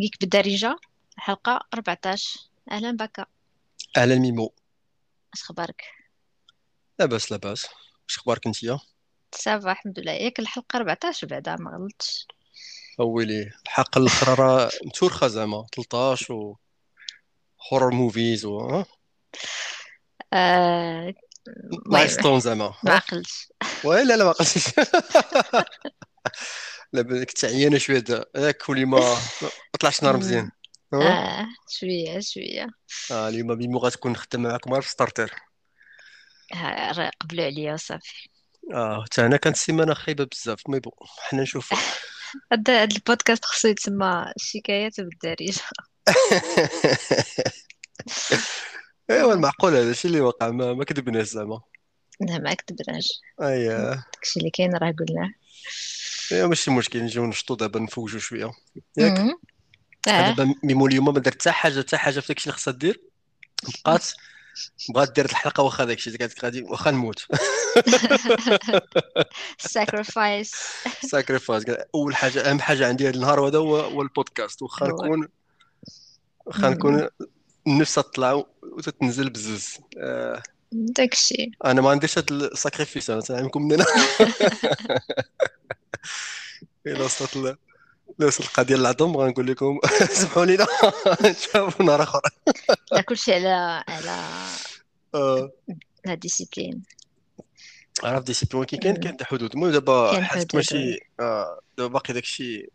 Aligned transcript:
Geek 0.00 0.20
بالدارجة 0.20 0.76
حلقة 1.16 1.60
14 1.74 2.38
أهلا 2.70 2.90
بك 2.90 3.28
أهلا 3.96 4.14
ميمو. 4.18 4.52
اش 5.34 5.42
خبارك 5.42 5.82
لاباس 6.98 7.32
لاباس. 7.32 7.66
واش 8.04 8.16
أخبارك 8.18 8.46
انتيا 8.46 8.78
ça 9.34 9.53
va 9.53 9.72
الحمد 9.72 9.98
لله. 10.00 10.12
ياك 10.12 10.38
الحلقة 10.40 10.76
14 10.76 11.26
بعدا 11.26 11.56
ما 11.56 11.70
غلطتش. 11.70 12.26
ويلي 12.98 13.50
الحلقة 13.66 13.98
الأخرى 13.98 14.34
راه 14.34 14.70
متورخة 14.84 15.26
زعما. 15.28 15.66
13 15.76 16.32
و 16.34 16.58
horror 17.72 17.90
movies 17.90 18.44
و 18.44 18.58
ها؟ 18.60 18.86
آه، 20.32 21.14
milestone 21.86 22.40
زعما. 22.40 22.74
ما 22.84 22.92
عقلتش. 22.92 23.48
oui 23.84 24.04
لا 24.04 24.16
لا 24.16 24.24
ما 24.24 24.32
قلتش 24.32 24.68
لا 26.92 27.02
بالك 27.02 27.30
تعيانه 27.30 27.78
شوية 27.78 27.98
دا 27.98 28.24
ياك 28.36 28.68
ولي 28.68 28.84
ما 28.84 29.16
طلعش 29.80 30.02
نهار. 30.02 30.16
مزيان. 30.20 30.50
ها 30.94 31.40
آه 31.40 31.46
شوية 31.68 32.20
شوية. 32.20 32.66
آه 33.10 33.28
اليوم 33.28 33.58
ميمو 33.58 33.78
غتكون 33.78 34.16
خدامه 34.16 34.48
معكم 34.48 34.72
غير 34.72 34.82
في 34.82 34.90
starter. 34.90 35.34
ها، 36.52 36.92
راه 36.92 37.10
قبلوا 37.20 37.44
عليا 37.44 37.74
وصافي 37.74 38.28
آه 38.74 39.04
حتى 39.04 39.26
أنا 39.26 39.36
كانت 39.36 39.56
السيمانه 39.56 39.94
خايبة 39.94 40.24
بزاف 40.24 40.68
mais 40.68 40.80
bon 40.80 40.92
حنا 41.18 41.42
نشوفوا 41.42 41.78
هاد 42.52 42.70
هاد 42.70 42.92
البودكاست 42.92 43.44
خصو 43.44 43.68
يتسمى 43.68 44.32
شكايات 44.36 45.00
بالدارجة. 45.00 45.60
ايوا 49.10 49.32
المعقول 49.32 49.74
هذا 49.74 49.90
الشيء 49.90 50.10
اللي 50.10 50.20
وقع 50.20 50.50
ما, 50.50 50.72
ما 50.72 50.84
كذبناش 50.84 51.26
زعما. 51.26 51.60
لا 52.20 52.38
ما 52.38 52.54
كذبناش 52.54 53.20
اييه 53.42 54.04
داكشي 54.14 54.40
اللي 54.40 54.50
كاين 54.50 54.76
راه 54.76 54.94
قلناه. 54.98 55.30
ماشي 56.32 56.70
مشكل 56.70 57.02
نجيو 57.02 57.26
نشطو 57.26 57.54
دابا 57.54 57.80
نفوجو 57.80 58.18
شوية 58.18 58.50
ياك 58.96 59.36
دابا 60.06 60.54
ميمو 60.62 60.86
اليوم 60.86 61.04
ما 61.04 61.12
درت 61.12 61.34
حتى 61.34 61.50
حاجة 61.50 61.80
حتى 61.80 61.96
حاجة 61.96 62.20
في 62.20 62.28
داكشي 62.28 62.50
اللي 62.50 62.58
خصها 62.58 62.72
دير 62.72 63.00
بقات 63.84 64.06
بغات 64.94 65.12
دير 65.12 65.24
الحلقة 65.24 65.62
واخا 65.62 65.84
داكشي 65.84 66.10
اللي 66.10 66.18
قالت 66.18 66.38
لك 66.38 66.44
غادي 66.44 66.62
واخا 66.62 66.90
نموت 66.90 67.26
sacrifice. 69.76 70.56
sacrifice 71.02 71.64
اول 71.94 72.16
حاجة 72.16 72.50
اهم 72.50 72.60
حاجة 72.60 72.88
عندي 72.88 73.08
هذا 73.08 73.14
النهار 73.14 73.48
هذا 73.48 73.58
هو 73.58 74.02
البودكاست 74.02 74.62
واخا 74.62 74.86
نكون 74.86 75.28
واخا. 76.46 76.68
نكون 76.68 77.08
النفس 77.66 77.94
تطلع 77.94 78.44
وتتنزل 78.62 79.30
بزز 79.30 79.78
داكشي 80.84 81.50
أنا 81.64 81.80
ما 81.80 81.90
عنديش 81.90 82.18
هاد 82.18 82.32
ال 82.32 82.40
sacrifice 82.40 83.10
أنا 83.10 83.20
تنعلمكم 83.20 83.62
من 83.62 83.72
هنا 83.72 83.86
إلا 86.86 87.04
وصلت 87.04 87.36
إلا 87.36 87.56
وصلت 88.26 88.46
القضية 88.46 88.76
للعظم 88.76 89.16
غنقول 89.16 89.46
لكم 89.46 89.78
سمحوا 90.20 90.44
لينا 90.44 90.66
نتشافوا 91.22 91.84
نهار 91.84 92.02
آخر. 92.02 92.20
لا 92.92 93.00
كلشي 93.00 93.34
على 93.34 93.84
على 93.88 94.20
لا 96.06 96.14
ديسيبلين 96.14 96.82
عرف 98.02 98.24
ديسيبلين 98.24 98.64
كي 98.64 98.76
كاين 98.76 98.96
كاين 98.96 99.16
حدود. 99.22 99.52
المهم 99.54 99.70
دابا 99.72 100.24
حدود 100.24 100.46
ماشي 100.54 100.98
آه 101.20 101.60
دابا 101.78 101.92
باقي 101.92 102.14
داكشي 102.14 102.70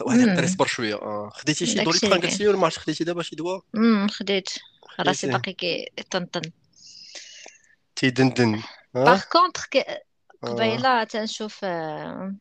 واحد 0.00 0.18
امم 0.18 0.44
يصبر 0.44 0.66
شوية. 0.66 0.94
آه. 0.94 1.30
خديتي 1.34 1.66
شي 1.66 1.74
دوليبران 1.74 2.20
كاين 2.20 2.32
قلتي 2.32 2.48
ولا 2.48 2.56
ما 2.56 2.64
عرفتش 2.64 2.78
خديتي 2.82 3.04
دابا 3.04 3.22
شي 3.22 3.36
دواء 3.36 3.60
خديت. 4.10 4.48
راسي 5.00 5.26
باقي 5.26 5.52
كي 5.52 5.88
طنطن. 6.10 6.42
تيدندن 7.96 8.62
باغ 8.94 9.22
كونطخ 9.32 9.66
آه. 9.76 10.48
قبيلة 10.48 11.04
تنشوف 11.04 11.60
آه، 11.64 12.34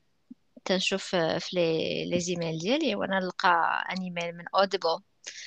تنشوف 0.66 1.16
آه، 1.16 1.38
في 1.38 1.56
لي 1.56 2.06
لي 2.06 2.20
زيميل 2.20 2.60
ديالي 2.60 2.95
وأنا 2.95 3.20
نلقى 3.20 3.84
ان 3.92 4.02
ايميل 4.02 4.38
من 4.38 4.45
اوديبل 4.56 5.00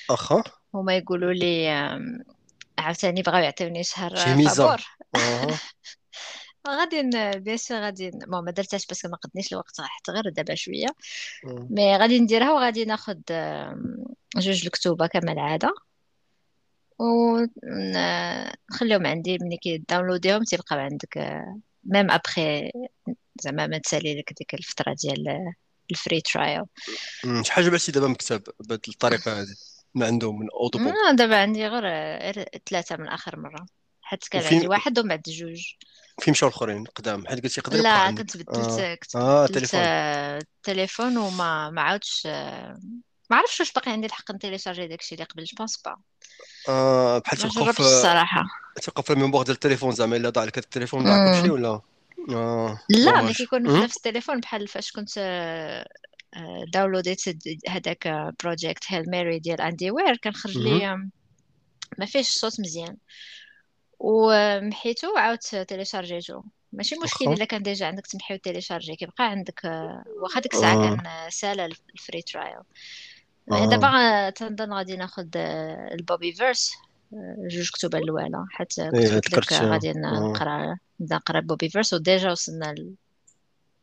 أخا؟ 0.09 0.43
هما 0.73 0.97
يقولوا 0.97 1.33
لي 1.33 1.69
عاوتاني 2.79 3.21
بغاو 3.21 3.43
يعطيوني 3.43 3.83
شهر 3.83 4.11
آه، 4.17 4.35
فابور. 4.35 4.81
غادي 6.67 7.09
بيان 7.39 7.57
سور 7.57 7.77
غادي 7.77 8.11
بون 8.11 8.45
ما 8.45 8.51
درتهاش 8.51 8.85
باسكو 8.85 9.07
ما 9.07 9.17
قدنيش 9.17 9.53
الوقت 9.53 9.81
حتى 9.81 10.11
غير 10.11 10.29
دابا 10.29 10.55
شوية. 10.55 10.87
مم. 11.43 11.67
مي 11.71 11.97
غادي 11.97 12.19
نديرها 12.19 12.51
وغادي 12.51 12.85
ناخد 12.85 13.21
جوج 14.37 14.65
الكتوبه 14.65 15.07
كما 15.07 15.31
العاده 15.31 15.73
ونخليهم 16.99 19.07
عندي 19.07 19.37
ملي 19.41 19.57
كيداونلوديهم 19.57 20.43
تيبقاو 20.43 20.79
عندك 20.79 21.17
ميم 21.83 22.11
أبخي 22.11 22.71
زعما 23.41 23.67
ما 23.67 23.77
تسالي 23.77 24.19
لك 24.19 24.33
ديك 24.33 24.53
الفترة 24.53 24.95
ديال 25.03 25.53
الفري 25.91 26.21
ترايل. 26.21 26.63
شحال 27.41 27.65
جبتي 27.65 27.91
دابا 27.91 28.07
مكتب 28.07 28.43
بهذه 28.59 28.79
الطريقة 28.87 29.41
هذه 29.41 29.55
من 29.95 30.03
عندهم 30.03 30.39
من 30.39 30.47
اوديبل 30.51 30.93
دابا 31.15 31.41
عندي 31.41 31.67
غير 31.67 31.83
غير 32.21 32.45
ثلاثة 32.69 32.97
من 32.97 33.07
آخر 33.07 33.39
مرة 33.39 33.65
حيت 34.01 34.27
كان 34.27 34.53
عندي 34.53 34.67
واحد 34.67 34.99
ومن 34.99 35.09
بعد 35.09 35.21
جوج. 35.27 35.73
فين 36.21 36.31
مشاو 36.31 36.49
الأخرين 36.49 36.83
قدام 36.83 37.27
حيت 37.27 37.43
قلتي 37.43 37.59
يقدر 37.59 37.79
يبقى 37.79 38.11
لا 38.11 38.17
كنت 38.17 38.37
بدلت 38.37 38.49
آه. 38.49 38.95
كنت 38.95 39.17
بدلت 39.17 39.53
تليفون. 39.57 39.79
آه، 39.79 40.37
التليفون 40.37 41.17
وما 41.17 41.69
ما 41.69 41.81
عاودش 41.81 42.23
آه، 42.25 42.79
ما 43.29 43.37
عرفتش 43.37 43.59
واش 43.59 43.71
باقي 43.71 43.91
عندي 43.91 44.07
الحق 44.07 44.31
نتيليشارجي 44.31 44.87
داكشي 44.87 45.15
اللي 45.15 45.25
قبل 45.25 45.43
جو 45.43 45.55
بونس 45.57 45.81
با 45.85 45.97
آه 46.69 47.19
بحال 47.19 47.37
جربتش 47.37 47.71
في 47.75 47.79
الصراحة. 47.79 48.43
تيبقاو 48.81 49.03
في 49.03 49.13
الميموار 49.13 49.43
ديال 49.43 49.55
التليفون 49.55 49.91
زعما 49.91 50.15
إلا 50.15 50.29
ضاع 50.29 50.43
لك 50.43 50.57
التليفون 50.57 51.03
ضاع 51.03 51.41
كلشي. 51.41 51.49
ولا؟ 51.49 51.81
آه 52.29 52.79
لا 52.89 53.21
ملي 53.21 53.33
كيكون 53.33 53.69
في. 53.69 53.83
نفس 53.83 53.97
التليفون 53.97 54.39
بحال 54.39 54.67
فاش 54.67 54.91
كنت 54.91 55.11
آه، 55.17 55.87
آه، 56.35 56.65
داونلوديت 56.73 57.29
د- 57.29 57.59
هذاك 57.69 58.33
بروجيكت 58.43 58.83
هيل 58.87 59.03
ماري 59.11 59.39
ديال 59.39 59.61
اندي 59.61 59.91
وير 59.91 60.17
كنخرج. 60.17 60.57
لي 60.57 60.95
ما 61.97 62.05
فيهش 62.05 62.29
الصوت 62.29 62.59
مزيان. 62.59 62.97
ومحيتو 63.99 65.17
عاودت 65.17 65.55
تيليشارجيتو 65.55 66.41
ماشي 66.73 66.95
مشكل 67.03 67.33
إلا 67.33 67.45
كان 67.45 67.63
ديجا 67.63 67.85
عندك 67.87 68.07
تمحي 68.07 68.33
وتيليشارجي 68.33 68.95
كيبقى 68.95 69.23
عندك 69.23 69.65
آه، 69.65 70.03
واخا 70.21 70.39
ديك 70.39 70.53
الساعة 70.53 70.75
كان 70.95 71.05
آه، 71.05 71.29
سالا 71.29 71.65
الفري 71.65 72.21
ترايل 72.21 72.59
دابا 73.49 73.87
غا- 73.87 74.29
تنظن 74.29 74.73
غادي 74.73 74.95
ناخد 74.95 75.37
آه، 75.37 75.89
البوبي 75.93 76.33
فيرس 76.33 76.71
آه، 77.13 77.35
جوج 77.51 77.69
كتب 77.71 77.95
الاولى 77.95 78.45
حيت 78.51 78.73
كنت 78.79 78.95
قلت 78.95 79.11
لك 79.13 79.27
ذكرت 79.33 79.53
آه، 79.53 79.65
غادي 79.71 79.91
نقرا 79.93 80.77
نبدا 80.99 81.15
نقرأ 81.15 81.39
البوبي 81.39 81.69
فيرس. 81.69 81.93
وديجا 81.93 82.31
وصلنا 82.31 82.75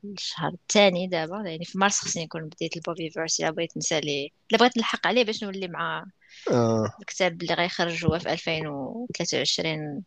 الشهر 0.05 0.49
الثاني 0.53 1.07
دابا. 1.07 1.37
يعني 1.47 1.65
في 1.65 1.79
مارس 1.79 1.99
خصني 1.99 2.25
نكون 2.25 2.49
بديت 2.49 2.77
البوبي 2.77 3.11
فيرس. 3.11 3.41
إلا 3.41 3.51
بغيت 3.51 3.77
نسالي 3.77 4.33
إلا 4.51 4.59
بغيت 4.59 4.77
نلحق 4.77 5.07
عليه 5.07 5.25
باش 5.25 5.45
نولي 5.45 5.69
مع 5.69 6.07
الكتاب 7.01 7.43
اللي 7.43 7.55
غيخرج 7.55 8.05
هو 8.07 8.19
في 8.19 8.33
2023 8.33 10.03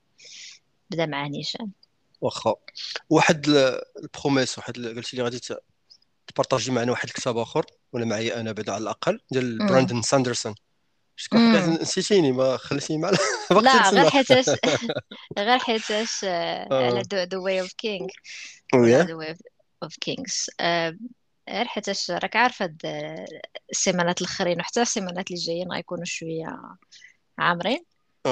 بدا 0.90 1.06
مع 1.06 1.28
نيشان 1.28 1.69
واخا. 2.22 2.56
واحد 3.09 3.47
ال- 3.47 3.81
البروميس 4.03 4.57
واحد 4.57 4.73
قلتي 4.78 5.17
لي 5.17 5.23
غادي 5.23 5.40
تبارطاجي 6.38 6.72
معنا 6.72 6.92
واحد 6.92 7.08
الكتاب 7.08 7.38
آخر 7.38 7.66
ولا 7.94 8.06
معايا 8.06 8.40
أنا 8.40 8.52
بعدا 8.52 8.72
على 8.74 8.81
الأقل 8.81 9.20
ديال 9.31 9.58
براندن 9.58 10.02
ساندرسون. 10.02 10.56
شكون 11.16 11.53
نسيتيني 11.81 12.31
ما 12.31 12.58
خليتيني 12.58 13.02
مع 13.02 13.12
لا 13.62 13.90
غير 13.90 14.09
حيتاش 14.09 14.46
غير 15.40 15.59
حيتاش 15.59 16.24
آه، 16.24 16.68
على 16.72 17.03
ولا 17.12 17.28
وياه 18.76 19.06
The 19.06 19.09
Way 19.09 19.34
of 19.34 19.38
of 19.86 19.92
Kings. 20.06 20.46
آه، 20.59 20.97
غير 21.50 21.66
حيتاش 21.66 22.12
راك 22.12 22.36
عارفة 22.36 22.66
هاد 22.66 22.81
السيمانات 23.72 24.22
الأخرين 24.22 24.59
وحتى 24.59 24.81
السيمانات 24.81 25.28
اللي 25.31 25.42
جايين 25.42 25.72
غيكونوا 25.72 26.06
شوية 26.06 26.59
عامرين. 27.40 27.86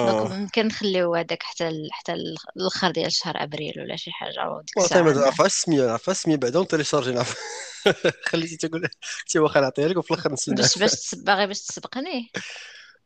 دونك 0.04 0.32
آه. 0.32 0.36
ممكن 0.36 0.68
نخليو 0.68 1.16
هذاك 1.16 1.44
حتى 1.44 1.68
ال... 1.68 1.90
حتى 1.92 2.14
ال- 2.14 2.36
الآخر 2.58 2.92
ديال 2.92 3.12
شهر 3.12 3.44
أبريل 3.44 3.74
ولا 3.80 3.96
شي 3.96 4.12
حاجة 4.12 4.50
وديك 4.50 4.78
ما 4.78 4.84
الساعة 4.84 5.02
ن... 5.02 5.18
عرفها 5.18 5.46
السميه 5.46 5.92
عرفها 5.92 6.12
السميه 6.12 6.36
بعدا 6.36 6.59
ونتيليشارجي 6.59 7.24
خليتي 8.30 8.58
تقول 8.58 8.90
تي 9.28 9.40
واخا 9.40 9.59
نعطيها 9.59 9.88
لك 9.88 9.97
وفي 9.97 10.12
الآخر 10.12 10.32
نسينا 10.32 10.58
باش 10.58 10.78
باش 10.78 11.16
باغي 11.26 11.47
باش 11.47 11.62
تسبقني؟ 11.62 12.32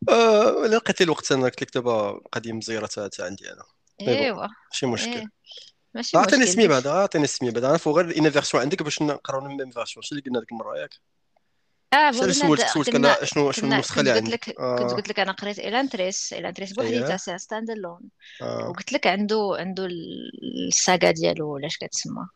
آه 0.10 0.68
لقيت 0.68 1.02
الوقت 1.02 1.32
أنا 1.32 1.44
قلت 1.46 1.62
لك 1.62 1.74
دابا 1.74 2.12
قضيه 2.32 2.54
مزيره 2.54 2.86
تا 2.86 3.08
تا 3.08 3.26
عندي 3.26 3.52
أنا. 3.54 3.64
إيوا. 4.02 4.48
ماشي 4.72 4.86
مشكل. 4.86 5.12
إيه. 5.12 5.26
ماشي 5.94 6.18
مشكل. 6.18 6.44
اسمي 6.44 6.62
ديك 6.62 6.72
بعدا 6.72 6.92
أعطيني 6.92 7.26
اسمي 7.26 7.52
بعدا. 7.52 7.68
عرفوا 7.68 7.94
غير 7.94 8.06
الان 8.06 8.30
فيرسيون 8.30 8.64
عندك 8.64 8.84
باش 8.84 9.02
نقراو 9.02 9.46
الميم 9.46 9.72
فيرسيون. 9.72 10.04
شنو 10.04 10.20
اللي 10.20 10.30
قلنا 10.30 10.40
ديك 10.40 10.52
المرة 10.52 10.78
ياك؟ 10.78 10.96
آه 11.94 12.12
د... 12.12 12.32
سولتك 12.32 12.90
قلنا 12.94 13.18
أنا 13.18 13.26
شنو 13.26 13.52
شنو 13.52 13.68
كنا 13.68 13.76
النسخه 13.76 13.96
كنت 13.96 14.08
اللي 14.08 14.20
قلت 14.20 14.24
عندك 14.24 14.50
لك 14.50 14.56
كنت 14.56 14.92
آه. 14.92 14.96
قلت 14.96 15.10
لك 15.10 15.20
أنا 15.20 15.32
قريت 15.32 15.60
الانتريس 15.60 16.34
الانتريس 16.34 16.74
بوحديتها 16.74 17.08
اييه 17.08 17.18
سي 17.18 17.38
ستاند 17.38 17.70
الون 17.70 18.02
آه. 18.42 18.70
وقلت 18.70 18.94
لك 18.94 19.08
عنده 19.08 19.56
عنده 19.60 19.86
ال- 19.86 20.68
الساغا 20.68 21.12
ديالو 21.12 21.54
ولا 21.54 21.68
اش 21.68 21.78
كتسمى؟ 21.78 22.28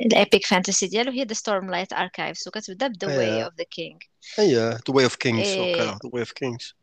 الابيك 0.00 0.46
فانتسي 0.46 0.86
ديالو 0.86 1.12
هي 1.12 1.24
ذا 1.24 1.34
ستورم 1.34 1.70
لايت 1.70 1.92
اركايفز 1.92 2.48
وكتبدا 2.48 2.86
ب 2.86 2.96
ذا 3.04 3.16
واي 3.16 3.44
اوف 3.44 3.54
ذا 3.58 3.64
كينج 3.64 4.02
اييه 4.38 4.70
ذا 4.70 4.80
واي 4.88 5.04
اوف 5.04 5.16
كينجز 5.16 5.58
وقيلا 5.58 5.84
ذا 5.84 6.10
واي 6.12 6.20
اوف 6.20 6.32
كينجز 6.32 6.74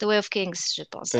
ذا 0.00 0.06
واي 0.06 0.16
اوف 0.16 0.28
كينجز 0.28 0.74
جو 0.78 0.84
بونس 0.92 1.16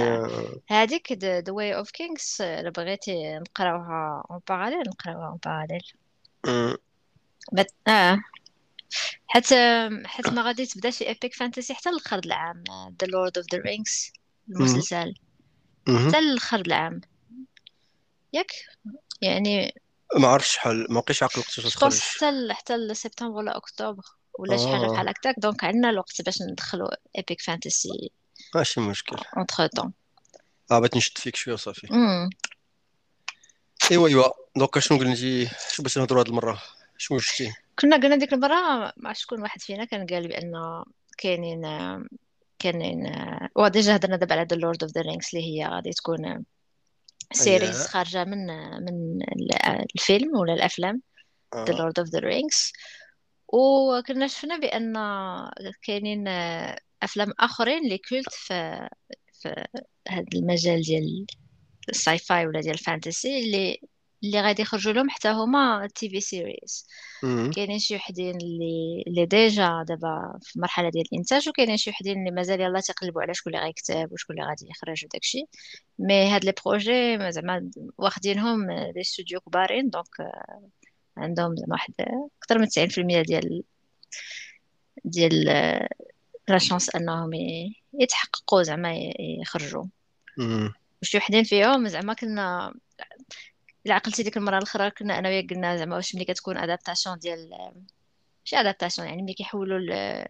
هذيك 0.69 1.13
ذا 1.13 1.53
واي 1.53 1.77
اوف 1.77 1.91
كينجز 1.91 2.37
إلا 2.41 2.71
بغيتي 2.71 3.39
نقراوها 3.39 4.25
اون 4.31 4.41
باراليل 4.49 4.83
نقراوها 4.89 5.29
اون 5.29 5.39
باراليل 5.45 5.83
أمم. 6.49 6.77
بت... 7.53 7.75
آه. 7.89 8.19
حتى 9.27 9.91
حتى 10.05 10.31
ما 10.31 10.43
غادي 10.43 10.67
تبدا 10.67 10.91
شي 10.91 11.09
ايبيك 11.09 11.35
فانتسي 11.35 11.75
حتى 11.75 11.89
الآخر 11.89 12.19
العام 12.19 12.65
ذا 13.01 13.07
لورد 13.07 13.39
اوف 13.39 13.47
ذا 13.53 13.59
رينجز 13.59 14.13
المسلسل. 14.49 15.15
حتى 15.89 16.19
الآخر 16.19 16.61
العام. 16.61 17.01
ياك؟ 18.33 18.53
يعني 19.23 19.75
ما 20.17 20.29
عرفتش 20.29 20.55
شحال 20.55 20.87
ما 20.91 21.01
بقيتش 21.01 21.23
عاقل 21.23 21.43
جو 21.59 21.69
تخرج. 21.69 21.99
حتى 22.01 22.49
حتى 22.55 22.77
لسبتمبر 22.77 23.37
ولا 23.37 23.57
اكتوبر 23.57 24.03
ولا 24.39 24.57
شي 24.57 24.69
حاجة 24.69 24.85
آه. 24.85 24.93
بحال 24.93 25.09
هكاك. 25.09 25.35
دونك 25.39 25.65
عندنا 25.65 25.91
الوقت 25.91 26.23
باش 26.23 26.43
ندخلوا 26.43 26.89
ايبيك 27.19 27.41
فانتسي 27.41 28.11
ماشي 28.55 28.81
مشكل. 28.81 29.17
اونتر 29.37 29.67
طون 29.67 29.93
آه 30.71 30.79
بغيت 30.79 30.97
نشد 30.97 31.19
فيك 31.19 31.37
شوية 31.37 31.55
وصافي 31.55 31.89
إيوا 33.91 34.09
إيوا. 34.09 34.33
دونك 34.57 34.79
شنو 34.79 34.99
قلتي 34.99 35.47
شنو 35.47 35.85
بغيتي 35.85 36.01
نهضروا 36.01 36.21
هاد 36.21 36.29
المرة؟ 36.29 36.63
شنو 36.99 37.19
شتي؟ 37.19 37.53
كنا 37.81 37.97
قلنا 37.97 38.17
ديك 38.17 38.32
المرة 38.32 38.55
عرفت 39.05 39.21
شكون 39.21 39.43
واحد 39.43 39.61
فينا 39.61 39.85
كان 39.85 40.06
قال 40.06 40.29
بأن 40.29 40.53
كاينين 41.19 41.62
كاينين 42.59 43.12
وديجا 43.56 43.97
هضرنا 43.97 44.17
دابا 44.17 44.35
على 44.35 44.47
ذا 44.50 44.56
لورد 44.56 44.82
اوف 44.82 44.93
ذا 44.93 45.00
رينجز 45.00 45.29
اللي 45.35 45.47
هي 45.47 45.67
غادي 45.69 45.91
تكون 45.91 46.44
سيريز 47.32 47.77
اييه 47.77 47.87
خارجة 47.88 48.25
من 48.25 48.47
من 48.82 49.23
ال- 49.23 49.67
الفيلم 49.94 50.37
ولا 50.37 50.53
الأفلام. 50.55 51.03
ذا 51.56 51.73
لورد 51.73 51.99
اوف 51.99 52.09
ذا 52.09 52.19
رينجز 52.19 52.73
وكنا 53.49 54.26
شفنا 54.26 54.59
بأن 54.59 54.93
كاينين 55.83 56.29
أفلام 57.03 57.33
آخرين 57.41 57.85
اللي 57.85 57.99
كولت 57.99 58.33
في 58.33 58.88
في 59.33 59.65
هذا 60.09 60.25
المجال 60.35 60.83
ديال 60.83 61.26
الساي 61.88 62.19
فاي 62.19 62.47
ولا 62.47 62.61
ديال 62.61 62.75
الفانتسي 62.75 63.38
اللي 63.44 63.81
اللي 64.25 64.41
غادي 64.41 64.63
يخرجوا 64.63 64.93
لهم 64.93 65.11
حتى 65.11 65.29
هما 65.29 65.89
تي 65.95 66.11
في 66.11 66.21
سيريز. 66.21 66.87
كاينين 67.51 67.79
شي 67.79 67.97
وحدين 67.97 68.37
اللي 68.37 69.05
اللي 69.07 69.27
ديجا 69.27 69.85
دابا 69.89 70.39
في 70.43 70.57
المرحله 70.57 70.89
ديال 70.91 71.05
الإنتاج 71.13 71.49
وكاينين 71.49 71.77
شي 71.77 71.91
وحدين 71.91 72.19
اللي 72.19 72.31
مازال 72.31 72.61
يلاه 72.61 72.81
تيقلبوا 72.81 73.23
على 73.23 73.35
شكون 73.35 73.55
اللي 73.55 73.65
غيكتب 73.67 74.13
وشكون 74.13 74.37
اللي 74.37 74.49
غادي 74.49 74.69
يخرج 74.71 75.05
وداكشي 75.05 75.45
مي 75.99 76.29
هاد 76.29 76.45
لي 76.45 76.53
بروجي 76.67 77.17
ما 77.17 77.31
زعما 77.31 77.71
واخدينهم 77.99 78.71
لي 78.71 79.03
ستوديو 79.03 79.41
كبارين 79.41 79.91
دونك 79.91 80.21
آه، 80.21 80.71
عندهم 81.17 81.57
زعما 81.57 81.73
واحد 81.73 81.95
أكثر 82.43 82.59
من 82.59 82.67
90% 82.67 83.23
ديال 83.23 83.63
ديال 85.05 85.49
آه، 85.49 85.89
لا 86.49 86.59
شانس 86.59 86.97
أنهم 86.97 87.31
يتحققوا 88.01 88.63
زعما 88.63 88.95
يخرجوا. 89.41 89.85
وشي 91.03 91.19
وحدين 91.19 91.45
فيهم 91.45 91.89
زعما 91.89 92.15
كنا 92.15 92.75
إلا 93.87 93.94
عقلتي 93.94 94.23
ديك 94.23 94.37
المرة 94.37 94.59
الأخرى 94.59 94.91
كنا 94.91 95.19
أنا 95.19 95.29
وياك 95.29 95.50
قلنا 95.50 95.77
زعما 95.77 95.97
واش 95.97 96.15
ملي 96.15 96.25
كتكون 96.25 96.56
ادابتاسيون 96.56 97.19
ديال 97.19 97.50
ماشي 98.41 98.56
ادابتاسيون 98.56 99.09
يعني 99.09 99.23
ملي 99.23 99.35
كيحولوا 99.35 99.79
ال- 99.79 100.27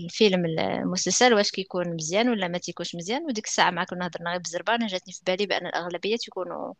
الفيلم 0.00 0.44
المسلسل 0.46 1.34
واش 1.34 1.50
كيكون 1.50 1.94
مزيان 1.94 2.28
ولا 2.28 2.48
ما 2.48 2.58
تيكونش 2.58 2.94
مزيان 2.94 3.24
وديك 3.24 3.46
الساعة 3.46 3.70
مع 3.70 3.84
كنا 3.84 4.06
هضرنا 4.06 4.30
غير 4.30 4.38
بالزربه 4.38 4.74
أنا 4.74 4.86
جاتني 4.86 5.12
في 5.14 5.20
بالي 5.26 5.46
بأن 5.46 5.66
الأغلبية 5.66 6.16
تيكونوا 6.16 6.74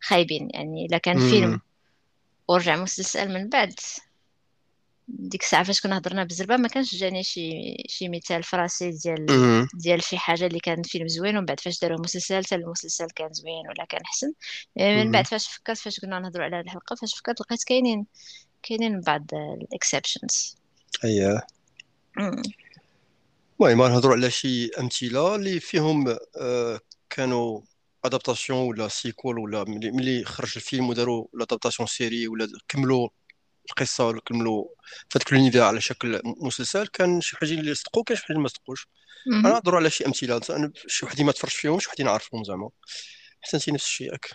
خايبين 0.00 0.48
يعني 0.54 0.86
إلا 0.86 0.98
كان 0.98 1.18
فيلم. 1.30 1.60
ورجع 2.48 2.76
مسلسل 2.76 3.28
من 3.34 3.48
بعد 3.48 3.74
ديك 5.18 5.42
الساعة 5.42 5.62
فاش 5.64 5.80
كنا 5.80 5.98
هضرنا 5.98 6.24
بالزربه 6.24 6.56
ما 6.56 6.68
كانش 6.68 6.94
جاني 6.94 7.22
شي 7.22 7.74
شي 7.88 8.08
مثال 8.08 8.42
في 8.42 8.56
راسي 8.56 8.90
ديال. 8.90 9.26
ديال 9.74 10.02
شي 10.02 10.18
حاجة 10.18 10.46
اللي 10.46 10.60
كان 10.60 10.82
فيلم 10.82 11.08
زوين 11.08 11.36
ومن 11.36 11.46
بعد 11.46 11.60
فاش 11.60 11.80
داروا 11.80 12.00
مسلسل 12.00 12.44
حتى 12.44 12.54
المسلسل 12.54 13.06
كان 13.16 13.32
زوين 13.32 13.68
ولا 13.68 13.84
كان 13.84 14.00
حسن 14.06 14.32
من 14.76 15.04
مم. 15.06 15.12
بعد 15.12 15.26
فاش 15.26 15.48
فكرت 15.48 15.78
فاش 15.78 16.00
كنا 16.00 16.18
نهضروا 16.18 16.44
على 16.44 16.60
الحلقة 16.60 16.96
فاش 16.96 17.14
فكرت 17.14 17.40
لقيت 17.40 17.64
كاينين 17.64 18.06
كاينين 18.62 19.00
بعض 19.00 19.26
الاكسبشنز 19.34 20.56
اييه 21.04 21.46
المهم 23.60 23.92
نهضروا 23.92 24.14
على 24.14 24.30
شي 24.30 24.66
أمثلة 24.68 25.34
اللي 25.34 25.60
فيهم 25.60 26.08
آه، 26.40 26.80
كانوا 27.10 27.60
ادابتاسيون 28.04 28.58
ولا 28.58 28.88
سيكول 28.88 29.38
ولا 29.38 29.64
ملي 29.68 30.24
خرج 30.24 30.52
الفيلم 30.56 30.88
وداروا 30.88 31.26
لادابتاسيون 31.34 31.86
سيري 31.86 32.28
ولا 32.28 32.48
كملوا 32.68 33.08
القصة 33.70 34.06
ولا 34.06 34.20
كملوا 34.20 34.64
فاتك 35.10 35.32
لونيفير 35.32 35.62
على 35.62 35.80
شكل 35.80 36.20
مسلسل 36.24 36.86
كان 36.86 37.20
شي 37.20 37.36
حاجة 37.36 37.50
اللي 37.50 37.74
صدقوا 37.74 38.04
كاين 38.04 38.16
شي 38.18 38.24
حاجة 38.24 38.32
اللي 38.32 38.42
ما 38.42 38.48
صدقوش. 38.48 38.88
أنا 39.44 39.48
نهضروا 39.52 39.80
على 39.80 39.90
شي 39.90 40.06
أمثلة 40.06 40.40
أنا 40.50 40.72
شي 40.86 41.06
وحدين 41.06 41.26
ما 41.26 41.32
تفرجت 41.32 41.54
فيهم 41.54 41.80
شي 41.80 41.88
وحدين 41.88 42.08
عارفهم 42.08 42.44
زعما. 42.44 42.70
حسنتي 43.42 43.72
نفس 43.72 43.86
الشيء 43.86 44.12
ياك 44.12 44.30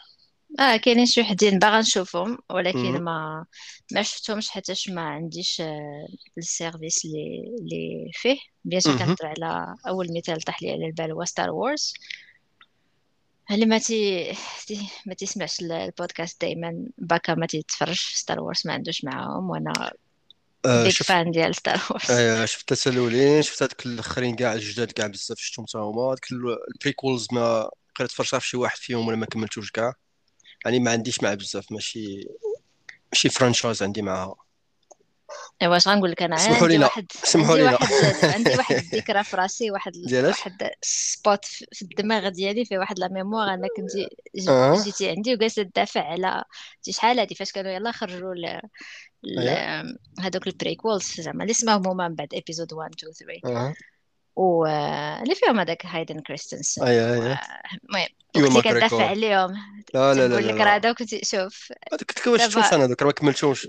آه 0.60 0.78
كاينين 0.78 1.06
شي 1.06 1.22
وحدين 1.22 1.60
باغا 1.60 1.80
نشوفهم 1.80 2.38
ولكن. 2.52 3.04
ما 3.04 3.46
ما 3.92 4.02
شفتهمش 4.02 4.50
حتىش 4.50 4.90
ما 4.90 5.02
عنديش 5.02 5.62
آه، 5.62 6.08
السيرفيس 6.38 7.06
اللي 7.06 7.44
اللي 7.62 8.12
فيه. 8.14 8.38
بيان 8.64 8.82
سور. 8.82 8.98
كنهضر 8.98 9.26
على 9.26 9.76
أول 9.88 10.08
مثال 10.18 10.42
طاح 10.42 10.64
لي 10.64 10.72
على 10.72 10.86
البال 10.86 11.12
هو 11.12 11.26
ستار 11.26 11.50
وورز 11.52 11.94
اللي 13.52 13.66
ما 13.66 13.78
تي 13.78 14.34
ما 15.06 15.14
تسمعش 15.14 15.60
ال- 15.60 15.72
البودكاست 15.72 16.42
دائما 16.42 16.86
باقا 16.98 17.36
ما 17.36 17.46
تيتفرجش 17.46 18.04
في 18.04 18.18
Star 18.18 18.40
Wars 18.40 18.62
ما 18.66 18.74
عندوش 18.74 19.04
معاهم 19.04 19.50
وأنا 19.50 19.92
آه 20.66 20.84
بيك 20.84 20.94
شفت 20.94 21.08
fan 21.10 21.32
ديال 21.32 21.56
Star 21.56 21.82
Wars 21.92 22.12
آه 22.12 22.46
شفت 22.46 22.72
الثلاثه 22.72 22.92
الأولين 22.98 23.42
شفت 23.42 23.64
هذوك 23.64 23.86
الآخرين 23.86 24.36
كاع 24.36 24.54
الجداد 24.54 24.92
كاع 24.92 25.08
بزاف 25.08 25.38
شفتهم 25.38 25.66
حتى 25.66 25.78
هما. 25.78 26.02
هذوك 26.04 26.32
ال 26.32 26.42
prequels 26.42 27.28
ما 27.32 27.70
قريت 27.96 28.12
تفرجت 28.12 28.36
في 28.36 28.48
شي 28.48 28.58
واحد 28.58 28.78
فيهم 28.78 29.08
ولا 29.08 29.18
ما 29.18 29.26
كملتوش 29.26 29.72
كاع. 29.72 29.94
يعني 30.66 30.80
ما 30.80 30.92
عنديش 30.92 31.24
معاه 31.24 31.36
بزاف 31.36 31.72
ماشي 31.72 32.28
ماشي 33.14 33.30
franchise 33.30 33.84
عندي 33.84 34.02
معاها. 34.02 34.36
ايوا 35.62 35.74
واش 35.74 35.88
غنقول 35.88 36.12
لك 36.12 36.22
أنا؟ 36.24 36.38
سمحوا 36.38 36.56
عندي 36.56 36.68
لينا 36.68 36.86
واحد 36.86 37.06
سمحوا 37.12 37.62
واحد 37.62 37.88
عندي 38.36 38.58
واحد 38.58 38.76
الذكرى 38.76 39.24
في 39.24 39.36
راسي 39.36 39.72
واحد 39.72 39.92
واحد 40.14 40.70
spot 40.82 41.46
في 41.46 41.82
الدماغ 41.82 42.30
ديالي 42.30 42.66
في 42.66 42.78
واحد 42.78 43.00
la 43.00 43.08
mémoire 43.08 43.48
أنا 43.54 43.68
كنتي 43.78 44.08
ج- 44.36 44.50
أه. 44.50 44.84
جيتي 44.84 45.10
عندي 45.10 45.34
وجالسه 45.34 45.64
تدافع 45.64 46.02
على 46.04 46.44
شحال 46.90 47.20
هادي؟ 47.20 47.36
فاش 47.36 47.52
كانوا 47.52 47.72
يلاه 47.72 47.92
خرجوا. 47.92 48.34
اييه 49.26 49.84
هادوك 50.20 50.48
ال 50.48 50.56
prequels 50.56 51.22
زعما 51.22 51.42
اللي 51.44 51.52
اسمهم 51.52 51.88
هما 51.88 52.08
من 52.08 52.16
بعد 52.16 52.34
episode 52.34 52.74
1 52.74 52.92
2 52.94 53.14
3 53.14 53.68
أه. 53.68 53.74
و 54.36 54.66
اللي 55.24 55.36
فيهم 55.36 55.60
هذاك 55.60 55.86
هايدن 55.86 56.20
كريستنسن 56.20 56.84
اييه 56.84 57.02
و 57.04 57.14
اييه 57.24 57.40
المهم. 57.84 58.08
كندافع 58.42 58.70
ماكريكور 58.72 59.02
عليهم 59.02 59.54
لا 59.94 60.14
لا 60.14 60.28
لا 60.28 60.40
لك 60.40 60.62
راه 60.62 60.94
كنت 60.94 61.26
شوف 61.26 61.72
كنت 62.00 62.28
ما 62.28 62.38
شفتهمش 62.38 62.66
دابا 62.66 62.76
أنا 62.76 62.86
هذاك 62.86 63.04
ما 63.04 63.12
كملتهمش 63.12 63.68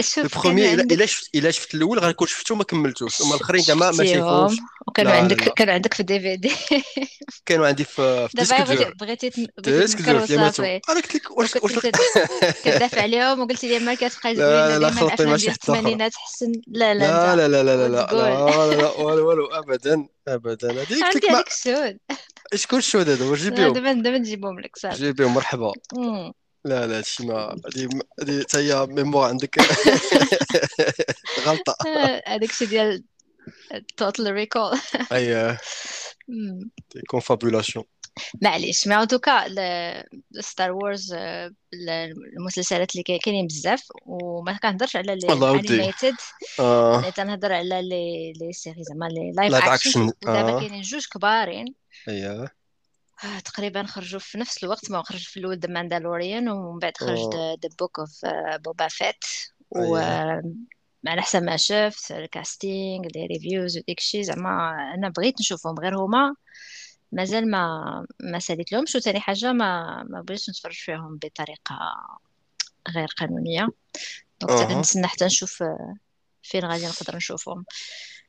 شوف 0.00 0.26
كانوا 0.42 0.64
ال 0.64 0.65
premiers 0.65 0.74
الا 0.74 1.06
شفت 1.06 1.30
الا 1.34 1.50
شفت 1.50 1.74
الأول 1.74 1.98
غنكون 1.98 2.26
شفتو 2.28 2.54
ما 2.54 2.64
كملتوش 2.64 3.22
اما 3.22 3.34
الاخرين 3.34 3.64
كاع 3.64 3.74
ما 3.74 3.90
ما 3.90 4.04
شايفهمش 4.04 4.56
وكانوا 4.88 5.12
عندك 5.12 5.54
كانوا 5.54 5.74
عندك 5.74 5.94
في 5.94 6.00
الدي 6.00 6.20
في 6.20 6.36
دي 6.36 6.52
كانوا 7.46 7.66
عندي 7.66 7.84
في 7.84 8.28
دابا 8.34 8.64
ديسك 8.64 8.96
بغيتي 9.00 9.30
ديسك 9.58 10.02
دور 10.02 10.20
في 10.20 10.32
ياماتو 10.32 10.62
وصافي 10.62 10.80
أنا 10.88 11.00
قلت 11.00 11.14
لك 11.14 11.30
واش 11.30 11.54
كتدافع 12.64 13.02
عليهم 13.02 13.40
وقلتي 13.40 13.68
لي 13.68 13.78
ما 13.78 13.94
تقولي 13.94 14.34
لا 14.34 14.68
لا 14.68 14.78
لا 14.78 14.90
خلطي 14.90 15.12
حتى 15.12 15.34
أخرى 15.34 15.50
الثمانينات 15.50 16.12
حسن 16.14 16.52
لا 16.66 16.94
لا 16.94 17.36
لا 17.36 17.48
لا 17.48 17.48
لا 17.48 17.62
لا 17.62 17.88
لا 17.88 17.88
لا 17.88 18.76
لا 18.76 18.90
والو 18.98 19.46
ابدا 19.46 20.08
ابدا 20.28 20.82
هذيك 20.82 21.02
عندي 21.02 21.26
ما 21.30 21.34
عليك 21.34 21.48
السود 21.48 21.98
شكون 22.54 22.78
الشهود 22.78 23.08
هذا 23.08 23.24
واش 23.24 23.42
لا 23.42 23.48
جيبيهم 23.48 23.72
دابا 23.72 23.92
دابا 23.92 24.18
نجيبهم 24.18 24.60
لك 24.60 24.76
صافي 24.76 24.96
جيبيهم 24.96 25.34
مرحبا. 25.34 25.72
مم. 25.92 26.32
لا 26.64 26.86
لا 26.86 26.98
هادشي 26.98 27.26
ما 27.26 27.56
هذه 27.76 27.88
هذه 28.22 28.40
حتى 28.42 28.58
هي 28.58 28.86
ميموار 28.86 29.28
عندك. 29.28 29.60
غلطة. 31.46 31.76
آه، 31.86 32.22
هذاك 32.26 32.50
الشيء 32.50 32.68
ديال 32.68 33.04
Total 33.96 34.32
Recall 34.32 34.78
اي 35.12 35.56
confabulation 37.08 37.84
معليش 38.42 38.88
mais 38.88 38.94
en 38.96 39.08
tout 39.08 39.29
cas 39.29 39.44
Star 40.40 40.72
Wars 40.72 41.14
المسلسلات 42.38 42.92
اللي 42.92 43.02
كاي- 43.02 43.18
كاينين 43.18 43.46
بزاف 43.46 43.82
وما 44.06 44.52
كنهضرش 44.62 44.96
على 44.96 45.14
لي 45.14 45.32
animated 45.32 46.14
تنهضر 47.16 47.52
على 47.52 47.82
les 47.82 48.32
les 48.32 48.52
séries 48.52 48.82
زعما 48.84 49.04
لي 49.06 49.32
live 49.36 49.54
action 49.54 50.10
آه. 50.28 50.60
كاينين 50.60 50.82
جوج 50.82 51.06
كبارين. 51.06 51.74
اييه 52.08 52.54
آه، 53.24 53.38
تقريبا 53.44 53.82
خرجوا 53.82 54.20
في 54.20 54.38
نفس 54.38 54.64
الوقت 54.64 54.90
ما 54.90 55.02
خرج 55.02 55.22
في 55.24 55.36
الأول 55.36 55.58
The 55.58 55.68
Mandalorian 55.68 56.48
ومن 56.48 56.78
بعد 56.78 56.96
خرج 56.96 57.18
آه 57.34 57.56
The 57.62 57.68
Book 57.78 57.98
of 57.98 58.10
Boba 58.64 58.88
Fett 58.88 59.24
و 59.70 59.96
اييه 59.96 60.42
على 61.06 61.22
حسب 61.22 61.42
ما 61.42 61.56
شفت 61.56 62.10
ال 62.12 62.24
casting 62.24 63.04
les 63.14 63.26
reviews 63.26 63.78
وديك 63.78 63.98
الشيء 63.98 64.22
زعما 64.22 64.76
أنا 64.94 65.08
بغيت 65.08 65.40
نشوفهم 65.40 65.74
غير 65.78 65.96
هما 65.96 66.34
مازال 67.12 67.50
ما 67.50 68.06
ما 68.20 68.38
ساليت 68.38 68.72
لهمش 68.72 68.94
وثاني 68.94 69.20
حاجة 69.20 69.52
ما 69.52 70.02
ما 70.10 70.20
بغيتش 70.22 70.50
نتفرج 70.50 70.74
فيهم 70.74 71.16
بطريقة 71.16 71.78
غير 72.94 73.08
قانونية. 73.18 73.68
donc 74.40 74.52
أها. 74.52 74.74
كنتسنى 74.74 75.06
حتى 75.06 75.24
نشوف 75.24 75.62
فين 76.42 76.64
غادي 76.64 76.86
نقدر 76.86 77.16
نشوفهم. 77.16 77.64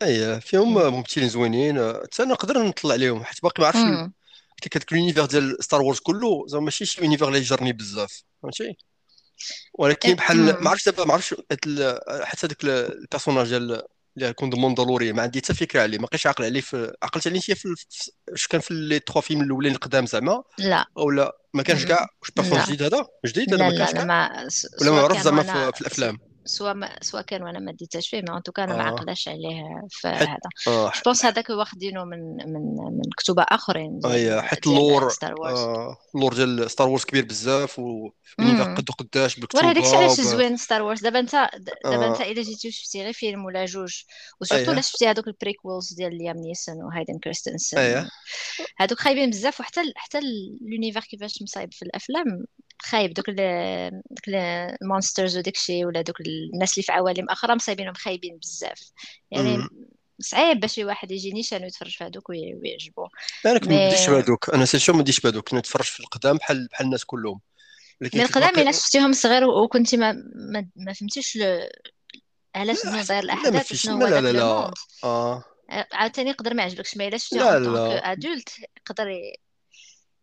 اييه 0.02 0.40
فيهم 0.40 0.74
مم. 0.74 0.94
ممثلين 0.94 1.30
زوينين. 1.30 1.94
حتى 1.94 2.24
نقدر 2.24 2.64
نطلع 2.64 2.94
عليهم 2.94 3.24
حيت 3.24 3.42
باقي 3.44 3.62
ما 3.62 3.68
عرفتش. 3.68 4.12
قلت 4.52 4.66
لك 4.66 4.78
هذاك 4.78 4.92
ال 4.92 4.96
univers 4.96 5.26
ديال 5.26 5.64
Star 5.64 5.82
Wars 5.82 6.00
كله 6.00 6.48
زعما 6.48 6.66
ماشي 6.66 6.86
شي 6.86 7.02
univers 7.02 7.28
اللي 7.28 7.40
يجرني 7.40 7.74
بزاف 7.74 8.24
فهمتي؟ 8.44 8.78
ولكن 9.74 10.14
بحال 10.14 10.64
ما 10.64 10.70
عرفتش 10.70 10.90
دابا 10.90 11.06
ما 11.06 11.14
عرفتش 11.14 11.36
حتى 12.24 12.46
هذاك 12.46 12.64
البيرسوناج 12.64 13.48
ديال 13.48 13.82
اللي 14.18 14.30
يكون 14.30 14.50
دو 14.50 14.58
موندالوري 14.58 15.14
ما 15.14 15.22
عندي 15.22 15.40
حتى 15.40 15.54
فكرة 15.54 15.82
عليه. 15.82 15.98
ما 15.98 16.06
بقيتش 16.06 16.28
عاقل 16.28 16.44
عليه 16.44 16.62
في 16.62 16.94
عقلت 17.04 17.28
عليه 17.28 17.40
شي 17.40 17.56
في 17.56 17.76
اش 18.34 18.48
كان 18.48 18.62
في 18.62 18.74
لي 18.74 19.00
تخوا 19.00 19.22
فيلم 19.22 19.42
الاولين 19.42 19.72
القدام 19.72 20.06
زعما؟ 20.06 20.44
لا. 20.58 20.86
أو 20.98 21.12
لا. 21.12 21.38
ما 21.54 21.64
كانش 21.64 21.86
كاع؟ 21.86 22.08
واش 22.22 22.32
بيرسون 22.36 22.64
جديد 22.66 22.84
هذا؟ 22.84 23.08
جديد 23.26 23.54
هذا 23.54 23.70
ما 23.70 23.78
كانش 23.78 23.94
ما 23.94 24.48
ولا 24.82 24.92
ما 24.92 25.02
عرف 25.02 25.22
زعما 25.22 25.72
في 25.72 25.82
الأفلام. 25.82 26.31
سواء 26.52 26.74
ما 26.74 26.96
سواء 27.02 27.22
كان 27.22 27.44
وأنا 27.44 27.60
ما 27.60 27.72
ديتهاش 27.72 28.10
فيه 28.10 28.22
ما 28.28 28.38
انتو 28.38 28.52
أنا 28.58 28.76
ما 28.76 28.82
آه. 28.82 28.84
عقلاش 28.84 29.28
عليه 29.28 29.64
في 29.90 30.08
هذا 30.08 30.38
آه. 30.68 30.92
جو 30.96 31.02
بونس 31.06 31.26
هذاك 31.26 31.50
واخدينه 31.50 32.04
من 32.04 32.36
من 32.36 32.76
من 32.76 33.10
كتب 33.18 33.40
آخرين 33.40 34.00
اي 34.06 34.42
حيت 34.42 34.68
اللور 34.68 35.14
آه. 35.24 35.98
اللور 36.16 36.34
ديال 36.34 36.72
ستار 36.72 36.90
وورز 36.90 37.06
كبير 37.06 37.26
بزاف 37.26 37.80
و 37.80 38.10
قدو 38.78 38.94
قداش 38.94 39.40
بالكتب 39.40 39.60
هذاك 39.60 39.84
الشيء 39.84 39.96
علاش 39.96 40.12
زوين 40.12 40.58
Star 40.58 40.82
Wars 40.82 41.02
دابا 41.02 41.20
انت 41.20 41.50
دابا 41.86 42.08
أنت 42.08 42.22
إلا 42.22 42.42
جيتي 42.42 42.72
شفتي 42.72 43.04
غير 43.04 43.14
فيلم 43.14 43.46
ولا 43.46 43.66
جوج 43.66 44.04
و 44.42 44.45
surtout 44.45 44.72
الا 44.72 44.82
شفتي 44.82 45.08
هذوك 45.08 45.28
ال 45.28 45.35
prequels 45.35 45.94
ديال 45.94 46.18
ليام 46.18 46.38
نيسون 46.38 46.76
وهايدن 46.76 47.20
كريستنسن 47.20 48.08
هذوك 48.78 49.00
خايبين 49.00 49.30
بزاف 49.30 49.60
وحتى 49.60 49.82
حتى 49.96 50.20
l'univers 50.62 51.02
كيفاش 51.02 51.42
مصايب 51.42 51.74
في 51.74 51.82
الأفلام 51.82 52.46
خايب 52.84 53.14
دوك 53.14 53.30
دوك 53.30 54.28
ال 54.82 54.88
monsters 54.88 55.38
وداك 55.38 55.56
الشيء 55.56 55.86
ولا 55.86 56.02
دوك 56.02 56.22
الناس 56.22 56.74
اللي 56.74 56.84
في 56.84 56.92
عوالم 56.92 57.30
أخرى 57.30 57.56
مصايبينهم 57.56 57.94
خايبين 57.94 58.38
بزاف. 58.38 58.92
يعني 59.32 59.58
صعيب 60.22 60.60
باش 60.60 60.74
شي 60.74 60.86
واحد 60.86 61.12
يجي 61.12 61.32
نيشان 61.32 61.64
ويتفرج 61.64 61.98
في 61.98 62.04
هذوك 62.04 62.30
ويعجبو. 62.30 63.08
أنا 63.46 63.60
كنت 63.60 63.70
ما 63.70 63.88
نديش 63.88 64.10
بهذوك 64.10 64.50
أنا 64.50 64.66
surtout 64.66 64.94
ما 64.94 65.02
نديش 65.02 65.20
بهذوك 65.20 65.54
نتفرج 65.54 65.86
في 65.86 66.00
القدام 66.00 66.38
بحال 66.38 66.68
بحال 66.68 66.86
الناس 66.86 67.06
كلهم. 67.06 67.40
لكن 68.02 68.22
القدام 68.22 68.60
إلا 68.60 68.72
شفتيهم 68.72 69.14
صغير 69.14 69.44
وكنتي 69.44 69.98
ما 69.98 70.12
ما, 70.36 70.68
ما 70.76 70.94
فهمتيش 70.94 71.38
علاش 72.56 72.86
داير 73.08 73.24
الأحداث 73.24 73.74
شنو 73.74 73.96
هو 73.96 74.08
لا 74.08 74.22
لا 74.22 74.32
لا. 74.32 74.74
آه. 75.04 75.44
عاوتاني 75.92 76.30
يقدر 76.30 76.54
ما 76.54 76.64
يعجبكش 76.64 76.98
ما 76.98 77.08
إلا 77.08 77.18
شفتيهم 77.18 77.44
adulte 78.04 78.50
يقدر 78.78 79.08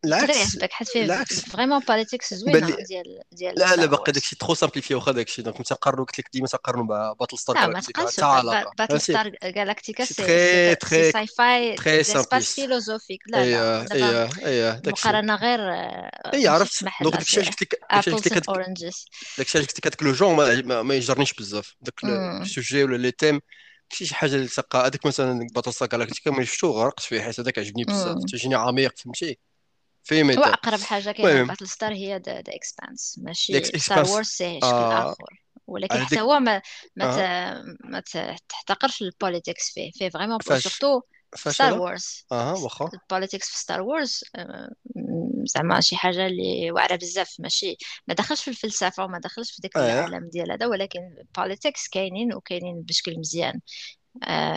العكس 0.04 0.58
حيت 0.70 0.88
فيه 0.88 1.24
vraiment 1.24 1.78
politics 1.78 2.34
زوينه 2.34 2.76
ديال 2.76 3.20
ديال 3.32 3.54
لا 3.58 3.76
لا 3.76 3.86
باقي 3.86 4.12
داكشي 4.12 4.36
trop 4.36 4.54
simplifié 4.54 4.94
واخا 4.94 5.12
داكشي. 5.12 5.42
donc 5.42 5.62
تقارنوا 5.62 6.04
قلت 6.04 6.18
لك 6.18 6.28
ديما 6.32 6.46
تقارنوا 6.46 6.84
مع 6.84 7.12
Battlestar 7.12 7.56
Galactica 7.56 8.00
لا 8.00 8.06
ما 8.06 8.10
تقارنش 8.10 8.72
باتل 8.78 9.00
ستار 9.00 9.30
Galactica 9.44 10.04
c'est 10.04 10.74
très 10.74 11.26
sci-fi 11.26 11.74
très 11.74 12.02
space 12.02 12.54
philosophique 12.54 13.20
لا 13.26 13.44
لا 13.44 13.86
اي 13.92 14.28
اي 14.46 14.80
داكشي. 14.80 15.08
مقارنة 15.08 15.34
غير 15.34 15.60
اي 16.34 16.48
عرفت. 16.48 16.84
donc 17.02 17.14
داكشي 17.14 17.40
قلت 17.40 17.62
لك 17.62 17.80
داكشي 17.92 18.10
قلت 18.10 18.28
لك 18.32 18.44
داكشي 19.38 19.58
قلت 19.58 19.78
لك 19.78 19.86
هذاك 19.86 20.02
le 20.02 20.12
genre 20.12 20.36
ما 20.82 20.94
يجرنيش 20.94 21.32
بزاف. 21.32 21.74
داك 21.80 22.04
ال 22.42 22.49
sujet 22.49 22.84
ولا 22.84 22.96
les 22.96 23.10
thèmes؟ 23.10 23.40
ماشي 23.90 24.06
شي 24.06 24.14
حاجة 24.14 24.34
اللي 24.34 24.48
تلقى. 24.48 24.78
هذاك 24.78 25.06
مثلا 25.06 25.46
Battlestar 25.54 25.88
Galactica 25.88 26.30
ما 26.30 26.44
شفتو 26.44 26.70
غرقت 26.70 27.00
فيه 27.00 27.20
حيت 27.20 27.40
هذاك 27.40 27.58
عجبني 27.58 27.84
بزاف. 27.84 28.16
تجيني 28.32 28.54
عميق 28.54 28.94
فهمتي؟ 28.98 29.38
فهمت 30.08 30.38
هو 30.38 30.44
أقرب 30.44 30.80
حاجة 30.80 31.10
كاينة 31.12 31.42
Battlestar 31.42 31.92
هي 31.92 32.22
The 32.26 32.40
Expanse 32.48 33.18
ماشي. 33.22 33.64
Star 33.78 34.04
Wars 34.10 34.28
شكل 34.28 34.60
آه. 34.62 35.12
آخر. 35.12 35.42
ولكن 35.66 36.04
حتى 36.04 36.20
هو 36.20 36.40
ما 36.40 36.62
ما, 36.96 37.04
آه. 37.04 37.64
ما 37.84 38.02
تحتقرش 38.48 39.02
ال 39.02 39.10
politics 39.10 39.70
فيه. 39.70 39.90
فيه 39.90 40.08
vraiment 40.08 40.38
surtout 40.40 41.00
Star 41.34 41.78
Wars 41.78 42.26
أها 42.32 42.52
واخا. 42.52 42.90
ال 42.94 43.00
politics 43.00 43.48
في 43.48 43.58
Star 43.58 43.80
Wars 43.80 44.24
زعما 45.44 45.80
شي 45.80 45.96
حاجة 45.96 46.26
اللي 46.26 46.70
واعرة 46.70 46.96
بزاف. 46.96 47.36
ماشي. 47.38 47.76
ما 48.06 48.14
دخلش 48.14 48.42
في 48.42 48.48
الفلسفة 48.48 49.04
وما 49.04 49.18
دخلش 49.18 49.52
في 49.52 49.62
داك 49.62 49.76
آه. 49.76 50.06
العالم 50.06 50.28
ديال 50.28 50.52
هذا 50.52 50.66
ولكن 50.66 51.00
ال 51.20 51.28
politics 51.28 51.88
كاينين 51.88 52.34
وكاينين 52.34 52.82
بشكل 52.82 53.18
مزيان. 53.18 53.60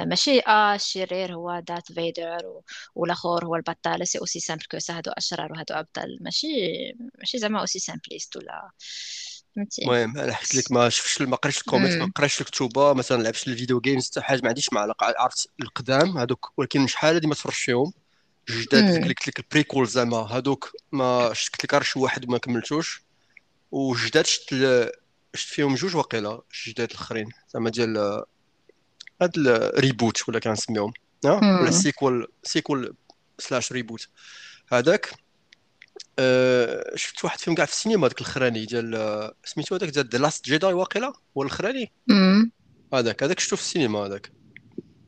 ماشي. 0.05 0.39
آه 0.39 0.75
الشرير 0.75 1.33
هو 1.33 1.59
Darth 1.59 1.91
Vader 1.91 2.61
والاخر 2.95 3.45
هو 3.45 3.55
البطال 3.55 4.07
c'est 4.07 4.19
aussi 4.19 4.39
simple 4.39 4.65
que 4.71 4.79
ça 4.79 4.97
هادو 4.97 5.11
أشرار 5.11 5.51
وهادو 5.51 5.73
ابطال 5.73 6.17
ماشي 6.21 6.47
ماشي 7.19 7.37
زعما 7.37 7.59
aussi 7.59 7.79
simpliste 7.79 8.35
ولا 8.37 8.71
فهمتي؟ 9.55 9.81
المهم 9.83 10.17
أنا 10.17 10.33
حكيت 10.33 10.55
لك 10.55 10.71
ما 10.71 10.89
شفتش 10.89 11.21
ما 11.21 11.35
قريتش 11.35 11.59
الكوميكس 11.59 11.95
ما 11.95 12.11
قريتش 12.15 12.41
الكتوبة 12.41 12.93
مثلا 12.93 13.23
لعبتش 13.23 13.47
ال 13.47 13.53
video 13.53 13.79
games 13.79 14.09
حتى 14.09 14.21
حاجة 14.21 14.41
ما 14.41 14.47
عنديش 14.47 14.73
مع 14.73 14.81
علاقه 14.81 15.13
عرفت 15.17 15.49
القدام 15.61 16.17
هادوك 16.17 16.51
ولكن 16.57 16.87
شحال 16.87 17.13
هادي 17.13 17.27
ما 17.27 17.35
تفرجت 17.35 17.55
فيهم. 17.55 17.93
جداد 18.49 19.03
قلت 19.07 19.27
لك 19.27 19.39
ال 19.39 19.45
prequels 19.45 19.87
زعما 19.87 20.17
هادوك 20.17 20.71
ما 20.91 21.33
شفت 21.33 21.63
لك 21.63 21.73
غير 21.73 21.83
شي 21.83 21.99
واحد 21.99 22.25
وما 22.25 22.37
كملتوش. 22.37 23.01
وجداد 23.71 24.25
شفت 24.25 24.55
شفت 25.35 25.53
فيهم 25.53 25.75
جوج 25.75 25.95
واقيلا 25.95 26.41
جداد 26.67 26.89
الآخرين 26.91 27.29
زعما 27.53 27.69
ديال 27.69 28.23
هاد 29.21 29.37
ال 29.37 29.50
reboot 29.50 30.29
ولا 30.29 30.39
كنسميهم 30.39 30.93
ولا 31.25 31.71
sequel 31.71 32.27
sequel 32.43 32.95
slash 33.39 33.71
reboot 33.71 34.07
هذاك 34.71 35.11
أه 36.19 36.95
شفت 36.95 37.23
واحد 37.23 37.39
فيهم 37.39 37.55
كاع 37.55 37.65
في 37.65 37.71
السينما 37.71 38.07
داك 38.07 38.21
الأخراني 38.21 38.65
ديال 38.65 38.95
آه، 38.95 39.33
سميتو 39.45 39.75
هذاك 39.75 39.89
ديال 39.89 40.09
The 40.09 40.17
Last 40.17 40.45
Jedi 40.45 40.73
واقيلا؟ 40.73 41.13
هو 41.37 41.41
الأخراني؟ 41.41 41.91
هذاك 42.93 43.23
هذاك 43.23 43.39
شفتو 43.39 43.55
في 43.55 43.61
السينما 43.61 43.99
هذاك. 43.99 44.31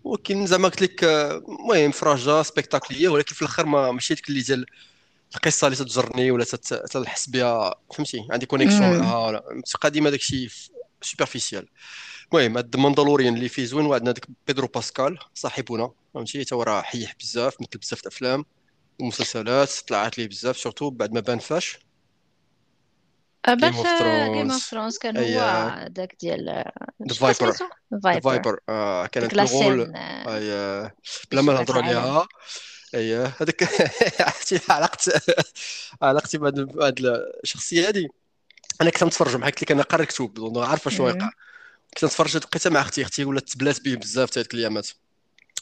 ولكن 0.03 0.45
زعما 0.45 0.67
قلت 0.67 0.81
لك 0.81 1.03
آه، 1.03 1.37
المهم 1.37 1.91
فرجه 1.91 2.41
spectaculaire 2.41 3.09
ولكن 3.09 3.35
في 3.35 3.41
الأخر 3.41 3.65
ما 3.65 3.91
ماشي 3.91 4.13
ديك 4.13 4.29
اللي 4.29 4.41
ديال 4.41 4.65
القصة 5.35 5.67
اللي 5.67 5.77
تجرني 5.77 6.31
ولا 6.31 6.45
تنحس 6.91 7.29
بها 7.29 7.75
فهمتي؟ 7.95 8.27
عندي 8.31 8.45
connexion 8.45 8.97
معها 8.97 9.27
ولا 9.27 9.61
ديما 9.85 10.09
داكشي 10.09 10.49
superficiel 11.01 11.67
المهم 12.33 12.57
هاد 12.57 12.77
Mandalorian 12.77 13.35
اللي 13.35 13.49
فيه 13.49 13.65
زوين 13.65 13.85
وعندنا 13.85 14.11
داك 14.11 14.25
بيدرو 14.47 14.67
باسكال 14.67 15.19
صاحبنا 15.33 15.91
فهمتي؟ 16.13 16.43
تا 16.43 16.55
راه 16.55 16.81
حيح 16.81 17.15
بزاف 17.19 17.61
مثل 17.61 17.79
بزاف 17.79 18.01
الافلام 18.01 18.45
ومسلسلات 18.99 19.71
طلعت 19.87 20.17
ليه 20.17 20.27
بزاف 20.27 20.57
surtout 20.57 20.89
بعد 20.89 21.13
ما 21.13 21.19
بان 21.19 21.39
فاش. 21.39 21.79
في 23.45 23.55
Game 24.33 24.51
of 24.51 24.63
Thrones 24.63 24.97
كان 24.97 25.17
هو 25.17 25.87
داك 25.87 26.15
ديال 26.19 26.71
فايبر 27.19 27.53
فايبر 28.23 28.59
كانت 29.05 29.33
الغول. 29.33 29.93
بلا 31.31 31.41
ما 31.41 31.53
نهضروا 31.53 31.83
عليها. 31.83 32.27
اييه 32.95 33.33
هذاك 33.41 33.63
عرفتي 34.21 34.59
علاقتي 34.69 35.11
علاقتي 36.01 36.37
بهاد 36.37 36.99
الشخصية 37.43 37.89
هذه 37.89 38.07
أنا 38.81 38.89
كنت 38.89 39.03
نتفرج 39.03 39.35
معاك 39.35 39.55
اللي 39.55 39.65
كان 39.65 39.81
قاري 39.81 40.05
كتب 40.05 40.57
عارفه 40.57 40.91
شنو 40.91 41.07
واقع. 41.07 41.29
كنت 41.93 42.05
نتفرج 42.05 42.37
بقيت 42.37 42.67
مع 42.67 42.81
أختي 42.81 43.01
أختي 43.01 43.25
ولات 43.25 43.49
تبلات 43.49 43.81
به 43.81 43.95
بزاف 43.95 44.37
هذيك 44.37 44.53
الأيامات. 44.53 44.87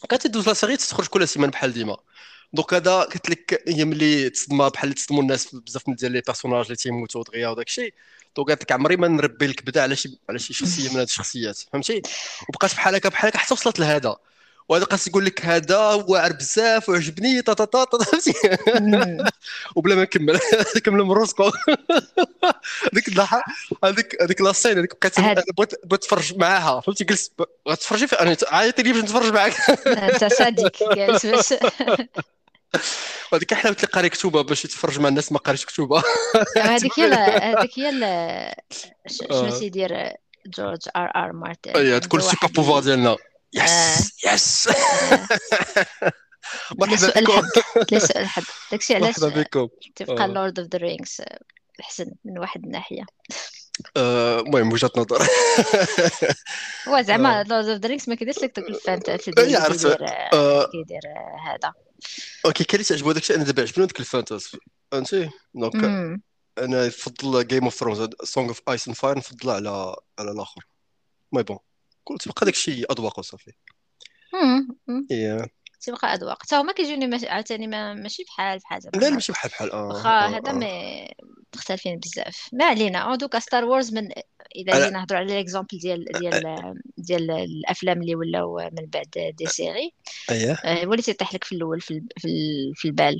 كانت 0.10 0.28
تدوز 0.28 0.48
لا 0.48 0.54
سيري 0.54 0.78
تخرج 0.78 1.08
كل 1.08 1.28
سيمانة 1.28 1.52
بحال 1.52 1.74
ديما. 1.74 1.98
donc 2.53 2.74
هذا 2.74 3.00
قلت 3.00 3.30
لك 3.30 3.64
هي 3.68 3.86
ملي 3.86 4.30
تصدم 4.30 4.70
بحال 4.70 4.84
اللي 4.84 4.96
تصدموا 4.96 5.22
الناس 5.22 5.56
بزاف 5.56 5.90
من 5.90 5.96
ديال 5.96 6.12
les 6.12 6.22
personnages 6.22 6.65
اللي 6.66 6.76
تيموتوا 6.76 7.24
دغيا 7.24 7.48
وداك 7.48 7.68
الشيء 7.68 7.94
donc 8.36 8.50
قالت 8.50 8.64
لك 8.64 8.72
عمري 8.72 8.96
ما 8.96 9.08
نربي 9.08 9.46
الكبدة 9.46 9.84
على 9.84 9.96
شي 9.96 10.20
على 10.30 10.40
شي 10.40 10.54
شخصية 10.54 10.90
من 10.90 10.96
هاد 10.96 11.08
الشخصيات. 11.08 11.58
فهمتي؟ 11.58 12.02
وبقات 12.50 12.74
بحال 12.74 12.96
هكا 12.96 13.10
بحال 13.10 13.30
هكا 13.30 13.38
حتى 13.38 13.54
وصلت 13.54 13.80
لهذا. 13.80 14.18
وهذا 14.70 14.84
قاس 14.84 15.08
يقول 15.08 15.25
لك 15.25 15.46
هذا 15.46 15.77
واعر 15.77 16.34
بزاف 16.34 16.89
وعجبني 16.89 17.41
تا 17.41 17.53
تا 17.53 17.86
فهمتي 17.86 18.34
وبلا 19.75 19.96
ما 19.96 20.01
نكمل. 20.01 20.39
كمل 20.86 21.03
من 21.03 21.12
روسكو 21.12 21.44
هذيك 22.94 23.08
اللحظه 23.08 23.44
هذيك 23.84 24.22
هذيك 24.22 24.41
لا 24.41 24.53
هذيك 24.65 24.96
بقيت 25.01 25.20
بغيت 25.20 25.86
بغيت 25.86 25.94
نتفرج 25.94 26.38
معاها. 26.38 26.82
فهمتي؟ 26.82 27.03
جلست 27.03 27.34
غتفرجي 27.70 28.08
في 28.08 28.15
أنا 28.15 28.38
عيطي 28.51 28.84
باش 28.84 29.03
نتفرج 29.03 29.34
معاك. 29.34 29.53
أنت 29.88 30.34
صادق. 30.34 30.72
جالس 30.98 31.25
باش. 31.25 31.53
وهذيك 33.32 33.53
حلاوه 33.53 33.75
اللي 33.75 33.88
قاري 33.88 34.10
كتوبة 34.10 34.41
باش 34.41 34.65
يتفرج 34.65 35.00
مع 35.00 35.10
الناس 35.10 35.32
ما 35.32 35.38
قاريش 35.38 35.65
كتوبة. 35.65 36.03
هذيك 36.58 37.00
هي 37.00 37.13
هذيك 37.41 37.80
هي 37.80 37.91
شنو 39.08 39.30
آه. 39.32 39.60
تيدير 39.60 40.13
جورج 40.46 40.80
آر 40.96 41.12
آر 41.15 41.32
مارتن؟ 41.32 41.72
اي 41.72 42.00
تكون 42.00 42.22
super 42.22 42.53
pouvoir 42.56 42.84
ديالنا. 42.84 43.18
yes 43.53 44.25
yes. 44.25 44.70
مرحبا 46.72 47.22
بكم. 47.22 47.48
ليس 47.91 48.12
الحد 48.12 48.43
داكشي 48.72 48.96
علاش 48.96 49.20
مرحبا 49.20 49.41
بكم. 49.41 49.67
تبقى 49.96 50.27
لورد 50.27 50.60
اوف 50.60 50.70
ذا 50.70 50.77
رينجز 50.77 51.22
أحسن 51.81 52.12
من 52.25 52.39
واحد 52.39 52.65
الناحية. 52.65 53.03
آه، 53.98 54.39
المهم 54.39 54.74
وجهة 54.74 54.91
نظر. 54.98 55.27
هو 56.88 57.01
زعما 57.01 57.43
لورد 57.43 57.70
اوف 57.70 57.79
ذا 57.81 57.88
رينجز 57.88 58.10
ما 58.10 58.15
كيديرش 58.15 58.38
لك 58.38 58.60
دوك 58.60 58.70
ال 58.70 58.77
fantasy 58.77 59.32
كيدير 59.31 59.60
كيدير 60.72 61.01
هذا. 61.48 61.74
okay 62.46 62.63
كان 62.63 62.75
اللي 62.75 62.84
تعجبو 62.84 63.12
داكشي؟ 63.12 63.36
أنا 63.36 63.43
دابا 63.43 63.62
عجبني 63.62 63.86
داك 63.86 64.00
ال 64.00 64.07
fantasy 64.07 64.56
فهمتي 64.91 65.29
donc 65.53 65.75
أنا 66.58 66.88
نفضل 66.88 67.48
Game 67.48 67.63
of 67.63 67.75
Thrones 67.75 68.10
Song 68.24 68.48
of 68.48 68.62
Ice 68.70 68.88
and 68.88 68.98
Fire 68.98 69.18
نفضلها 69.17 69.55
على 69.55 69.96
على 70.20 70.31
الآخر. 70.31 70.65
mais 71.32 71.44
bon 71.44 71.58
قلت 72.12 72.27
بقى 72.27 72.46
داكشي 72.46 72.84
اذواق 72.84 73.20
وصافي. 73.20 73.51
إيه. 75.12 75.48
تيبقى 75.82 76.13
اذواق 76.13 76.44
حتى 76.44 76.56
هما 76.56 76.74
كيجوني 76.74 77.27
عاوتاني 77.27 77.68
ما 77.68 77.94
ماشي 77.94 78.24
بحال 78.24 78.60
بحال 78.60 78.82
لا 78.94 79.00
لا 79.00 79.10
ما- 79.10 79.13
ماشي 79.15 79.32
بحال 79.32 79.51
بحال 79.51 79.72
آه 79.72 79.88
واخا 79.88 80.10
آه 80.10 80.27
هذا 80.27 80.50
آه. 80.50 80.53
ما 80.53 81.08
مختلفين 81.56 82.00
بزاف. 82.00 82.50
ما 82.53 82.65
علينا. 82.65 83.15
دوكا 83.15 83.39
ستار 83.39 83.65
وورز 83.65 83.94
من 83.94 84.12
الا 84.56 84.74
انا 84.75 84.86
جينا 84.86 85.00
نهضروا 85.00 85.20
على 85.20 85.34
l'exemple 85.36 85.77
ديال 85.77 86.06
ديال 86.20 86.74
ديال 86.98 87.32
الأفلام 87.32 88.01
اللي 88.01 88.15
ولاو 88.15 88.58
من 88.58 88.86
بعد 88.86 89.34
des 89.38 89.46
séries. 89.46 89.94
اييه 90.32 90.51
آه، 90.53 90.86
هو 90.86 90.91
اللي 90.91 91.03
تيطيح 91.03 91.34
لك 91.34 91.44
في 91.44 91.56
الأول 91.56 91.82
في 91.82 92.01
في 92.18 92.25
ال- 92.27 92.74
في 92.75 92.86
البال. 92.86 93.20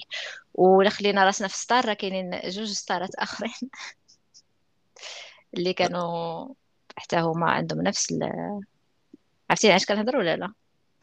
ولا 0.54 0.90
خلينا 0.90 1.26
راسنا 1.26 1.48
في 1.48 1.58
ستار 1.58 1.86
راه 1.86 1.94
كاينين 1.94 2.40
جوج 2.46 2.68
ستارات 2.72 3.16
آخرين. 3.16 3.52
اللي 5.58 5.74
كانوا 5.74 6.48
حتى 6.98 7.16
هما 7.18 7.52
عندهم 7.52 7.82
نفس 7.82 8.12
ال... 8.12 8.20
عرفتي 9.52 9.70
علاش 9.70 9.86
كنهضر 9.86 10.18
ولا 10.18 10.36
لا؟ 10.36 10.54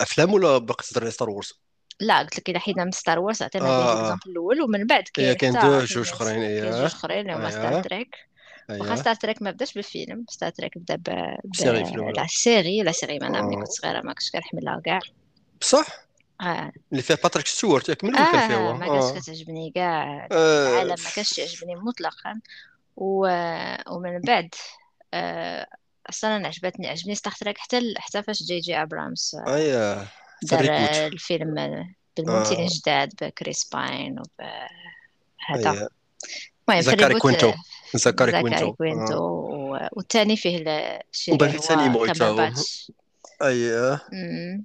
أفلام 0.01 0.33
ولا 0.33 0.59
باقي 0.59 0.85
تهضر 0.85 1.03
على 1.03 1.11
ستار 1.11 1.31
وورز 1.31 1.53
لا 2.01 2.19
قلت 2.19 2.39
لك 2.39 2.51
إلا 2.51 2.59
حيدنا 2.59 2.85
من 2.85 2.91
ستار 2.91 3.19
وورز 3.19 3.43
عطينا 3.43 3.67
آه. 3.67 3.95
l'exemple 3.95 4.21
الأول 4.27 4.63
ومن 4.63 4.87
بعد 4.87 5.05
إيه 5.19 5.33
كاين 5.33 5.53
كاين 5.53 5.57
حتى 5.57 5.67
deux 5.67 5.73
كاين 5.73 5.85
جوج 5.85 6.11
أخرين 6.11 6.35
كاين 6.35 6.71
جوج 6.71 6.85
أخرين 6.85 7.21
اللي 7.21 7.33
هما 7.33 7.51
ستار 7.51 7.83
تريك 7.83 8.17
واخا 8.71 8.97
ستار 8.97 9.15
تريك 9.15 9.43
ما 9.43 9.51
بداش 9.51 9.79
بفيلم. 9.79 10.25
ستار 10.29 10.51
تريك 10.51 10.79
بدأ 10.79 10.97
ب... 10.97 11.09
la 12.17 12.27
série 12.29 12.83
la 12.83 12.93
série 12.93 13.17
أنا 13.17 13.43
ملي 13.43 13.57
آه. 13.57 13.59
كنت 13.59 13.69
صغيرة 13.69 14.01
ما 14.01 14.13
كنتش 14.13 14.31
كنحملها 14.31 14.81
كاع. 14.85 15.01
بصح؟ 15.61 15.87
آه. 16.41 16.73
اللي 16.93 17.03
فيها 17.03 17.17
باتريك 17.17 17.47
ستيوارت 17.47 17.89
ياك 17.89 18.05
من 18.05 18.11
الأول 18.11 18.31
كان 18.31 18.79
ما 18.79 18.87
كانش 18.87 19.05
آه. 19.05 19.21
كتعجبني 19.21 19.73
كاع. 19.75 20.29
آه، 20.33 20.69
العالم 20.69 21.05
ما 21.05 21.11
كانش 21.17 21.39
يعجبني 21.39 21.77
مطلقا. 21.77 22.41
و... 22.97 23.27
ومن 23.91 24.21
بعد 24.21 24.55
آه، 25.15 25.67
أصلا 26.11 26.37
أنا 26.37 26.49
عجبتني 26.49 26.89
عجبني 26.89 27.15
ستار 27.15 27.33
تريك 27.33 27.59
حتى 27.59 27.79
ال- 27.79 27.95
حتى 27.99 28.23
فاش 28.23 28.43
جي 28.43 28.59
جي 28.61 28.83
أبرامز 28.83 29.37
آه، 29.47 29.55
اييه 29.55 30.07
دار 30.43 30.71
آه، 30.71 31.07
الفيلم 31.07 31.59
آه، 31.59 31.89
بالممثلين 32.17 32.61
آه 32.61 32.69
جداد 32.69 33.13
بكريس 33.23 33.69
باين 33.73 34.17
وبهذا 34.21 35.71
اييه 35.71 35.89
المهم 36.69 36.83
في 36.83 36.83
زكاري 36.83 37.21
كوينتو. 37.21 37.49
آه، 37.49 37.55
زكاري 37.95 38.43
كوينتو. 38.43 38.75
والثاني 39.93 40.37
فيه 40.37 40.57
ال- 40.59 41.01
الشرير 41.13 41.35
وبان 41.37 41.51
فيه 41.51 41.59
ثاني 41.59 41.83
هو 41.83 41.89
موي 41.89 42.09
تا 42.13 42.25
هو 42.25 42.37
كامبرباتش 42.37 42.93
اييه 43.43 43.95
أمم. 44.13 44.65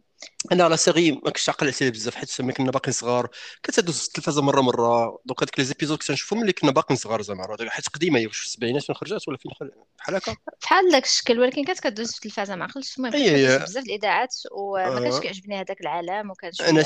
أنا 0.51 0.63
على 0.63 0.77
série 0.77 1.11
ما 1.11 1.19
كنتش 1.21 1.49
عاقل 1.49 1.65
على 1.65 1.71
série 1.71 1.91
بزاف 1.91 2.15
حيت 2.15 2.41
ملي 2.41 2.53
كنا 2.53 2.71
باقيين 2.71 2.93
صغار. 2.93 3.29
كانت 3.63 3.79
تدوز 3.79 4.05
التلفازة 4.07 4.41
مرة 4.41 4.61
مرة. 4.61 5.19
دوك 5.25 5.43
هذيك 5.43 5.59
les 5.59 5.65
épisodes 5.65 5.97
كنت 5.97 6.11
نشوفهم 6.11 6.39
ملي 6.39 6.53
كنا 6.53 6.71
باقيين 6.71 6.97
صغار 6.97 7.21
زعما. 7.21 7.57
حيت 7.69 7.89
قديمة 7.89 8.19
هي 8.19 8.27
واش 8.27 8.37
في 8.37 8.45
السبعينات 8.45 8.83
فين 8.83 8.95
خرجت 8.95 9.27
ولا 9.27 9.37
فين. 9.37 9.51
بحال 9.99 10.15
هكا. 10.15 10.35
بحال 10.61 10.91
داك 10.91 11.03
الشكل 11.03 11.39
ولكن 11.39 11.63
كانت 11.63 11.79
كدوز 11.79 12.11
في 12.11 12.17
التلفازة 12.17 12.55
ما 12.55 12.63
عقلتش. 12.63 12.97
المهم 12.97 13.11
كدوز 13.11 13.23
اي 13.23 13.59
بزاف 13.59 13.83
الإذاعات 13.83 14.35
وما 14.51 14.99
كانش 14.99 15.15
آه. 15.15 15.19
كيعجبني 15.19 15.55
هذاك 15.55 15.81
العالم 15.81 16.33
لا 16.43 16.69
أنا 16.69 16.83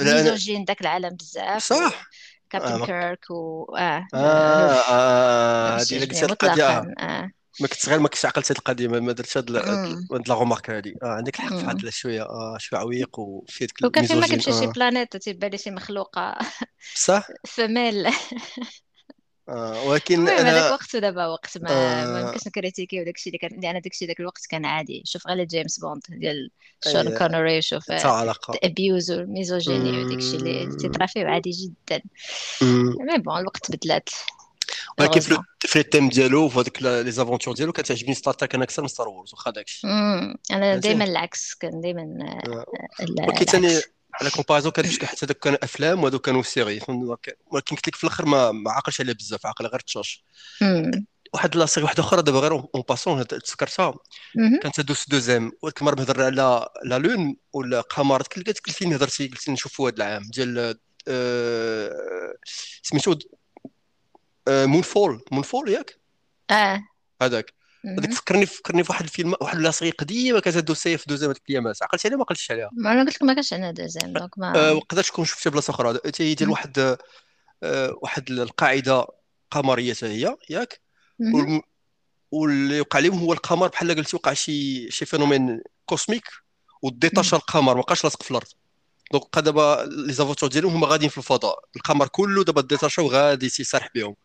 misogyne 0.00 0.64
داك 0.64 0.80
العالم 0.80 1.16
بزاف 1.16 1.62
صح. 1.62 2.08
وكابتن 2.46 2.72
آه. 2.72 2.76
ما... 2.78 2.86
كيرك 2.86 3.30
و 3.30 3.64
آه. 3.76 4.08
آه, 4.14 4.82
ما 5.70 5.76
آه, 5.76 5.76
هذه 5.76 5.96
الا 5.96 6.06
قلت 6.06 6.22
يعجبني 6.22 6.22
هذه 6.22 6.32
القضية 6.32 6.78
آه. 6.78 6.94
آه. 7.00 7.30
ما 7.60 7.68
كنت 7.68 7.80
صغير 7.80 7.98
ما 7.98 8.08
كنتش 8.08 8.26
عقلت 8.26 8.52
هذه 8.52 8.58
القضية 8.58 8.88
ما 8.88 9.00
ما 9.00 9.12
درتش 9.12 9.36
هاد 9.36 9.50
لا 9.50 10.34
غومارك 10.34 10.70
هذه 10.70 10.94
آه 11.02 11.06
عندك 11.06 11.34
الحق 11.34 11.54
في. 11.54 11.64
هاد 11.66 11.88
شوية 11.88 12.22
آه 12.22 12.56
شوية 12.58 12.80
عويق 12.80 13.18
وفي 13.18 13.64
هذيك 13.64 13.84
وكان 13.84 14.06
فين 14.06 14.20
ما 14.20 14.26
الميزوجين 14.26 14.40
كيمشي 14.42 14.52
شي 14.52 14.64
آه. 14.64 14.72
بلانيت 14.72 15.16
تيبان 15.16 15.50
لي 15.50 15.58
شي 15.58 15.70
مخلوقة. 15.70 16.38
بصح؟ 16.94 17.28
فمال. 17.54 18.12
آه 19.48 19.84
ولكن 19.84 20.14
المهم 20.14 20.46
هذاك 20.46 20.46
أنا 20.46 20.70
وقت 20.70 20.94
ودابا 20.94 21.26
وقت 21.26 21.58
ما 21.58 21.70
ما 22.04 22.18
آه. 22.18 22.26
يمكنش 22.26 22.46
نكريتيكي 22.46 23.00
وداكشي 23.00 23.30
اللي 23.30 23.38
كان 23.38 23.60
لأن 23.60 23.80
داكشي 23.80 24.06
داك 24.06 24.20
الوقت 24.20 24.46
كان 24.46 24.64
عادي. 24.64 25.02
شوف 25.04 25.26
غير 25.26 25.44
جيمس 25.44 25.80
بوند 25.80 26.02
ديال 26.08 26.50
شون 26.84 27.08
أي 27.08 27.18
كونوري 27.18 27.62
شوف 27.62 27.90
الابيوز 27.90 29.10
والميزوجيني 29.10 30.04
وداكشي 30.04 30.36
اللي 30.36 30.50
اللي 30.50 30.64
أمم. 30.64 30.76
تيطرافيو 30.76 31.28
عادي 31.28 31.50
جدا. 31.50 32.02
mais 32.62 33.18
bon 33.18 33.38
الوقت 33.38 33.70
بدلات. 33.70 34.08
ولكن 34.98 35.20
في 35.20 35.38
في 35.60 35.78
ال 35.78 35.83
thème 35.83 36.08
ديالو 36.08 36.48
في 36.48 36.58
هذيك 36.58 36.82
les 36.82 37.10
aventures 37.10 37.54
ديالو 37.54 37.72
كتعجبني 37.72 38.14
ستار 38.14 38.34
تريك 38.34 38.54
أنا 38.54 38.64
أكثر 38.64 38.82
من 38.82 38.88
ستار 38.88 39.08
وورز 39.08 39.32
واخا 39.34 39.50
داكشي. 39.50 39.86
أنا 40.50 40.76
دائما 40.76 41.04
العكس 41.04 41.54
كان 41.54 41.80
دائما 41.80 42.02
آه. 42.02 42.64
ال- 43.00 43.26
ولكن 43.28 43.44
ثاني 43.44 43.80
على 44.20 44.30
comparaison 44.30 44.72
كان 44.72 44.84
فاش 44.84 44.98
حتى 45.04 45.26
هذوك 45.26 45.38
كانوا 45.38 45.64
أفلام 45.64 46.02
وهذوك 46.04 46.24
كانوا 46.26 46.42
série؟ 46.42 46.80
ولكن 47.46 47.76
قلت 47.76 47.88
لك 47.88 47.94
في 47.94 48.04
الأخر 48.04 48.26
ما 48.26 48.52
ما 48.52 48.70
عاقلش 48.70 49.00
عليه 49.00 49.12
بزاف 49.12 49.46
عاقل 49.46 49.66
غير 49.66 49.80
تشاش. 49.80 50.24
واحد 51.34 51.56
la 51.56 51.66
série 51.66 51.84
واحدة 51.84 52.02
أخرى 52.02 52.22
دابا 52.22 52.38
غير 52.38 52.52
en 52.52 52.82
passant 52.88 53.26
تذكرتها. 53.26 53.94
كانت 54.62 54.80
دوس 54.80 55.08
deuxième. 55.08 55.52
ولكن 55.62 55.78
المره 55.80 55.94
بهضر 55.94 56.22
على 56.22 56.68
لا 56.84 56.98
لون 56.98 57.36
ولا 57.52 57.80
قمر. 57.80 58.22
قلت 58.22 58.48
لك 58.48 58.82
لي 58.82 58.96
هضرتي 58.96 59.28
قلت 59.28 59.48
لي 59.48 59.52
نشوفوا 59.54 59.90
هذا 59.90 59.96
العام. 59.96 60.22
ديال 60.34 60.78
آه، 61.08 62.34
سميتو 62.82 63.14
Moonfall 64.48 65.24
Moonfall 65.32 65.68
ياك؟ 65.68 65.98
آه. 66.50 66.82
هذاك. 67.22 67.54
هذاك. 67.86 68.12
فكرني 68.12 68.46
فكرني 68.46 68.84
في 68.84 68.92
واحد 68.92 69.04
الفيلم 69.04 69.34
واحد 69.40 69.58
la 69.58 69.70
série 69.70 69.90
قديمة 69.90 70.40
كانت 70.40 70.58
دوسيه 70.58 70.96
في 70.96 71.04
deuxième 71.08 71.30
هذيك 71.30 71.42
الايامات 71.48 71.82
عقلتي 71.82 72.08
عليها 72.08 72.18
ما 72.18 72.24
عقلتش 72.24 72.50
عليها. 72.50 72.70
ما 72.72 72.92
أنا 72.92 73.00
قلت 73.00 73.14
لك 73.14 73.22
ما 73.22 73.34
كانش 73.34 73.52
عندنا 73.52 73.70
deuxième 73.70 74.12
donc 74.12 74.30
آه، 74.38 74.52
ما 74.52 74.70
وقدرت 74.70 75.06
تكون 75.06 75.24
شفتها 75.24 75.50
بلاصة 75.50 75.70
أخرى. 75.70 75.98
هي 76.20 76.34
ديال. 76.34 76.50
واحد 76.50 76.96
آه، 77.62 77.98
واحد 78.02 78.30
القاعدة 78.30 79.06
قمرية 79.50 79.94
حتى 79.94 80.06
هي 80.06 80.36
ياك؟ 80.50 80.80
واللي 82.30 82.80
وقع 82.80 82.98
لهم 82.98 83.18
هو 83.18 83.32
القمر. 83.32 83.68
بحال 83.68 83.94
قلتي 83.94 84.16
وقع 84.16 84.32
شي 84.32 84.90
شي 84.90 85.04
phénomène 85.04 85.60
cosmique 85.86 86.24
وديتاشا 86.82 87.36
القمر. 87.36 87.74
ما 87.74 87.80
بقاش 87.80 88.04
لاصق 88.04 88.22
في 88.22 88.30
الأرض. 88.30 88.46
دونك 89.12 89.24
بقى 89.32 89.42
دابا 89.42 89.88
لي 89.90 90.12
زافونتور 90.12 90.48
ديالهم 90.48 90.74
هما 90.74 90.86
غاديين 90.86 91.10
في 91.10 91.18
الفضاء. 91.18 91.58
القمر 91.76 92.08
كله 92.08 92.44
دابا 92.44 92.60
ديتاشا 92.60 93.02
وغادي 93.02 93.48
تيسرح 93.48 93.88
بهم. 93.94 94.16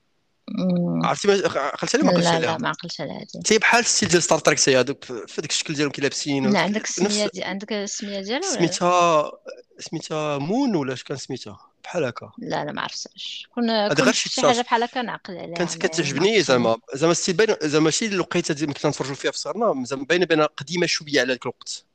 عرفتي 1.03 1.27
ما 1.27 1.33
عقلتي 1.55 1.97
عليها 1.97 2.03
ما 2.03 2.09
عقلتش 2.11 2.25
لا 2.25 2.31
لا 2.31 2.35
عليها 2.35 2.57
ما 2.57 2.69
عقلتش 2.69 3.01
على 3.01 3.11
هذه 3.11 3.41
تي 3.43 3.57
بحال 3.57 3.79
الستيل 3.79 4.09
ديال 4.09 4.23
ستار 4.23 4.39
تريك 4.39 4.59
تي 4.59 4.79
هذوك 4.79 5.03
في 5.03 5.41
داك 5.41 5.49
الشكل 5.49 5.73
ديالهم 5.73 5.91
كي 5.91 6.01
لابسين 6.01 6.53
لا 6.53 6.59
عندك 6.59 6.83
السمية 6.83 7.23
نفس 7.25 7.33
دي 7.33 7.43
عندك 7.43 7.73
السمية 7.73 8.19
ديالها 8.19 8.39
لا 8.39 8.55
سميتها 8.55 9.31
سميتها 9.79 10.37
مون 10.37 10.75
ولا 10.75 10.93
اش 10.93 11.03
كان 11.03 11.17
سميتها؟ 11.17 11.71
بحال 11.83 12.03
هكا. 12.03 12.31
لا 12.37 12.65
لا 12.65 12.71
ما 12.71 12.81
عرفتش. 12.81 13.47
كون 13.55 13.93
كون 13.93 14.13
شي 14.13 14.29
تشارج 14.29 14.59
بحال 14.59 14.83
هكا 14.83 15.01
نعقل 15.01 15.37
عليها 15.37 15.55
كانت 15.55 15.77
كتعجبني 15.77 16.29
عليها 16.29 16.41
زعما. 16.41 16.77
زعما 16.93 17.13
ستيل 17.13 17.35
باين 17.35 17.55
زعما 17.61 17.85
ماشي 17.85 18.05
الوقيته 18.05 18.67
ما 18.67 18.73
كنا 18.73 18.89
نتفرجوا 18.91 19.15
فيها 19.15 19.31
في 19.31 19.37
صغرنا 19.37 19.83
زعما 19.85 20.05
باينة 20.05 20.25
باينة 20.25 20.45
قديمة 20.45 20.85
شوية 20.85 21.19
على 21.21 21.33
ذاك 21.33 21.41
الوقت. 21.41 21.85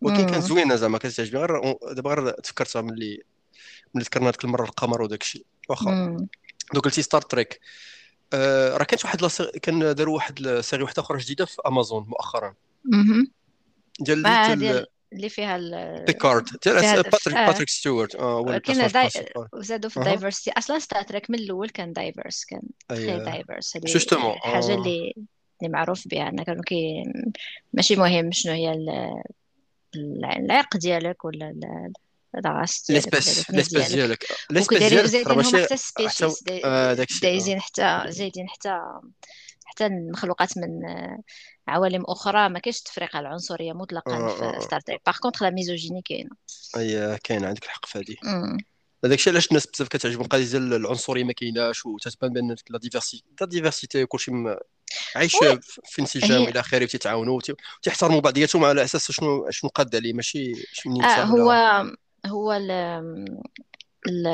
ولكن 0.00 0.26
كانت. 0.26 0.44
زوينة 0.44 0.76
زعما 0.76 0.98
كتعجبني 0.98 1.40
غير 1.40 1.76
دابا 1.92 2.14
غير 2.14 2.30
تفكرتها 2.30 2.82
ملي 2.82 3.22
ملي 3.94 4.04
ذكرنا 4.04 4.30
ديك 4.30 4.44
المرة 4.44 4.64
القمر 4.64 5.02
وداك 5.02 5.22
الشيء. 5.22 5.46
واخا. 5.68 6.26
دوك 6.74 6.84
قلتي 6.84 7.02
ستار 7.02 7.22
تريك. 7.22 7.60
آه 8.32 8.76
راه 8.76 8.84
كانت 8.84 9.04
واحد 9.04 9.22
لا 9.22 9.28
كان 9.62 9.94
داروا 9.94 10.14
واحد 10.14 10.38
ال 10.38 10.45
série 10.45 10.82
واحدة 10.82 11.02
أخرى 11.02 11.18
جديدة 11.18 11.44
في 11.44 11.56
أمازون 11.66 12.04
مؤخرا. 12.08 12.54
ديال 14.00 14.22
ديال 14.58 14.86
اللي 15.12 15.28
فيها 15.28 15.56
ال... 15.56 16.04
بيكارد. 16.06 16.44
ديال 16.64 17.02
باتريك 17.02 17.36
آه. 17.36 17.46
باتريك 17.46 17.68
ستيوارت. 17.68 18.14
آه 18.14 18.58
داي... 18.66 19.08
وزادوا 19.52 19.90
في 19.90 19.96
ال 19.96 20.02
diversity 20.02 20.58
أصلا 20.58 20.78
ستار 20.78 21.02
تريك 21.02 21.30
من 21.30 21.38
الأول 21.38 21.68
كان 21.68 21.92
diverse 21.92 22.44
كان 22.44 22.62
très 22.88 23.12
diverse 23.12 23.76
هذه 23.76 23.84
justement 23.84 24.32
حاجة 24.38 24.72
آه. 24.72 24.74
اللي 24.74 25.14
اللي 25.62 25.72
معروف 25.72 26.08
بها. 26.08 26.28
ان 26.28 26.42
كانوا 26.42 26.62
كي 26.62 27.04
ماشي 27.72 27.96
مهم 27.96 28.32
شنو 28.32 28.52
هي 28.52 28.72
ال- 28.72 29.22
ال- 29.96 30.24
العرق 30.24 30.76
ديالك 30.76 31.24
ولا 31.24 31.92
ال- 32.34 32.46
الراس 32.46 32.84
ديالك 32.88 33.06
ولا 33.14 33.22
l'espèce 33.58 33.92
ديالك. 33.92 34.26
l'espèce 34.50 34.78
ديالك 34.78 35.04
زايدين 35.06 35.32
هما 35.32 35.64
حتى 35.64 35.76
species 35.76 36.44
آه 36.64 37.06
دايزين 37.22 37.60
حتى 37.60 38.04
زايدين 38.08 38.48
حتى 38.48 38.78
حتى 39.64 39.86
المخلوقات 39.86 40.58
من 40.58 40.84
آه، 40.86 41.18
عوالم 41.68 42.04
أخرى. 42.08 42.48
ما 42.48 42.58
كاينش 42.58 42.78
التفرقه 42.78 43.18
العنصرية 43.20 43.72
مطلقا 43.72 44.16
آه 44.16 44.58
في 44.58 44.64
Star 44.64 44.80
Trek 44.80 45.00
par 45.06 45.16
contre 45.16 45.42
la 45.42 45.50
misogynie 45.50 46.02
كاينة. 46.04 46.30
أي 46.76 47.18
كاين 47.24 47.44
عندك 47.44 47.64
الحق 47.64 47.86
في 47.86 47.98
هذه. 47.98 48.16
هذاك 49.04 49.18
الشيء 49.18 49.32
علاش 49.32 49.48
الناس 49.48 49.66
بزاف 49.66 49.88
كتعجبهم؟ 49.88 50.24
القضية 50.24 50.44
ديال 50.50 50.74
العنصرية 50.74 51.24
ما 51.24 51.32
كايناش 51.32 51.86
وتتبان 51.86 52.32
بأن 52.32 52.56
la 52.70 52.78
diversité 52.78 53.24
la 53.40 53.46
diversité 53.46 54.06
كلشي 54.06 54.32
عايش 55.16 55.36
في 55.84 56.00
انسجام 56.02 56.30
هي 56.40 56.46
والى 56.46 56.60
آخره 56.60 56.82
وتيتعاونوا 56.84 57.36
وتي- 57.36 57.54
وتيحترموا 57.78 58.20
بعضياتهم 58.20 58.64
على 58.64 58.84
أساس 58.84 59.12
شنو 59.12 59.50
شنو 59.50 59.70
قاد 59.70 59.96
عليه. 59.96 60.12
ماشي 60.12 60.52
شنو 60.72 61.02
آه 61.02 61.22
هو 61.24 61.84
هو 62.26 62.52
ال 62.52 62.70
ال 64.08 64.26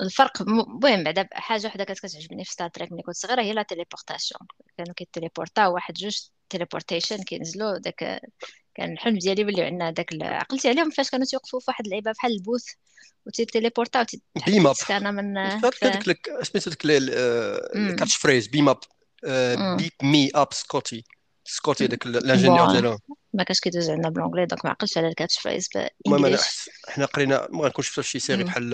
الفرق 0.00 0.42
المهم 0.42 1.04
بعدا 1.04 1.28
حاجة 1.32 1.66
وحدة 1.66 1.84
كانت 1.84 1.98
كتعجبني 1.98 2.44
في 2.44 2.50
Star 2.50 2.68
Trek 2.68 2.92
ملي 2.92 3.02
كنت 3.02 3.16
صغيرة 3.16 3.42
هي 3.42 3.52
la 3.52 3.62
téléportation. 3.62 4.40
كانوا 4.78 4.94
كي 4.94 5.06
téléporter 5.06 5.68
او 5.68 5.74
واحد 5.74 5.94
جوج 5.94 6.18
teleportation 6.50 7.22
كينزلوا 7.22 7.78
داك 7.78 8.20
كان 8.74 8.92
الحلم 8.92 9.18
ديالي 9.18 9.42
يوليو 9.42 9.64
عندنا 9.64 9.90
داك 9.90 10.08
عقلتي 10.22 10.68
عليهم 10.68 10.90
فاش 10.90 11.10
كانوا 11.10 11.26
تيوقفوا 11.26 11.60
في 11.60 11.64
واحد 11.68 11.84
اللعيبة 11.84 12.12
بحال 12.12 12.32
ال 12.32 12.37
booth 12.37 12.64
وتي 13.26 13.44
téléporter 13.44 14.04
او 14.46 14.50
beam 14.50 14.66
up. 14.66 14.74
تيتسكانا 14.74 15.10
من 15.10 15.38
قالت 15.38 15.74
في 15.74 15.84
هذيك 15.86 16.08
لك 16.08 16.42
سميتو 16.42 16.70
ديك 16.70 16.84
ال 16.84 18.16
catchphrase 18.16 18.46
beam 18.46 18.68
up. 18.68 18.78
امم 19.24 19.76
beam 19.76 19.92
me 20.02 20.30
up 20.34 20.52
Scotty. 20.52 21.04
Scotty 21.44 21.84
هذاك 21.84 22.06
ال 22.06 22.13
ingénieur 22.13 22.72
ديالهم 22.72 22.98
ما 23.34 23.42
كانش 23.42 23.60
كيدوز 23.60 23.90
عندنا 23.90 24.08
ب 24.08 24.12
l'anglais 24.12 24.46
donc 24.46 24.64
ما 24.64 24.70
عقلتش 24.70 24.98
على 24.98 25.08
ال 25.08 25.15
catch 25.15 25.48
المهم 26.06 26.26
أنا 26.26 26.38
حنا 26.88 27.04
قرينا 27.04 27.48
ما 27.50 27.64
غنكونش 27.64 27.88
في 27.88 28.02
شي 28.02 28.18
série 28.18 28.44
بحال 28.44 28.70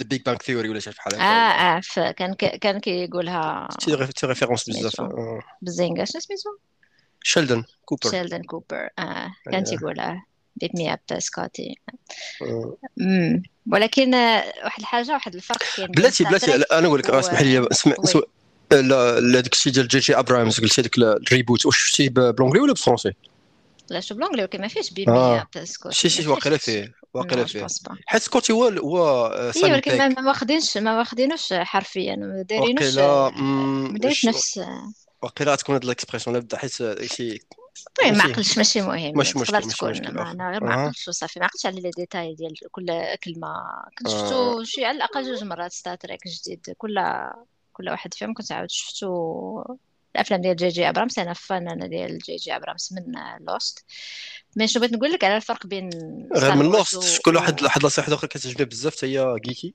The 0.00 0.04
Big 0.04 0.22
Bang 0.22 0.42
Theory 0.42 0.68
ولا 0.68 0.80
شي 0.80 0.90
بحال 0.90 1.14
آه 1.14 1.18
هكا. 1.18 1.76
آه 1.76 1.80
فكان 1.80 2.34
كان 2.34 2.80
كيقولها 2.80 3.68
تي 3.80 4.26
référence 4.26 4.70
بزاف 4.70 5.00
آه. 5.00 5.40
Bazinga 5.62 6.04
شنو 6.04 6.20
سميتو؟ 6.20 6.50
Sheldon 7.22 7.64
Cooper 7.84 8.10
Sheldon 8.10 8.42
Cooper 8.42 8.88
آه. 8.98 9.32
كان. 9.52 9.64
تيقولها. 9.64 10.24
beam 10.56 10.70
me 10.74 10.92
up 10.92 11.18
Scotty 11.18 11.74
آه. 12.42 13.42
ولكن 13.72 14.14
آه، 14.14 14.44
واحد 14.64 14.80
الحاجة 14.80 15.12
واحد 15.12 15.34
الفرق 15.34 15.58
كاين 15.76 15.88
بلاتي 15.88 16.24
بلاتي 16.24 16.54
أنا 16.54 16.80
نقول 16.80 16.98
لك 16.98 17.08
و 17.08 17.18
اسمح 17.18 17.40
لي 17.40 17.68
اسمع 17.72 17.94
لا 18.72 19.40
داك 19.40 19.52
الشيء 19.52 19.72
ديال 19.72 19.88
جي 19.88 19.98
جي 19.98 20.18
ابراهامز 20.18 20.60
قلتي 20.60 20.80
هذاك 20.80 20.98
الريبوت 20.98 21.66
واش 21.66 21.78
شفتيه 21.78 22.08
بالونجلي 22.10 22.60
ولا 22.60 22.72
بالفرونسي 22.72 23.12
لا 23.90 24.00
شو 24.00 24.14
بالونجلي 24.14 24.42
ولكن 24.42 24.60
ما 24.60 24.68
فيهش 24.68 24.90
بيب 24.92 25.10
مي 25.10 25.16
آه. 25.18 25.42
اب 25.56 25.64
سكوتي 25.64 25.94
شي 25.94 26.08
ما 26.08 26.14
شي 26.14 26.28
واقيلا 26.28 26.56
فيه 26.56 26.94
واقيلا 27.14 27.44
فيه. 27.44 27.66
حيت 28.06 28.22
سكوتي 28.22 28.52
هو 28.52 28.64
هو 28.64 29.26
آه، 29.26 29.52
اي 29.56 29.62
ولكن 29.72 29.98
ما 29.98 30.08
ما 30.08 30.28
واخدينش 30.28 30.76
ما 30.76 30.98
واخدينوش 30.98 31.52
حرفيا 31.52 32.16
ما 32.16 32.42
دايرينوش 32.42 32.98
ما 32.98 33.98
دايرش 33.98 34.20
ش- 34.20 34.26
نفس 34.26 34.60
واقيلا 35.22 35.52
غتكون 35.52 35.74
هاد 35.74 35.84
الاكسبرسيون 35.84 36.36
لا 36.36 36.42
بدا 36.42 36.58
حيت 36.58 36.82
داكشي 36.82 37.38
المهم 38.02 38.18
ما 38.18 38.24
ماشي. 38.24 38.32
عقلتش 38.32 38.58
ماشي 38.58 38.80
مهم 38.80 39.16
ماشي 39.16 39.32
تقدر 39.32 39.62
تكون 39.62 40.14
ما 40.14 40.30
أنا 40.30 40.50
غير 40.50 40.64
ما 40.64 40.72
عقلتش 40.74 41.08
وصافي. 41.08 41.40
ما 41.40 41.44
عقلتش 41.46 41.66
على 41.66 41.80
لي 41.80 41.90
ديتاي 41.90 42.34
ديال 42.34 42.54
كل 42.70 42.86
كلمة. 43.24 43.54
كنت 43.98 44.08
شفتو 44.08 44.64
شي 44.64 44.84
على 44.84 44.96
الأقل 44.96 45.24
جوج 45.24 45.44
مرات 45.44 45.72
ستار 45.72 45.94
تريك 45.96 46.20
جديد 46.28 46.74
كل 46.78 47.00
كل 47.72 47.88
واحد 47.88 48.14
فيهم 48.14 48.34
كنت 48.34 48.52
عاود 48.52 48.70
شفتو 48.70 49.08
الأفلام 50.18 50.40
ديال 50.40 50.56
جي 50.56 50.68
جي 50.68 50.88
أبرامس 50.88 51.18
أنا 51.18 51.32
فان 51.32 51.68
أنا 51.68 51.86
ديال 51.86 52.18
جي 52.18 52.36
جي 52.36 52.56
أبرامس 52.56 52.92
من 52.92 53.14
لوست 53.40 53.84
مي 54.56 54.68
شنو 54.68 54.80
بغيت 54.80 54.92
نقول 54.92 55.12
لك 55.12 55.24
على 55.24 55.36
الفرق 55.36 55.66
بين 55.66 55.90
غير 56.36 56.54
من 56.54 56.66
لوست 56.66 56.96
و, 56.96 57.00
شكون 57.00 57.36
واحد. 57.36 57.62
واحد 57.62 57.82
لاصيحه 57.82 58.14
أخرى 58.14 58.28
كتعجبني 58.28 58.64
بزاف 58.64 58.96
حتى 58.96 59.06
هي 59.06 59.36
جيكي 59.40 59.74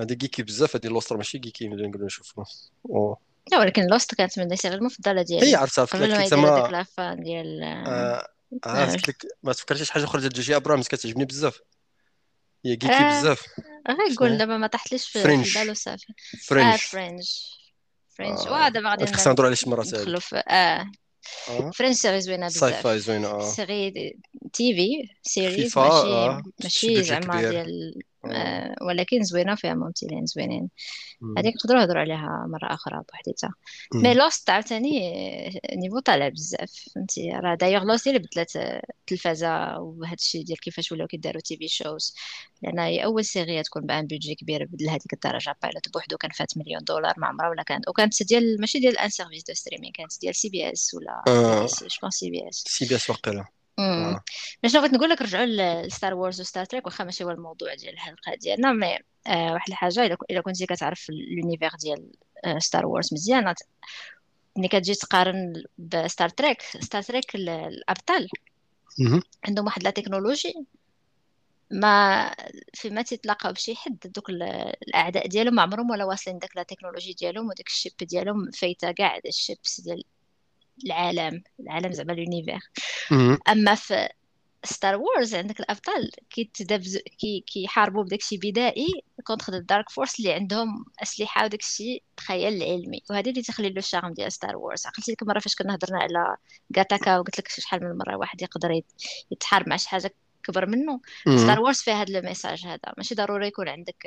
هذه 0.00 0.12
جيكي 0.12 0.42
بزاف 0.42 0.76
هذه 0.76 0.86
لوستر 0.86 1.16
ماشي 1.16 1.38
جيكي 1.38 1.68
ملي 1.68 1.88
نقولوا 1.88 2.06
نشوفوا 2.06 2.44
أوه. 2.90 3.18
لا 3.52 3.58
ولكن 3.58 3.86
لوست 3.86 4.14
كانت 4.14 4.38
من 4.38 4.52
السيري 4.52 4.74
المفضلة 4.74 5.20
هي 5.20 5.24
ديالي 5.24 5.54
عرفتها 5.54 5.84
قلت 5.84 6.02
قبل 6.02 6.42
ما 6.42 6.60
ديك 6.60 6.72
لافان 6.72 7.22
ديال 7.22 7.62
آه 7.62 7.86
آه 7.86 8.28
آه، 8.66 8.92
قلت 8.92 9.08
لك 9.08 9.26
ما 9.42 9.52
تفكرتيش 9.52 9.90
حاجة 9.90 10.04
أخرى 10.04 10.20
ديال 10.20 10.32
جي 10.32 10.42
جي 10.42 10.56
ابرامز 10.56 10.88
كتعجبني 10.88 11.24
بزاف. 11.24 11.60
هي 12.64 12.76
جيكي 12.76 12.92
آه، 12.94 13.20
بزاف. 13.20 13.46
غير 13.88 14.16
قول 14.18 14.30
هي 14.30 14.36
دابا 14.38 14.56
ما 14.56 14.66
طاحتليش 14.66 15.08
في, 15.08 15.18
البال 15.24 15.70
وصافي. 15.70 16.06
آه 16.12 16.46
فرنش 16.46 16.84
فرنج 16.84 17.22
فرنج 18.18 18.38
آه. 18.38 18.68
دابا 18.68 18.90
غادي 18.90 19.06
خصنا 19.06 19.34
عليه 19.44 19.54
شي 19.54 19.70
مرات 19.70 19.86
ندخلوا 19.86 20.20
في 20.20 20.36
آه. 20.36 20.86
آه. 21.48 21.70
فرنج 21.70 21.94
سيري 21.94 22.20
زوينه 22.20 22.48
ساي 22.48 22.70
بزاف. 22.70 22.82
فاي 22.82 22.98
زوينه 22.98 23.28
آه. 23.28 23.50
سيري 23.50 23.90
تي 24.52 24.74
في 24.74 25.08
سيريز 25.22 25.78
ماشي 25.78 26.78
شي 26.78 26.88
ماشي 26.88 27.02
زعما 27.02 27.50
ديال 27.50 27.94
آه 27.94 28.07
ولكن 28.82 29.22
زوينة 29.22 29.54
فيها 29.54 29.74
ممثلين 29.74 30.26
زوينين. 30.26 30.70
هذيك 31.38 31.54
نقدروا 31.56 31.80
نهضروا 31.80 32.00
عليها 32.00 32.46
مرة 32.48 32.74
آخرى 32.74 33.02
بوحديتها. 33.08 33.54
mais. 33.94 34.14
Lost 34.14 34.50
عاوتاني 34.50 35.08
آه، 35.46 35.76
niveau 35.76 35.98
طالع 35.98 36.28
بزاف. 36.28 36.72
فهمتي؟ 36.94 37.30
راه 37.30 37.54
d'ailleurs 37.54 37.84
Lost 37.84 38.08
هي 38.08 38.16
اللي 38.16 38.26
بدلات 38.26 38.56
آه، 38.56 38.82
التلفازه 39.00 39.78
وهذا 39.78 40.14
الشيء 40.14 40.44
ديال 40.44 40.60
كيفاش 40.60 40.92
ولاو 40.92 41.06
كيداروا 41.06 41.40
TV 41.40 41.68
shows 41.68 42.14
لأن 42.62 42.78
هي 42.78 43.04
أول 43.04 43.24
série 43.24 43.62
تكون 43.62 43.86
بأن 43.86 44.06
budget 44.06 44.34
كبير 44.34 44.64
بدل 44.64 44.88
هذيك 44.88 45.12
الدرجة. 45.12 45.56
pilot 45.62 45.92
بوحدو 45.92 46.16
كان 46.16 46.30
فات 46.30 46.58
مليون 46.58 46.84
دولار 46.84 47.14
ما 47.18 47.26
عمرها 47.26 47.48
ولا 47.48 47.62
كانت. 47.62 47.88
وكانت 47.88 48.22
ديال 48.22 48.60
ماشي 48.60 48.78
ديال 48.78 48.98
un 48.98 49.08
service 49.08 49.44
de 49.44 49.54
streaming 49.54 49.92
كانت 49.92 50.20
ديال 50.20 50.34
CBS 50.34 50.94
ولا 50.94 51.22
je 51.28 51.66
pense 52.02 52.14
CBS 52.14 52.64
CBS 52.66 53.10
واقيلا. 53.10 53.57
امم 53.78 54.20
باش 54.62 54.76
بغيت 54.76 54.92
نقول 54.92 55.10
لك 55.10 55.22
رجعوا 55.22 55.46
ل 55.86 55.92
Star 55.92 56.14
Wars 56.14 56.40
و 56.40 56.45
Star 56.45 56.64
Trek 56.64 56.86
واخا 56.86 57.04
ماشي 57.04 57.24
هو 57.24 57.30
الموضوع 57.30 57.74
ديال 57.74 57.94
الحلقة 57.94 58.34
ديالنا 58.34 58.72
mais 58.72 58.98
آه 59.26 59.52
واحد 59.52 59.68
الحاجة 59.68 60.06
الا 60.06 60.16
الا 60.30 60.40
كنتي 60.40 60.66
كتعرف 60.66 61.06
l'univers 61.10 61.70
ديال 61.80 62.12
آه 62.44 62.58
Star 62.58 62.86
Wars 62.86 63.14
مزيان 63.14 63.54
ملي 64.56 64.68
كتجي 64.68 64.94
تقارن 64.94 65.62
ب 65.78 65.88
Star 65.88 66.28
Trek 66.28 66.62
Star 66.62 67.02
Trek 67.02 67.34
ال- 67.34 67.48
الأبطال. 67.48 68.28
عندهم 69.44 69.64
واحد 69.66 69.82
la 69.82 69.90
technologie 69.90 70.54
ما 71.70 72.30
فيما 72.74 73.02
تيتلاقاو 73.02 73.52
بشي 73.52 73.74
حد 73.76 73.98
دوك 74.04 74.30
ال- 74.30 74.42
الأعداء 74.88 75.26
ديالهم 75.26 75.54
ما 75.54 75.62
عمرهم 75.62 75.90
ولا 75.90 76.04
واصلين 76.04 76.38
داك 76.38 76.56
la 76.56 76.62
technologie 76.62 77.12
ديالهم 77.12 77.48
وداك 77.48 77.66
ال 77.66 77.71
ship 77.71 77.92
ديالهم 78.00 78.50
فايتة 78.50 78.92
كاع 78.92 79.18
ال 79.26 79.35
ships 79.35 79.80
ديال 79.80 80.04
العالم 80.86 81.42
العالم 81.60 81.92
زعما 81.92 82.12
l'univers. 82.12 82.58
أما 83.48 83.74
في 83.74 84.08
Star 84.64 84.96
Wars 84.96 85.34
عندك 85.34 85.60
الأبطال 85.60 86.10
كيتدبزوا 86.30 87.00
كي 87.18 87.44
كيحاربوا 87.46 88.04
بداكشي 88.04 88.36
بدائي 88.36 88.86
contre 89.24 89.52
ال 89.54 89.61
dark 89.61 89.90
force 89.90 90.18
اللي 90.18 90.32
عندهم 90.32 90.84
أسلحة 91.02 91.44
وداكشي 91.44 92.02
خيال 92.20 92.62
علمي 92.62 93.02
وهذه 93.10 93.30
اللي 93.30 93.42
تخلي 93.42 93.68
له 93.70 93.78
ال 93.78 93.83
charme 93.83 94.12
ديال 94.12 94.32
Star 94.32 94.56
Wars 94.56 94.86
عقلتي 94.86 95.12
ديك 95.12 95.22
المره 95.22 95.38
فاش 95.38 95.54
كنا 95.54 95.74
هضرنا 95.74 95.98
على 95.98 96.36
Gattaca 96.78 97.18
وقلت 97.18 97.38
لك 97.38 97.48
شحال 97.48 97.84
من 97.84 97.98
مرة 97.98 98.16
واحد 98.16 98.42
يقدر 98.42 98.70
يت- 98.70 98.92
يتحارب 99.30 99.68
مع 99.68 99.76
شي 99.76 99.88
حاجة 99.88 100.14
كبر 100.44 100.66
منه 100.66 101.00
Star. 101.38 101.60
Wars 101.60 101.76
فيها 101.78 102.02
هذا 102.02 102.18
ال 102.18 102.24
message 102.24 102.66
هذا 102.66 102.92
ماشي 102.96 103.14
ضروري 103.14 103.46
يكون 103.46 103.68
عندك 103.68 104.06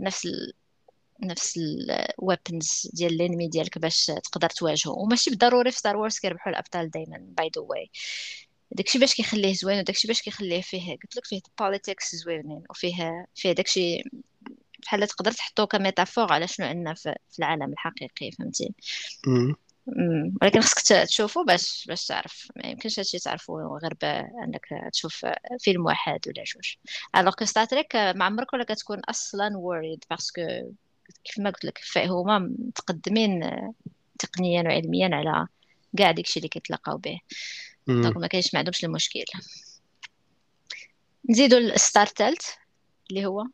نفس. 0.00 0.28
نفس 1.24 1.58
ال 1.58 1.75
weapons 1.75 2.90
ديال 2.92 3.12
ال 3.12 3.18
enemy 3.18 3.48
ديالك 3.48 3.78
باش 3.78 4.06
تقدر 4.06 4.50
تواجهه 4.50 4.90
وماشي 4.90 5.30
بالضروري 5.30 5.70
في 5.70 5.78
Star 5.78 5.96
Wars 5.96 6.18
كيربحوا 6.18 6.52
الأبطال 6.52 6.90
دائما 6.90 7.18
by 7.20 7.50
the 7.56 7.62
way 7.62 7.90
داكشي 8.70 8.98
باش 8.98 9.14
كيخليه 9.14 9.54
زوين 9.54 9.78
وداكشي 9.78 10.08
باش 10.08 10.22
كيخليه 10.22 10.60
فيه 10.60 10.90
قلت 10.90 11.16
لك 11.16 11.24
فيه 11.24 11.40
politics 11.58 12.16
زوينين 12.16 12.62
وفيه 12.70 13.26
فيه 13.34 13.52
داكشي 13.52 14.02
بحال 14.84 15.06
تقدر 15.08 15.32
تحطو 15.32 15.66
ك 15.66 15.73
métaphore 15.73 16.32
على 16.32 16.48
شنو 16.48 16.66
عندنا 16.66 16.94
في, 16.94 17.14
العالم 17.38 17.72
الحقيقي 17.72 18.30
فهمتي؟ 18.30 18.74
ولكن 20.42 20.60
خصك 20.60 21.06
تشوفو 21.06 21.44
باش 21.44 21.84
باش 21.88 22.06
تعرف. 22.06 22.48
ما 22.56 22.66
يمكنش 22.68 22.98
هادشي 22.98 23.18
تعرفو 23.18 23.78
غير 23.82 23.94
بانك 24.02 24.90
تشوف 24.92 25.26
فيلم 25.60 25.86
واحد 25.86 26.20
ولا 26.26 26.44
جوج. 26.44 26.74
alors 27.16 27.34
que 27.34 27.44
Star 27.44 27.64
Trek 27.64 27.96
ما 27.96 28.24
عمرك 28.24 28.52
ولا 28.52 28.64
كتكون 28.64 29.00
أصلا 29.00 29.50
worried 29.50 30.00
parce 30.10 30.30
que 30.30 30.42
كيف 31.24 31.38
ما 31.38 31.50
قلت 31.50 31.64
لك 31.64 31.80
هما 31.96 32.38
متقدمين 32.38 33.50
تقنيا 34.18 34.62
وعلميا 34.62 35.08
على 35.16 35.46
كاع 35.98 36.10
داكشي 36.10 36.38
اللي 36.38 36.48
كيتلاقاو 36.48 36.96
به. 36.98 37.18
donc. 37.86 38.16
ما 38.16 38.26
كاينش 38.26 38.54
ما 38.54 38.58
عندهمش 38.58 38.84
المشكل. 38.84 39.24
نزيدو 41.30 41.58
ل 41.58 41.68
Star 41.68 42.06
تالت 42.06 42.42
اللي 43.10 43.26
هو 43.26 43.44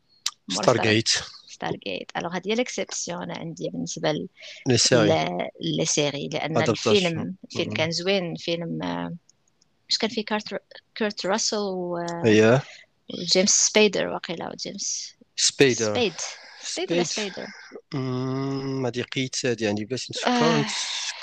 Stargate 0.51 1.07
Stargate 1.47 2.11
alors 2.17 2.35
هادي 2.35 2.51
هي 2.51 2.55
l'exception 2.55 3.31
عندي 3.31 3.69
بالنسبة 3.69 4.11
ل- 4.11 4.27
les 5.61 5.85
séries 5.85 6.29
لأن 6.33 6.57
الفيلم 6.69 7.35
الفيلم 7.51 7.73
كان 7.73 7.91
زوين. 7.91 8.35
فيلم 8.35 8.83
آه، 8.83 9.15
مش 9.89 9.97
كان 9.97 10.09
فيه؟ 10.09 10.25
كارت 10.25 10.61
كيرت 10.95 11.25
راسل 11.25 11.57
و- 11.57 12.05
وجيمس 13.13 13.49
سبيدر 13.49 14.07
واقيلا 14.07 14.49
وجيمس 14.49 15.13
سبيدر 15.35 15.93
سبيد 15.95 16.13
سبيدر 16.61 17.05
مم، 17.93 18.81
ما 18.81 18.89
دي 18.89 19.01
قيت 19.01 19.45
هادي 19.45 19.67
عندي 19.67 19.85
بلاش 19.85 20.11
نتفكر 20.11 20.49
آه 20.53 20.65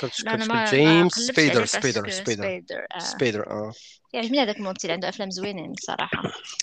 كنت 0.01 0.15
ما 0.47 0.65
جيمس 0.65 1.15
سبيدر 1.15 1.65
سبيدر 1.67 2.09
سبيدر 2.09 2.55
سبيدر 2.99 3.51
آه 3.51 3.73
يعجبني 4.15 4.39
هذاك 4.43 4.57
الممثل 4.57 4.91
عنده 4.91 5.09
افلام 5.09 5.31
زوينين 5.31 5.75
صراحة 5.81 6.23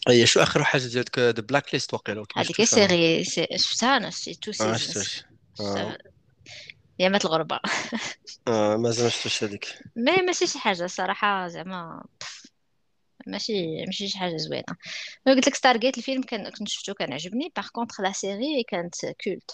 اي 0.10 0.26
شو 0.26 0.40
اخر 0.40 0.64
حاجة 0.64 0.88
ديالك 0.88 1.20
ذا 1.20 1.32
بلاك 1.42 1.74
ليست 1.74 1.94
واقيلا 1.94 2.26
هذيك 2.38 2.64
سيري 2.64 3.24
سي- 3.24 3.48
شفتها 3.58 3.98
أنا 3.98 4.10
شفتي 4.10 4.34
تو 4.36 4.52
سيزونز 4.52 5.16
يا 7.00 7.10
مات 7.10 7.26
الغربه 7.26 7.60
آه 8.48 8.78
مازال 8.78 9.04
ما 9.04 9.10
شفتوش 9.10 9.44
هذيك 9.44 9.68
mais 9.96 10.22
ماشي 10.22 10.48
شي 10.48 10.60
حاجة 10.60 10.86
صراحة 10.88 11.48
زعما 11.48 12.04
ماشي 13.26 13.86
ماشي 13.86 14.08
شي 14.08 14.18
حاجة 14.18 14.38
زوينة. 14.38 14.64
mais 15.28 15.34
قلت 15.34 15.48
لك 15.48 15.56
Stargate 15.56 15.98
الفيلم 15.98 16.22
كان 16.22 16.50
كنت 16.50 16.68
شفتو 16.68 16.94
كان 16.94 17.14
عجبني. 17.14 17.52
par 17.56 17.68
contre 17.68 18.02
la 18.02 18.12
série 18.12 18.64
كانت 18.68 18.96
culte 19.24 19.52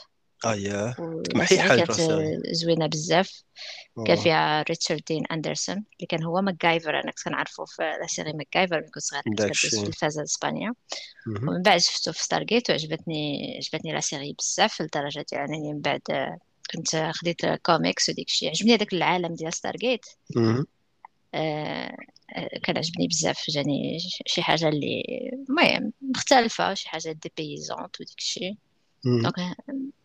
آه 1.00 1.46
série 1.46 1.62
حاجة 1.62 1.82
كانت 1.82 2.02
زوينة 2.52 2.88
بزاف. 2.88 3.44
كان 4.08 4.16
فيها 4.16 4.62
ريتشارد 4.62 5.02
دين 5.08 5.26
اندرسون 5.26 5.76
اللي 5.76 6.08
كان 6.10 6.24
هو 6.24 6.42
ماكايفر 6.42 7.00
أنا 7.00 7.12
كنت 7.12 7.24
كنعرفو 7.26 7.66
في 7.66 7.82
la 8.02 8.08
série 8.08 8.34
ماكايفر 8.34 8.76
ملي 8.76 8.90
كنت 8.92 9.04
صغير 9.04 9.22
كنت 9.24 9.38
داك 9.38 9.52
كدوز 9.52 9.76
في 9.76 9.82
التلفازه 9.82 10.20
الإسبانية. 10.20 10.74
مهم. 11.28 11.50
ومن 11.50 11.62
بعد 11.62 11.80
شفتو 11.80 12.12
في 12.12 12.24
Stargate 12.24 12.70
وعجبتني 12.70 13.54
عجبتني 13.58 13.94
la 13.94 14.00
série 14.00 14.36
بزاف 14.40 14.82
لدرجة 14.82 15.26
يعني 15.32 15.74
من 15.74 15.82
بعد 15.82 16.02
كنت 16.74 17.12
خديت 17.12 17.46
كوميكس 17.46 18.10
وديك 18.10 18.28
الشيء 18.28 18.50
عجبني 18.50 18.76
هذاك 18.76 18.94
العالم 18.94 19.36
ديال 19.36 19.54
Stargate. 19.54 20.06
آه، 20.38 20.40
آه، 20.40 20.66
كان 22.64 22.78
عجبني 22.78 23.08
بزاف 23.08 23.46
جاني 23.50 23.98
شي 24.28 24.42
حاجة 24.42 24.70
اللي 24.70 25.04
المهم 25.50 25.94
مختلفه 26.02 26.74
شي 26.74 26.90
حاجة 26.90 27.12
dépaysante 27.12 28.02
وديك 28.02 28.18
الشيء. 28.18 28.56
donc 29.06 29.40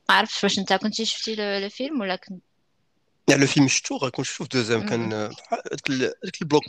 ما 0.09 0.15
عرفتش 0.15 0.45
واش 0.45 0.59
انت 0.59 0.73
كنتي 0.73 1.05
شفتي 1.05 1.35
le 1.61 1.69
film 1.69 2.01
ولا 2.01 2.17
كنت 2.17 2.43
يعني 3.29 3.41
le 3.41 3.47
film 3.47 3.69
شفتو 3.69 3.97
غنكون 3.97 4.25
شفتو 4.25 4.45
في 4.45 4.51
2M. 4.51 4.87
كان 4.87 5.13
هذاك 5.13 5.91
ال- 5.91 6.03
هذاك 6.25 6.43
ال 6.43 6.46
block 6.46 6.65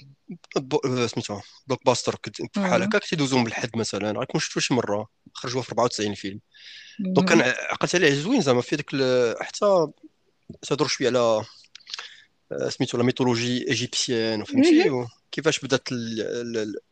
سميتو 1.07 1.39
blockbuster 1.67 2.15
كنت 2.15 2.41
بحال. 2.57 2.83
هكا 2.83 2.99
كيدوزوهم 2.99 3.43
بالحد 3.43 3.77
مثلا 3.77 4.19
غنكون 4.19 4.41
شفتو 4.41 4.59
شي 4.59 4.73
مره 4.73 5.07
خرجوها 5.33 5.63
في 5.63 5.69
94 5.71 6.13
فيلم 6.13 6.39
donc 6.99 7.29
كان. 7.29 7.41
عقلت 7.41 7.95
عليه 7.95 8.13
زوين 8.13 8.41
زعما 8.41 8.61
في 8.61 8.75
داك 8.75 8.89
ال- 8.93 9.35
حتى 9.43 9.87
تهضر 10.61 10.87
شوية 10.87 11.07
على 11.07 11.45
سميتو 12.69 12.97
la 12.97 13.03
mythologie 13.03 13.67
égyptienne. 13.67 14.43
فهمتي 14.43 14.89
وكيفاش 14.89 15.59
بدات 15.59 15.89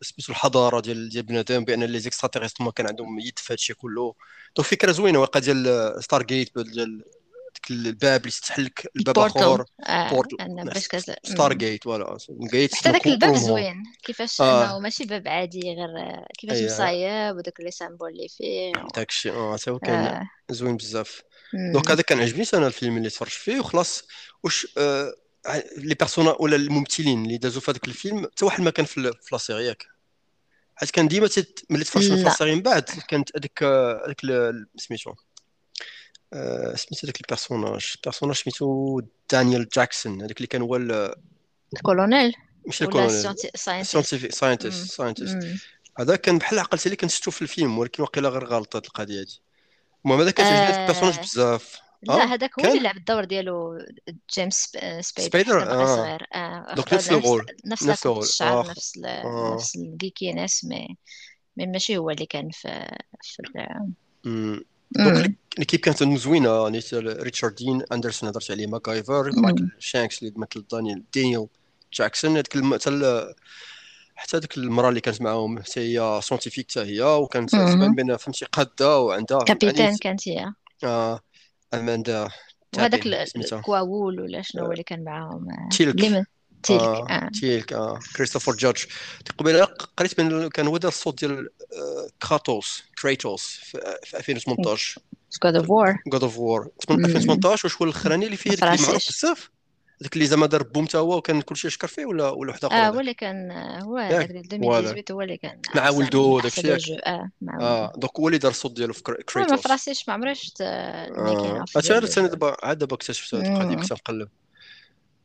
سميتو 0.02 0.30
الحضارة 0.30 0.80
ديال 0.80 1.10
ديال 1.10 1.24
بنادم 1.24 1.66
بأن 1.66 1.84
les 1.84 2.00
extraterrestres 2.00 2.62
هما 2.62 2.72
كان 2.72 2.88
عندهم 2.88 3.20
يد 3.20 3.40
في 3.40 3.54
هادشي 3.54 3.74
كله. 3.74 4.16
donc 4.56 4.68
فكرة 4.68 4.92
زوينة 4.92 5.20
واقع 5.20 5.40
ديال 5.40 5.94
Stargate 6.04 6.60
ديال 6.60 7.04
ديك 7.56 7.72
الباب 7.72 8.22
اللي 8.22 8.32
تفتح 8.32 8.60
لك 8.60 8.92
الباب 8.96 9.20
آخر. 9.20 9.66
آه 9.88 10.10
porte 10.10 10.30
أنا 10.40 10.64
باش 10.64 10.88
كت... 10.88 11.16
star. 11.24 11.54
gate 11.54 11.84
voilà 11.84 12.18
gate 12.52 12.76
حتى 12.76 12.92
داك 12.92 13.08
الباب 13.08 13.36
زوين. 13.36 13.84
كيفاش 14.04 14.42
آه. 14.42 14.66
أنه 14.66 14.80
ماشي 14.80 15.06
باب 15.06 15.28
عادي 15.28 15.62
غير 15.62 15.98
آه، 15.98 16.28
كيفاش 16.38 16.58
أي 16.58 16.66
مصايب 16.66 17.36
وداك 17.36 17.60
les 17.60 17.72
symboles 17.72 18.10
اللي 18.10 18.28
فيه. 18.28 18.74
داك 18.96 19.10
الشيء 19.10 19.34
آه 19.34 19.58
تا 19.58 19.72
هو 19.72 19.80
كان 19.80 20.06
آه. 20.06 20.30
زوين 20.50 20.78
بزاف. 20.78 21.22
donc. 21.74 21.92
هذا 21.92 22.02
كان 22.02 22.20
عجبني 22.20 22.46
أنا 22.54 22.68
الفيلم 22.68 22.98
اللي 22.98 23.10
تفرجت 23.10 23.34
فيه. 23.34 23.60
وخلاص 23.60 24.04
واش 24.44 24.68
آه 24.78 25.14
les 25.78 25.96
personnages 25.96 26.36
ولا 26.40 26.56
الممثلين 26.56 27.24
اللي 27.26 27.38
دازوا 27.38 27.62
في 27.62 27.72
هذاك 27.72 27.88
الفيلم 27.88 28.24
حتى 28.24 28.46
واحد 28.46 28.62
ما 28.62 28.72
كان 28.72 28.86
في 28.86 28.98
ال- 28.98 29.14
في 29.22 29.30
la 29.32 29.38
série 29.38 29.66
ياك. 29.66 29.86
حيت 30.76 30.92
كان 30.92 31.08
ديما 31.08 31.28
تت... 31.28 31.66
ملي 31.70 31.84
تفرجت 31.84 32.08
في 32.12 32.16
la. 32.16 32.24
la 32.24 32.30
série 32.30 32.56
من 32.56 32.62
بعد 32.62 32.84
كانت 32.84 33.30
هذيك 33.38 33.60
ال- 33.64 34.68
سميتو 34.78 35.14
آه، 36.34 36.76
سميتو 36.76 37.08
هذاك 37.08 37.22
ال 37.22 37.28
personnage 37.28 37.94
ال 37.96 37.99
personnage 37.99 38.36
سميتو 38.36 39.02
دانيال 39.32 39.70
جاكسون 39.76 40.22
هذاك 40.22 40.38
اللي 40.38 40.48
كان 40.48 40.62
هو 40.62 40.76
ال- 40.76 41.16
الكولونيل؟ 41.74 42.34
ماشي 42.66 42.84
الكولونيل. 42.84 43.36
scientific 43.56 44.32
scientist 44.32 44.92
scientist. 44.92 45.38
هذا 46.00 46.16
كان 46.16 46.38
بحال 46.38 46.60
عقلت 46.60 46.88
كنت 46.88 47.12
شفتو 47.12 47.32
في 47.32 47.42
الفيلم 47.42 47.78
ولكن 47.80 48.04
واقيلا 48.04 48.30
غير 48.30 48.46
غلط 48.46 48.76
القضية 48.76 49.20
هادي. 49.20 49.42
المهم 50.06 50.22
هذا 50.22 50.32
كان 50.32 50.46
هذاك 50.46 50.80
ال 50.80 50.83
personnage 50.83 51.18
آه. 51.18 51.22
بزاف. 51.22 51.85
لا 52.04 52.14
آه 52.14 52.26
هذاك 52.26 52.60
هو 52.60 52.66
اللي 52.72 52.80
لعب 52.84 52.98
الدور 52.98 53.24
ديالو 53.24 53.78
جيمس 54.36 54.72
سب- 55.02 55.02
سبيدر 55.22 55.60
باقي 55.66 55.84
آه. 55.84 55.96
صغير. 55.96 56.28
آه 56.34 56.74
donc 56.76 56.94
نفس 56.94 57.12
ال 57.12 57.19
rôle 57.19 57.46
نفس 57.66 57.84
نفس 57.84 58.08
الشعر 58.08 58.66
آه. 58.66 58.70
نفس 58.70 58.98
ال... 58.98 59.06
آه. 59.06 59.54
نفس 59.56 59.76
ال 59.76 59.85
geekiness 59.85 60.66
mais 60.66 60.98
mais 61.58 61.66
ماشي 61.68 61.98
هو 61.98 62.10
اللي 62.10 62.26
كان 62.26 62.50
في 62.50 62.98
في 63.22 63.42
ال... 64.26 64.64
donc 64.92 65.36
l'équipe 65.60 65.80
كانت 65.80 66.04
زوينه 66.04 66.70
نيت 66.70 66.94
ريتشارد 66.94 67.56
دين 67.56 67.82
أندرسون 67.94 68.30
هضرت 68.30 68.52
عليه 68.52 68.68
ماكايفر 68.68 69.32
مايكل. 69.38 69.70
شانكس 69.80 70.24
اللي 70.24 70.34
مثل 70.38 70.66
دانيال 70.72 71.04
دانيال 71.16 71.48
جاكسون 71.94 72.32
هذيك. 72.32 72.54
حتى 72.74 73.34
حتى 74.16 74.40
ديك 74.40 74.58
المرأة 74.58 74.90
اللي 74.90 75.02
كانت 75.02 75.22
معاهم 75.22 75.60
حتى 75.60 75.80
هي 75.80 76.20
scientifique 76.24 76.72
حتى 76.72 76.80
هي 76.80 77.02
وكانت 77.02 77.50
تبان 77.52 77.78
مم. 77.80 77.96
بان 77.96 78.18
فهمتي 78.18 78.46
قادة 78.46 79.00
وعندها 79.00 79.38
يعني 79.38 79.60
capitaine 79.60 79.98
كانت 79.98 80.28
هي. 80.28 80.54
آه. 80.84 81.20
أماندا 81.74 82.30
وهذاك 82.78 83.06
ال 83.06 83.20
Goa'uld 83.20 84.22
ولا 84.22 84.42
شنو 84.42 84.66
هو 84.66 84.72
اللي 84.72 84.84
كان 84.84 85.04
معاهم؟ 85.04 85.48
آه، 85.50 85.70
تيلك. 85.70 85.96
من 85.96 86.24
تيلك 86.64 86.82
آه 86.82 87.08
آه. 87.10 87.30
تيلك 87.40 87.74
آه. 87.74 88.00
كريستوفر 88.16 88.52
جادج 88.52 88.84
قبيله 89.38 89.64
قريت 89.98 90.18
بان 90.18 90.50
كان 90.50 90.68
هو 90.68 90.76
الصوت 90.76 91.20
ديال 91.20 91.50
آه، 91.74 92.10
كراتوس 92.28 92.84
كريتوس 93.02 93.60
في 93.64 93.98
في 94.04 94.18
2018 94.18 95.02
God 95.44 95.56
of 95.56 95.70
War 95.70 95.98
God 96.08 96.24
of 96.24 96.38
War 96.38 96.70
2018 96.90 97.68
واش 97.68 97.82
هو 97.82 97.86
الأخراني 97.86 98.26
اللي 98.26 98.38
فيه 98.38 98.58
معروف 98.62 99.10
بزاف؟ 99.10 99.50
هذاك 100.02 100.14
اللي 100.14 100.26
زعما 100.26 100.46
دار 100.46 100.64
boom 100.64 100.86
تا 100.86 101.00
هو 101.00 101.18
وكان 101.18 101.42
كلشي 101.42 101.68
يشكر 101.68 101.88
فيه 101.88 102.06
ولا 102.06 102.30
ولا 102.30 102.52
واحد 102.52 102.66
اخر 102.66 102.76
آه 102.76 102.80
هو 102.80 102.84
هذاك 102.90 103.00
اللي 103.00 103.14
كان 103.14 103.52
آه، 103.52 103.80
هو 103.84 103.98
هذاك 103.98 104.32
ديال 104.32 104.64
ولا 104.66 104.80
2018 104.80 105.14
هو 105.14 105.22
اللي 105.22 105.38
كان 105.38 105.62
مع 105.76 105.90
ولدو 105.90 106.40
داك 106.40 106.60
الشيء؟ 106.60 107.00
آه 107.08 107.30
مع 107.42 107.60
آه 107.62 107.94
donc 107.98 108.20
هو 108.20 108.28
اللي 108.28 108.38
دار 108.38 108.52
الصوت 108.52 108.72
ديالو 108.72 108.94
في 108.94 109.04
كر- 109.04 109.12
المهم 109.12 109.24
ما 109.38 109.46
كريتوس 109.48 109.68
فراسيش 109.68 110.08
ما 110.08 110.14
عمري 110.14 110.36
شفت 110.36 110.62
هادشي 110.62 111.88
ديال 111.88 111.96
عرفت 111.98 112.18
أنا 112.18 112.28
دابا 112.28 112.58
عاد 112.64 112.78
دابا 112.78 112.96
اكتشفت 112.96 113.34
هاد 113.36 113.46
القضية. 113.46 113.76
كنت 113.76 113.92
نقلب 113.94 114.30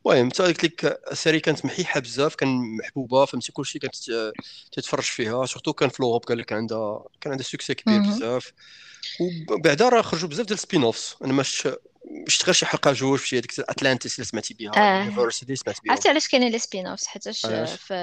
المهم 0.05 0.29
حتى 0.29 0.43
قلت 0.43 0.63
لك 0.63 0.99
ال 1.11 1.16
série 1.16 1.39
كانت 1.39 1.65
محيحة 1.65 1.99
بزاف 1.99 2.35
كان 2.35 2.77
محبوبة 2.77 3.25
فهمتي؟ 3.25 3.51
كلشي 3.51 3.79
كانت 3.79 3.95
ت- 3.95 4.33
تتفرج 4.71 5.03
فيها 5.03 5.45
surtout 5.45 5.73
كان 5.73 5.89
في 5.89 6.03
l'Europe 6.03 6.23
قال 6.25 6.37
لك 6.37 6.53
عندها 6.53 7.03
كان 7.21 7.31
عندها 7.31 7.45
succès 7.45 7.73
كبير. 7.73 8.01
بزاف. 8.01 8.51
وبعدا 9.51 9.89
راه 9.89 10.01
خرجوا 10.01 10.29
بزاف 10.29 10.45
ديال 10.45 10.57
ال 10.57 10.83
spin-offs 10.83 11.15
أنا 11.23 11.33
ما 11.33 11.43
شفت 11.43 11.81
شفت 12.27 12.45
غير 12.45 12.53
شي 12.53 12.65
حلقة 12.65 12.93
جوج 12.93 13.19
في 13.19 13.37
هذيك 13.37 13.59
اتلانتيس 13.59 14.15
اللي 14.15 14.25
سمعتي 14.25 14.53
بها 14.53 14.71
آه. 14.77 15.03
Universe 15.03 15.55
سمعت 15.55 15.81
بهم 15.83 15.91
عرفتي 15.91 16.09
علاش 16.09 16.27
كاينين 16.27 16.51
les 16.51 16.59
spin-offs 16.59 17.07
علاش؟ 17.27 17.45
في 17.75 17.93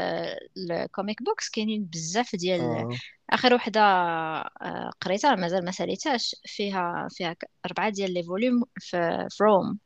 ال 0.56 0.67
comic 0.67 1.22
books 1.22 1.48
كاينين 1.50 1.84
بزاف 1.84 2.36
ديال 2.36 2.60
آه. 2.60 2.88
آخر 3.30 3.54
وحدة 3.54 3.80
آه، 3.80 4.90
قريتها 5.00 5.34
مازال 5.34 5.64
ما 5.64 5.70
ساليتهاش 5.70 6.36
فيها 6.46 7.08
فيها 7.10 7.36
أربعة 7.66 7.88
ديال 7.90 8.14
les 8.14 8.22
volumes 8.22 8.64
في 8.80 9.26
في 9.30 9.44
روم 9.44 9.78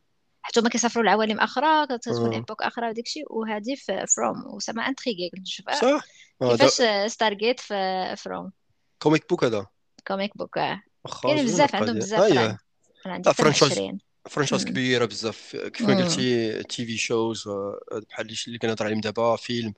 حتى 0.43 0.61
هما 0.61 0.69
كيسافروا 0.69 1.05
لعوالم 1.05 1.41
أخرى 1.41 1.87
كتكون 1.87 2.33
آه. 2.33 2.37
époque 2.37 2.63
أخرى 2.63 2.89
وداك 2.89 3.07
الشيء 3.07 3.33
وهذه 3.33 3.75
في 3.77 4.05
في 4.07 4.21
روم 4.21 4.55
و 4.55 4.61
ça 4.61 4.72
m'a 4.72 4.89
intrigué 4.89 5.31
كنت 5.31 5.41
نشوف 5.41 5.69
آه، 5.69 6.01
آه 6.43 6.57
كيفاش 6.57 7.11
Stargate 7.13 7.61
في 7.61 8.15
في 8.17 8.29
روم 8.29 8.53
comic 8.99 9.29
book 9.29 9.45
هذا. 9.45 9.67
comic 10.07 10.37
book 10.37 10.59
آه. 10.59 10.83
كاينين 11.23 11.47
زوينه 11.47 11.53
بزاف 11.53 11.75
عندهم 11.75 11.97
بزاف 11.97 12.21
آه 12.21 12.59
أنا 13.07 13.15
عندي 13.15 13.33
franchise 13.35 13.73
عشرين. 13.73 13.99
franchise. 14.31 14.65
كبيرة 14.65 15.05
بزاف. 15.05 15.57
كيف 15.57 15.89
ما. 15.89 16.05
قلتي 16.05 16.63
TV 16.63 16.97
shows 16.97 17.49
آه، 17.49 17.81
بحال 18.11 18.35
اللي 18.47 18.59
كنهضر 18.59 18.85
عليهم 18.85 19.01
دابا 19.01 19.37
فيلم 19.37 19.75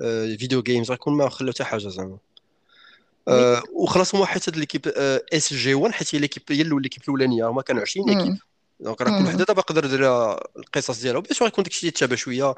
آه، 0.00 0.36
video 0.36 0.62
games 0.62 0.90
غيكون 0.90 1.16
ما 1.16 1.28
خلاو 1.28 1.52
حتى 1.52 1.64
حاجة 1.64 1.88
زعما. 1.88 2.18
آه، 3.28 3.62
وخلاص 3.72 4.14
هما 4.14 4.26
حيت 4.26 4.48
هاد 4.48 4.56
l'équipe 4.56 4.88
SG 5.32 5.74
1 5.74 5.94
حيت 5.94 6.14
هي 6.14 6.18
l'équipe 6.18 6.42
هي 6.50 6.62
l'équipe 6.62 7.02
الأولانية. 7.02 7.48
هما 7.48 7.62
كانوا 7.62 7.82
20 7.82 8.10
équipes 8.10 8.26
مم. 8.26 8.38
donc 8.80 9.02
راه 9.02 9.18
كل. 9.18 9.24
وحدة 9.26 9.44
دابا 9.44 9.62
قدر 9.62 9.86
دير 9.86 10.32
القصص 10.56 11.00
ديالها. 11.00 11.18
و 11.18 11.21
bien 11.21 11.34
sûr 11.34 11.48
غيكون 11.48 11.64
داكشي 11.64 11.86
يتشابه 11.86 12.16
شوية. 12.16 12.54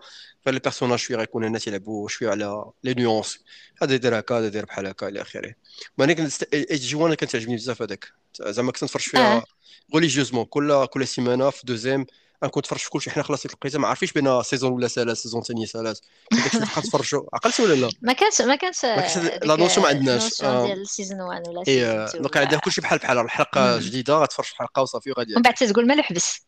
غير 0.46 0.55
les 0.55 0.61
personnages 0.61 0.99
شوية 0.98 1.16
غيكون 1.18 1.44
الناس 1.44 1.66
يلعبوا 1.66 2.09
شوية 2.09 2.31
على 2.31 2.64
les 2.85 2.95
nuances 2.95 3.38
هذا 3.83 3.94
يدير 3.94 4.18
هكا 4.18 4.38
هذا 4.38 4.46
يدير 4.46 4.64
بحال 4.64 4.87
هكا 4.87 5.09
إلى 5.09 5.22
آخره. 5.22 5.55
كنت 5.98 6.42
SG 6.55 6.97
1 6.96 7.14
كانت 7.14 7.33
تعجبني 7.33 7.57
بزاف 7.57 7.83
هذاك. 7.83 8.12
زعما 8.40 8.72
كنت 8.72 8.85
نتفرج 8.85 9.03
فيها 9.03 9.44
religieusement 9.95 10.45
كل 10.44 10.87
كل 10.87 11.07
سيمانه 11.09 11.50
في 11.50 11.66
2M 11.66 12.07
كنت 12.42 12.59
نتفرج 12.59 12.78
في 12.78 12.90
كلشي 12.90 13.11
حنا 13.11 13.22
خلاص 13.22 13.46
لقيتها 13.46 13.78
ما 13.78 13.88
عارفينش 13.88 14.12
بين 14.12 14.42
saison 14.42 14.73
ولا 14.72 14.88
ثلاث 14.88 15.16
saison 15.18 15.42
ثانية 15.42 15.66
ثلاث 15.66 15.98
كنت 16.52 16.87
تفرجوا 16.87 17.22
عقلتي 17.33 17.62
ولا 17.62 17.74
لا 17.74 17.90
ما 18.02 18.12
كانش 18.12 18.40
ما 18.40 18.55
كانش 18.57 18.85
ما 18.85 19.38
la 19.45 19.57
notion 19.57 19.83
ما 19.87 19.88
عندناش. 19.88 20.42
ديال 20.42 20.88
saison 20.88 21.21
1 21.20 21.48
ولا 21.48 21.64
saison 21.64 21.85
2 22.05 22.22
donc 22.23 22.37
عندنا 22.37 22.61
كلشي 22.61 22.81
بحال 22.81 22.98
بحال 22.98 23.18
الحلقة. 23.18 23.78
جديده 23.78 24.14
غتفرج 24.14 24.46
في 24.46 24.57
حلقه 24.57 24.83
وصافي 24.83 25.11
وغادي 25.11 25.33
ومن 25.35 25.42
بعد 25.42 25.55
تتقول 25.55 25.87
مالو 25.87 26.02
حبس 26.02 26.40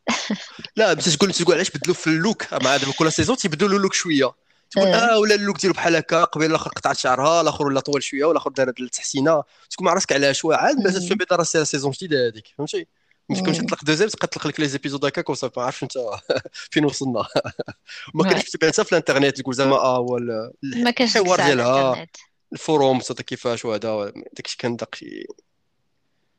لا 0.77 0.93
بس 0.93 1.17
تقول 1.17 1.33
تقول 1.33 1.55
علاش 1.55 1.71
بدلوا 1.71 1.95
في 1.95 2.07
ال 2.07 2.16
look 2.16 2.55
مع 2.55 2.77
دابا 2.77 2.93
كل 2.93 3.13
saison 3.13 3.37
تيبدلوا 3.37 3.77
ال 3.79 3.82
look 3.82 3.93
شوية 3.95 4.33
تقول 4.71 4.87
آه 4.87 5.19
ولا 5.19 5.35
ال 5.35 5.40
look 5.40 5.61
ديالو 5.61 5.75
بحال 5.75 5.97
هكا 5.97 6.25
قبيل 6.25 6.51
الآخر 6.51 6.71
قطعت 6.71 6.97
شعرها 6.97 7.41
الآخر 7.41 7.67
ولا 7.67 7.81
طول 7.81 8.03
شوية 8.03 8.25
والاخر 8.25 8.51
دار 8.51 8.73
التحسينه 8.81 9.43
تكون 9.71 9.87
مع 9.87 9.93
راسك 9.93 10.13
علاش 10.13 10.41
تفهم 10.41 10.77
مم. 11.11 11.17
بان 11.17 11.27
راه 11.33 11.45
سي- 11.45 11.65
saison 11.65 11.91
جديده 11.91 12.27
هذيك 12.29 12.45
فهمتي 12.59 12.87
مش 13.31 13.39
كنت 13.39 13.61
مم. 13.61 13.67
تطلق 13.67 13.85
2M 13.85 14.09
تبقى 14.09 14.27
تطلق 14.27 14.47
لك 14.47 14.61
les 14.61 14.69
épisodes 14.69 15.05
هكاك 15.05 15.31
وصافي 15.31 15.61
ما 15.61 15.67
عرفتش 15.67 15.83
انت 15.83 15.93
فين 16.73 16.85
وصلنا. 16.85 17.27
ما 18.15 18.31
كانش 18.31 18.51
تبان 18.51 18.73
حتى 18.73 18.85
في 18.85 18.93
الانترنت 18.93 19.41
تقول 19.41 19.55
زعما 19.55 19.77
آه 19.77 19.97
هو 19.97 20.19
ما 20.63 20.91
الحوار 21.01 21.41
ديالها 21.47 22.07
الفوروم 22.53 23.01
صوت 23.01 23.23
كيفاش 23.23 23.65
وهذا 23.65 24.13
داكشي 24.33 24.57
كان 24.59 24.77
داكشي. 24.77 25.27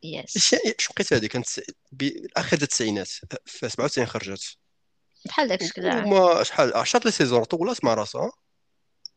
يس 0.03 0.35
الشيء 0.35 0.75
شو 0.77 0.93
بقيت 0.93 1.13
هذه 1.13 1.25
كانت 1.25 1.47
آخر 2.37 2.57
التسعينات 2.61 3.07
في 3.45 3.69
97 3.69 4.07
خرجت. 4.07 4.57
بحال 5.25 5.47
داك 5.47 5.61
الشكل 5.61 5.85
آه. 5.85 6.05
وما 6.07 6.43
شحال 6.43 6.73
عشرة 6.77 7.01
لي 7.05 7.11
سيزون 7.11 7.43
طولات 7.43 7.83
مع 7.83 7.93
راسها؟ 7.93 8.31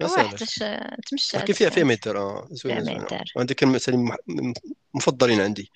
ما 0.00 0.28
حتىش 0.28 0.62
ولكن 0.62 0.96
تمشات 1.10 1.50
فيها 1.52 1.70
فيها 1.70 1.84
ميتر 1.84 2.16
زوينة 2.50 2.50
فيها 2.52 2.84
زوينه 2.84 2.84
مثلا 3.72 3.96
مح- 3.96 4.16
م- 4.26 4.52
مفضلين 4.94 5.40
عندي. 5.40 5.70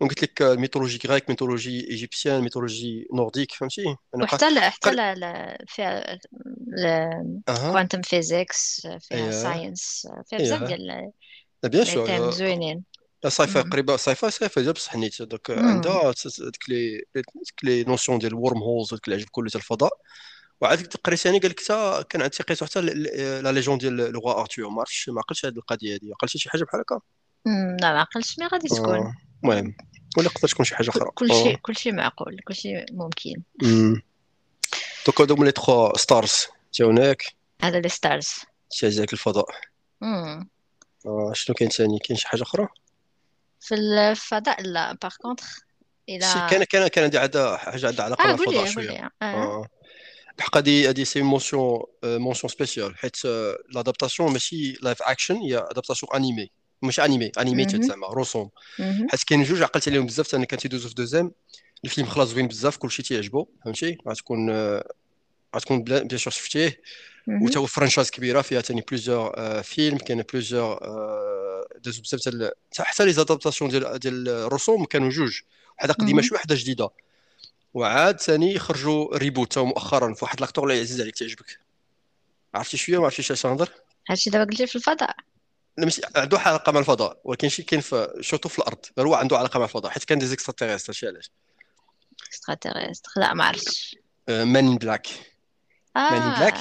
وقلت 0.00 0.22
لك 0.22 0.42
mythologie 0.42 1.08
grecque 1.08 1.30
mythologie 1.30 1.90
égyptienne 1.90 2.40
mythologie 2.40 3.08
nordique 3.14 3.52
فهمتي. 3.52 3.96
وحتى 4.12 4.50
لا 4.50 4.70
حتى 4.70 5.16
فيها 5.66 6.18
quantum 7.46 8.02
physics 8.02 8.88
فيها 9.00 9.30
science 9.30 10.08
فيها 10.26 10.38
بزاف 10.38 10.62
اييه 10.62 10.76
ديال 10.76 10.86
لا 11.62 11.68
bien 11.68 11.84
sûr 11.84 12.06
thèmes 12.06 12.30
زوينين 12.30 12.84
sci-fi 13.28 13.62
مم. 13.62 13.70
قريبة 13.70 13.96
sci-fi 13.96 14.30
sci-fi 14.30 14.72
بصح 14.72 14.96
نيت 14.96 15.22
donc. 15.22 15.50
عندها 15.50 16.14
ديك 16.38 16.68
لي 16.68 17.04
ديك 17.14 17.26
les 17.62 17.84
notions 17.84 18.18
ديال 18.18 18.32
ال 18.32 18.58
wormholes 18.58 18.92
وديك 18.92 19.08
العجب 19.08 19.28
كله 19.30 19.48
تاع 19.48 19.60
الفضاء. 19.60 19.92
وعاد 20.60 20.86
قريت 21.04 21.20
ثاني 21.20 21.38
قال 21.38 21.50
لك 21.50 21.60
حتى 21.60 22.04
كان 22.08 22.22
عندي 22.22 22.36
قريت 22.36 22.64
حتى 22.64 22.80
la 22.80 23.52
légende 23.52 23.78
ديال 23.78 23.96
le 23.96 24.20
roi 24.20 24.40
Arthur 24.40 24.68
ما 24.68 24.78
عرفتش 24.80 25.08
ما 25.08 25.20
عقلتش 25.20 25.46
هذه 25.46 25.56
القضية 25.56 25.94
هذه 25.94 26.12
عقلتي 26.12 26.38
شي 26.38 26.50
حاجة 26.50 26.64
بحال 26.64 26.80
هكا. 26.80 27.00
لا 27.80 27.92
ما 27.92 28.00
عقلتش 28.00 28.38
mais 28.38 28.46
غادي 28.46 28.68
تكون. 28.68 29.14
المهم 29.44 29.76
ولا 30.16 30.28
تقدر 30.28 30.48
تكون 30.48 30.64
شي 30.64 30.76
حاجة 30.76 30.90
أخرى. 30.90 31.10
كل 31.14 31.30
آه. 31.30 31.42
شيء 31.42 31.56
كل 31.56 31.76
شيء 31.76 31.92
معقول 31.92 32.38
كل 32.44 32.54
شيء 32.54 32.84
ممكن. 32.92 33.42
مم. 33.62 34.02
donc 35.06 35.20
هادو 35.20 35.44
les 35.44 35.52
trois 35.52 35.98
stars. 35.98 36.46
تا 36.72 36.84
هناك. 36.84 37.34
هذا 37.62 37.80
les 37.80 37.88
stars. 37.88 38.34
تا 38.80 38.90
جاك 38.90 39.12
الفضاء. 39.12 39.46
مم. 40.00 40.48
آه 41.06 41.32
شنو 41.34 41.54
كاين 41.54 41.70
ثاني 41.70 41.98
كاين 41.98 42.18
شي 42.18 42.28
حاجة 42.28 42.42
أخرى؟ 42.42 42.68
في 43.60 43.74
الفضاء 43.74 44.62
لا 44.62 44.92
par 45.02 45.14
contre 45.20 45.58
إلى 46.08 46.46
كان 46.50 46.64
كان 46.64 46.88
كان 46.88 47.04
عندي 47.04 47.18
عندها 47.18 47.56
حاجة 47.56 47.86
عندها 47.86 48.04
علاقة 48.04 48.24
مع 48.24 48.36
قول 48.36 48.40
الفضاء 48.40 48.52
لي 48.52 48.58
قول 48.58 48.72
شوية 48.72 49.10
آه. 49.22 49.68
بحق 50.38 50.56
هادي 50.56 50.88
هادي 50.88 51.04
c'est 51.04 51.22
mention 51.22 51.82
mention 52.04 52.52
spéciale 52.52 52.96
حيت 52.96 53.24
l'adaptation 53.74 54.32
ماشي 54.32 54.72
live 54.72 55.02
action 55.02 55.34
هي 55.34 55.58
adaptation 55.58 56.12
animée 56.14 56.50
ماشي 56.84 57.04
anime 57.04 57.32
animated. 57.38 57.82
زعما 57.82 58.06
رسوم. 58.08 58.50
حيت 59.10 59.22
كاين 59.26 59.42
جوج 59.42 59.62
عقلت 59.62 59.88
عليهم 59.88 60.06
بزاف 60.06 60.34
أنا 60.34 60.44
كان 60.44 60.58
تيدوزو 60.58 60.88
في 60.88 60.94
2M. 60.94 61.32
الفيلم 61.84 62.06
خلاص 62.06 62.28
زوين 62.28 62.48
بزاف 62.48 62.76
كلشي 62.76 63.02
تيعجبو 63.02 63.46
فهمتي؟ 63.64 63.98
غتكون 64.08 64.50
آه، 64.50 64.92
غتكون 65.56 65.82
بلا- 65.82 66.02
bien 66.02 66.18
sûr 66.18 66.32
شفتيه. 66.32 66.80
مهم. 67.26 67.42
وتا 67.42 67.58
هو 67.60 67.66
franchise 67.66 68.10
كبيرة 68.10 68.40
فيها 68.42 68.60
ثاني 68.60 68.84
plusieurs 68.90 69.62
films 69.62 69.98
كاين 69.98 70.22
plusieurs 70.32 70.78
دازو 71.84 72.02
بزاف 72.02 72.20
تاع 72.20 72.84
حتى 72.84 73.04
les 73.04 73.12
adaptations 73.12 73.70
ديال 73.70 73.98
ديال 73.98 74.28
الرسوم 74.28 74.84
كانوا 74.84 75.10
جوج. 75.10 75.40
وحده 75.78 75.94
قديمة 75.94 76.12
مهم. 76.12 76.22
شوية 76.22 76.38
وحده 76.38 76.54
جديدة. 76.54 76.88
وعاد 77.74 78.20
ثاني 78.20 78.58
خرجوا 78.58 79.16
reboot 79.16 79.52
تا 79.52 79.62
مؤخرا 79.62 80.14
في 80.14 80.24
واحد 80.24 80.40
l'acteur 80.40 80.64
اللي 80.70 80.80
عزيز 80.80 81.00
عليك 81.00 81.14
تعجبك. 81.18 81.58
عرفتي 82.54 82.76
شوية؟ 82.76 82.98
ما 82.98 83.04
عرفتيش 83.04 83.32
اش 83.32 83.46
نهضر 83.46 83.68
هادشي 84.10 84.30
دابا 84.30 84.50
قلتي 84.50 84.66
في 84.66 84.76
الفضاء. 84.76 85.16
ماشي 85.78 86.02
عنده 86.16 86.38
علاقه 86.38 86.72
مع 86.72 86.80
الفضاء 86.80 87.20
ولكن 87.24 87.48
شي 87.48 87.62
كاين 87.62 87.80
في 87.82 88.18
شوتو 88.20 88.48
في 88.48 88.58
الأرض 88.58 88.78
غير 88.98 89.08
هو 89.08 89.14
عنده 89.14 89.38
علاقه 89.38 89.58
مع 89.58 89.64
الفضاء 89.64 89.92
حيت 89.92 90.04
كان 90.04 90.18
des 90.18 90.26
extraterrestres 90.26 90.92
شي 90.92 91.06
علاش؟ 91.06 91.30
extra 92.26 92.92
لا 93.16 93.34
ما 93.34 93.44
عرفتش. 93.44 93.96
Men 94.28 94.56
in 94.56 94.76
Black 94.76 95.08
Men 95.96 96.22
in 96.22 96.34
Black 96.34 96.54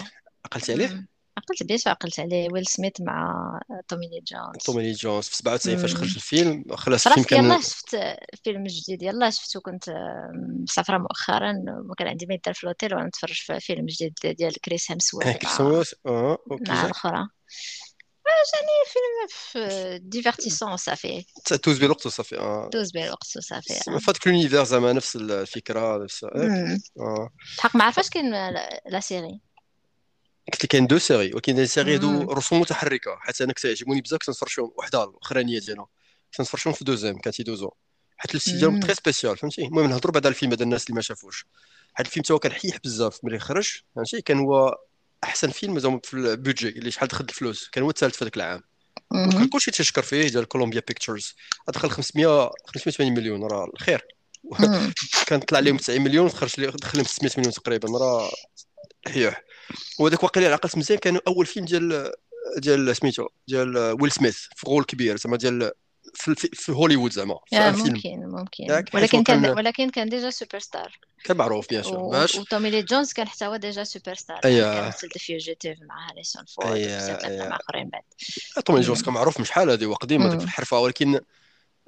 عقلتي 0.46 0.74
عليه. 0.74 1.06
عقلت 1.38 1.64
بيش 1.64 1.88
عقلت 1.88 2.20
عليه. 2.20 2.48
ويل 2.52 2.68
سميث 2.68 3.02
مع 3.02 3.60
تومي 3.88 4.08
لي 4.08 4.20
جونز 4.28 4.64
تومي 4.66 4.84
لي 4.84 4.92
جونز 4.92 5.28
في 5.28 5.36
97 5.36 5.78
فاش. 5.78 5.96
خرج 5.96 6.16
الفيلم 6.16 6.66
خلاص 6.76 7.08
الفيلم 7.08 7.26
كان 7.26 7.62
شفت 7.62 7.98
فيلم 8.44 8.64
جديد. 8.64 9.04
يلا 9.04 9.30
شفته 9.30 9.60
كنت 9.60 9.90
مسافرة 10.64 10.98
مؤخرا 10.98 11.54
وكان 11.90 12.08
عندي 12.08 12.26
ما 12.26 12.34
يدار 12.34 12.54
في 12.54 12.64
الأوتيل 12.64 12.96
وأنا 12.96 13.08
نتفرج 13.08 13.34
في 13.34 13.60
فيلم 13.60 13.86
جديد 13.86 14.14
ديال 14.24 14.62
كريس 14.62 14.92
هيمسورث 14.92 15.38
كيف 15.38 15.50
مع 15.50 15.58
سموت 15.58 15.94
أه 16.06 16.38
أوكي. 16.52 16.64
مع 16.72 16.82
جا 16.82 16.86
الأخرى. 16.86 17.28
جاني 18.54 18.78
فيلم 18.94 19.28
في 19.30 20.00
divertissant 20.00 20.78
صافي 20.78 21.26
توز 21.64 21.78
بالوقت 21.78 22.06
وصافي 22.06 22.40
آه 22.40 22.70
دوز 22.74 22.92
بيه 22.92 23.06
الوقت 23.06 23.24
صافي 23.24 23.92
ما 23.92 24.00
فاتك 24.00 24.28
l'univers 24.28 24.64
زعما 24.64 24.94
نفس 24.94 25.16
الفكرة 25.16 26.04
نفس. 26.04 26.26
بحق 27.58 27.76
ما 27.76 27.84
عرفاش 27.84 28.10
كاين 28.10 28.32
la 28.86 29.00
série 29.00 29.40
قلت 30.54 30.64
لك 30.64 30.72
كاين 30.72 30.88
deux 30.88 30.98
séries 30.98 31.34
ولكن 31.34 31.56
des 31.56 31.68
séries 31.68 31.96
هادو. 31.96 32.22
رسوم 32.32 32.60
متحركه 32.62 33.18
حيت 33.20 33.42
أنا 33.42 33.54
كنت 33.54 33.66
يعجبوني 33.66 34.02
بزاف 34.02 34.20
كنت 34.20 34.30
نتفرج 34.30 34.50
فيهم 34.50 34.72
وحده 34.78 35.04
الاخرانيه 35.04 35.60
ديالهم 35.60 35.88
كنت 36.32 36.42
نتفرج 36.42 36.62
فيهم 36.62 36.74
في 36.74 36.84
2M 36.84 37.18
كانت 37.18 37.40
يدوزو 37.40 37.70
حيت 38.18 38.36
ال 38.36 38.40
style 38.40 38.60
ديالهم. 38.60 38.80
très 38.80 38.94
spécial 38.94 39.38
فهمتي 39.38 39.62
المهم 39.66 39.90
نهضروا 39.90 40.14
بعد 40.14 40.26
على 40.26 40.34
الفيلم 40.34 40.52
هذا 40.54 40.64
الناس 40.64 40.84
اللي 40.84 40.96
ما 40.96 41.02
شافوش 41.02 41.46
حيت 41.94 42.08
الفيلم 42.08 42.24
هو 42.32 42.40
كان 42.40 42.52
حيح 42.52 42.78
بزاف 42.84 43.20
ملي 43.24 43.40
خرج 43.40 43.82
فهمتي 43.96 44.22
كان 44.22 44.40
هو 44.40 44.78
أحسن 45.24 45.50
فيلم 45.50 45.80
زعما 45.80 46.00
في 46.04 46.14
ال 46.14 46.22
budget 46.22 46.70
اللي 46.70 46.92
شحال 46.92 47.08
دخل 47.08 47.26
الفلوس. 47.30 47.70
كان 47.70 47.84
هو 47.84 47.90
الثالث 47.90 48.16
في 48.16 48.24
ذاك 48.24 48.38
العام. 48.38 48.62
مهم. 49.12 49.50
كلشي 49.50 49.72
تشكر 49.72 50.02
فيه 50.02 50.28
ديال 50.28 50.46
كولومبيا 50.46 50.82
بيكتشرز. 50.88 51.36
دخل 51.68 51.90
500 51.90 52.52
580 52.66 53.14
مليون 53.14 53.44
راه 53.44 53.72
الخير. 53.74 54.06
كان 55.28 55.40
طلع 55.40 55.60
لهم 55.60 55.78
90 55.78 56.02
مليون 56.02 56.30
خرج 56.30 56.60
لي 56.60 56.68
دخل 56.68 56.98
لهم 56.98 57.08
600 57.08 57.32
مليون 57.38 57.54
تقريبا 57.54 57.90
راه 57.90 58.32
حيوح 59.08 59.44
وهذاك 60.00 60.24
واقيلا 60.24 60.48
إلا 60.48 60.56
عقلت 60.56 60.78
مزيان 60.78 61.00
كان 61.00 61.20
أول 61.28 61.46
فيلم 61.46 61.66
ديال 61.66 62.12
ديال 62.58 62.96
سميتو 62.96 63.28
ديال 63.48 63.78
ويل 64.02 64.12
سميث 64.12 64.38
في 64.56 64.68
rôle 64.68 64.84
كبير 64.84 65.18
زعما 65.18 65.38
ديال 65.38 65.72
في, 66.14 66.36
في, 66.36 66.50
في 66.54 66.72
هوليوود 66.72 67.12
زعما 67.12 67.40
في 67.50 67.58
un 67.58 67.74
film 67.74 67.94
ممكن 67.94 68.20
ممكن. 68.20 68.84
ولكن 68.94 69.24
كان 69.24 69.46
ولكن 69.46 69.90
كان 69.90 70.10
déjà 70.10 70.30
superstar 70.30 71.00
كان 71.24 71.38
معروف 71.38 71.70
bien 71.70 71.84
sûr 71.84 72.10
باش؟ 72.12 72.36
وتومي 72.36 72.70
لي 72.70 72.82
جونز 72.82 73.14
كان 73.14 73.28
حتى 73.28 73.46
هو 73.46 73.56
déjà 73.56 73.84
superstar 73.84 74.40
اييه 74.46 74.64
كان 74.64 74.88
مثل 74.88 75.10
Fugitive 75.10 75.78
مع 75.82 76.10
هاريسون 76.10 76.46
فورد 76.46 76.68
اييه 76.68 77.06
الافلام 77.06 77.54
آخرين 77.54 77.90
بعد. 77.90 78.02
تومي 78.66 78.82
جونز. 78.82 79.02
كان 79.02 79.14
معروف 79.14 79.40
مش 79.40 79.48
شحال 79.48 79.70
هذه 79.70 79.86
هو 79.86 79.94
قديم 79.94 80.30
في 80.30 80.36
مم. 80.36 80.42
الحرفة 80.44 80.80
ولكن 80.80 81.20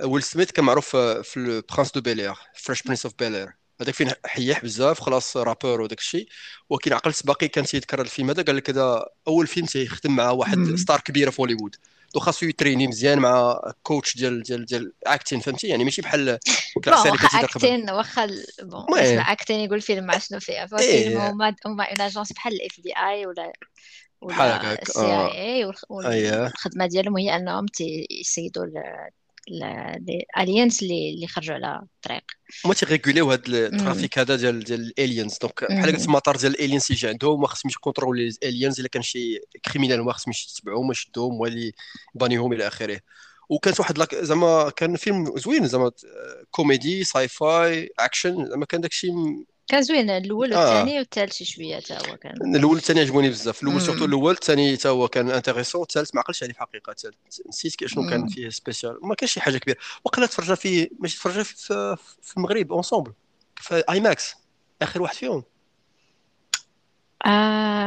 ويل 0.03 0.23
سميث 0.23 0.51
كان 0.51 0.65
معروف 0.65 0.95
في 0.95 1.37
ال 1.37 1.45
prince 1.45 1.91
de 1.91 2.01
Bel-Air 2.01 2.33
Fresh 2.55 2.83
Prince 2.83 3.05
of 3.05 3.13
Bel-Air 3.19 3.53
هذاك 3.81 3.93
فين 3.93 4.11
حيح 4.25 4.63
بزاف 4.63 4.99
خلاص 4.99 5.37
rappeur 5.37 5.81
وداك 5.81 5.99
الشيء. 5.99 6.27
ولكن 6.69 6.93
عقلت 6.93 7.25
باقي 7.25 7.47
كان 7.47 7.65
تيذكر 7.65 8.01
الفيلم 8.01 8.29
هذا 8.29 8.43
قال 8.43 8.55
لك 8.55 8.69
هذا 8.69 9.05
أول 9.27 9.47
فيلم 9.47 9.65
تيخدم 9.65 10.15
مع 10.15 10.29
واحد. 10.29 10.75
ستار 10.75 10.99
كبيرة 10.99 11.29
في 11.29 11.41
هوليوود 11.41 11.75
دو 12.15 12.21
خاصو 12.21 12.45
يتريني 12.45 12.87
مزيان 12.87 13.19
مع 13.19 13.61
coach 13.83 14.17
ديال 14.17 14.43
ديال 14.43 14.65
ديال 14.65 14.93
acting 15.07 15.39
فهمتي؟ 15.39 15.67
يعني 15.67 15.83
ماشي 15.83 16.01
بحال 16.01 16.29
العسل 16.87 17.09
اللي 17.09 17.17
داخل. 17.17 17.43
اكتين 17.43 17.89
واخا 17.89 18.29
بون 18.61 18.99
اكتين 18.99 19.59
يقول 19.59 19.81
فيلم 19.81 20.05
مع 20.05 20.17
شنو 20.17 20.39
فيه. 20.39 20.65
فهو 20.65 20.79
فيلم 20.79 21.17
هما 21.17 21.55
هما 21.65 21.83
une 21.83 22.01
agence 22.01 22.33
بحال 22.33 22.53
ال 22.53 22.79
FBI 22.79 23.25
ولا 23.25 23.53
بحال 24.21 24.51
هكاك 24.51 24.81
ال 24.81 25.05
CIA 25.05 25.71
والخدمة 25.89 26.85
ديالهم 26.85 27.17
هي 27.17 27.35
أنهم 27.35 27.65
تيصيدوا 27.65 28.65
ال 29.49 29.68
aliens 29.68 30.79
اللي 30.83 31.09
اللي 31.13 31.27
خرجوا 31.27 31.55
على 31.55 31.81
الطريق 31.95 32.23
هما 32.65 32.73
تيغيغوليو 32.73 33.31
هذا. 33.31 33.41
ال 33.47 33.58
trafic 33.58 34.19
هذا 34.19 34.35
ديال 34.35 34.59
ديال 34.63 34.81
ال 34.81 34.89
aliens 34.89 35.37
donc 35.41 35.63
بحال 35.63 35.91
قلت. 35.95 36.05
المطار 36.05 36.35
ديال 36.35 36.51
ال 36.51 36.57
aliens 36.57 36.91
يجي 36.91 37.07
عندهم 37.07 37.41
ما 37.41 37.47
خصهمش 37.47 37.73
يكونترولي 37.75 38.27
ال 38.27 38.35
aliens 38.35 38.79
إلا 38.79 38.87
كان 38.89 39.01
شي 39.01 39.39
criminel 39.65 40.03
ما 40.03 40.13
خصهم 40.13 40.33
يتبعوهم 40.57 40.89
ويشدوهم 40.89 41.33
هو 41.33 41.45
اللي 41.45 41.71
يبانيهم 42.15 42.53
إلى 42.53 42.67
آخره 42.67 42.99
وكانت 43.49 43.79
واحد 43.79 43.97
لاك 43.97 44.15
زعما 44.15 44.69
كان 44.69 44.95
فيلم 44.95 45.37
زوين 45.37 45.67
زعما 45.67 45.91
comédie 46.51 47.03
sci-fi 47.03 47.89
action 47.99 48.45
زعما 48.49 48.65
كان 48.65 48.81
داكشي 48.81 49.11
م- 49.11 49.45
كان 49.67 49.81
زوين 49.81 50.09
الأول 50.09 50.53
آه. 50.53 50.59
والثاني 50.59 50.97
والثالث 50.99 51.33
شي 51.33 51.45
شوية 51.45 51.75
حتى 51.79 51.93
هو 51.93 52.17
كان. 52.17 52.55
الأول 52.55 52.77
الثاني 52.77 52.99
عجبوني 52.99 53.29
بزاف. 53.29 53.63
الأول 53.63 53.81
surtout. 53.81 54.05
الأول 54.05 54.33
الثاني 54.33 54.77
حتى 54.77 54.87
هو 54.89 55.07
كان 55.07 55.29
intéressant 55.31 55.81
الثالث 55.81 56.15
ما 56.15 56.21
عقلتش 56.21 56.43
عليه 56.43 56.53
في 56.53 56.59
الحقيقة. 56.61 56.91
الثالث 56.91 57.15
نسيت 57.47 57.85
شنو 57.85 58.09
كان. 58.09 58.27
فيه 58.27 58.49
spécial 58.49 58.97
ما 59.01 59.15
كانش 59.15 59.31
شي 59.33 59.41
حاجة 59.41 59.57
كبيرة. 59.57 59.77
وقيلا 60.03 60.27
تفرجنا 60.27 60.55
فيه 60.55 60.89
ماشي 60.99 61.17
تفرجنا 61.17 61.43
في, 61.43 61.55
في, 62.21 62.37
المغرب 62.37 62.71
ensemble 62.71 63.13
في 63.55 63.83
IMAX 63.89 64.33
آخر 64.81 65.01
واحد 65.01 65.15
فيهم. 65.15 65.43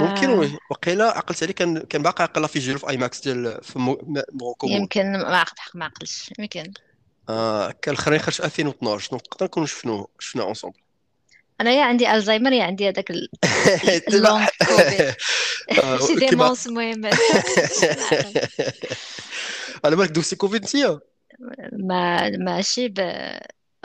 ممكن 0.01 0.31
آه 0.31 0.41
و- 0.41 0.59
وقيلا 0.71 1.05
عقلت 1.19 1.43
عليه 1.43 1.53
كان 1.55 1.79
كان 1.79 2.03
باقي 2.03 2.23
عقلا 2.25 2.47
في 2.47 2.59
جيرو 2.59 2.79
في 2.79 2.89
اي 2.89 2.97
ماكس 2.97 3.21
ديال 3.21 3.59
في 3.63 3.79
مو- 3.79 4.01
م- 4.03 4.23
موكومول 4.33 4.77
يمكن 4.77 5.13
ما 5.13 5.37
عقل 5.37 5.53
بحق 5.57 5.77
ما 5.77 5.85
عقلش 5.85 6.31
يمكن. 6.39 6.73
آه 7.29 7.71
كان 7.71 7.95
الاخرين 7.95 8.19
خرج 8.21 8.43
2012 8.43 9.11
دونك 9.11 9.23
نقدر 9.23 9.47
نكونوا 9.47 9.67
شفناه 9.67 10.07
شفنا 10.19 10.43
اونسومبل 10.43 10.79
أنا 11.61 11.71
يا 11.73 11.85
عندي 11.85 12.15
الزهايمر 12.15 12.53
يا 12.53 12.65
عندي 12.65 12.89
هذاك 12.89 13.11
ال- 13.11 13.29
اللونغ 14.09 14.47
كوفيد 14.69 15.15
آه، 15.85 16.07
شي 16.07 16.15
ديمونس 16.15 16.67
المهم 16.67 17.05
على 19.85 19.97
بالك 19.97 20.11
دوسي 20.11 20.37
كوفيد 20.37 20.63
انت 20.63 21.01
ما 21.73 22.31
ماشي 22.31 22.89
ب... 22.89 22.99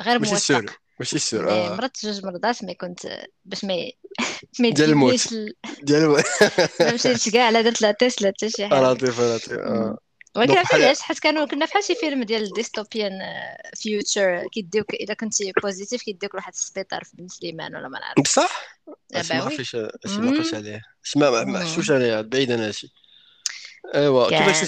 غير 0.01 0.19
ماشي 0.19 0.35
سور 0.35 0.65
ماشي 0.99 1.19
سور 1.19 1.45
مي 1.45 1.51
آه. 1.51 1.75
مرضت 1.75 2.05
جوج 2.05 2.25
مرات 2.25 2.63
mais 2.63 2.73
كنت 2.73 3.19
باش 3.45 3.65
ما 3.65 3.75
ما 4.59 4.69
ديال 4.69 4.89
الموت. 4.89 5.33
ديال 5.83 6.07
ما 6.09 6.23
مشيتش 6.93 7.29
كاع 7.29 7.49
لا 7.49 7.61
درت 7.61 7.81
لا 7.81 7.91
test 7.91 8.21
لا 8.21 8.27
حتى 8.29 8.49
شي 8.49 8.67
حاجة. 8.67 8.91
لطيف 8.91 9.19
لطيف 9.21 9.51
ولكن 10.35 10.57
عرفتي 10.57 10.75
علاش 10.75 10.99
حيت 11.01 11.19
كانوا 11.19 11.45
كنا 11.45 11.65
فحال 11.65 11.83
شي 11.83 11.95
فيلم 11.95 12.23
ديال 12.23 12.53
dystopian 12.53 13.11
future 13.75 14.47
كيديوك 14.51 14.93
إلا 14.93 15.13
كنتي 15.13 15.53
positif 15.63 16.01
كيديوك 16.03 16.33
لواحد 16.35 16.53
السبيطار 16.53 17.03
في 17.03 17.11
بن 17.17 17.27
سليمان 17.27 17.75
ولا 17.75 17.87
ما 17.87 17.99
نعرف 17.99 18.19
بصح؟ 18.21 18.61
آه 18.87 19.23
ما 19.33 19.43
عرفتش 19.43 19.75
عقلتش 19.75 20.11
مم. 20.17 20.43
عليه. 20.53 20.81
ما. 21.15 21.59
حشوش 21.63 21.91
عليه 21.91 22.21
بعيد 22.21 22.51
أنا 22.51 22.67
هادشي. 22.67 22.93
أيوا 23.95 24.29
كيفاش 24.29 24.63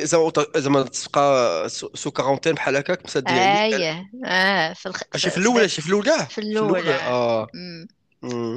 زعما 0.00 0.44
زعما 0.56 0.82
تبقى 0.82 1.68
سو 1.68 2.10
كارونتين 2.10 2.52
بحال 2.54 2.76
هكاك 2.76 3.04
مسدين 3.04 3.38
عليك 3.38 3.74
إيه 3.80 4.10
آه 4.26 4.72
في 4.72 4.86
الخ... 4.86 5.02
هادشي 5.14 5.30
في 5.30 5.38
الأول 5.38 5.60
هادشي 5.60 5.82
في 5.82 5.88
الأول 5.88 6.04
كاع؟ 6.04 6.24
في 6.24 6.38
الأول 6.40 6.88
آه. 6.88 7.42
آه. 7.42 7.46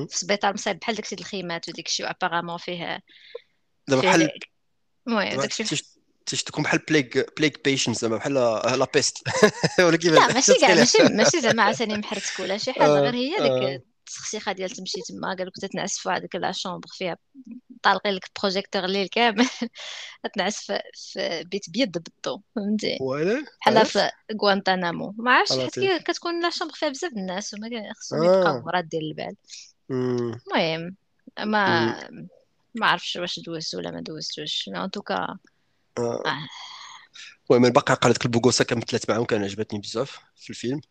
في 0.09 0.17
سبيطار 0.17 0.53
مصايب 0.53 0.79
بحال 0.79 0.95
داكشي 0.95 1.15
الخيمات 1.15 1.69
وديك 1.69 1.87
الشيء 1.87 2.09
ابارامون 2.09 2.57
فيه 2.57 3.03
دابا 3.87 4.01
بحال 4.01 4.21
ال- 4.21 4.39
المهم 5.07 5.41
داكشي 5.41 5.85
تكون 6.25 6.63
بحال 6.63 6.79
بليك 6.79 7.37
بليك 7.37 7.65
بيشنت 7.65 7.97
زعما 7.97 8.17
بحال 8.17 8.33
لا 8.33 8.87
بيست 8.93 9.23
ولا 9.79 9.91
لا 9.91 9.97
كيفاش 9.97 10.33
ماشي 10.33 10.53
كاع 10.61 10.75
ماشي 10.75 11.03
ماشي 11.03 11.41
زعما 11.41 11.63
عاوتاني 11.63 11.97
محرتك 11.97 12.39
ولا 12.39 12.57
شي 12.57 12.73
حاجة 12.73 12.85
آه 12.85 12.99
غير 13.01 13.15
هي 13.15 13.35
ديك 13.37 13.81
التسخسيخه 14.07 14.51
ديال 14.51 14.69
تمشي 14.69 15.01
تما 15.01 15.35
قال 15.35 15.47
لك 15.47 15.53
تتنعس 15.61 15.97
في 15.97 16.09
هذيك 16.09 16.35
لا 16.35 16.51
شومبر 16.51 16.87
فيها 16.91 17.17
طالقين 17.83 18.13
لك 18.13 18.29
projecteur 18.41 18.85
الليل 18.85 19.07
كامل. 19.07 19.47
تنعس 20.33 20.65
في, 20.65 20.79
في 20.93 21.43
بيت 21.43 21.69
بيض 21.69 21.91
بالضو 21.91 22.41
فهمتي؟ 22.55 22.97
بحال 23.61 23.85
في 23.85 24.09
غوانتانامو. 24.41 25.13
ما 25.17 25.31
عرفتش 25.31 25.57
حيت 25.57 26.03
كتكون 26.03 26.41
la 26.43 26.49
chambre 26.49 26.73
فيها 26.73 26.89
بزاف 26.89 27.11
الناس 27.11 27.53
وما 27.53 27.93
خصهم 27.93 28.23
يبقاو 28.23 28.57
آه 28.57 28.61
مراد 28.65 28.89
ديال 28.89 29.03
البال. 29.03 29.35
المهم. 29.91 30.95
ما 31.39 32.09
ما 32.75 32.87
عرفتش 32.87 33.15
واش 33.15 33.39
دوزت 33.39 33.75
ولا 33.75 33.91
ما 33.91 34.01
دوزتوش. 34.01 34.69
mais 34.69 34.83
en 34.83 34.91
tout 34.91 35.05
cas 35.05 35.15
آه. 35.15 35.17
آه. 35.17 35.37
المهم 35.99 37.65
الباقي 37.65 37.91
عقل 37.93 38.13
ديك 38.13 38.25
البوغوسا 38.25 38.63
كمثلت 38.63 39.09
معاهم 39.09 39.25
كان 39.25 39.43
عجبتني 39.43 39.79
بزاف 39.79 40.19
في 40.35 40.49
الفيلم. 40.49 40.81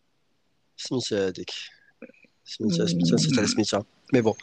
سميتها 0.76 1.28
هذيك 1.28 1.50
سميتها 2.44 2.86
سميتها 2.86 3.14
نسيت 3.14 3.38
على 3.38 3.46
سميتها. 3.46 3.84
mais 4.12 4.20
bon. 4.20 4.34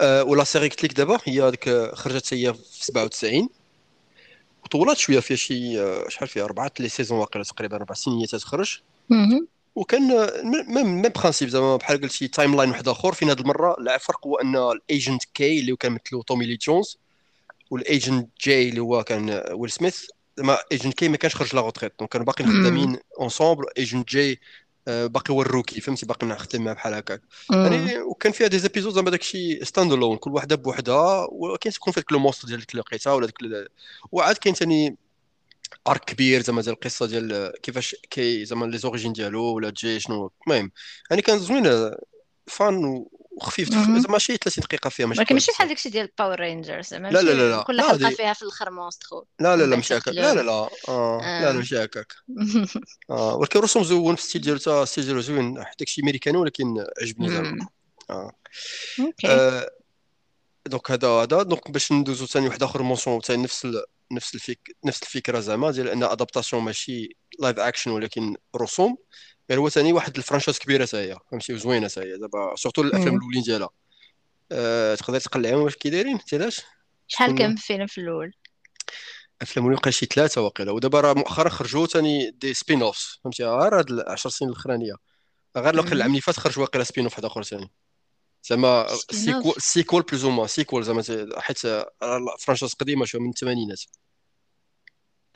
آه 0.00 0.24
و 0.24 0.31
la 0.31 0.44
série 0.44 0.68
قلت 0.68 0.84
لك 0.84 0.92
دابا 0.92 1.18
هي 1.24 1.50
ديك 1.50 1.94
خرجت 1.94 2.34
هي 2.34 2.54
في 2.54 2.84
97 2.84 3.48
وطولات 4.64 4.96
شوية 4.96 5.20
فيها 5.20 5.36
شي 5.36 5.80
آه، 5.80 6.08
شحال 6.08 6.28
فيها؟ 6.28 6.44
أربعة 6.44 6.72
les 6.80 6.88
saisons 6.88 7.18
واقيلا 7.18 7.44
تقريبا 7.44 7.76
أربع 7.76 7.94
سنين 7.94 8.26
تخرج 8.26 8.80
مهم. 9.08 9.48
وكان 9.74 10.02
même 10.44 10.74
même 10.74 11.02
principe 11.02 11.48
زعما 11.48 11.76
بحال 11.76 12.00
قلتي 12.00 12.28
timeline 12.28 12.70
واحد 12.70 12.88
آخر. 12.88 13.12
فين 13.12 13.30
هذه 13.30 13.40
المرة؟ 13.40 13.76
الفرق 13.80 14.26
هو 14.26 14.36
أن 14.36 14.56
ال 14.56 14.67
agent 14.67 15.24
K 15.34 15.60
اللي 15.60 15.76
كان 15.76 15.92
مثلو 15.92 16.22
تومي 16.22 16.46
لي 16.46 16.56
جونز 16.56 16.98
وال 17.74 17.90
agent 17.90 18.30
J 18.40 18.68
اللي 18.68 18.80
هو 18.80 19.04
كان 19.04 19.44
ويل 19.52 19.70
سميث 19.70 20.04
زعما 20.36 20.58
agent 20.72 20.94
K 20.94 21.08
ما 21.08 21.16
كانش 21.16 21.34
خرج 21.36 21.54
la 21.54 21.60
retraite 21.60 21.92
donc 21.98 22.10
كانوا 22.10 22.26
باقيين. 22.26 22.50
خدامين 22.50 22.98
ensemble 23.20 23.64
agent 23.78 24.08
J 24.08 24.40
آه، 24.88 25.06
باقي 25.06 25.34
هو 25.34 25.42
ال 25.42 25.47
rookie. 25.47 25.80
فهمتي 25.80 26.06
باقي 26.06 26.38
خدام 26.38 26.64
معاه 26.64 26.74
بحال 26.74 26.94
هكاك. 26.94 27.22
يعني 27.50 27.98
وكان 27.98 28.32
فيها 28.32 28.46
des 28.46 28.58
épisodes 28.58 28.92
زعما 28.94 29.10
داكشي 29.10 29.64
stand 29.64 29.92
alone 29.92 30.16
كل 30.16 30.30
وحدة 30.30 30.56
بوحدها 30.56 31.26
وكاين 31.32 31.72
تكون 31.74 31.92
فيك 31.92 32.12
le 32.12 32.18
monstre 32.18 32.48
ديال 32.48 32.64
اللي 32.70 32.80
لقيتها 32.80 33.12
ولا 33.12 33.26
ديك 33.26 33.70
وعاد 34.12 34.36
كاين 34.36 34.54
ثاني 34.54 34.96
arc 35.88 36.04
كبير 36.04 36.42
زعما 36.42 36.62
ديال 36.62 36.74
القصة 36.74 37.06
ديال 37.06 37.52
كيفاش 37.62 37.96
K 38.10 38.44
زعما 38.44 38.66
les 38.66 38.78
origines 38.78 39.12
ديالو 39.12 39.42
ولا 39.42 39.72
J 39.76 40.00
شنو 40.00 40.30
المهم 40.46 40.70
يعني 41.10 41.22
كان 41.22 41.38
زوين 41.38 41.94
fun 42.46 43.06
وخفيف 43.36 43.72
مهم. 43.72 44.00
زعما 44.00 44.18
شي 44.18 44.36
30 44.36 44.64
دقيقة 44.64 44.90
فيها 44.90 45.06
ماشي 45.06 45.20
ولكن 45.20 45.34
ماشي 45.34 45.52
بحال. 45.52 45.68
داكشي 45.68 45.88
ديال 45.88 46.08
Power 46.18 46.40
Rangers 46.40 46.86
زعما 46.86 47.08
لا 47.08 47.18
لا 47.18 47.22
ماشي 47.22 47.36
لا 47.38 47.50
لا. 47.56 47.62
كل 47.62 47.76
لا، 47.76 47.88
حلقة 47.88 48.10
فيها 48.10 48.32
في 48.32 48.42
الآخر 48.42 48.70
monstre 48.70 49.26
لا 49.40 49.56
لا 49.56 49.62
لا 49.66 49.76
ماشي 49.76 49.96
هكاك 49.96 50.14
لا 50.14 50.34
لا. 50.34 50.34
لا 50.34 50.42
لا 50.42 50.68
آه. 50.88 51.40
لا 51.42 51.52
ماشي 51.52 51.84
هكاك 51.84 52.12
آه 53.10 53.36
ولكن 53.36 53.58
الرسوم 53.58 53.84
زوين 53.84 54.16
في 54.16 54.22
ال 54.22 54.25
style 54.25 54.42
ديالو 54.42 54.58
تا 54.58 54.82
ال 54.82 54.86
style 54.86 55.04
ديالو 55.04 55.20
زوين 55.20 55.64
حتى 55.64 55.76
داكشي 55.78 56.00
أمريكاني 56.02 56.38
ولكن 56.38 56.86
عجبني 57.02 57.28
زعما. 57.28 57.66
آه 58.10 58.32
okay 59.00 59.26
آه، 59.28 59.70
donc 60.66 60.90
هذا 60.90 61.08
هذا 61.08 61.42
donc 61.42 61.70
باش 61.70 61.92
ندوزو 61.92 62.26
ثاني 62.26 62.46
واحد 62.48 62.62
آخر 62.62 62.82
mention 62.82 63.20
ثاني 63.20 63.42
نفس 63.42 63.64
ال... 63.64 63.84
نفس 64.12 64.34
الفك... 64.34 64.76
نفس 64.84 65.02
الفكرة 65.02 65.40
زعما 65.40 65.70
ديال 65.70 65.88
أن 65.88 66.02
adaptation 66.02 66.62
ماشي 66.62 67.16
live 67.38 67.58
action 67.58 67.90
ولكن 67.90 68.36
رسوم 68.56 68.96
غير 69.50 69.58
هو 69.58 69.68
ثاني 69.68 69.92
واحد 69.92 70.16
ال 70.16 70.20
franchise 70.20 70.58
كبيرة 70.58 70.84
تا 70.84 70.98
هي 70.98 71.18
فهمتي؟ 71.30 71.52
وزوينة 71.52 71.88
تا 71.88 72.02
هي 72.02 72.18
دابا 72.18 72.56
surtout 72.56 72.82
الأفلام. 72.82 73.16
الأولين 73.16 73.42
ديالها. 73.42 73.68
أه... 74.52 74.94
تقدر 74.94 75.20
تقلعهم 75.20 75.58
واش 75.58 75.74
كي 75.74 75.90
دايرين 75.90 76.18
علاش؟ 76.32 76.60
شحال 77.08 77.38
كان 77.38 77.56
فيلم 77.56 77.86
في 77.86 77.98
الأول؟ 77.98 78.34
افلام 79.42 79.66
الأولين 79.66 79.92
شي 79.92 80.06
ثلاثة 80.06 80.40
واقيلا 80.40 80.72
ودابا 80.72 81.00
راه 81.00 81.14
مؤخرا 81.14 81.48
خرجوا 81.48 81.86
ثاني 81.86 82.30
des 82.30 82.54
spin-offs 82.54 83.18
فهمتي 83.24 83.44
غير 83.44 83.78
هاد 83.78 83.90
العشر 83.90 84.30
سنين 84.30 84.50
الأخرانية. 84.50 84.94
غير 85.56 85.82
مم. 85.82 85.92
العام 85.92 86.10
اللي 86.10 86.20
فات 86.20 86.36
خرج 86.36 86.58
واقيلا 86.58 86.84
spin-off 86.84 87.12
واحد 87.12 87.24
آخر 87.24 87.42
ثاني. 87.42 87.70
زعما. 88.44 88.86
sequel 89.10 89.54
sequel 89.58 90.02
plus 90.02 90.24
ou 90.24 90.30
moins 90.30 90.48
sequel 90.48 90.84
زعما 90.84 91.02
حيت 91.36 91.58
franchise 92.40 92.74
قديمة 92.74 93.04
شوية 93.04 93.22
من 93.22 93.28
الثمانينات. 93.28 93.82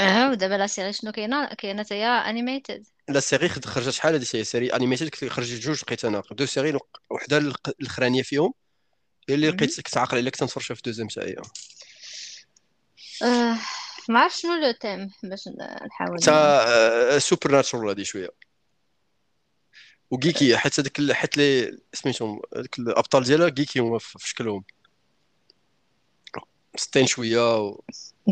آه 0.00 0.30
ودابا 0.30 0.54
la 0.54 0.66
série 0.66 0.92
شنو 0.92 1.12
كاينة؟ 1.12 1.54
كاينة 1.54 1.82
حتى 1.82 1.94
هي 1.94 2.06
animated 2.06 2.86
la 3.08 3.20
série 3.20 3.48
خرجت 3.48 3.90
شحال 3.90 4.14
هذه 4.14 4.24
série 4.24 4.68
animated 4.68 5.28
خرجت 5.28 5.60
جوج 5.60 5.80
لقيت 5.82 6.04
أنا 6.04 6.22
deux 6.30 6.46
séries 6.46 6.78
وحدة 7.10 7.38
الأخرانية 7.80 8.22
فيهم. 8.22 8.54
هي 9.28 9.34
اللي. 9.34 9.48
لقيت 9.48 9.80
كنت 9.80 9.96
عاقل 9.96 10.16
عليها 10.16 10.30
كنت 10.30 10.42
نتفرج 10.42 10.64
في 10.64 10.72
الدوزيام 10.72 11.08
تاعي 11.08 11.36
آه 13.22 13.58
ما 14.08 14.20
عرفت 14.20 14.38
شنو 14.38 14.54
لو 14.54 14.72
تيم 14.72 15.10
باش 15.22 15.48
نحاول 15.86 16.18
تا 16.18 17.18
سوبر 17.18 17.52
ناتشورال 17.52 17.90
هذه 17.90 18.02
شوية. 18.02 18.30
وكيكي 20.10 20.56
حيت 20.56 20.80
هذيك 20.80 20.98
ال- 20.98 21.14
حيت 21.14 21.36
لي 21.36 21.78
سميتهم 21.94 22.40
هذوك 22.56 22.78
الأبطال 22.78 23.24
ديالها 23.24 23.48
كيكي 23.48 23.78
هما 23.78 23.98
في 23.98 24.28
شكلهم 24.28 24.64
مسطين 26.74 27.06
شوية 27.06 27.58
و... 27.58 27.80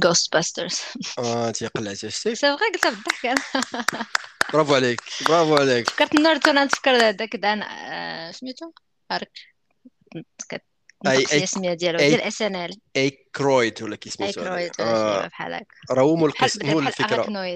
جوست 0.03 0.33
باسترز 0.33 0.81
آه 1.19 1.51
تيقلع 1.51 1.95
شتي 1.95 2.11
سي 2.11 2.35
فغي 2.35 2.53
قلتها 2.75 2.91
بالضحك 2.91 3.27
أنا 3.27 4.07
برافو 4.53 4.75
عليك 4.75 5.01
برافو 5.29 5.57
عليك 5.57 5.89
فكرت 5.89 6.17
ناruto 6.17 6.49
أنا 6.49 6.65
نتفكر 6.65 7.11
داك 7.11 7.37
دان 7.37 7.63
آه، 7.63 8.31
سميتو 8.31 8.73
ارك 9.13 9.31
أي- 11.09 11.33
السميه 11.33 11.75
ديالو 11.75 11.99
ديال 11.99 12.21
اس 12.21 12.43
ان 12.43 12.57
ال 12.57 12.81
ولا 13.83 13.97
كي 13.97 14.09
اي 14.09 14.13
سميتو 14.13 14.41
كرويد 14.41 14.71
هذاك. 14.81 14.81
ولا 14.81 14.95
شي 14.95 15.03
آه 15.03 15.21
حاجة 15.21 15.29
بحال 15.29 15.53
هكا 15.55 15.67
راه 15.91 16.03
هو 16.03 16.79
الفكرة 16.79 17.47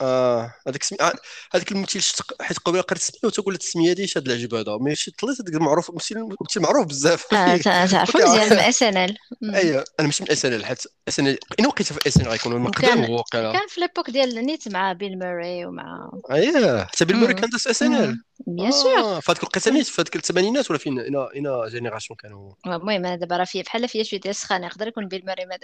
آه 0.00 0.54
هذاك 0.68 0.82
سمي 0.82 0.98
آه، 1.00 1.12
هذاك 1.54 1.72
الممثل 1.72 2.00
شت- 2.00 2.42
حيت 2.42 2.58
قبيله 2.58 2.82
قريت 2.82 3.02
السميه 3.02 3.20
وتقول 3.24 3.54
السميه 3.54 3.92
هذه 3.92 4.06
شاد 4.06 4.26
العجب 4.28 4.54
هذا. 4.54 4.76
مي 4.80 4.94
شي 4.94 5.10
طليت 5.10 5.40
هذاك 5.40 5.54
المعروف 5.54 5.90
ممثل 5.90 6.60
معروف 6.60 6.86
بزاف. 6.86 7.24
تع- 7.30 7.86
تعرفوا 7.86 8.20
أوكي. 8.20 8.30
مزيان 8.32 8.50
من 8.50 8.58
إس 8.58 8.82
إن 8.82 8.96
إل. 8.96 9.16
أيوه 9.54 9.84
أنا 10.00 10.06
ماشي 10.06 10.22
من 10.24 10.30
إس 10.30 10.44
إن 10.44 10.52
إل 10.52 10.66
حيت 10.66 10.82
إس 11.08 11.18
إن 11.20 11.26
ال 11.28 11.38
اين 11.58 11.66
وقيته 11.66 11.94
في 11.94 12.06
إس 12.08 12.16
إن 12.16 12.22
إل 12.22 12.28
غيكون 12.28 12.52
وكان- 12.66 13.04
هو 13.04 13.22
كان 13.32 13.66
في 13.68 13.80
ليبوك 13.80 14.10
ديال 14.10 14.46
نيت 14.46 14.68
مع 14.68 14.92
بيل 14.92 15.18
موري 15.18 15.66
ومع 15.66 16.10
اييه 16.30 16.84
حتى 16.84 17.04
بيل 17.04 17.17
موري 17.17 17.34
مم. 17.34 17.40
كان 17.40 17.50
داس 17.50 17.66
SNL. 17.66 18.22
bien 18.46 18.70
sûr 18.70 19.20
فهاديك 19.20 19.58
في 19.58 20.00
هذيك 20.00 20.16
الثمانينات 20.16 20.70
ولا 20.70 20.78
فين 20.78 20.98
une 20.98 21.16
une 21.16 21.68
génération 21.68 22.16
كانوا 22.16 22.52
المهم 22.66 22.90
أنا 22.90 23.16
دابا 23.16 23.36
راه 23.36 23.44
فيه 23.44 23.62
بحال 23.62 23.88
فيها 23.88 24.02
شوية 24.02 24.20
ديال 24.20 24.30
السخانه 24.30 24.66
يقدر 24.66 24.88
يكون 24.88 25.08
بيل 25.08 25.26
موري 25.26 25.46
ما 25.46 25.58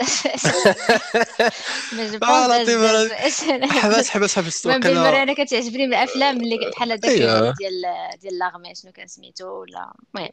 ال 3.51 3.65
حبس 3.65 4.09
حبس 4.11 4.37
حبس 4.37 4.67
واقيلا 4.67 5.23
أنا 5.23 5.35
كتعجبني 5.35 5.87
من 5.87 5.95
الافلام 5.95 6.41
اللي 6.41 6.71
بحال 6.71 6.93
هذاك. 6.93 7.57
ديال 7.59 7.83
ديال 8.21 8.39
l'armée 8.39 8.75
شنو 8.75 8.93
كان 8.93 9.07
سميتو 9.07 9.47
ولا 9.47 9.93
المهم 10.15 10.33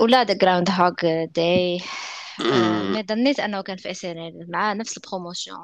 ولا 0.00 0.24
The 0.24 0.34
Groundhog 0.34 1.24
Day. 1.24 1.80
مي 2.38 3.02
ظنيت 3.02 3.40
انه 3.40 3.60
كان 3.60 3.76
في 3.76 3.90
SNL 3.90 4.50
مع 4.50 4.72
نفس 4.72 4.96
ال 4.96 5.02
promotion 5.02 5.58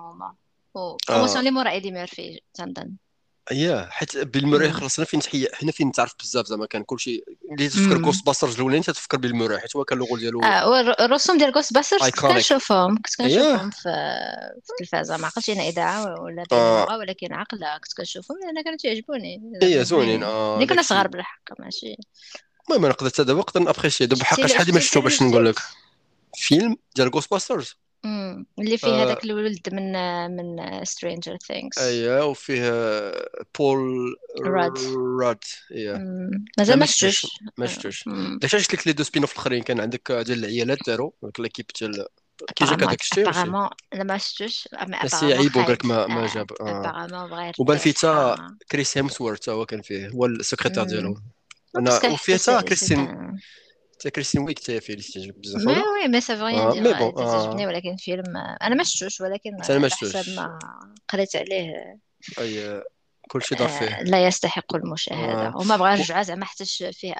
آه. 0.77 1.39
اللي 1.39 1.51
مورا 1.51 1.71
ايدي 1.71 1.91
ميرفي 1.91 2.41
تنظن 2.55 2.97
اييه 3.51 3.89
حيت 3.91 4.17
بيل 4.19 4.39
موري. 4.39 4.73
خلصنا 4.73 5.05
فين 5.05 5.21
تحيا 5.21 5.49
حنا 5.55 5.73
فين 5.73 5.93
تعرف 5.93 6.15
بزاف 6.21 6.47
زعما 6.47 6.67
كان 6.67 6.83
كلشي 6.85 7.25
اللي 7.53 7.69
تفكر 7.69 7.99
مم. 7.99 8.05
Ghostbusters 8.05 8.55
الاولين 8.55 8.83
تتفكر 8.83 9.19
بيل 9.19 9.36
موري 9.36 9.59
حيت 9.59 9.77
هو 9.77 9.85
كان 9.85 9.99
اللوغو 9.99 10.17
ديالو 10.17 10.43
آه 10.43 10.69
والرسوم 10.71 11.39
ديال 11.39 11.53
Ghostbusters 11.53 12.01
كنت. 12.03 12.21
كنشوفهم 12.21 12.97
كنت. 12.97 13.17
كنشوفهم 13.19 13.71
في 13.71 13.89
التلفازة 14.71 15.17
ما 15.17 15.27
عقلتش 15.27 15.51
أنا 15.51 15.69
إذاعة 15.69 16.21
ولا 16.23 16.45
آه. 16.53 16.99
ولكن 16.99 17.33
عقله 17.33 17.79
كنت 17.79 17.93
كنشوفهم 17.97 18.37
لأن 18.47 18.65
كانوا 18.65 18.79
تيعجبوني 18.79 19.59
إيه 19.63 19.83
زوينين 19.83 20.23
آه 20.23 20.57
ملي 20.57 20.67
كنا. 20.67 20.83
صغار 20.83 21.09
بالحق 21.09 21.61
ماشي 21.61 21.97
المهم 22.71 22.85
أنا 22.85 22.95
قدرت 22.95 23.21
دابا 23.21 23.39
نقدر 23.41 23.61
ن 23.61 23.65
apprécier 23.65 24.07
دابا 24.07 24.21
بحق 24.21 24.47
شحال 24.47 24.67
شفتي 24.67 24.81
شفتو 24.81 25.01
باش 25.01 25.23
نقول 25.23 25.47
لك؟ 25.47 25.59
فيلم 26.35 26.77
ديال 26.97 27.11
Ghostbusters 27.11 27.75
اللي 28.05 28.79
فيه 28.79 28.89
آه. 28.89 29.05
هذاك 29.05 29.25
الولد 29.25 29.75
من 29.75 29.93
من 30.37 30.85
Stranger 30.85 31.37
Things 31.49 31.79
اييه 31.79 32.27
وفيه 32.27 32.71
بول 33.59 34.15
راد. 34.43 34.79
راد 35.23 35.39
إيه 35.73 35.93
مازال 36.59 36.79
ما 36.79 36.87
شفتوش. 36.87 37.27
ما 37.59 37.67
شفتوش 37.67 38.07
مم. 38.07 38.39
داكشي 38.43 38.59
شفت 38.61 38.75
لك 38.75 38.87
les 38.87 38.93
deux 38.93 39.03
spin-off 39.05 39.33
الاخرين 39.33 39.63
كان 39.63 39.81
عندك 39.81 40.13
ديال 40.13 40.39
العيالات 40.39 40.79
داروا 40.87 41.11
ديك 41.23 41.41
l'équipe 41.41 41.67
ديال 41.81 42.07
كي 42.57 42.65
جاك 42.65 42.83
هذاك 42.83 43.01
الشيء. 43.01 43.29
apparemment 43.29 43.69
لا 43.93 44.05
ما 44.05 44.19
شفتوش 44.19 44.69
بس 45.05 45.23
يعيبوا 45.23 45.63
قالك 45.63 45.85
ما- 45.85 46.07
ما 46.07 46.25
آه، 46.25 46.35
جاب، 46.35 46.53
آه. 46.61 46.81
apparemment 46.81 47.31
بغا 47.31 47.53
وبان 47.59 47.79
فيه 47.79 47.93
تا. 47.93 48.37
كريس 48.71 48.99
هيمسورث 48.99 49.49
هو 49.49 49.67
كان 49.67 49.83
فيه 49.83 50.09
هو 50.09 50.27
السكرتير. 50.27 50.85
ديالهم 50.85 51.23
وفيه 52.13 52.37
تا 52.37 52.61
كريستين 52.61 53.37
تا 54.01 54.11
كريستين 54.11 54.43
ويغ 54.43 54.59
فيه 54.59 54.95
اللي 54.95 55.03
تعجب 55.03 55.41
بزاف 55.41 55.63
mais 55.63 55.73
ولا 55.73 55.91
oui 55.91 56.09
mais 56.09 56.37
ça 56.37 56.41
fait 56.41 56.50
rien 56.50 56.59
آه، 56.59 56.73
دير 56.73 56.83
mais 56.83 56.95
bon، 56.95 57.15
تعجبني. 57.15 57.67
ولكن 57.67 57.97
فيلم 57.97 58.37
أنا 58.37 58.75
ما 58.75 58.85
شفتوش 58.85 59.21
ولكن 59.21 59.63
حتى 59.63 59.73
أنا 59.73 59.81
ما 59.81 59.89
شفتوش. 59.89 60.17
حسب 60.17 60.37
ما 60.37 60.59
قريت 61.09 61.37
عليه 61.37 61.99
اي 62.39 62.83
كلشي 63.29 63.55
دار 63.55 63.69
فيه 63.69 64.03
لا 64.03 64.27
يستحق 64.27 64.75
المشاهدة 64.75 65.47
آه. 65.47 65.57
وما 65.57 65.77
بغا 65.77 65.95
نرجع 65.97 66.23
زعما 66.23 66.45
حتى 66.45 66.65
فيه 66.93 67.15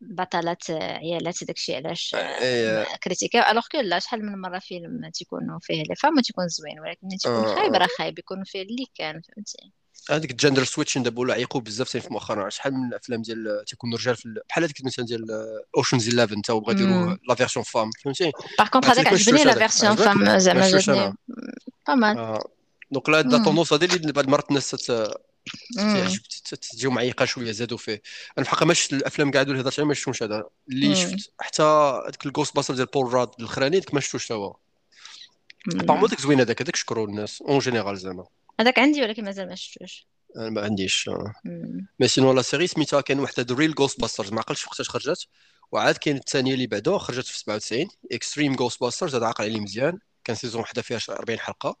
بطلات 0.00 0.70
عيالات 0.70 1.44
داكشي 1.44 1.76
علاش 1.76 2.14
إيه. 2.14 2.84
critique 3.02 3.50
alors 3.50 3.62
que 3.72 3.80
لا 3.80 3.98
شحال 3.98 4.26
من 4.26 4.40
مرة 4.40 4.58
فيلم 4.58 5.10
تيكونوا 5.14 5.58
فيه 5.62 5.82
les 5.82 5.94
femmes 5.94 6.18
وتيكون 6.18 6.48
زوين 6.48 6.80
ولكن 6.80 7.08
تيكون 7.08 7.34
آه، 7.34 7.54
خايب. 7.54 7.74
راه 7.74 7.88
خايب 7.98 8.18
يكون 8.18 8.44
فيه 8.44 8.62
اللي 8.62 8.86
كان 8.94 9.20
فهمتي 9.20 9.72
هذيك 10.10 10.30
ال 10.30 10.35
gender 10.35 10.64
switching 10.64 11.02
دابا 11.02 11.20
ولا 11.20 11.34
عيقوا 11.34 11.60
بزاف 11.60 11.96
في 11.96 12.12
مؤخرا 12.12 12.48
شحال 12.48 12.74
من 12.74 12.88
الأفلام 12.88 13.22
ديال 13.22 13.64
تيكونوا 13.66 13.98
رجال 13.98 14.16
في 14.16 14.26
ال- 14.26 14.40
بحال 14.48 14.64
هذيك 14.64 14.84
مثلا 14.84 15.04
ديال 15.04 15.26
Ocean's 15.76 16.08
11 16.08 16.40
تا 16.44 16.54
بغا 16.54 16.72
يديروا. 16.72 17.16
la 17.28 17.34
version 17.34 17.64
femmes 17.64 17.90
فهمتي 18.04 18.32
باغ 18.58 18.68
عرفتي 18.74 18.90
هذاك 18.90 19.06
عجبني 19.06 19.44
la? 19.44 19.54
version? 19.54 19.96
femmes 19.96 20.38
زعما 20.38 20.70
جاتني. 20.70 21.14
pas 21.88 21.94
mal 21.94 22.18
آه. 22.18 22.48
donc 22.90 23.08
la. 23.08 23.44
tendance 23.44 23.72
هذه 23.72 23.84
اللي 23.84 24.12
بعد 24.12 24.28
مرات 24.28 24.48
الناس 24.48 24.70
تجيو 26.72 26.90
معيقه 26.90 27.24
شوية 27.24 27.52
زادوا 27.52 27.78
فيه 27.78 27.92
أنا 27.92 28.44
في 28.44 28.52
الحقيقة 28.52 28.66
ما 28.66 28.74
شفت 28.74 28.92
الأفلام 28.92 29.30
كاع 29.30 29.42
اللي 29.42 29.60
هضرت 29.60 29.78
عليهم 29.78 29.88
ما 29.88 29.94
شفتهمش 29.94 30.22
هذا 30.22 30.44
اللي. 30.68 30.96
شفت 30.96 31.30
حتى 31.40 31.62
هذاك 32.08 32.26
ال 32.26 32.54
Ghostbusters 32.54 32.74
ديال 32.74 32.86
بول 32.86 33.12
راد 33.14 33.28
الأخراني 33.40 33.80
ديك 33.80 33.94
ما 33.94 34.00
شفتوش 34.00 34.24
حتى 34.24 34.34
هو. 34.34 34.56
ابارمون 35.74 36.08
داك 36.10 36.20
زوين 36.20 36.40
هذاك 36.40 36.62
هذاك 36.62 36.76
شكروا 36.76 37.06
الناس 37.06 37.42
en 37.42 37.58
général 37.58 37.96
زعما 37.98 38.24
هذاك 38.60 38.78
عندي 38.78 39.02
ولكن 39.02 39.24
مازال 39.24 39.48
ما 39.48 39.54
شفتوش. 39.54 40.06
أنا 40.36 40.50
ما 40.50 40.60
عنديش. 40.60 41.10
مم. 41.44 41.86
mais 42.00 42.08
sinon 42.08 42.32
la 42.32 42.42
série 42.42 42.66
سميتها 42.66 43.00
كان 43.00 43.20
واحدة 43.20 43.42
The 43.42 43.54
Real 43.54 43.74
Ghostbusters 43.74 44.32
ما 44.32 44.38
عقلتش 44.38 44.66
وقتاش 44.66 44.88
خرجت. 44.88 45.26
وعاد 45.72 45.96
كاين 45.96 46.16
الثانية 46.16 46.54
اللي 46.54 46.66
بعدو 46.66 46.98
خرجت 46.98 47.26
في 47.26 47.38
97 47.38 47.88
Extreme 48.12 48.56
Ghostbusters 48.56 49.14
هذا 49.14 49.26
عاقل 49.26 49.44
عليه 49.44 49.60
مزيان. 49.60 49.98
كان 50.24 50.36
saison 50.36 50.60
واحدة 50.60 50.82
فيها 50.82 50.98
40 51.10 51.38
حلقة. 51.38 51.76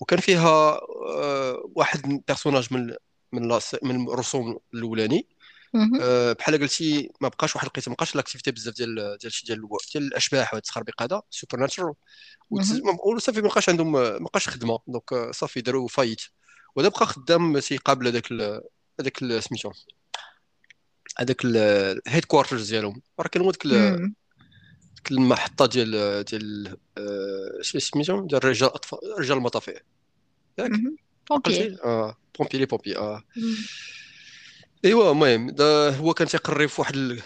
وكان 0.00 0.20
فيها 0.20 0.78
آه، 1.08 1.70
واحد 1.76 2.06
من 2.06 2.20
personnage 2.28 2.68
من 2.70 2.94
من 3.32 3.60
من 3.82 4.08
الرسوم 4.08 4.58
الأولاني. 4.74 5.26
بحال 6.38 6.60
قلتي 6.60 7.10
ما 7.20 7.28
بقاش 7.28 7.56
واحد 7.56 7.66
القيت 7.66 7.88
ما 7.88 7.94
بقاش 7.94 8.16
l'activité 8.16 8.50
بزاف 8.50 8.74
ديال 8.74 9.18
ديال 9.20 9.32
شي 9.32 9.46
ديال 9.46 9.68
ديال 9.92 10.04
الأشباح 10.06 10.52
وهاد 10.52 10.62
التخربيق 10.62 11.02
هذا 11.02 11.22
supernatural. 11.30 11.94
وصافي 12.50 13.40
ما 13.40 13.48
بقاش 13.48 13.68
عندهم 13.68 13.92
ما 13.92 14.18
بقاش 14.18 14.48
خدمة. 14.48 14.78
donc 14.86 15.12
آه، 15.12 15.30
صافي 15.30 15.60
داروا 15.60 15.88
faillite 15.88 16.20
وهذا 16.76 16.88
بقى 16.88 17.06
خدام 17.06 17.58
تيقابل 17.58 18.06
هذاك 18.06 18.32
هذاك 19.00 19.18
سميتو 19.18 19.72
هذاك 21.18 21.44
ال 21.44 22.24
headquarters 22.24 22.70
ديالهم. 22.70 23.02
راه 23.20 23.28
كان 23.28 23.42
هو 23.42 23.50
ديك. 23.50 23.66
ديك 23.66 25.10
المحطة 25.10 25.66
ديال 25.66 26.24
ديال 26.24 26.76
آه، 26.98 27.58
شنو 27.60 27.80
سميتو؟ 27.80 28.26
ديال 28.26 28.44
رجال 28.44 28.68
أطفال 28.68 28.98
رجال 29.18 29.36
المطافئ. 29.36 29.82
ياك؟ 30.58 30.70
عقلتي؟ 31.30 31.76
آه 31.84 32.16
pompiers 32.38 32.58
les 32.58 32.66
pompiers 32.66 32.96
آه. 32.96 33.22
ايوا 34.84 35.10
المهم 35.12 35.56
هو 36.00 36.14
كان 36.14 36.28
تيقري 36.28 36.68
في 36.68 36.80
واحد 36.80 37.18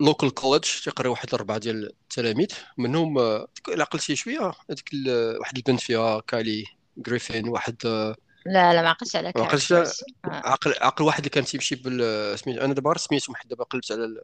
ال 0.00 0.06
local 0.06 0.34
college 0.34 0.68
تيقري 0.84 1.08
واحد 1.08 1.28
الأربعة 1.28 1.58
ديال 1.58 1.84
التلاميذ. 1.86 2.48
منهم 2.78 3.18
إلا 3.18 3.46
عقلتي 3.82 4.16
شوية 4.16 4.52
هذيك 4.70 4.90
واحد 5.40 5.56
البنت 5.56 5.80
فيها 5.80 6.20
كالي 6.20 6.64
جريفين 6.96 7.48
واحد 7.48 7.76
لا 8.46 8.72
لا 8.74 8.82
ما 8.82 8.88
عقلتش 8.88 9.16
على 9.16 9.32
ما 9.36 9.44
عقلتش. 9.44 9.68
characters 9.68 10.04
آه. 10.24 10.28
عقل 10.28 10.74
عقل 10.80 11.04
واحد 11.04 11.18
اللي 11.18 11.30
كان 11.30 11.44
تيمشي 11.44 11.74
بال 11.74 12.38
سميتو 12.38 12.64
أنا 12.64 12.74
دابا 12.74 12.98
سميتهم 12.98 13.36
حيت 13.36 13.50
دابا 13.50 13.64
قلبت 13.64 13.92
على 13.92 14.20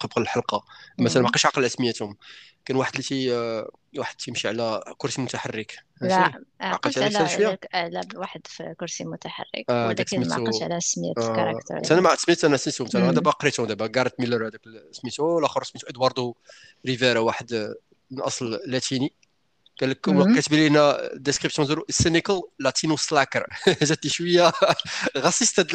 قبل 0.00 0.22
الحلقة. 0.22 0.64
مثلا 0.98 1.22
ما 1.22 1.26
مم. 1.26 1.30
بقيتش 1.30 1.44
عاقل 1.46 1.58
على 1.62 1.68
سميتهم. 1.68 2.16
كان 2.64 2.76
واحد 2.76 2.92
اللي 2.92 3.02
تي 3.02 3.34
آه، 3.34 3.70
واحد 3.98 4.14
تيمشي 4.16 4.48
على 4.48 4.82
كرسي 4.98 5.22
متحرك 5.22 5.84
لا 6.00 6.32
عقلت 6.60 6.98
على 6.98 7.18
حتى 7.18 7.28
شوية؟ 7.28 7.58
على 7.74 8.00
واحد 8.14 8.40
في 8.46 8.74
كرسي 8.80 9.04
متحرك. 9.04 9.64
داك 9.68 9.88
ولكن 9.88 10.28
ما 10.28 10.34
عقلتش 10.34 10.62
على 10.62 10.80
سمية 10.80 11.12
آه 11.18 11.30
ال 11.30 11.34
character 11.34 11.74
أنا 11.74 11.82
يعني. 11.90 12.00
ما 12.00 12.14
سميت 12.16 12.44
أنا 12.44 12.56
سميتهم 12.56 13.02
أنا. 13.02 13.12
دابا 13.12 13.30
قريتهم 13.30 13.66
دابا 13.66 13.86
جاريت 13.86 14.20
ميلر 14.20 14.46
هذاك 14.46 14.60
سميتو 14.92 15.38
الآخر 15.38 15.64
سميتو 15.64 15.86
إدواردو 15.88 16.34
ريفيرا 16.86 17.18
واحد 17.18 17.52
آه، 17.52 17.74
من 18.10 18.20
أصل 18.20 18.60
لاتيني. 18.66 19.12
قال 19.80 19.90
لك 19.90 20.08
مم. 20.08 20.34
كاتب 20.34 20.54
لنا 20.54 21.12
ال 21.12 21.16
description 21.16 21.66
ديالو 21.68 21.86
cynical 21.90 22.42
Latino 22.58 22.96
slacker 22.96 23.46
جاتني 23.82 24.10
شوية 24.10 24.52
raciste 25.18 25.74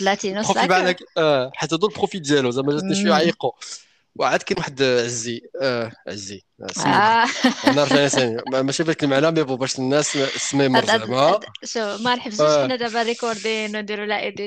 Latino 0.00 0.42
slacker 0.42 1.04
حتى 1.54 1.74
هادو 1.74 1.88
ال 1.88 1.93
profil 1.93 2.22
ديالو 2.22 2.50
زعما 2.50 2.72
جاتني 2.72 2.94
شوية. 2.94 3.12
عيقو 3.12 3.52
وعاد 4.16 4.42
كاين 4.42 4.58
واحد 4.58 4.82
عزي. 4.82 5.42
آه 5.62 5.92
عزي. 6.08 6.42
آه، 6.62 6.80
آه. 6.86 7.26
أنا 7.66 7.84
رجعنا 7.84 8.08
ثاني 8.08 8.42
ما- 8.52 8.62
ماشي 8.62 8.82
بهذيك 8.82 9.04
المعنى 9.04 9.30
mais 9.30 9.42
bon 9.42 9.56
باش 9.56 9.78
الناس 9.78 10.16
هاد- 10.16 10.28
هاد- 10.76 10.86
زعما 10.86 11.16
هاد- 11.18 11.44
شو 11.64 11.96
ما؟ 12.02 12.14
نحبسوش 12.14 12.40
آه. 12.46 12.64
حنا 12.64 12.76
دابا 12.76 13.02
ريكوردين 13.02 13.76
ونديرو 13.76 14.04
لا 14.04 14.24
هاد 14.26 14.40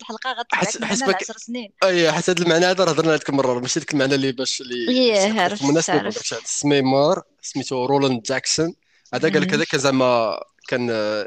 الحلقة 0.00 0.32
غتطلع 0.32 0.58
حس 0.58 0.76
لك 0.76 0.84
حس 0.84 1.02
هنا 1.02 1.10
ل 1.10 1.14
بك 1.14 1.22
10 1.22 1.36
سنين. 1.38 1.72
أي 1.84 2.12
حتى 2.12 2.30
هذا 2.30 2.42
المعنى 2.42 2.64
هذا 2.66 2.84
راه 2.84 2.90
هضرنا 2.90 3.14
هذيك 3.14 3.28
المره 3.28 3.60
ماشي 3.60 3.80
ديك 3.80 3.92
المعنى 3.94 4.14
اللي 4.14 4.32
باش 4.32 4.60
اللي 4.60 4.90
إيه 4.90 5.14
تفهم 5.28 5.40
عرفت 5.40 5.62
الناس 5.64 5.90
ما 5.90 5.96
عرفت 5.98 6.32
يقولكش 6.32 6.48
سميمار 6.60 7.22
سميتو 7.42 7.84
رولاند 7.86 8.22
جاكسون. 8.22 8.74
هذا 9.14 9.28
قال 9.32 9.40
لك 9.42 9.48
مم. 9.48 9.54
هذا 9.54 9.64
كان 9.64 9.80
زعما 9.80 10.40
كان 10.68 10.88
آه، 10.90 11.26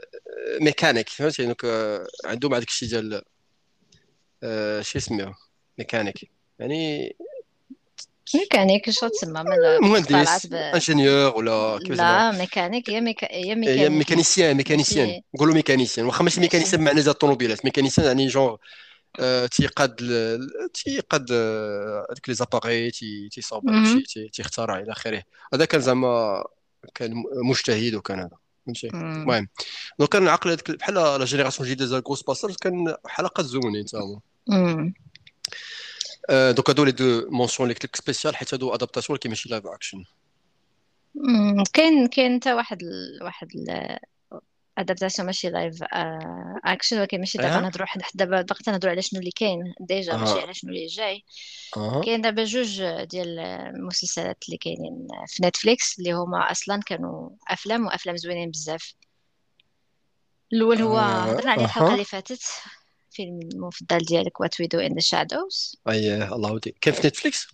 ميكانيك 0.62 1.10
فهمتي؟ 1.10 1.42
يعني 1.44 1.56
عندهم 2.26 2.54
هذاك 2.54 2.68
الشيء 2.68 2.90
ديال 2.90 3.22
شو 4.86 4.98
اسمه؟ 4.98 5.34
ميكانيك. 5.80 6.32
يعني 6.60 7.16
ميكانيك 8.36 8.90
شو 8.90 9.08
تسمى 9.08 9.44
من 9.44 9.90
مهندس. 9.90 10.46
ingénieur 10.54 11.38
ولا 11.38 11.80
كيف 11.86 11.96
زعما 11.96 12.32
لا 12.32 12.38
ميكانيك 12.38 12.90
هي 12.90 13.02
ميكا... 13.02 13.28
هي 13.32 13.56
ميكانيكي 13.56 13.90
mécanicien 13.90 14.58
mécanicien 14.58 15.22
نقولوا 15.36 15.54
mécanicien 15.54 16.06
واخا 16.06 16.24
ماشي 16.24 16.42
mécanicien 16.42 16.82
بمعنى 16.82 17.02
ديال 17.02 17.10
الطوموبيلات 17.10 17.66
mécanicien 17.66 18.08
يعني 18.08 18.28
جونغ 18.28 18.56
تيقاد 19.52 19.96
تيقاد 20.74 21.32
هذوك 22.12 22.30
les 22.30 22.34
appareils 22.34 22.92
تي 22.92 23.30
تيصاوب 23.30 23.64
تيخترع 24.34 24.80
إلى 24.80 24.92
اخره 24.92 25.24
هذا 25.54 25.66
كان 25.66 25.82
زعما 25.82 26.44
كان 26.96 27.24
مجتهد 27.44 27.96
وكان 27.96 28.20
هذا 28.20 28.38
فهمتي. 28.66 28.88
المهم 28.88 29.48
donc 30.00 30.12
كان 30.12 30.28
عقل 30.28 30.50
هذيك 30.50 30.72
بحال 30.72 30.96
la 30.96 31.26
génération 31.26 31.70
جديده 31.70 31.90
ديال 31.90 32.04
Ghostbusters 32.08 32.56
كان 32.56 32.96
تا 33.92 34.00
هما 34.00 34.20
مم. 34.48 34.58
آه، 34.58 34.94
donc 36.30 36.70
هادو 36.70 36.84
les 36.84 36.92
deux 36.92 37.30
mentions 37.30 37.70
قلت 37.70 37.86
لك 37.86 37.96
spéciales 37.96 38.36
حيت 38.36 38.54
هادو 38.54 38.74
adaptations 38.74 39.14
ولكن 39.14 39.30
ماشي 39.30 39.50
live 39.50 39.68
action. 39.68 40.04
كاين 41.74 42.08
كاين 42.08 42.40
حتى 42.40 42.54
واحد 42.54 42.82
ال... 42.82 43.24
واحد 43.24 43.48
ال... 43.56 43.98
adaptation 44.78 45.26
ماشي 45.26 45.50
live 45.50 45.84
آه، 45.84 46.60
اكشن 46.66 47.00
ولكن 47.00 47.20
ماشي 47.20 47.38
دابا 47.38 47.58
أه؟ 47.58 47.62
نهضروا 47.62 47.88
حد 47.88 48.02
دابا 48.14 48.42
باقي 48.42 48.64
تنهضروا 48.64 48.92
على 48.92 49.02
شنو 49.02 49.20
اللي 49.20 49.32
كاين. 49.32 49.74
déjà 49.80 50.18
ماشي 50.18 50.40
آه 50.40 50.42
على 50.42 50.54
شنو 50.54 50.70
اللي 50.72 50.86
جاي. 50.86 51.24
كاين 52.06 52.22
دابا 52.22 52.44
جوج 52.44 52.84
ديال 53.04 53.40
المسلسلات 53.40 54.44
اللي 54.46 54.58
كاينين 54.58 55.08
في 55.28 55.46
نتفليكس 55.46 56.00
اللي 56.00 56.12
هما 56.12 56.52
أصلا 56.52 56.80
كانوا 56.86 57.30
أفلام 57.48 57.86
وأفلام 57.86 58.18
زوينين 58.18 58.52
بزاف. 58.52 58.94
الأول 60.54 60.82
هو 60.82 60.98
هضرنا 60.98 61.52
عليه 61.52 61.66
الحلقة 61.66 61.94
اللي 61.94 62.06
فاتت. 62.06 62.44
فيلم 63.18 63.40
المفضل 63.54 63.98
ديالك 63.98 64.40
What 64.40 64.60
We 64.60 64.68
Do 64.68 64.80
in 64.80 64.94
the 64.94 65.00
Shadows 65.00 65.76
أي 65.90 66.24
الله 66.24 66.52
ودي 66.52 66.76
كان 66.82 66.94
في 66.94 67.08
نتفليكس 67.08 67.48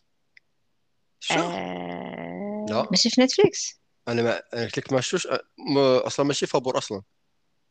شفتو 1.19 1.41
آه... 1.41 2.65
لا. 2.69 2.87
ماشي 2.91 3.09
في 3.09 3.21
نتفليكس 3.21 3.79
أنا 4.07 4.21
ما 4.21 4.41
أنا 4.53 4.63
قلت 4.63 4.77
لك 4.77 4.93
ما 4.93 5.01
شفتوش 5.01 5.27
ما... 5.75 6.07
أصلا 6.07 6.25
ماشي 6.25 6.45
فابور 6.45 6.77
أصلا. 6.77 7.01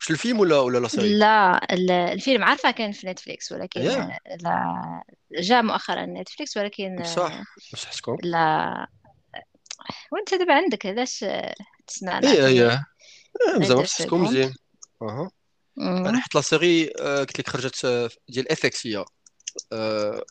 واش 0.00 0.10
الفيلم 0.10 0.40
ولا 0.40 0.58
ولا 0.58 0.78
la 0.78 0.88
série 0.88 1.18
لا 1.18 1.66
ال- 1.74 1.90
الفيلم 1.90 2.44
عارفة 2.44 2.70
كان 2.70 2.92
في 2.92 3.06
نتفليكس 3.06 3.52
ولكن 3.52 3.80
لا 3.80 5.02
جاء 5.32 5.62
مؤخرا 5.62 6.06
نتفليكس 6.06 6.56
ولكن 6.56 6.96
بصح 7.00 7.22
آه، 7.32 7.44
بصح 7.72 7.88
حسكم. 7.88 8.16
لا. 8.22 8.86
وأنت 10.12 10.34
دابا 10.34 10.54
عندك 10.54 10.86
علاش 10.86 11.24
تسمعنا؟ 11.86 12.30
اي 12.32 12.46
اي 12.46 12.78
دو 13.68 13.82
حسكم 13.82 14.04
سكوند 14.04 14.22
مزيان 14.22 14.54
أها. 15.02 15.30
أنا. 15.78 16.20
حيت 16.20 16.34
لا 16.34 16.40
سيري 16.40 16.92
آه، 17.00 17.18
قلت 17.20 17.38
لك 17.38 17.48
خرجت 17.48 17.84
آه، 17.84 18.10
ديال 18.28 18.52
اف 18.52 18.66
إكس 18.66 18.86
هي. 18.86 19.04
آه، 19.72 20.24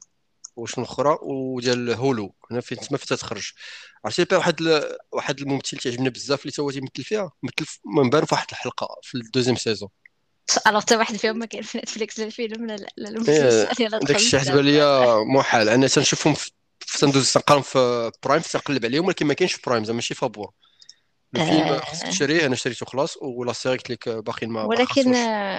وشنو 0.56 0.86
الاخرى 0.86 1.18
وديال 1.22 1.94
هولو 1.94 2.36
هنا 2.52 2.62
فين 2.62 2.78
تما 2.78 2.98
فين 2.98 3.08
تتخرج. 3.08 3.52
عرفتي 4.06 4.24
بقى 4.26 4.38
واحد 4.38 4.62
ال... 4.62 4.98
واحد 5.12 5.40
الممثل 5.40 5.78
تعجبني 5.78 6.10
بزاف 6.10 6.42
اللي 6.46 6.54
هو 6.60 6.72
تيمثل 6.72 7.04
فيها. 7.04 7.32
مثل 7.44 7.70
من 7.86 8.10
بان 8.10 8.26
في 8.26 8.36
واحد 8.36 8.48
الحلقة 8.52 8.88
في 9.04 9.16
الدوزيام 9.16 9.56
سيزون. 9.56 9.90
ألوغ 10.68 10.82
حتى 10.82 10.96
واحد 10.96 11.16
فيهم 11.16 11.40
ما 11.40 11.46
كاين 11.46 11.64
في 11.64 11.78
نتفليكس 11.78 12.20
لا 12.20 12.26
الفيلم 12.26 12.66
لا 12.66 12.76
لا 12.98 13.10
المسلسل 13.10 13.90
داك 14.00 14.16
الشيء 14.16 14.40
حسب 14.40 14.56
ليا 14.56 15.24
محال. 15.24 15.70
أنا 15.70 15.88
تنشوفهم 15.88 16.34
في 16.34 16.52
تندوز 17.00 17.34
تنقراهم 17.34 17.62
في 17.62 18.12
برايم 18.24 18.42
تنقلب 18.42 18.86
عليهم 18.86 19.06
ولكن 19.06 19.26
ما 19.26 19.34
كاينش 19.34 19.54
في 19.54 19.62
برايم 19.66 19.84
زعما 19.84 19.96
ماشي 19.96 20.14
فابور 20.14 20.52
الفيلم 21.36 21.80
خصك 21.80 22.06
آه، 22.06 22.10
تشريه 22.10 22.46
أنا 22.46 22.56
شريته 22.56 22.86
خلاص 22.86 23.18
و 23.22 23.33
la 23.33 23.54
série 23.54 23.78
قلت 23.78 23.90
لك 23.90 24.10
باقيين 24.10 24.52
ما 24.52 24.64
ولكن 24.64 25.10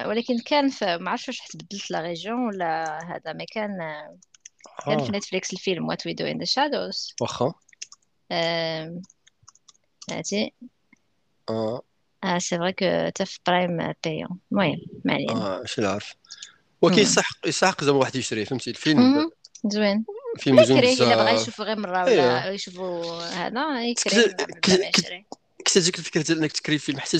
ولكن 0.07 0.39
كان 0.47 0.71
ما 0.83 1.11
عرفتش 1.11 1.29
واش 1.29 1.39
تبدلت 1.39 1.91
la 1.91 2.01
région 2.01 2.47
ولا 2.47 2.99
هذا 3.05 3.33
ما 3.33 3.45
كان 3.53 3.81
آه، 3.81 4.19
كان 4.87 5.05
في 5.05 5.13
نتفليكس 5.13 5.53
الفيلم 5.53 5.89
What 5.89 6.07
We 6.07 6.15
Do 6.15 6.25
in 6.25 6.39
the 6.39 6.45
Shadows 6.45 7.15
واخا. 7.21 7.53
هاتي 10.11 10.53
آه. 11.51 11.83
آه 12.25 12.39
c'est 12.39 12.59
vrai 12.59 12.73
que 12.73 13.11
تا 13.15 13.25
في 13.25 13.39
برايم 13.47 13.93
payant 14.05 14.39
المهم 14.53 14.79
ما 15.05 15.15
علينا. 15.15 15.33
آه 15.33 15.65
اش 15.65 15.81
نعرف. 15.81 16.15
ولكن. 16.83 17.03
يسحق 17.03 17.37
يسحق 17.47 17.85
زعما 17.85 17.99
واحد 17.99 18.17
يشريه 18.17 18.45
فهمتي؟ 18.45 18.71
الفيلم. 18.71 19.31
زوين. 19.67 20.05
فيلم 20.39 20.65
زوين 20.65 20.79
يكري 20.79 20.93
إلا 20.93 21.17
بغى 21.17 21.33
بزاف 21.33 21.43
يشوف 21.43 21.61
غير 21.61 21.79
مرة 21.79 22.05
ولا 22.05 22.51
يشوفوا 22.51 23.23
هذا 23.23 23.83
يكري 23.85 25.27
كنت 25.73 25.79
تجيك 25.83 25.99
الفكرة 25.99 26.23
ديال 26.23 26.39
إنك 26.39 26.53
تكري 26.53 26.79
فيلم 26.79 27.01
حتى 27.01 27.19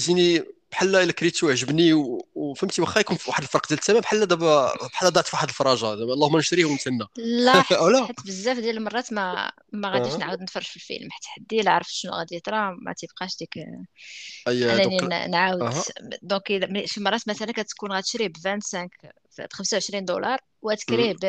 بحال 0.73 0.97
إلا 0.97 1.13
كريتو 1.13 1.51
عجبني 1.51 1.93
وفهمتي 2.35 2.81
واخا 2.83 3.01
يكون 3.01 3.17
في 3.17 3.31
واحد 3.31 3.43
الفرق 3.43 3.69
ديال 3.69 3.79
الثمن 3.79 4.01
بحال 4.01 4.27
دابا 4.27 4.75
بحال 4.89 5.13
ضاعت 5.13 5.27
في 5.27 5.37
واحد 5.37 5.49
الفراجة 5.49 5.95
دابا 5.95 6.13
اللهم 6.13 6.39
نشريه 6.39 6.65
ونتسنى. 6.65 7.05
لا 7.17 7.63
حيت 8.07 8.27
بزاف 8.27 8.59
ديال 8.59 8.77
المرات 8.77 9.13
ما 9.13 9.53
ما 9.73 9.89
غاديش 9.91 10.13
أه. 10.13 10.17
نعاود 10.17 10.43
نتفرج 10.43 10.65
في 10.65 10.77
الفيلم 10.77 11.11
حيت 11.11 11.25
حدي 11.25 11.61
الا 11.61 11.71
عرفت 11.71 11.91
شنو 11.91 12.13
غادي 12.13 12.37
يطرا 12.37 12.77
ما 12.83 12.93
تيبقاش 12.93 13.37
ديك 13.39 13.59
انني 14.49 14.97
نعاود. 15.29 15.75
donc 16.23 16.85
شي 16.85 17.01
مرات 17.01 17.29
مثلا 17.29 17.53
كتكون 17.53 17.93
غتشري 17.93 18.29
ب 18.29 18.37
25 18.37 18.89
ب 19.39 19.53
25 19.53 20.05
دولار 20.05 20.39
وتكريه 20.63 21.13
ب 21.13 21.25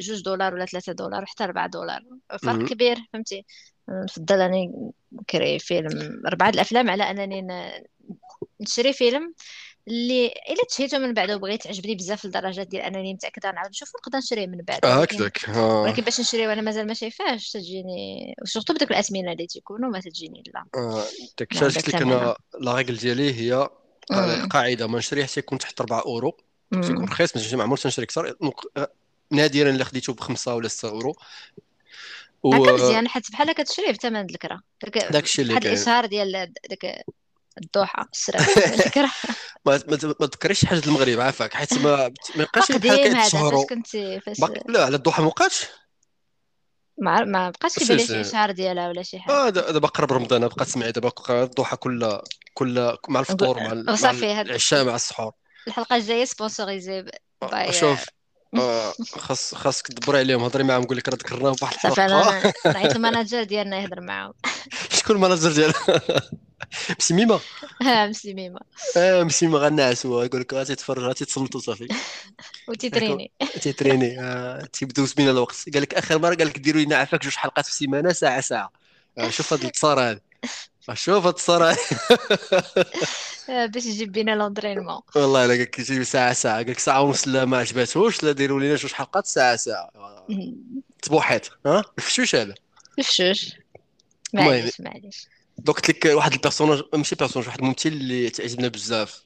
2 0.00 0.22
دولار 0.22 0.54
ولا 0.54 0.64
3 0.66 0.92
دولار 0.92 1.22
وحتى 1.22 1.44
4 1.44 1.66
دولار 1.66 2.00
فرق. 2.42 2.68
كبير 2.68 2.96
فهمتي؟ 3.12 3.44
نفضل 3.88 4.40
اني 4.40 4.92
نكري 5.12 5.58
فيلم. 5.58 6.22
اربعه 6.26 6.48
الأفلام 6.48 6.90
على 6.90 7.10
أنني 7.10 7.46
نشري 8.60 8.92
فيلم 8.92 9.34
اللي 9.88 10.26
إلا 10.26 10.64
تشهيته 10.68 10.98
من 10.98 11.14
بعد 11.14 11.30
وبغيت 11.30 11.66
عجبني 11.66 11.94
بزاف 11.94 12.24
لدرجة 12.24 12.62
ديال 12.62 12.82
أنني 12.82 13.14
متأكدة 13.14 13.50
نعاود 13.50 13.70
نشوفو 13.70 13.98
نقدر 13.98 14.18
نشريه 14.18 14.46
من 14.46 14.58
بعد. 14.58 14.84
آه، 14.84 14.98
ولكن 14.98 15.16
هكذاك 15.16 15.48
آه. 15.48 15.82
ولكن 15.82 16.02
باش 16.02 16.20
نشري 16.20 16.46
وأنا 16.46 16.60
مازال 16.62 16.86
ما 16.86 16.94
شايفاش 16.94 17.50
تجيني 17.50 18.34
وسورتو 18.42 18.74
بدوك 18.74 18.90
الأثمنة 18.90 19.32
اللي 19.32 19.46
تيكونوا 19.46 19.90
ما 19.90 20.00
تجيني 20.00 20.42
لا. 20.54 20.64
آه، 20.76 21.04
داك 21.38 21.52
الشيء 21.52 21.68
هذا 21.68 21.76
قلت 21.76 21.88
لك 21.88 21.94
أنا 22.02 22.36
لا 22.60 22.74
ريغل 22.74 22.96
ديالي 22.96 23.34
هي 23.34 23.68
قا- 24.12 24.46
قاعدة 24.50 24.86
ما 24.86 24.98
نشريه 24.98 25.24
حتى 25.24 25.40
يكون 25.40 25.58
تحت 25.58 25.80
4 25.80 26.02
أورو. 26.02 26.36
تيكون 26.72 27.04
رخيص 27.04 27.54
ما 27.54 27.62
عمرش 27.62 27.82
تنشري 27.82 28.04
أكثر. 28.04 28.36
آه، 28.76 28.92
نادرا 29.30 29.70
إلا 29.70 29.84
خديته 29.84 30.14
بخمسة 30.14 30.54
ولا 30.54 30.68
6 30.68 30.88
أورو. 30.88 31.16
هكا 32.44 32.56
وداك 32.58 32.74
مزيان 32.74 33.08
حيت 33.08 33.30
بحال 33.30 33.50
هكا 33.50 33.62
بثمن 33.92 34.20
الكرا. 34.20 34.60
داك 35.10 35.24
الشيء 35.24 35.42
اللي 35.44 35.60
كاين. 35.60 35.74
الإشهار 35.74 36.06
ديال 36.06 36.52
داك 36.70 37.04
الضحى 37.62 38.04
الشراء 38.12 38.54
ديال 38.54 38.86
الكرا. 38.86 39.10
ما 39.66 39.82
ما 39.88 39.98
ما 40.20 40.26
تذكريش 40.26 40.64
حاجة 40.64 40.82
المغرب 40.86 41.20
عافاك 41.20 41.54
حيت 41.54 41.72
ما 41.74 42.12
ما 42.36 42.44
بحال 42.44 42.70
هكا 42.70 42.90
هذا 43.10 43.14
فاش 43.14 43.26
يتشهروا 43.26 43.66
كنتي 43.66 44.20
فاش. 44.20 44.40
لا 44.68 44.84
على 44.84 44.96
الضحى 44.96 45.22
ما 45.22 45.28
وقعش 45.28 45.64
ما 46.98 47.24
ما 47.24 47.50
بقاش 47.50 47.78
كيبان 47.78 47.98
شي 47.98 48.20
إشهار 48.20 48.50
ديالها 48.50 48.88
ولا 48.88 49.02
شي 49.02 49.18
حاجة. 49.18 49.34
آه 49.34 49.48
دا- 49.48 49.70
دابا 49.70 49.88
قرب 49.88 50.12
رمضان 50.12 50.48
بقى 50.48 50.64
تسمعي 50.64 50.92
دابا 50.92 51.12
الضحى 51.30 51.76
كل 51.76 52.20
كل 52.54 52.96
مع 53.08 53.20
الفطور 53.20 53.60
مع 53.60 53.74
مع 53.74 54.10
العشاء 54.40 54.84
مع 54.84 54.94
السحور. 54.94 55.32
الحلقة 55.68 55.96
الجاية 55.96 56.24
سبونسوريزي 56.24 56.98
آه، 57.42 57.46
باي 57.46 57.72
شوف. 57.72 58.04
خاص 59.18 59.54
خاصك 59.54 59.86
تدبري 59.86 60.18
عليهم 60.18 60.44
هضري 60.44 60.64
معاهم 60.64 60.84
قول 60.84 60.96
لك 60.96 61.08
راه 61.08 61.14
ذكرناهم 61.16 61.56
واحد 61.62 61.78
صافي 61.80 62.04
الحلقة 62.04 62.06
أنا 62.06 62.52
نعيط 62.72 62.94
الماناجر 62.96 63.42
ديالنا 63.42 63.80
يهضر 63.80 64.00
معاهم. 64.00 64.32
شكون 64.92 65.16
المناجر 65.16 65.52
ديالها 65.52 65.74
مسميمه 67.00 67.40
ها 67.82 68.06
مسلميمه 68.08 68.60
آه 68.96 69.22
مسميمه 69.22 69.58
غنعسوا 69.58 70.24
يقول 70.24 70.40
لك 70.40 70.54
غادي 70.54 70.74
تتفرج 70.74 71.02
غادي 71.02 71.24
تصنتوا 71.24 71.60
صافي. 71.60 71.84
يقول 71.84 71.96
وتيتريني. 72.68 73.32
تيتريني 73.62 74.20
آه 74.20 74.64
تيبداو 74.72 75.06
سمينا 75.06 75.30
الوقت. 75.30 75.56
قال 75.74 75.82
لك 75.82 75.94
آخر 75.94 76.18
مرة 76.18 76.34
قال 76.34 76.46
لك 76.46 76.58
ديروا 76.58 76.82
لنا 76.82 76.96
عافاك 76.96 77.22
جوج 77.22 77.34
حلقات 77.34 77.64
في 77.64 77.70
السيمانه 77.70 78.12
ساعة 78.12 78.40
ساعة. 78.40 78.72
آه 79.18 79.30
شوف 79.30 79.52
هاد 79.52 79.64
التصار 79.64 80.00
هذا. 80.00 80.20
آه، 80.44 80.48
شوف 80.94 81.50
آه، 81.50 81.76
باش 83.72 83.86
يجيب 83.86 84.12
بينا 84.12 84.30
l'entraînement 84.30 85.00
والله 85.16 85.44
إلا 85.44 85.52
قال 85.52 85.62
لك 85.62 85.78
يجي 85.78 86.04
ساعة 86.04 86.32
ساعة. 86.32 86.56
قال 86.56 86.70
لك 86.70 86.78
ساعة 86.78 87.02
ونص 87.02 87.28
لا 87.28 87.44
ما 87.44 87.58
عجباتهوش 87.58 88.22
لا 88.22 88.32
ديروا 88.32 88.60
لنا 88.60 88.74
جوج 88.74 88.92
حلقات 88.92 89.26
ساعة 89.26 89.56
ساعة. 89.56 89.90
تبوحات 91.02 91.46
ها؟ 91.66 91.84
الفشوش 91.98 92.34
هذا. 92.34 92.54
الفشوش. 92.98 93.52
معليش 94.32 94.80
معليش. 94.80 95.28
دوك 95.58 95.76
قلت 95.76 95.90
لك 95.90 96.14
واحد 96.14 96.32
ال 96.32 96.37
personnage 96.37 96.82
ماشي 96.94 97.16
personnage 97.16 97.48
واحد 97.48 97.60
الممثل 97.60 97.88
اللي 97.88 98.30
تعجبنا 98.30 98.68
بزاف. 98.68 99.22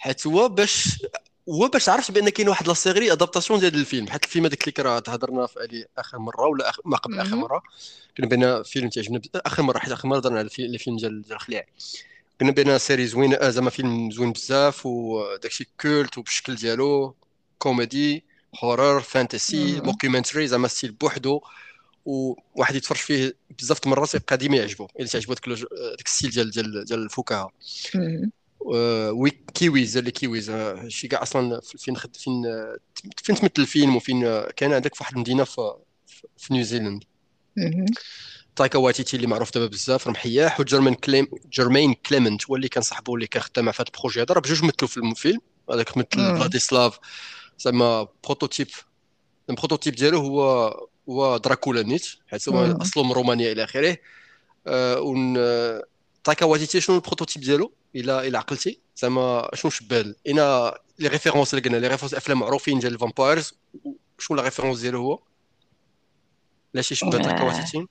حيت 0.00 0.26
هو 0.26 0.48
باش 0.48 0.98
هو 1.48 1.68
باش 1.68 1.88
عرفت 1.88 2.10
بأن 2.10 2.28
كاين 2.28 2.48
واحد 2.48 2.68
la 2.68 2.74
série 2.74 3.12
adaptation 3.12 3.60
ديال 3.60 3.74
الفيلم. 3.74 4.08
حيت 4.08 4.24
الفيلم 4.24 4.44
هذاك 4.46 4.60
اللي 4.62 4.72
كرا 4.72 5.00
تهضرنا 5.00 5.46
في 5.46 5.60
عليه 5.60 5.86
آخر 5.98 6.18
مرة 6.18 6.46
ولا 6.46 6.72
ما 6.84 6.96
قبل 6.96 7.20
آخر. 7.20 7.36
مرة. 7.36 7.62
كنا 8.16 8.26
بينا 8.26 8.62
فيلم 8.62 8.88
تعجبنا 8.88 9.20
آخر 9.36 9.62
مرة 9.62 9.78
حيت 9.78 9.92
آخر 9.92 10.08
مرة 10.08 10.18
درنا 10.20 10.38
على 10.38 10.44
الفي- 10.44 10.66
الفيلم 10.66 10.96
ديال 10.96 11.22
ديال 11.22 11.32
الخليع 11.32 11.64
كنا 12.40 12.50
بينا 12.50 12.78
série 12.78 13.06
زوين 13.06 13.34
آه، 13.34 13.50
زعما 13.50 13.70
فيلم 13.70 14.10
زوين 14.10 14.32
بزاف 14.32 14.86
وداكشي 14.86 15.68
culte 15.80 16.18
وبالشكل 16.18 16.54
ديالو. 16.54 17.14
comedy 17.58 18.24
horror 18.64 19.00
fantasy 19.00 19.72
مم. 19.80 19.86
mockumentary 19.86 20.46
زعما 20.46 20.68
style 20.68 20.92
بوحدو. 20.92 21.40
وواحد 22.04 22.74
يتفرج 22.74 22.98
فيه 22.98 23.36
بزاف 23.58 23.78
د 23.80 23.82
المرات 23.86 24.14
يبقى 24.14 24.36
ديما 24.36 24.56
يعجبو. 24.56 24.88
الا 25.00 25.06
تعجبو 25.08 25.34
داك 25.34 26.06
ال 26.06 26.10
style 26.10 26.30
ديال 26.30 26.50
ديال 26.50 26.84
ديال 26.84 27.02
الفكاهة. 27.02 27.50
آه، 28.72 29.12
oui 29.12 29.30
Kiwis 29.30 29.96
les 29.96 30.10
Kiwis 30.10 30.50
آه، 30.50 30.88
شي 30.88 31.08
كاع 31.08 31.22
أصلا 31.22 31.60
فين 31.60 31.96
خد 31.96 32.16
فين 32.16 32.46
آه، 32.46 32.76
فين 33.16 33.36
تمثل 33.36 33.50
الفيلم 33.58 33.96
وفين 33.96 34.44
كان 34.56 34.72
عندك 34.72 34.94
في 34.94 35.02
واحد 35.02 35.14
المدينة 35.14 35.44
في 35.44 35.74
في 36.36 36.54
نيوزيلاند 36.54 37.04
مهم. 37.56 37.86
تايكا 38.56 38.78
واتيتي 38.78 39.16
اللي 39.16 39.26
معروف 39.26 39.54
دابا 39.54 39.66
بزاف 39.66 40.06
راه 40.06 40.12
محياح 40.12 40.60
وجيرمان 40.60 40.94
كليم 40.94 41.26
جيرمين 41.52 41.94
كليمنت 41.94 42.46
هو 42.46 42.56
اللي 42.56 42.68
كان 42.68 42.82
صاحبه 42.82 43.14
اللي 43.14 43.26
كان 43.26 43.42
خدام 43.42 43.72
في 43.72 43.82
هذا 43.82 43.90
ال 43.94 43.98
projet 43.98 44.22
هذا 44.22 44.34
راه 44.34 44.40
بجوج 44.40 44.64
مثلوا 44.64 44.88
في 44.88 44.96
الفيلم 44.96 45.40
هذاك 45.70 45.96
مثل. 45.96 46.08
فلاديسلاف 46.14 46.98
زعما 47.58 48.08
prototype 48.24 48.68
ال 49.50 49.54
prototype 49.54 49.94
ديالو 49.94 50.18
هو 50.18 50.70
هو 51.08 51.36
دراكولا 51.36 51.82
نيت 51.82 52.06
حيت 52.26 52.48
هو. 52.48 52.78
أصله 52.82 53.04
من 53.04 53.12
رومانيا 53.12 53.52
إلى 53.52 53.64
آخره 53.64 53.96
آه، 54.66 55.00
ون 55.00 55.34
تايكا 56.24 56.46
واتيتي 56.46 56.80
شنو 56.80 56.96
ال 56.96 57.01
prototype 57.01 57.42
ديالو 57.42 57.72
إلى 57.96 58.28
إلى 58.28 58.38
عقلتي. 58.38 58.80
زعما 58.96 59.50
شنو 59.54 59.70
شبال 59.70 60.16
إنا 60.28 60.78
les 60.98 61.08
références 61.08 61.54
اللي 61.54 61.68
قلنا 61.68 61.76
les 61.76 61.88
références 61.88 62.14
أفلام 62.14 62.40
معروفين 62.40 62.78
ديال 62.78 62.92
ال 62.94 63.01
vampires 63.01 63.54
شنو 64.18 64.36
لا 64.36 64.42
ريفيرونس 64.42 64.80
ديالو 64.80 65.02
هو؟ 65.02 65.18
لا 66.74 66.82
شي 66.82 66.94
شبه 66.94 67.10
تايكا 67.10 67.40
آه، 67.40 67.44
واتيتي 67.44 67.86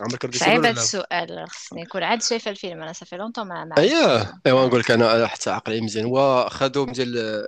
عمرك 0.00 0.24
رديتي 0.24 0.44
صعيب 0.44 0.64
هذا 0.64 0.70
السؤال 0.80 1.46
خصني 1.48 1.82
نكون 1.82 2.02
عاد 2.02 2.22
شايفة 2.22 2.50
الفيلم. 2.50 2.82
أنا 2.82 2.92
صافي 2.92 3.16
لونطون 3.16 3.46
ما 3.48 3.70
اييه 3.78 4.40
ايوا 4.46 4.66
نقول. 4.66 4.80
لك 4.80 4.90
أنا 4.90 5.26
حتى 5.26 5.50
عقلي 5.50 5.80
مزيان. 5.80 6.04
هو 6.04 6.48
خدوم 6.50 6.92
ديال 6.92 7.46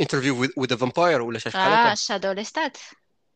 انترفيو 0.00 0.40
وذ 0.56 0.68
ذا 0.68 0.76
فامباير 0.76 1.22
ولا 1.22 1.38
شي 1.38 1.48
بحال 1.48 1.72
آه 1.72 1.94
شادو 1.94 2.32
ليستات 2.32 2.76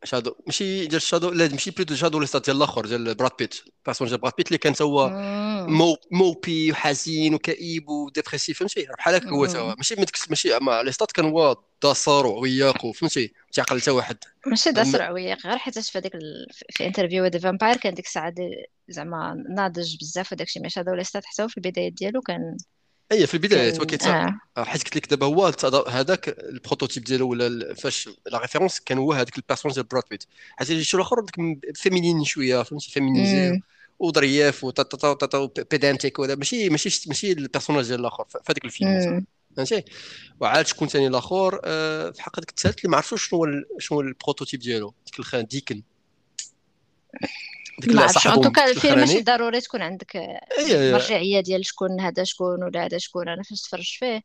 شادو 0.05 0.35
ماشي 0.47 0.87
ديال 0.87 1.03
شادو 1.03 1.31
لا 1.31 1.49
ماشي 1.49 1.71
بلوتو 1.71 1.95
شادو 1.95 2.21
ليستات 2.21 2.45
ديال 2.45 2.57
الآخر 2.57 2.87
ديال 2.87 3.15
براد 3.15 3.31
بيت 3.39 3.55
بيرسون 3.87 4.09
ديال 4.09 4.19
براد 4.21 4.33
بيت 4.39 4.47
اللي 4.47 4.59
كان 4.59 4.73
تا 4.75 4.85
هو. 4.85 5.11
مو 5.69 5.97
موبي 6.11 6.73
وحزين 6.73 7.35
وكئيب 7.35 7.89
وديبرسيف 7.89 8.59
فهمتي؟ 8.59 8.87
بحال 8.99 9.15
هكا 9.15 9.31
هو 9.31 9.47
تا 9.47 9.59
هو 9.59 9.69
مم. 9.69 9.75
ماشي 9.77 9.95
ما 9.95 10.05
ديك 10.05 10.17
ماشي 10.29 10.59
ما 10.59 10.83
ليستات 10.83 11.13
كان 11.13 11.25
هو 11.25 11.57
داسر 11.83 12.27
وعياق 12.27 12.85
وفهمتي 12.85 13.21
ما 13.23 13.51
تعقل 13.53 13.81
حتى 13.81 13.91
واحد. 13.91 14.17
ماشي 14.47 14.71
دا 14.71 14.85
أما- 14.85 14.87
سرع 14.87 15.11
وياك 15.11 15.47
غير 15.47 15.59
حيت 15.59 15.79
في 15.79 15.99
هذيك 15.99 16.15
ال... 16.15 16.47
في 16.71 16.87
انترفيو 16.87 17.27
ذا 17.27 17.39
فامباير 17.39 17.77
كان 17.77 17.95
ديك 17.95 18.07
الساعة 18.07 18.35
زعما 18.89 19.45
ناضج 19.57 19.97
بزاف 20.01 20.33
وداك 20.33 20.47
الشيء 20.47 20.63
ماشي 20.63 20.81
هذا 20.81 20.93
ولا 20.93 21.03
ستات 21.03 21.25
حتى 21.25 21.49
في 21.49 21.57
البدايات 21.57 21.93
ديالو 21.93 22.21
كان 22.21 22.57
اي 23.13 23.27
في 23.27 23.35
البدايات 23.35 23.75
هو 23.75 23.87
كان 23.87 23.99
كيتا 23.99 24.39
آه. 24.57 24.65
حيت 24.65 24.85
قلت 24.85 24.97
لك 24.97 25.11
دابا 25.11 25.27
هو 25.27 25.53
هذاك 25.89 26.29
البروتوتيب 26.29 27.05
ديالو 27.05 27.31
ولا 27.31 27.75
فاش 27.75 28.09
لا 28.27 28.39
ريفيرونس 28.39 28.81
كان 28.81 28.99
هو 28.99 29.13
هذاك 29.13 29.39
البيرسون 29.39 29.73
ديال 29.73 29.85
براد 29.85 30.03
بيت 30.11 30.25
حيت 30.57 30.81
شي 30.81 30.97
الأخر 30.97 31.27
فيمينين 31.75 32.25
شوية 32.25 32.63
فهمتي؟ 32.63 32.91
فيمينيزي 32.91 33.51
مم. 33.51 33.61
وظرياف 33.99 34.65
وتاتا 34.65 35.15
تاتا 35.15 35.51
بيدانتيك 35.71 36.19
ولا 36.19 36.35
ماشي 36.35 36.69
ماشي 36.69 37.09
ماشي 37.09 37.33
البيرسوناج 37.33 37.87
ديال 37.87 38.01
الأخر 38.01 38.25
في 38.25 38.39
هذاك 38.49 38.65
الفيلم 38.65 38.91
مم. 38.91 39.27
فهمتي؟ 39.57 39.85
وعاد 40.41 40.67
شكون 40.67 40.89
ثاني 40.89 41.07
الأخر؟ 41.07 41.61
آه، 41.65 42.11
في 42.11 42.23
حق 42.23 42.41
ديك 42.41 42.51
الثالث 42.51 42.79
اللي 42.79 42.91
ما 42.91 42.97
عرفتش 42.97 43.29
شنو 43.29 43.39
هو 43.39 43.47
شنو 43.79 43.99
هو 43.99 44.01
ال 44.01 44.07
prototype 44.07 44.61
ديالو. 44.61 44.95
ديك 45.07 45.19
الخان 45.19 45.45
ديكن. 45.45 45.83
ديك 47.79 47.95
ما 47.95 48.03
عرفتش 48.03 48.27
en 48.27 48.41
tout 48.41 48.58
cas 48.58 48.71
الفيلم 48.71 48.99
ماشي 48.99 49.23
ضروري 49.23 49.61
تكون 49.61 49.83
عندك 49.83 50.17
اي 50.17 50.41
اي 50.59 50.93
مرجعيه 50.93 51.41
ديال 51.41 51.67
شكون 51.67 52.01
هذا 52.01 52.25
شكون 52.25 52.65
ولا 52.65 52.85
هذا 52.85 52.99
شكون 52.99 53.29
أنا 53.29 53.43
فاش 53.43 53.63
تفرجت 53.63 53.99
فيه. 53.99 54.23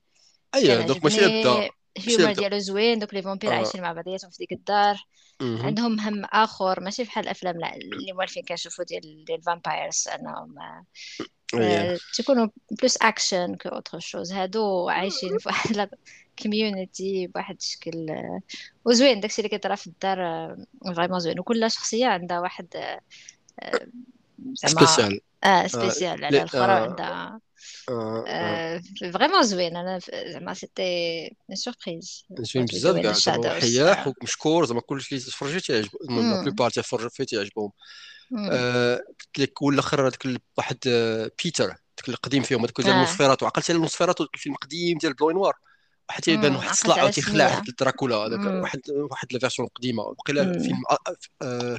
اي 0.56 0.68
كان 0.68 0.86
donc 0.86 1.04
ماشي 1.04 1.22
ماشي 1.22 1.70
ال 1.98 2.03
humour 2.03 2.34
ديالو 2.34 2.58
زوين 2.58 3.00
دوك 3.00 3.14
les 3.14 3.22
vampires 3.22 3.52
آه. 3.52 3.56
عايشين 3.56 3.82
مع 3.82 3.94
بعضياتهم 3.94 4.32
في 4.32 4.38
ديك 4.38 4.52
الدار. 4.52 4.98
عندهم 5.42 6.00
هم 6.00 6.26
آخر 6.26 6.80
ماشي 6.80 7.04
بحال 7.04 7.24
الأفلام 7.24 7.60
لا 7.60 7.76
اللي 7.76 8.14
موالفين 8.14 8.44
كنشوفوا 8.44 8.86
ديال 8.86 9.26
ديال 9.26 9.40
ال 9.40 9.47
vampires 9.47 10.08
أنهم 10.08 10.56
اي 11.54 11.94
آه، 11.94 12.00
تيكونوا 12.16 12.48
plus 12.72 12.98
action 12.98 13.56
qu'autre 13.56 14.00
chose 14.00 14.34
هادو 14.34 14.90
عايشين 14.90 15.38
في 15.38 15.50
واحد 15.50 15.90
community 16.44 17.28
بواحد 17.28 17.56
الشكل 17.56 18.10
آه، 18.10 18.42
وزوين. 18.86 19.20
داكشي 19.20 19.42
اللي 19.42 19.50
كيطرا 19.50 19.76
في 19.76 19.88
الدار 19.88 20.18
vraiment 20.96 21.20
زوين. 21.20 21.40
وكل 21.40 21.72
شخصية 21.72 22.06
عندها 22.06 22.40
واحد 22.40 22.68
آه، 22.76 22.80
آه، 22.80 23.02
spécial 24.54 25.20
آه 25.44 25.48
آه، 25.48 25.68
spécial 25.68 26.26
على 26.26 26.38
الاخرى 26.38 26.62
آه، 26.62 26.90
عندها 26.90 27.40
آه 27.90 28.24
آه. 28.28 28.82
vraiment 29.14 29.44
زوين 29.44 29.78
أنا 29.78 30.00
زعما 30.32 30.54
c'était 30.54 31.36
surprise 31.54 32.26
زوين 32.40 32.66
بزاف 32.66 33.26
كاع 33.42 33.60
حياح 33.60 34.08
ومشكور 34.08 34.66
زعما 34.66 34.82
كلشي 34.82 35.16
اللي 35.16 35.26
تفرجي 35.26 35.60
تيعجب 35.60 35.90
la 36.10 36.42
plupart 36.42 36.70
تيفرجوا 36.70 37.10
فيه 37.10 37.24
تيعجبهم 37.24 37.72
آه، 38.38 38.96
قلت 38.96 39.40
لك 39.40 39.62
والاخر 39.62 40.08
هذاك 40.08 40.28
واحد 40.58 40.78
آه، 40.88 41.32
بيتر 41.44 41.68
داك 41.68 42.10
القديم 42.10 42.44
فيهم 42.44 42.62
هذاك 42.62 42.82
ديال 42.82 42.96
نوسفيراتو 42.96 43.46
عقلت 43.46 43.72
على 43.72 43.80
نوسفيراتو 43.80 44.28
الفيلم 44.34 44.56
قديم 44.56 44.98
ديال 44.98 45.14
blanc 45.14 45.32
noir 45.32 45.54
حتى 46.10 46.32
يبان 46.32 46.56
واحد 46.56 46.70
الصلاع 46.70 47.10
تيخلع 47.10 47.62
دراكولا 47.80 48.16
هذاك 48.16 48.40
واحد 48.40 48.82
واحد 48.90 49.34
la 49.34 49.40
version 49.40 49.68
قديمه 49.68 50.04
وقيلا 50.04 50.42
الفيلم 50.42 50.84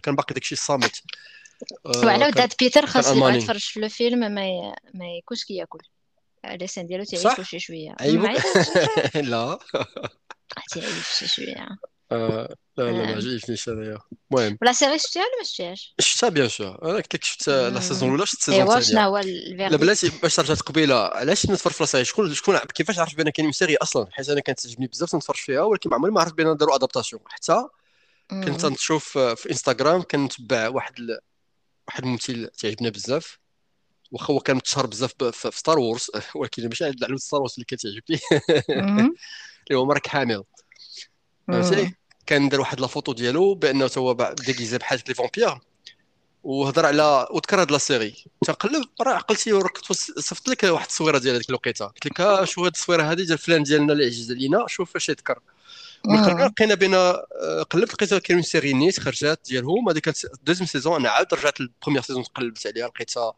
كان 0.02 0.14
باقي 0.14 0.34
داكشي 0.34 0.54
الصامت. 0.54 1.02
وعلى 1.84 2.26
ودات 2.26 2.58
بيتر 2.58 2.86
خاص 2.86 3.06
اللي 3.08 3.38
يتفرج 3.38 3.60
في 3.60 3.80
الفيلم 3.84 4.18
ما 4.20 4.74
ما 4.94 5.06
يكونش 5.18 5.44
كياكل 5.44 5.78
اللسان 6.44 6.86
ديالو 6.86 7.04
تعيش 7.04 7.48
شي 7.48 7.58
شوية. 7.58 7.94
ايوا 8.00 8.28
لا. 9.14 9.58
تعيش 10.70 11.18
شي 11.18 11.28
شوية. 11.28 11.68
آه 12.12 12.56
لا 12.76 12.84
لا 12.84 12.92
ما 12.92 13.12
آه. 13.12 13.16
عجبنيش 13.16 13.68
هذايا 13.68 13.98
المهم. 14.32 14.58
و 14.62 14.65
la 14.65 14.72
série 14.72 14.98
شفتيها 14.98 15.22
ولا 15.22 15.38
ما 15.38 15.44
شفتيهاش؟ 15.44 15.94
شفتها 16.00 16.28
bien 16.28 16.48
sûr. 16.48 16.78
أنا 16.82 16.92
قلت 16.92 17.14
لك 17.14 17.24
شفت 17.24 17.48
la 17.48 17.80
saison 17.80 18.08
الأولى 18.08 18.26
شفت 18.26 18.38
ال 18.38 18.41
saison 18.41 18.62
الثانية. 18.62 18.80
شنو 18.80 19.00
هو 19.00 19.18
لا 19.70 19.76
بلاتي 19.76 20.12
باش 20.22 20.40
رجعت 20.40 20.60
قبيله 20.60 20.94
علاش 20.94 21.46
نتفرج 21.46 21.72
في 21.72 21.98
لا 21.98 22.02
شكون 22.04 22.34
شكون 22.34 22.58
كيفاش 22.58 22.98
عرفت 22.98 23.16
بأن 23.16 23.30
كاين 23.30 23.52
série 23.52 23.76
أصلا؟ 23.76 24.06
حيت 24.10 24.28
أنا 24.28 24.40
كانت 24.40 24.60
تعجبني 24.60 24.86
بزاف 24.86 25.14
نتفرج 25.14 25.36
فيها 25.36 25.62
ولكن 25.62 25.90
ما 25.90 25.96
عمري 25.96 26.10
ما 26.10 26.20
عرفت 26.20 26.34
بأن 26.34 26.56
داروا 26.56 26.76
adaptation 26.76 27.22
حتى 27.28 27.66
كنت 28.30 28.66
نشوف 28.66 29.18
في 29.18 29.50
انستغرام 29.50 30.02
كنتبع 30.02 30.68
واحد. 30.68 30.94
واحد 31.88 32.04
الممثل 32.04 32.50
تعجبنا 32.58 32.88
بزاف 32.88 33.38
واخا 34.12 34.34
هو 34.34 34.40
كان 34.40 34.56
متشهر 34.56 34.86
بزاف 34.86 35.24
في 35.24 35.58
ستار 35.58 35.78
وورز 35.78 36.10
ولكن 36.36 36.68
ماشي 36.68 36.84
على 36.84 37.18
ستار 37.18 37.40
وورز 37.40 37.54
اللي 37.54 37.64
كتعجبني 37.64 38.20
اللي 39.68 39.78
هو 39.78 39.84
مارك 39.84 40.06
هاميل 40.06 40.44
فهمتي 41.48 41.94
كان 42.26 42.48
دار 42.48 42.60
واحد 42.60 42.80
la 42.80 42.86
photo 42.86 43.12
ديالو 43.12 43.54
بأنه 43.54 43.90
هو 43.98 44.34
déguisé 44.46 44.78
بحال 44.78 45.02
les 45.08 45.14
vampires 45.14 45.58
وهضر 46.44 46.86
على 46.86 47.28
وذكر 47.30 47.60
هاد 47.60 47.70
la 47.70 47.78
série. 47.78 48.24
تنقلب 48.44 48.84
راه 49.00 49.14
عقلتي 49.14 49.52
ورك 49.52 49.78
صيفط 49.92 50.48
لك 50.48 50.64
واحد 50.64 50.84
التصويرة 50.84 51.18
ديال 51.18 51.34
هذيك 51.34 51.48
الوقيتة. 51.48 51.86
قلت 51.86 52.06
لك 52.06 52.20
آه، 52.20 52.44
شوف 52.44 52.58
هاد 52.58 52.66
التصويرة 52.66 53.02
هذه 53.02 53.22
ديال 53.22 53.38
فلان 53.38 53.62
ديالنا 53.62 53.92
اللي 53.92 54.06
عزيز 54.06 54.32
علينا 54.32 54.64
شوف 54.68 54.92
فاش 54.92 55.08
يذكر. 55.08 55.38
لقينا 56.08 56.74
بين 56.74 56.94
آه، 56.94 57.62
قلبت 57.70 57.92
لقيت 57.92 58.14
كاين 58.14 58.42
série 58.42 58.72
نيت 58.72 59.00
خرجات 59.00 59.40
ديالهم. 59.48 59.88
هذه 59.88 59.98
كانت 59.98 60.16
deuxième 60.42 60.66
saison. 60.66 61.00
أنا 61.00 61.08
عاود 61.08 61.34
رجعت 61.34 61.60
لل 61.60 61.68
première 61.68 62.02
saison 62.02 62.22
قلبت 62.22 62.66
عليها 62.66 62.88
لقيتها 62.88 63.32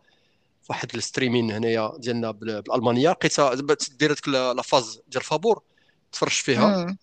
في 0.63 0.67
واحد 0.71 0.95
ال 0.95 1.00
streaming 1.00 1.51
هنايا 1.51 1.93
ديالنا 1.99 2.31
بالألمانية. 2.31 3.11
لقيتها 3.11 3.55
دير 3.99 4.11
هذيك 4.11 4.29
la 4.29 4.63
phase 4.63 5.01
ديال 5.09 5.25
فابور. 5.25 5.63
تفرجت 6.13 6.35
فيها. 6.35 6.97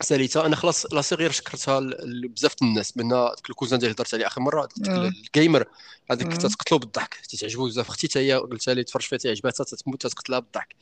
ساليتها. 0.00 0.46
أنا 0.46 0.56
خلاص 0.56 0.92
لا 0.92 1.02
سي 1.02 1.14
غير 1.14 1.30
شكرتها 1.30 1.80
بزاف 2.24 2.54
الناس. 2.62 2.96
من 2.96 3.08
ديك 3.08 3.50
ال 3.50 3.54
cousin 3.54 3.78
ديالي 3.78 3.94
هضرت 3.94 4.14
عليه 4.14 4.26
آخر 4.26 4.40
مرة. 4.40 4.68
ال 4.86 4.97
gamer. 4.97 5.64
هذيك 6.10 6.36
تتقتلو 6.36 6.78
بالضحك. 6.78 7.14
تتعجبو 7.14 7.66
بزاف. 7.66 7.88
أختي 7.88 8.08
حتى 8.08 8.18
هي 8.18 8.34
قلت 8.34 8.68
لها 8.68 8.82
تفرج 8.82 9.02
فيها 9.02 9.18
تعجبها 9.18 9.50
تتموت 9.50 10.06
تتقتلها 10.06 10.38
بالضحك. 10.38 10.74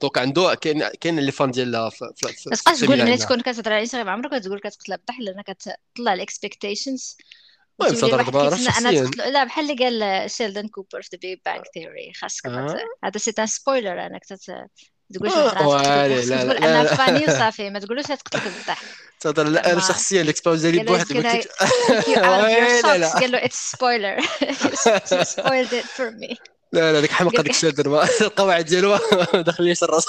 donc 0.00 0.18
عنده 0.18 0.54
كاين 0.54 0.88
كاين 0.88 1.20
les 1.20 1.32
fans 1.32 1.50
ديالها 1.50 1.88
بس 1.88 2.62
تبقاش 2.62 2.80
تقول 2.80 3.02
ملي 3.02 3.16
تكون 3.16 3.40
كتهضر 3.40 3.72
على 3.72 3.80
انستغرام 3.80 4.08
عمرك 4.08 4.40
كتقول 4.40 4.60
كتقتلها 4.60 4.96
بالضحك 4.96 5.20
لأن 5.20 5.42
كتطلع 5.42 6.14
ال 6.14 6.22
expectations 6.22 7.16
المهم 7.80 7.94
تهضر 7.94 8.22
دابا 8.22 8.78
أنا 8.78 8.90
لا 9.30 9.44
بحال 9.44 9.70
اللي 9.70 9.84
قال 9.84 10.30
شيلدن 10.30 10.68
كوبر 10.68 11.02
في 11.02 11.08
The 11.12 11.18
Big 11.18 11.38
Bang 11.46 11.64
Theory 11.74 12.12
خاصك 12.14 12.46
هذا 13.04 13.18
c'est 13.18 13.32
un 13.38 13.46
spoiler 13.46 14.06
انك 14.06 14.24
تقولش 15.12 15.34
لا 15.34 15.64
لا 16.04 16.44
تقول 16.44 16.56
أنا 16.56 16.84
funny 16.84 17.24
وصافي 17.28 17.70
ما 17.70 17.78
تقولوش 17.78 18.04
تقتلك 18.04 18.42
بالضحك 18.42 18.86
تهضر 19.20 19.48
لا 19.48 19.72
أنا 19.72 19.80
شخصيا 19.80 20.22
ال 20.22 20.26
experience 20.26 20.62
ديالي 20.62 20.84
بوحدي 20.84 21.20
قال 23.06 23.32
له 23.32 23.44
it's 23.44 23.72
spoiler 23.72 24.20
spoiled 25.22 25.74
it 25.74 25.84
for 25.84 26.10
me 26.10 26.36
لا 26.72 26.92
لا 26.92 27.00
ديك 27.00 27.10
حمقى 27.10 27.42
ديك 27.42 27.52
الشيء 27.52 27.70
القواعد 28.20 28.64
ديالو 28.64 28.98
داخل 29.34 29.64
ليا 29.64 29.74
الرأس. 29.82 30.06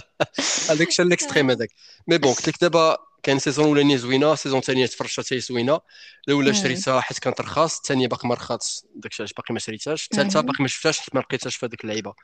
هذاك 0.70 0.88
الشيء 0.88 1.06
ال 1.06 1.11
extreme 1.11 1.50
هذاك. 1.50 1.68
mais 2.06 2.18
bon 2.18 2.32
قلت 2.32 2.48
لك 2.48 2.60
دابا 2.60 2.98
كان 3.22 3.38
saison 3.38 3.64
أولانية 3.64 3.96
زوينة 3.96 4.34
saison 4.34 4.60
ثانية 4.60 4.86
تفرجتها 4.86 5.22
حتى 5.22 5.34
هي 5.34 5.40
زوينة. 5.40 5.80
الأولى 6.28 6.54
شريتها 6.54 7.00
حيت 7.00 7.18
كانت 7.18 7.40
رخاص 7.40 7.76
الثانية 7.76 8.08
باقي 8.08 8.28
ما 8.28 8.34
رخصتش 8.34 8.82
داك 8.94 9.12
الشيء 9.12 9.26
باقي 9.36 9.54
ما 9.54 9.60
شريتهاش. 9.60 10.08
الثالثة 10.12 10.40
باقي 10.40 10.62
ما 10.62 10.68
شفتهاش 10.68 10.98
حيت 10.98 11.14
ما 11.14 11.20
لقيتهاش 11.20 11.56
في 11.56 11.66
هذيك 11.66 11.84
اللعيبة. 11.84 12.14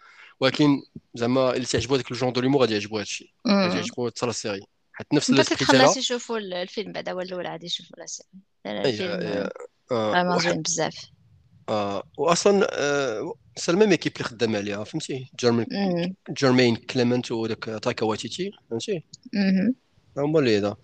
ولكن 0.41 0.83
زعما 1.15 1.53
اللي 1.53 1.67
تعجبو 1.67 1.95
هذاك 1.95 2.11
ال 2.11 2.14
genre 2.14 2.33
de 2.33 2.41
l'humour 2.41 2.59
غادي 2.61 2.73
يعجبو 2.73 2.97
هذا 2.97 3.03
الشيء 3.03 3.31
غادي 3.49 3.77
يعجبو 3.77 4.09
حتى 4.09 4.27
la 4.27 4.33
série. 4.33 4.63
حيت 4.93 5.07
نفس 5.15 5.31
السكريبت 5.31 5.65
خلاص 5.65 5.97
يشوفوا 5.97 6.39
الفيلم 6.39 6.93
بعدا 6.93 7.13
هو 7.13 7.21
الأول 7.21 7.47
عادي 7.47 7.67
يشوفوا 7.67 7.97
la 7.99 8.07
série. 8.07 8.29
الفيلم 8.67 9.49
vraiment 9.91 10.39
زوين 10.39 10.63
بزاف. 10.63 10.97
آه 11.69 12.03
واصلا 12.19 12.67
آه 12.71 13.35
c'est 13.57 13.73
la 13.73 13.79
même 13.79 13.91
équipe 13.91 14.13
اللي 14.13 14.25
خدامة 14.25 14.59
عليها 14.59 14.85
فهمتي؟ 14.85 15.31
جيرمين 15.41 15.67
جيرمين 16.31 16.77
كليمنت 16.77 17.33
وداك 17.33 17.65
تايكا 17.65 18.07
واتيتي 18.07 18.51
فهمتي؟ 18.71 19.05
هما 20.17 20.39
اللي 20.39 20.59
هذا. 20.59 20.77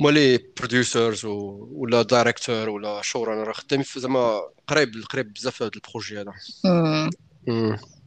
هما 0.00 0.08
اللي 0.08 0.38
producers 0.58 1.24
ولا 1.24 2.02
director 2.02 2.68
ولا 2.68 3.02
show 3.02 3.24
runner 3.24 3.52
خدامين 3.52 3.86
زعما 3.96 4.40
قريب 4.66 4.92
قريب 5.10 5.32
بزاف 5.32 5.62
هذا 5.62 5.70
ال 5.76 5.82
projet 5.82 6.20
هذا. 6.20 6.32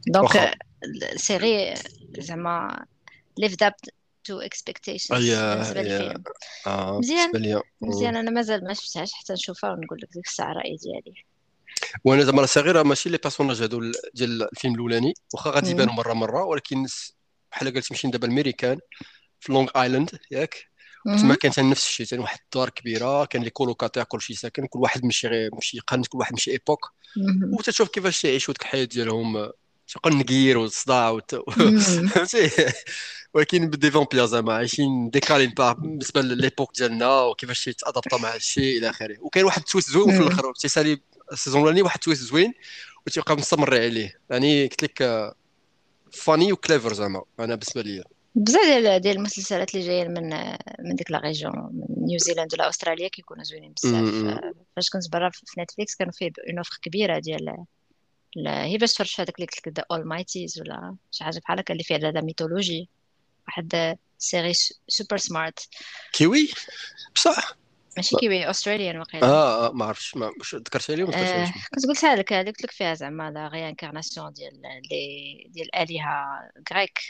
donc 0.06 0.58
ال 1.12 1.22
série 1.22 1.74
زعما 2.18 2.86
lived 3.38 3.62
up 3.62 3.74
to 4.24 4.40
expectations 4.40 5.30
بالنسبة 5.30 5.82
للفيلم. 5.82 6.22
آه 6.66 6.98
مزيان. 6.98 7.60
مزيان. 7.80 8.16
أنا 8.16 8.30
مازال 8.30 8.64
ما 8.64 8.74
شفتهاش 8.74 9.12
حتى 9.12 9.32
نشوفها 9.32 9.70
ونقول 9.70 9.98
لك 10.02 10.08
ديك 10.12 10.26
الساعة 10.26 10.50
الراي 10.50 10.76
ديالي. 10.76 11.24
وأنا 12.04 12.24
زعما 12.24 12.46
صغيره 12.46 12.82
ماشي 12.82 13.08
لي 13.08 13.18
بيرسوناج 13.18 13.62
هادو 13.62 13.92
ديال 14.14 14.42
الفيلم 14.42 14.74
الاولاني 14.74 15.14
واخا 15.34 15.50
غادي 15.50 15.70
يبانوا 15.70 15.94
مرة 15.94 16.12
مرة 16.12 16.44
ولكن 16.44 16.86
بحال 17.52 17.74
قلت 17.74 17.92
مشينا 17.92 18.12
دابا 18.12 18.26
الميريكان 18.26 18.78
في 19.40 19.52
لونغ 19.52 19.68
ايلاند 19.76 20.10
ياك؟ 20.30 20.74
تما 21.04 21.34
كان 21.34 21.70
نفس 21.70 21.86
الشيء 21.86 22.06
كان 22.06 22.20
واحد 22.20 22.38
الدار 22.44 22.70
كبيرة 22.70 23.24
كان 23.24 23.42
لي 23.42 23.50
كولوكاتير 23.50 24.04
كلشي 24.04 24.34
ساكن 24.34 24.66
كل 24.66 24.78
واحد 24.78 25.04
مشي 25.04 25.28
غير 25.28 25.50
مشي 25.54 25.78
قرن 25.80 26.02
كل 26.02 26.18
واحد 26.18 26.34
مشي 26.34 26.50
ايبوك 26.50 26.92
وتشوف 27.52 27.88
كيفاش 27.88 28.24
يعيشوا 28.24 28.54
ديك 28.54 28.62
الحياة 28.62 28.84
ديالهم 28.84 29.50
تبقى 29.88 30.10
النقير 30.10 30.58
والصداع 30.58 31.20
فهمتي؟ 32.14 32.50
ولكن 33.34 33.70
بدي 33.70 33.90
فامبير 33.90 34.26
زعما 34.26 34.54
عايشين 34.54 35.10
ديكالين 35.10 35.50
با 35.50 35.72
بالنسبة 35.72 36.22
لليبوك 36.22 36.76
ديالنا 36.76 37.20
وكيفاش 37.20 37.68
يتادابتا 37.68 38.16
مع 38.16 38.34
الشيء 38.34 38.78
إلى 38.78 38.90
آخره. 38.90 39.16
وكاين 39.20 39.44
واحد 39.44 39.58
التويست 39.58 39.90
زوين 39.90 40.16
في 40.16 40.22
الآخر 40.22 40.52
تيسالي 40.52 41.00
ال 41.32 41.36
saison 41.36 41.60
الأولاني 41.60 41.82
واحد 41.82 41.94
ال 41.94 41.99
twist 41.99 42.22
زوين 42.22 42.54
وتيبقى 43.06 43.36
مستمر 43.36 43.74
عليه. 43.74 44.20
يعني 44.30 44.66
قلت 44.66 44.82
لك 44.82 45.32
funny 46.12 46.52
و 46.52 46.58
clever 46.58 46.92
زعما 46.92 47.22
أنا 47.40 47.54
بالنسبة 47.54 47.82
لي 47.82 48.04
بزاف 48.34 48.64
ديال 48.64 49.00
ديال 49.00 49.16
المسلسلات 49.16 49.74
اللي 49.74 49.86
جايين 49.86 50.10
من 50.10 50.30
من 50.78 50.94
ديك 50.94 51.10
la 51.10 51.18
région 51.18 51.52
من 51.72 52.06
نيوزيلاند 52.06 52.54
ولا 52.54 52.68
أستراليا 52.68 53.08
كيكونوا 53.08 53.44
زوينين 53.44 53.72
بزاف. 53.72 54.40
فاش 54.76 54.90
كنت 54.90 55.12
برا 55.12 55.30
في 55.30 55.60
نتفليكس 55.60 55.94
كانوا 55.94 56.12
فيه 56.12 56.30
une 56.48 56.58
offre 56.58 56.78
كبيرة 56.82 57.18
ديال 57.18 57.64
هي 58.46 58.78
باش 58.78 58.92
تفرج 58.92 59.06
في 59.06 59.22
هذاك 59.22 59.34
اللي 59.34 59.46
قلت 59.46 59.78
لك 59.78 59.86
Almighties 59.90 60.60
ولا 60.60 60.96
شي 61.10 61.24
حاجة 61.24 61.38
بحال 61.38 61.58
هكا 61.58 61.72
اللي 61.72 61.84
فيها 61.84 61.98
la 61.98 62.20
mythologie 62.20 62.88
واحد 63.46 63.96
série 64.18 64.52
super 64.88 65.16
smart 65.16 65.68
kiwi 66.12 66.48
بصح. 67.14 67.56
ماشي 67.96 68.16
kiwi 68.16 68.50
australien 68.50 68.98
واقيلا. 68.98 69.26
آه, 69.26 69.66
آه 69.66 69.72
ما 69.72 69.84
عرفتش 69.84 70.16
ما 70.16 70.30
ذكرتها 70.54 70.96
لي 70.96 71.02
آه 71.02 71.52
كنت 71.74 71.86
قلتها 71.86 72.16
لك 72.16 72.32
قلت 72.32 72.62
لك 72.62 72.70
فيها 72.70 72.94
زعما 72.94 73.30
la 73.30 73.48
réincarnation 73.48 74.32
ديال 74.32 74.60
ديال 75.50 75.74
الالهه 75.74 76.40
grecs 76.72 77.00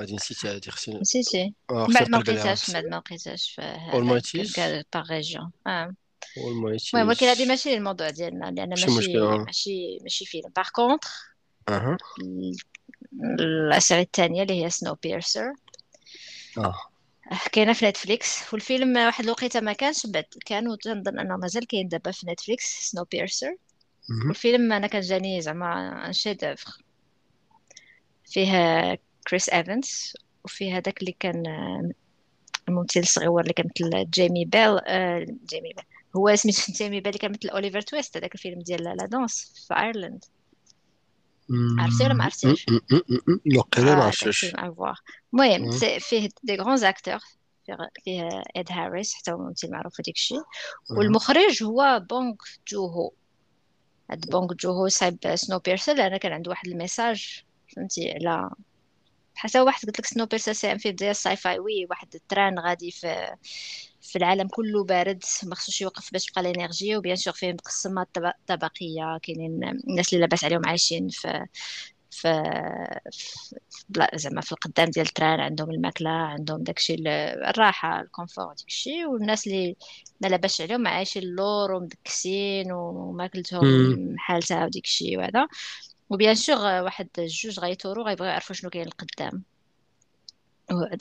هادي 0.00 0.14
نسيتها 0.14 0.54
هادي 0.54 0.70
خصني 0.70 1.00
نسيتي؟ 1.00 1.54
بعد 1.70 2.10
ما 2.10 2.16
لقيتهاش 2.16 2.70
بعد 2.70 2.84
ما 2.84 2.96
لقيتهاش 2.96 3.50
في 3.50 4.84
par 4.94 5.12
région 5.12 5.50
آه. 5.66 5.94
المهم 6.94 7.08
ولكن 7.08 7.26
هذه 7.26 7.46
ماشي 7.46 7.74
الموضوع 7.74 8.10
ديالنا 8.10 8.50
لأن 8.50 8.68
ماشي 8.68 9.18
ماشي 9.18 9.98
ماشي 10.02 10.26
فيلم. 10.26 10.50
par 10.56 10.68
contre 10.72 11.08
أها. 11.68 11.96
الأسئلة 13.40 14.00
الثانية 14.00 14.42
اللي 14.42 14.64
هي 14.64 14.70
Snowpiercer 14.70 15.52
آه. 16.58 16.74
كاينة 17.52 17.72
في 17.72 17.86
نتفليكس 17.86 18.52
والفيلم 18.52 18.96
واحد 18.96 19.24
الوقيته 19.24 19.60
ما 19.60 19.72
كانش 19.72 20.06
بعد 20.06 20.24
كان 20.46 20.68
وتنظن 20.68 21.18
أنه 21.18 21.36
مازال 21.36 21.66
كاين 21.66 21.88
دابا 21.88 22.10
في 22.10 22.26
نتفليكس 22.26 22.90
Snowpiercer 22.90 23.56
والفيلم 24.26 24.72
أنا 24.72 24.86
كان 24.86 25.00
جاني 25.00 25.40
زعما 25.40 26.06
un 26.06 26.12
chef-d'œuvre 26.12 26.82
فيه 28.24 28.98
كريس 29.28 29.48
ايفنز 29.48 30.14
وفيه 30.44 30.76
هذاك 30.76 31.00
اللي 31.00 31.16
كان 31.20 31.42
الممثل 32.68 33.00
الصغير 33.00 33.40
اللي 33.40 33.52
كان 33.52 33.66
مثل 33.66 34.10
جيمي 34.10 34.44
بيل 34.44 34.78
آه 34.86 35.26
جيمي 35.46 35.72
بيل 35.72 35.84
هو 36.16 36.36
سميتو 36.36 36.72
جيمي 36.72 37.00
بيل 37.00 37.08
اللي 37.08 37.18
كان 37.18 37.30
مثل 37.30 37.48
اوليفر 37.48 37.80
تويست 37.80 38.16
هذاك 38.16 38.34
الفيلم 38.34 38.60
ديال 38.60 38.84
la 38.84 39.06
danse 39.06 39.64
في 39.68 39.74
ايرلند 39.74 40.24
عرفتي 41.50 42.04
ولا 42.04 42.14
ما 42.14 42.24
عرفتيش 42.24 42.66
وقيلا 43.56 43.94
ما 43.94 44.04
عرفتش 44.04 44.54
المهم 45.34 45.70
فيه 45.98 46.28
des 46.42 46.56
grands 46.56 46.84
acteurs 46.84 47.18
فيه 47.66 47.76
فيه 48.04 48.42
اد 48.56 48.72
هاريس 48.72 49.14
حتى 49.14 49.32
هو 49.32 49.38
ممثل 49.38 49.70
معروف 49.70 50.00
هذيك 50.00 50.16
الشيء. 50.16 50.42
والمخرج 50.90 51.62
هو 51.62 52.02
بونغ 52.10 52.34
جوهو 52.68 53.12
هاد 54.10 54.30
بونغ 54.30 54.54
جوهو 54.54 54.88
صايب 54.88 55.34
Snowpiercer 55.34 55.94
لأن 55.94 56.16
كان 56.16 56.32
عنده 56.32 56.50
واحد 56.50 56.66
ال 56.66 56.75
message 56.75 57.42
فهمتي 57.76 58.12
على 58.12 58.50
حتى 59.34 59.60
واحد 59.60 59.86
قلت 59.86 59.98
لك 59.98 60.06
Snowpiercer 60.06 60.52
c'est 60.52 60.72
un 60.72 60.78
film 60.78 60.96
ديال 60.96 61.10
ال 61.10 61.36
sci-fi 61.36 61.58
oui 61.58 61.86
واحد 61.90 62.14
ال 62.14 62.21
train 62.21 62.58
غادي 62.58 62.90
في 62.90 63.36
في 64.08 64.16
العالم 64.18 64.48
كله 64.48 64.84
بارد 64.84 65.22
ما 65.44 65.54
خصوش 65.54 65.80
يوقف 65.80 66.12
باش 66.12 66.24
تبقى 66.26 66.40
ال 66.40 66.48
energy 66.48 66.96
و 66.96 67.00
bien 67.00 67.16
sûr 67.16 67.32
فيه 67.34 67.52
مقسمات 67.52 68.08
طب- 68.14 68.32
طبقيه 68.46 69.18
كاينين 69.22 69.64
الناس 69.88 70.08
اللي 70.12 70.20
لاباس 70.20 70.44
عليهم 70.44 70.66
عايشين 70.66 71.08
في 71.08 71.46
في 72.10 72.28
زعما 74.14 74.40
في 74.40 74.52
القدام 74.52 74.90
ديال 74.90 75.06
ال 75.06 75.12
train 75.12 75.40
عندهم 75.40 75.70
الماكلة 75.70 76.10
عندهم 76.10 76.62
داكشي 76.62 76.94
ال- 76.94 77.08
الراحة 77.48 78.00
ال 78.00 78.06
confort 78.06 78.52
داكشي 78.58 79.06
والناس 79.06 79.46
اللي 79.46 79.76
ما 80.20 80.28
لاباس 80.28 80.60
عليهم 80.60 80.86
عايشين 80.86 81.22
اللور 81.22 81.72
ومدكسين 81.72 82.72
وماكلتهم. 82.72 84.14
حالتها 84.18 84.64
وديكشي 84.66 85.16
وهذا 85.16 85.46
و 86.10 86.15
bien 86.15 86.34
sûr 86.34 86.56
واحد 86.58 87.08
جوج 87.18 87.60
غيثوروا 87.60 88.02
غيبغيو 88.02 88.30
يعرفوا 88.30 88.54
شنو 88.54 88.70
كاين 88.70 88.86
القدام 88.86 89.42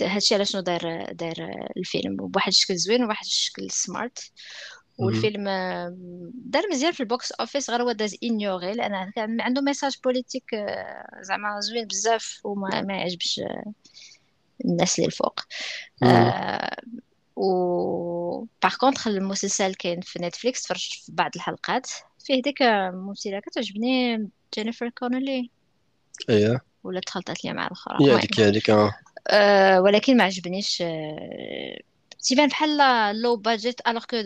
هادشي 0.01 0.36
على 0.36 0.45
شنو 0.45 0.61
داير 0.61 1.11
داير 1.11 1.36
الفيلم 1.78 2.15
بواحد 2.15 2.47
الشكل 2.47 2.76
زوين 2.76 3.03
وواحد 3.03 3.26
الشكل 3.26 3.72
smart. 3.72 4.32
والفيلم 4.99 5.43
دار 6.34 6.63
مزيان 6.72 6.91
في 6.91 6.99
ال 6.99 7.08
box 7.08 7.32
office 7.32 7.70
غير 7.70 7.84
هو 7.84 7.91
داز 7.91 8.15
inaperçu 8.24 8.74
لأن 8.74 9.11
كان 9.11 9.41
عنده 9.41 9.61
message 9.62 9.95
politique 10.03 10.53
آه، 10.53 11.22
زعما 11.22 11.59
زوين 11.59 11.88
بزاف 11.88 12.39
وما 12.43 12.82
ما 12.82 12.93
يعجبش 12.93 13.39
آه، 13.39 13.74
الناس 14.65 14.99
اللي 14.99 15.07
الفوق. 15.07 15.39
آه 16.03 16.78
و 17.36 18.45
par 18.64 18.76
contre 18.80 19.08
المسلسل 19.07 19.74
كاين 19.74 20.01
في 20.01 20.20
نتفليكس 20.20 20.63
تفرجت 20.63 20.91
في 20.91 21.11
بعض 21.11 21.32
الحلقات. 21.36 21.89
فيه 22.26 22.41
ديك 22.41 22.61
ممثلة 22.93 23.39
كتعجبني 23.39 24.30
جينيفر 24.55 24.89
كونولي 24.89 25.49
إيه. 26.30 26.61
ولا 26.84 26.99
تخلطت 26.99 27.45
لي 27.45 27.53
مع 27.53 27.65
الاخرى 27.65 27.97
المهم. 28.01 28.18
هذيك 28.18 28.39
هذيك 28.39 28.70
أه 29.28 29.82
ولكن 29.82 30.17
ما 30.17 30.23
عجبنيش 30.23 30.82
أه 30.82 31.80
تيبان 32.23 32.47
بحال 32.47 32.78
low 33.22 33.36
budget 33.36 33.88
alors 33.88 34.05
que 34.05 34.18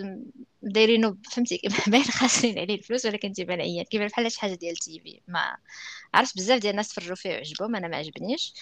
دايرينو 0.63 1.17
فهمتي؟ 1.31 1.61
باين 1.87 2.03
خاسرين 2.03 2.59
عليه 2.59 2.75
الفلوس 2.75 3.05
ولكن 3.05 3.33
تيبان 3.33 3.61
عيان. 3.61 3.85
كيبان 3.85 4.07
بحال 4.07 4.31
شي 4.31 4.39
حاجة 4.39 4.53
ديال 4.55 4.75
TV. 4.75 5.21
ما 5.27 5.57
عرفت 6.13 6.37
بزاف 6.37 6.59
ديال 6.59 6.71
الناس 6.71 6.89
تفرجوا 6.89 7.15
فيه 7.15 7.29
وعجبهم 7.29 7.75
أنا 7.75 7.87
ما 7.87 7.97
عجبنيش. 7.97 8.53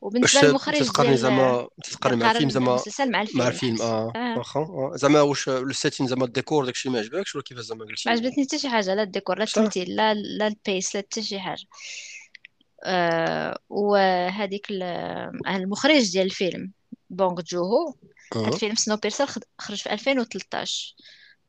وبالنسبة 0.00 0.48
للمخرج 0.48 0.78
تتقارني 0.78 1.08
ديال 1.10 1.18
زعما 1.18 1.68
تتقارني 1.84 2.24
مع 2.24 2.30
الفيلم 2.30 2.50
زعما 2.50 2.70
المسلسل 2.70 3.10
مع 3.10 3.18
مع 3.18 3.22
الفيلم 3.22 3.46
الفيلم 3.46 3.72
حيت 3.72 3.80
آه. 3.80 4.38
واخا. 4.38 4.60
آه. 4.60 4.92
زعما 4.94 5.20
واش 5.20 5.48
ال 5.48 5.55
setting 5.55 6.06
زعما 6.06 6.24
الديكور 6.24 6.64
داكشي 6.64 6.88
ما 6.90 6.98
عجبكش 6.98 7.34
ولا 7.34 7.44
كيفاش 7.44 7.64
زعما 7.64 7.84
ما 7.84 7.90
قلتي 7.90 8.10
عجبتني 8.10 8.44
حتى 8.44 8.58
شي 8.58 8.68
حاجة 8.68 8.94
لا 8.94 9.02
الديكور 9.02 9.38
لا 9.38 9.44
التمثيل 9.44 9.96
لا 9.96 10.14
لا 10.14 10.46
البيس 10.46 10.96
لا 10.96 11.00
حتى 11.02 11.22
شي 11.22 11.40
حاجة. 11.40 11.66
وهذيك 13.70 14.66
ال- 14.70 14.82
المخرج 15.48 16.12
ديال 16.12 16.26
الفيلم 16.26 16.70
بونغ 17.10 17.40
جوهو. 17.40 17.94
هاد 18.34 18.44
أه. 18.44 18.48
الفيلم 18.48 18.74
Snowpiercer 18.74 19.26
خرج 19.58 19.76
في 19.82 19.92
2013 19.92 20.94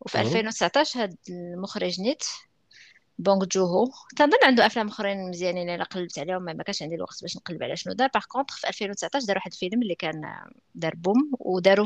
وفي 0.02 0.18
أه. 0.18 0.22
2019 0.22 1.04
هاد 1.04 1.16
المخرج 1.30 2.02
نيت 2.02 2.24
بونغ 3.20 3.46
جوهو. 3.46 3.90
تنظن 4.18 4.38
عنده 4.44 4.66
أفلام 4.66 4.88
أخرين 4.88 5.30
مزيانين 5.30 5.70
الا 5.70 5.84
قلبت 5.84 6.20
عليهم 6.20 6.44
ما 6.44 6.64
كانش 6.64 6.82
عندي 6.84 6.96
الوقت 6.96 7.22
باش 7.22 7.38
نقلب 7.38 7.64
على 7.64 7.76
شنو 7.76 7.94
دار. 7.94 8.10
par 8.14 8.24
contre 8.28 8.58
في 8.58 8.68
2019 8.68 9.26
دار 9.28 9.36
واحد 9.38 9.52
الفيلم 9.52 9.82
اللي 9.82 9.96
كان 9.96 10.22
دار 10.76 10.96
boom 10.96 11.32
وداروا 11.40 11.86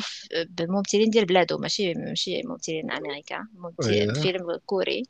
بممثلين 0.50 1.10
ديال 1.10 1.26
بلادو 1.26 1.58
ماشي 1.58 1.94
ماشي 1.94 2.42
ممثلين 2.46 2.92
امريكان 2.92 3.48
ممثل 3.56 3.90
إيه 3.90 4.14
فيلم 4.14 4.58
كوري. 4.66 5.04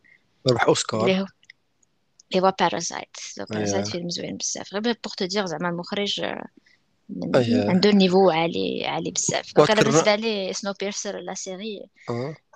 ربح 0.52 0.64
أوسكار. 0.68 1.26
اللي 2.32 2.48
هو 2.48 2.54
Parasite 2.60 3.18
Parasite 3.50 3.88
فيلم 3.88 4.10
زوين 4.10 4.38
بزاف 4.38 4.74
غير 4.74 4.82
pour 4.82 4.94
te 5.18 5.26
dire 5.26 5.46
زعما 5.46 5.70
المخرج 5.70 6.22
من 7.10 7.36
عنده 7.70 7.92
niveau 7.92 8.30
عالي 8.30 8.86
عالي 8.86 9.12
بزاف 9.12 9.56
donc 9.56 9.72
أنا 9.72 9.82
بالنسبة 9.82 10.16
لي 10.16 10.54
Snowpiercer 10.54 11.20
la 11.20 11.34
série 11.34 11.86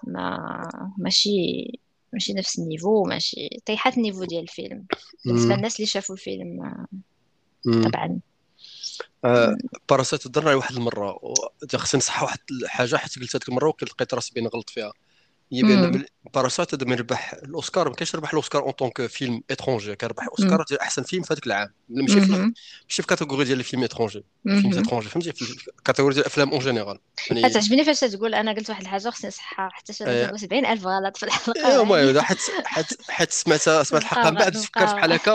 ما 0.03 0.69
ماشي 0.97 1.31
ماشي 2.13 2.33
نفس 2.33 2.59
ال 2.59 2.66
niveau 2.66 3.03
ماشي 3.03 3.49
طيحات 3.65 3.97
ال 3.97 4.01
niveau 4.01 4.23
ديال 4.23 4.41
الفيلم 4.41 4.85
بالنسبة. 5.25 5.55
للناس 5.55 5.75
اللي 5.75 5.87
شافوا 5.87 6.15
الفيلم. 6.15 6.85
طبعا 7.65 8.19
آه، 9.25 9.57
Parasite 9.89 10.27
هضرنا 10.27 10.49
عليه 10.49 10.57
واحد 10.57 10.75
المرة 10.75 11.19
خصني 11.75 11.97
نصحح 11.97 12.23
واحد 12.23 12.39
الحاجة 12.51 12.95
حيت 12.95 13.19
قلت 13.19 13.35
هذيك 13.35 13.49
المرة 13.49 13.67
ولقيت 13.81 14.13
راسي 14.13 14.33
بين 14.33 14.47
غلط 14.47 14.69
فيها. 14.69 14.93
هي 15.53 15.61
bon 15.61 15.81
مم. 15.85 15.91
من- 15.91 16.05
Parasite 16.33 16.73
هذا 16.73 16.95
ربح 16.95 17.33
الأوسكار 17.33 17.89
ما 17.89 17.95
كانش 17.95 18.15
ربح 18.15 18.29
الأوسكار 18.29 18.61
en 18.63 18.71
tant 18.71 18.91
que 18.91 19.05
film 19.05 19.43
étranger 19.51 19.95
كان 19.95 20.09
ربح 20.09 20.27
أوسكار 20.27 20.63
ديال 20.69 20.79
أحسن 20.79 21.03
فيلم 21.03 21.23
في 21.23 21.33
هذاك 21.33 21.47
العام 21.47 21.73
ماشي 21.89 22.21
في. 22.21 22.31
ماشي 22.31 23.01
في 23.01 23.03
catégorie 23.07 23.43
ديال 23.45 23.59
ال 23.59 23.64
film 23.64 23.83
étranger 23.83 24.23
film. 24.43 24.79
étranger 24.79 25.09
فهمتي؟ 25.09 25.31
في 25.33 25.67
ال 25.77 25.81
catégorie 25.81 26.13
ديال 26.13 26.25
الأفلام 26.25 26.49
en 26.51 26.59
général 26.59 26.99
يعني 27.31 27.49
تعجبني 27.49 27.85
فاش 27.85 27.99
تقول 27.99 28.35
أنا 28.35 28.51
قلت 28.53 28.69
واحد 28.69 28.81
الحاجة 28.81 29.09
خصني 29.09 29.27
نصحها 29.27 29.69
حتى 29.69 29.93
شي 29.93 30.03
آه، 30.03 30.25
نقول 30.27 30.39
70 30.39 30.65
ألف 30.65 30.85
غلط 30.87 31.17
في 31.17 31.23
الحلقة. 31.23 31.81
المهم 31.81 32.07
هذا 32.07 32.21
حيت 32.21 32.37
حيت 32.65 32.85
حيت 33.11 33.31
سمعت 33.31 33.61
سمعت 33.61 33.93
الحلقة 34.01 34.29
من 34.29 34.35
بعد 34.37 34.57
فكرت 34.57 34.93
بحال 34.95 35.13
هكا 35.13 35.33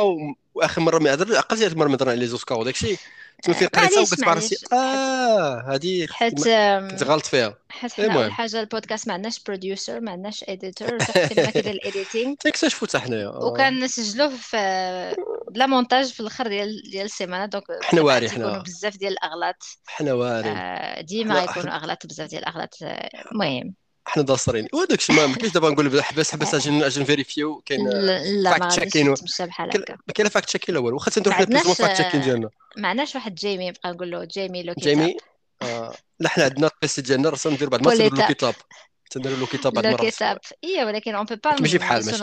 وآخر 0.55 0.81
مرة 0.81 0.99
ما 0.99 1.15
هضر 1.15 1.37
عقلت 1.37 1.63
المره 1.63 1.89
ما 1.89 1.95
هضرنا 1.95 2.11
على 2.11 2.21
les 2.21 2.27
Oscars 2.27 2.59
وداك 2.59 2.75
الشيء 2.75 2.99
فين 3.45 3.55
آه، 3.75 3.81
قريتها 3.81 4.01
وقلت 4.01 4.21
مع 4.21 4.35
راسي 4.35 4.57
آه 4.73 5.75
هذه 5.75 6.07
حيت 6.11 6.35
كنت 6.35 7.03
غلط 7.03 7.27
فيها. 7.27 7.59
حيت 7.71 7.93
حنا 7.93 8.05
اول 8.05 8.13
المهم. 8.15 8.31
حاجة 8.31 8.61
البودكاست 8.61 9.09
ما 9.09 9.15
عندناش 9.15 9.43
producer 9.43 10.01
ما 10.01 10.11
عندناش 10.11 10.45
editor 10.49 10.93
ما 11.37 11.51
كيدير 11.51 11.71
ال 11.73 11.80
editing 11.80 12.35
تكتشفوا 12.35 12.89
حتى 12.89 12.99
حنايا؟ 12.99 13.27
آه. 13.27 13.45
وكنسجلوه 13.45 14.29
في 14.37 14.57
بلا 15.51 15.67
مونتاج 15.67 16.13
في 16.13 16.21
الأخر 16.21 16.49
ديال 16.49 16.83
ديال 16.91 17.05
السيمانة. 17.05 17.47
donc 17.47 17.65
حنا 17.83 18.01
واري 18.03 18.31
حنا. 18.31 18.59
بزاف 18.59 18.97
ديال 18.97 19.13
الأغلاط. 19.13 19.63
حنا 19.87 20.13
وارين 20.13 20.57
آه، 20.57 21.01
ديما 21.01 21.41
حنا 21.41 21.63
حنا 21.63 21.77
أغلاط 21.77 22.07
بزاف 22.07 22.29
ديال 22.31 22.43
الأغلاط. 22.43 22.75
المهم. 23.33 23.75
حنا 24.09 24.23
داصرين. 24.23 24.69
وداك 24.73 24.99
الشيء 24.99 25.17
ما 25.17 25.35
كاينش 25.35 25.53
دابا 25.53 25.71
نقول 25.71 26.03
حبس 26.03 26.33
حبس 26.33 26.55
أجي 26.55 26.87
أجي 26.87 27.01
نفيريفيو 27.01 27.63
كاين 27.67 27.89
لا 27.89 28.59
fact 28.59 28.69
checking 28.69 29.15
تمشى 29.15 29.47
بحال 29.47 29.71
هكا. 29.71 29.97
ما 30.07 30.13
كاين 30.15 30.29
fact 30.29 30.47
checking 30.47 30.75
لا 30.75 30.81
والو 30.81 30.97
واخا 30.97 31.11
تنديرو 31.11 31.35
حنا 31.35 31.45
بلوز 31.45 31.59
عندناش 31.59 31.77
fact 31.77 32.01
checking 32.01 32.21
ديالنا. 32.21 32.51
ما 32.77 32.89
عندناش 32.89 33.15
واحد 33.15 33.35
جيمي 33.35 33.69
نبقى 33.69 33.93
نقول 33.93 34.11
له 34.11 34.25
جيمي 34.25 34.63
لو 34.63 34.75
جيمي؟ 34.79 35.17
آه 35.63 35.95
لا 36.21 36.29
حنا 36.29 36.45
عندنا 36.45 36.71
البيسي 36.75 37.03
ديالنا 37.03 37.29
راه 37.29 37.39
ندير 37.47 37.69
بعد 37.69 37.83
ما 37.83 37.95
تنديرو 37.95 38.53
لو 39.17 39.23
بوليتا 39.23 39.23
كتاب 39.23 39.23
تنديرو 39.23 39.37
لو 39.37 39.47
كتاب. 39.47 39.73
بعد 39.73 39.87
راه 39.87 39.97
كيتاب 39.97 40.39
اي 40.65 40.85
ولكن 40.85 41.15
اون 41.15 41.25
بو 41.25 41.37
با 41.45 41.61
ماشي 41.61 41.79
بحال. 41.79 42.07
ماشي 42.07 42.19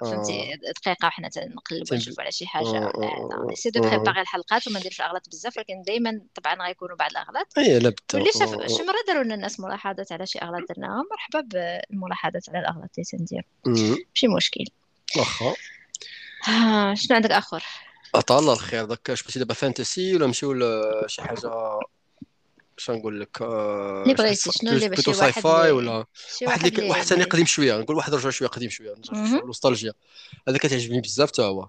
فهمتي 0.00 0.52
آه. 0.52 0.72
دقيقة 0.72 1.06
وحنا 1.06 1.28
تنقلبوا. 1.28 1.96
نشوفوا 1.96 2.22
على 2.22 2.32
شي 2.32 2.46
حاجة. 2.46 2.66
آه 2.66 2.92
آه 2.94 3.46
نسي 3.52 3.70
دو 3.70 3.84
آه 3.84 3.88
بريباري 3.88 4.20
الحلقات 4.20 4.68
وما 4.68 4.78
نديرش 4.78 5.00
أغلاط 5.00 5.28
بزاف 5.28 5.56
ولكن 5.56 5.82
دائما 5.86 6.20
طبعا 6.34 6.66
غيكونوا 6.66 6.96
بعض 6.96 7.10
الأغلاط. 7.10 7.46
اي 7.58 7.78
لا 7.78 7.92
واللي 8.14 8.30
شاف 8.32 8.54
آه 8.54 8.66
شي 8.66 8.82
مرة 8.82 9.04
داروا 9.06 9.22
لنا 9.22 9.34
الناس 9.34 9.60
ملاحظات 9.60 10.12
على 10.12 10.26
شي 10.26 10.38
أغلاط 10.38 10.62
درناهم 10.68 11.04
مرحبا 11.10 11.40
بالملاحظات 11.40 12.48
على 12.48 12.58
الأغلاط 12.58 12.90
اللي 12.98 13.04
تندير. 13.04 13.46
ماشي 13.66 14.28
مشكل. 14.28 14.64
واخا 15.16 15.54
آه 16.48 16.94
شنو 16.94 17.16
عندك 17.16 17.30
آخر؟ 17.30 17.64
الله 18.30 18.52
الخير. 18.52 18.84
داك 18.84 19.10
اش 19.10 19.22
بغيتي 19.22 19.38
دابا 19.38 19.54
fantasy 19.54 20.16
ولا 20.16 20.26
نمشيو 20.26 20.52
لشي 20.52 21.22
حاجة 21.22 21.50
اش 22.80 22.90
نقول 22.90 23.20
لك 23.20 23.42
آه، 23.42 24.02
اللي 24.02 24.14
بغيتي 24.14 24.50
شنو 24.52 24.70
اللي 24.72 24.96
شي 24.96 25.12
sci-fi 25.14 25.70
ولا؟ 25.70 26.04
واحد 26.42 26.66
اللي 26.66 26.90
واحد 26.90 27.02
ثاني 27.02 27.24
قديم 27.24 27.46
شوية 27.46 27.76
نقول 27.76 27.96
واحد 27.96 28.14
رجع 28.14 28.30
شوية 28.30 28.48
قديم 28.48 28.70
شوية. 28.70 28.94
النوستالجيا. 29.12 29.92
هذا 30.48 30.58
كتعجبني 30.58 31.00
بزاف 31.00 31.28
حتى 31.28 31.42
هو. 31.42 31.68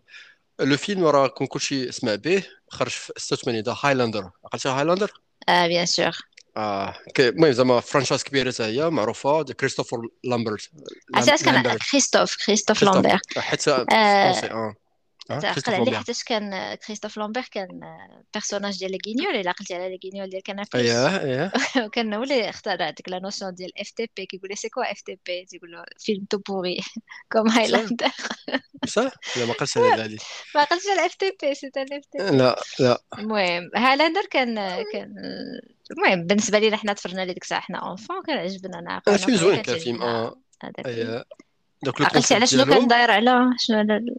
le 0.59 0.77
film 0.77 1.03
راه 1.05 1.27
كون 1.27 1.47
كلشي 1.47 1.91
سمع 1.91 2.15
به 2.15 2.43
خرج 2.69 2.91
في 2.91 3.13
86 3.17 3.63
دا 3.63 3.75
Highlander. 3.83 4.29
عقلتي 4.45 4.69
Highlander؟ 4.69 5.11
آه 5.49 5.67
bien 5.67 5.85
sûr. 5.85 6.11
آه 6.57 6.95
المهم 7.19 7.51
زعما 7.51 7.79
franchise 7.79 8.23
كبيرة 8.23 8.51
حتى 8.51 8.63
هي 8.63 8.89
معروفة 8.89 9.43
كريستوفر 9.43 9.97
لامبرت. 10.23 10.69
لام- 10.73 10.83
عرفتي 11.29 11.45
كان 11.45 11.53
لامبرت. 11.53 11.79
كريستوف 11.91 12.35
كريستوف 12.45 12.79
كريستوف. 12.79 13.05
لامبير 13.05 13.19
حيت 13.37 13.67
آه 13.67 13.85
français 13.85 14.51
آه. 14.53 14.75
تعقل 15.39 15.53
كريستوف 15.53 15.73
عليه 15.73 15.97
حيتاش 15.97 16.23
كان 16.23 16.75
كريستوف 16.75 17.17
لامبير 17.17 17.43
كان 17.51 17.67
personnage 18.33 18.79
ديال 18.79 18.91
les 18.91 19.03
Guignols 19.03 19.35
الا 19.35 19.49
عقلتي 19.49 19.75
على 19.75 19.89
les 19.89 20.00
Guignols 20.00 20.29
ديال 20.29 20.43
Canal 20.43 20.61
Plus 20.61 20.75
اييه 20.75 21.21
اييه 21.21 21.51
وكان 21.85 22.13
هو 22.13 22.23
اللي 22.23 22.49
اخترع 22.49 22.89
ديك 22.89 23.09
la 23.09 23.19
notion 23.19 23.53
ديال 23.53 23.79
FTP 23.81 24.25
كيقول 24.25 24.49
لي 24.49 24.55
c'est 24.55 24.69
quoi 24.69 24.91
FTP 24.91 25.45
تيقول 25.45 25.71
له 25.71 25.83
film 25.99 26.25
tout 26.29 26.37
pourri 26.37 26.79
comme 27.31 27.49
Highlander 27.49 28.11
بصح 28.83 29.11
لا 29.37 29.45
ما 29.45 29.53
قلتش 29.53 29.77
على 29.77 30.03
هذه 30.03 30.17
ما 30.55 30.61
عقلتش 30.61 30.87
على 30.87 31.05
FTP 31.05 31.55
c'est 31.55 31.71
un 31.77 31.93
FTP 31.93 32.37
لا 32.37 32.61
لا 32.79 33.01
المهم 33.19 33.71
Highlander 33.75 34.25
كان 34.31 34.55
كان 34.93 35.13
المهم 35.91 36.27
بالنسبة 36.27 36.59
لينا 36.59 36.77
حنا 36.77 36.93
تفرجنا 36.93 37.21
ليه 37.21 37.33
ديك 37.33 37.43
الساعة 37.43 37.61
حنا 37.61 37.77
enfants 37.77 38.23
كان 38.27 38.37
عجبنا 38.37 38.79
أنا 38.79 39.17
فيلم 39.17 39.37
زوين 39.37 39.55
كان 39.55 39.63
كان 39.63 39.77
فيلم 39.77 39.97
تعجبنا 39.97 40.05
آه 40.05 40.41
هذاك 40.63 40.79
الفيلم 40.79 41.23
عقلتي 42.01 42.35
على 42.35 42.47
شنو 42.47 42.65
كان 42.65 42.87
داير 42.87 43.11
على 43.11 43.49
شنو 43.59 43.77
على 43.77 44.15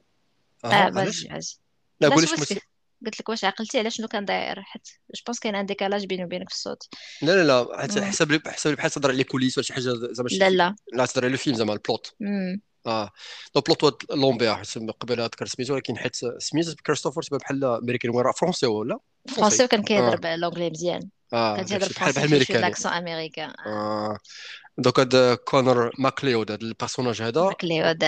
آه 0.64 0.68
آه 0.68 0.74
علاش 0.74 0.94
باجي 0.94 1.28
باجي 1.28 1.58
لا 2.00 2.06
لا 2.08 2.14
قولي 2.14 2.26
شكون 2.26 2.44
سولتك 2.44 2.68
قلت 3.06 3.20
لك 3.20 3.28
واش 3.28 3.44
عقلتي 3.44 3.78
على 3.78 3.90
شنو 3.90 4.08
كان 4.08 4.24
داير؟ 4.24 4.62
حيت 4.62 4.88
je 5.14 5.22
pense 5.26 5.38
كاين 5.38 5.54
un 5.54 5.66
décalage 5.66 6.06
بيني 6.06 6.24
وبينك 6.24 6.48
في 6.48 6.54
الصوت. 6.54 6.88
لا 7.22 7.32
لا 7.32 7.44
لا 7.44 7.80
حيت 7.80 7.98
مم. 7.98 8.04
حسب 8.04 8.32
لي 8.32 8.40
حسب 8.46 8.70
لي 8.70 8.76
بحال 8.76 8.90
تهضر 8.90 9.08
على 9.08 9.18
les 9.18 9.24
coulisses 9.24 9.58
ولا 9.58 9.64
شي 9.64 9.72
حاجة 9.72 9.82
زعما 10.12 10.28
شي 10.28 10.38
لا. 10.38 10.50
لا. 10.50 10.76
لا 10.92 11.06
تهضر 11.06 11.24
على 11.24 11.32
الفيلم 11.32 11.56
زعما 11.56 11.72
ال 11.72 11.80
plot 11.80 12.14
مم. 12.20 12.60
آه. 12.86 13.10
du 13.54 13.60
plot 13.60 14.12
حيت 14.42 14.78
قبل 15.00 15.22
ذكر 15.22 15.46
سميتو 15.46 15.74
ولكن 15.74 15.98
حيت 15.98 16.16
سميت 16.38 16.80
كريستوفر 16.80 17.22
تبان 17.22 17.38
بحال 17.38 17.64
امريكان 17.64 18.10
وين 18.10 18.24
راه 18.24 18.32
français 18.32 18.66
هو 18.66 18.80
ولا 18.80 18.98
français 19.28 19.64
وكان 19.64 19.82
كيهضر 19.82 20.12
آه. 20.12 20.16
ب 20.16 20.21
l'anglais 20.21 20.70
مزيان. 20.70 21.08
آه 21.32 21.56
كان 21.56 21.64
تيهضر 21.64 21.80
داكشي 21.80 21.94
بحال 21.94 22.12
بحال 22.12 22.26
أمريكاني. 22.28 22.60
l'accent 22.60 22.92
américain 22.92 23.52
آه. 23.66 24.18
donc 24.78 25.00
هاد 25.00 25.34
كونر 25.34 25.90
ماكليود 25.98 26.50
هاد 26.50 26.62
ال 26.62 26.68
personnage 26.68 27.22
هذا. 27.22 27.42
ماكليود 27.42 28.04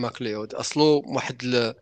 ماكليود. 0.00 0.54
أصله 0.54 1.02
واحد. 1.06 1.74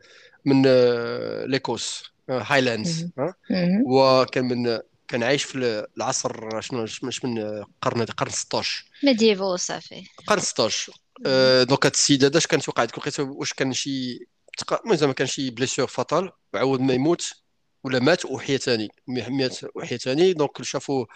من 0.44 0.62
آه، 0.66 1.44
l'Écosse 1.44 2.04
آه، 2.30 2.42
Highlands 2.46 3.08
مم. 3.50 3.82
وكان 3.86 4.44
من 4.44 4.78
كان 5.08 5.22
عايش 5.22 5.44
في 5.44 5.86
العصر 5.96 6.60
شنو 6.60 6.82
مش 6.82 7.24
من 7.24 7.38
القرن 7.38 8.00
القرن 8.00 8.30
16 8.30 8.84
médiéval 9.04 9.56
صافي. 9.56 10.04
القرن 10.20 10.40
16 10.40 10.92
مم. 10.92 11.24
آه، 11.26 11.62
donc 11.62 11.86
هاد 11.86 11.92
السيد 11.92 12.24
هذا 12.24 12.38
اش 12.38 12.46
كان 12.46 12.60
توقع 12.60 12.80
عندك 12.80 12.98
لقيت 12.98 13.20
واش 13.20 13.52
كان 13.52 13.72
شي 13.72 14.26
المهم 14.72 14.96
زعما 14.96 15.12
كان 15.12 15.26
شي 15.26 15.50
blessure 15.50 15.88
fatale 15.88 16.30
وعاود 16.54 16.80
ما 16.80 16.94
يموت 16.94 17.32
ولا 17.84 17.98
مات 17.98 18.24
وحيا 18.24 18.56
ثاني 18.56 18.88
مات 19.08 19.58
وحيا 19.74 19.96
ثاني 19.96 20.32
donc 20.32 20.62
شافوا 20.62 21.06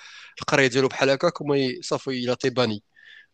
القرية 0.40 0.66
ديالو 0.66 0.88
بحال 0.88 1.11
هكاك 1.11 1.40
وما 1.40 1.57
صافي 1.80 2.11
إلى 2.11 2.36
تيباني 2.36 2.82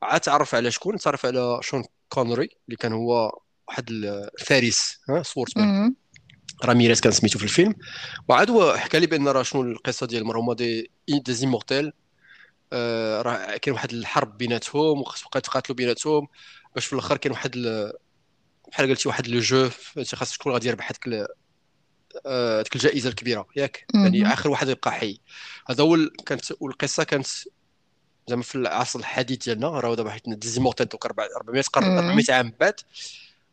عاد 0.02 0.20
تعرف 0.20 0.54
على 0.54 0.70
شكون؟ 0.70 0.98
تعرف 0.98 1.26
على 1.26 1.58
شون 1.62 1.84
كونري 2.08 2.48
اللي 2.66 2.76
كان 2.76 2.92
هو 2.92 3.40
واحد 3.68 3.90
الفارس 3.90 4.98
مم. 5.56 5.96
راميريز 6.64 7.00
كان 7.00 7.12
سميتو 7.12 7.38
في 7.38 7.44
الفيلم 7.44 7.74
وعاد 8.28 8.50
هو 8.50 8.76
حكى 8.76 8.98
لي 8.98 9.06
بأن 9.06 9.28
راه 9.28 9.42
شنو 9.42 9.62
القصة 9.62 10.06
ديال 10.06 10.36
هما 10.36 10.54
des 10.54 10.90
des 11.08 11.32
immortels 11.34 11.92
آه 12.72 13.22
راه 13.22 13.56
كاين 13.56 13.74
واحد 13.74 13.92
الحرب 13.92 14.38
بيناتهم 14.38 15.00
وخاص 15.00 15.22
بقى 15.22 15.38
يتقاتلوا 15.38 15.76
بيناتهم 15.76 16.26
باش 16.74 16.86
في 16.86 16.92
الأخر 16.92 17.16
كاين 17.16 17.32
واحد 17.32 17.52
ال- 17.56 17.92
بحال 18.72 18.88
قلتي 18.88 19.08
واحد 19.08 19.26
le 19.28 19.40
jeu 19.40 19.68
فهمتي 19.68 20.16
خاص 20.16 20.32
شكون 20.32 20.52
غادي 20.52 20.68
يربح 20.68 20.90
هذيك 20.90 21.06
ال- 21.06 21.26
آه، 22.26 22.64
الجائزة 22.74 23.08
الكبيرة 23.08 23.46
ياك 23.56 23.86
يعني. 23.94 24.32
آخر 24.32 24.50
واحد 24.50 24.68
يبقى 24.68 24.92
حي 24.92 25.20
هذا 25.70 25.82
هو 25.84 25.96
كانت 26.26 26.44
والقصة 26.60 27.04
كانت 27.04 27.26
زعما 28.28 28.42
في 28.42 28.54
العصر 28.54 28.98
الحديث 28.98 29.44
ديالنا 29.44 29.68
راه 29.68 29.94
دابا 29.94 30.10
حيت 30.10 30.22
des 30.28 30.48
immortels 30.48 30.86
donc 30.86 31.06
400 31.06 31.62
قرن 31.62 31.86
مم. 31.88 31.98
400 31.98 32.24
عام 32.30 32.52
بعد 32.60 32.74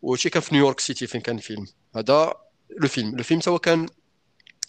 وشي 0.06 0.30
كان 0.30 0.42
في 0.42 0.56
New 0.56 0.66
York 0.66 0.80
City 0.80 1.08
فين 1.08 1.22
كان 1.22 1.38
الفيلم؟ 1.38 1.68
هذا 1.96 2.34
le 2.82 2.88
film. 2.88 3.16
le 3.16 3.24
film 3.24 3.42
هو 3.48 3.60
كان 3.60 3.88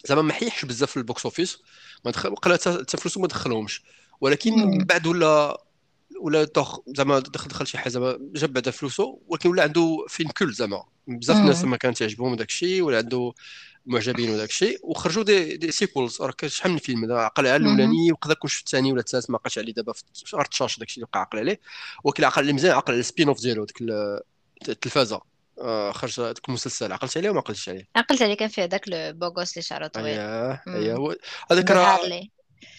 زعما 0.05 0.21
ما 0.21 0.33
حيحش 0.33 0.65
بزاف 0.65 0.91
في 0.91 0.97
ال 0.97 1.04
box 1.04 1.25
office 1.25 1.57
ما 2.05 2.11
دخل 2.11 2.35
قلا 2.35 2.53
حتى 2.55 2.97
فلوسه 2.97 3.21
ما 3.21 3.27
دخلهمش. 3.27 3.83
ولكن 4.21 4.53
من. 4.53 4.85
بعد 4.85 5.07
ولا 5.07 5.63
ولا 6.21 6.43
دخ 6.43 6.79
زعما 6.87 7.19
دخل 7.19 7.47
دخل 7.47 7.67
شي 7.67 7.77
حاجة 7.77 7.89
زعما 7.89 8.17
جاب 8.21 8.53
بعدا 8.53 8.71
فلوسه 8.71 9.19
ولكن 9.27 9.49
ولا 9.49 9.63
عنده 9.63 10.05
فيلم 10.09 10.29
كل 10.29 10.53
زعما. 10.53 10.83
بزاف 11.07 11.37
الناس. 11.37 11.63
ما 11.63 11.77
كان 11.77 11.93
تعجبهم 11.93 12.35
داك 12.35 12.47
الشيء 12.49 12.81
ولا 12.81 12.97
عنده 12.97 13.33
معجبين 13.85 14.29
وداك 14.29 14.49
الشيء. 14.49 14.79
وخرجوا 14.83 15.23
des, 15.23 15.57
des 15.57 15.71
sequels 15.71 16.21
راه 16.21 16.33
شحال 16.45 16.71
من 16.71 16.77
فيلم؟ 16.77 17.11
عقل 17.11 17.47
على. 17.47 17.55
الأولاني 17.55 18.11
وقدر 18.11 18.33
يكون 18.33 18.49
شفت 18.49 18.65
الثاني 18.65 18.91
ولا 18.91 18.99
الثالث 18.99 19.29
ما 19.29 19.37
عقلتش 19.37 19.57
عليه 19.57 19.73
دابا. 19.73 19.93
في 19.93 20.03
شهر 20.13 20.45
تشاش 20.45 20.79
داك 20.79 20.87
الشيء 20.87 21.03
اللي 21.03 21.09
وقع 21.11 21.21
عقل 21.21 21.39
عليه. 21.39 21.59
ولكن 22.03 22.23
عقل 22.23 22.53
مزيان 22.53 22.75
عقل 22.75 22.93
على 22.93 22.99
ال 22.99 23.27
spin-off 23.27 23.41
ديالو 23.41 23.65
ديك 23.65 23.77
التلفازة. 24.69 25.21
آه، 25.61 25.91
خرج 25.91 26.15
داك 26.21 26.49
المسلسل. 26.49 26.91
عقلت 26.93 27.17
عليه 27.17 27.29
وما 27.29 27.39
عقلتش 27.39 27.69
عليه؟ 27.69 27.87
عقلت 27.95 28.21
عليه 28.21 28.33
كان 28.33 28.47
فيه 28.49 28.63
هذاك 28.63 28.81
ال 28.87 28.94
beau 28.94 29.20
gosse 29.20 29.53
اللي 29.53 29.61
شعره 29.61 29.87
طويل 29.87 30.05
اييه 30.19 30.63
مم. 30.67 30.75
اييه 30.75 30.93
هو 30.95 31.15
هذاك 31.51 31.71
راه. 31.71 31.99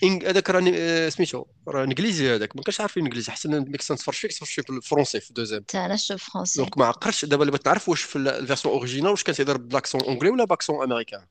هذاك 0.04 0.50
راه 0.50 0.72
آه، 0.74 1.08
سميتو 1.08 1.44
راه 1.68 1.84
إنجليزي 1.84 2.34
هذاك. 2.34 2.56
ما 2.56 2.62
كنتش 2.62 2.80
عارف 2.80 2.98
إنجليزي 2.98 3.32
حسن 3.32 3.50
ملي 3.50 3.78
كنت 3.78 3.92
نتفرج 3.92 4.14
فيه 4.14 4.28
كنت 4.28 4.66
في 4.66 4.70
ال 4.70 4.76
français 4.76 5.20
في 5.20 5.32
دوزيام. 5.32 5.62
تا 5.62 5.84
أنا 5.86 5.96
شوف 5.96 6.30
français 6.30 6.60
donc 6.60 6.78
ما 6.78 6.84
عقرتش 6.86 7.24
دابا 7.24 7.42
اللي 7.42 7.50
بغيت 7.52 7.66
نعرف 7.66 7.88
واش 7.88 8.02
في 8.02 8.16
ال 8.16 8.24
version 8.24 8.74
originale 8.74 9.10
واش 9.10 9.22
كان 9.22 9.34
تيهضر 9.34 9.56
ب 9.56 9.61
l'accent 9.61 10.00
anglais 10.00 10.30
ولا 10.30 10.44
ب 10.44 10.50
accent 10.50 10.82
américain. 10.82 11.26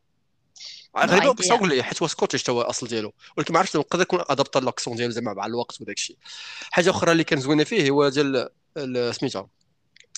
غالبا 0.98 1.32
ب 1.32 1.36
accent 1.36 1.58
anglais 1.58 1.84
حيت 1.84 2.02
هو 2.02 2.08
Scottish 2.08 2.44
تا 2.44 2.52
هو 2.52 2.62
الاصل 2.62 2.88
ديالو. 2.88 3.14
ولكن 3.38 3.54
ما 3.54 3.60
عرفتش 3.60 3.76
نقدر 3.78 4.02
يكون 4.02 4.20
adapté 4.30 4.60
l'accent 4.60 4.96
ديالو 4.96 5.12
زعما 5.12 5.34
مع 5.34 5.46
الوقت 5.46 5.82
وداك 5.82 5.96
الشيء. 5.98 6.18
حاجة 6.72 6.90
أخرى 6.90 7.12
اللي 7.12 7.24
كان 7.24 7.40
زوينة 7.40 7.64
فيه 7.64 7.90
هو 7.90 8.10
ديال 8.10 8.50
ال- 8.78 9.16
سميتها 9.16 9.48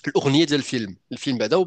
الأغنية 0.07 0.45
ديال 0.45 0.59
الفيلم. 0.59 0.95
الفيلم 1.11 1.37
بعدا 1.37 1.65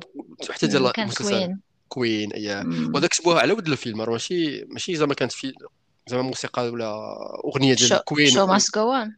حتى 0.51 0.67
ديال 0.67 0.93
كان 0.93 1.05
المسلسل 1.05 1.57
Queen 1.89 2.31
مم. 2.65 2.95
وهذاك 2.95 3.13
شبوها 3.13 3.41
على 3.41 3.53
ود 3.53 3.69
الفيلم 3.69 4.01
راه 4.01 4.13
ماشي 4.13 4.65
ماشي 4.65 4.97
زعما 4.97 5.15
كانت 5.15 5.33
في 5.33 5.53
زعما 6.07 6.23
موسيقى 6.23 6.69
ولا 6.69 7.17
أغنية 7.45 7.75
ديال 7.75 8.05
Queen. 8.05 8.31
show 8.31 8.47
must 8.47 8.75
go 8.75 8.93
on 8.93 9.17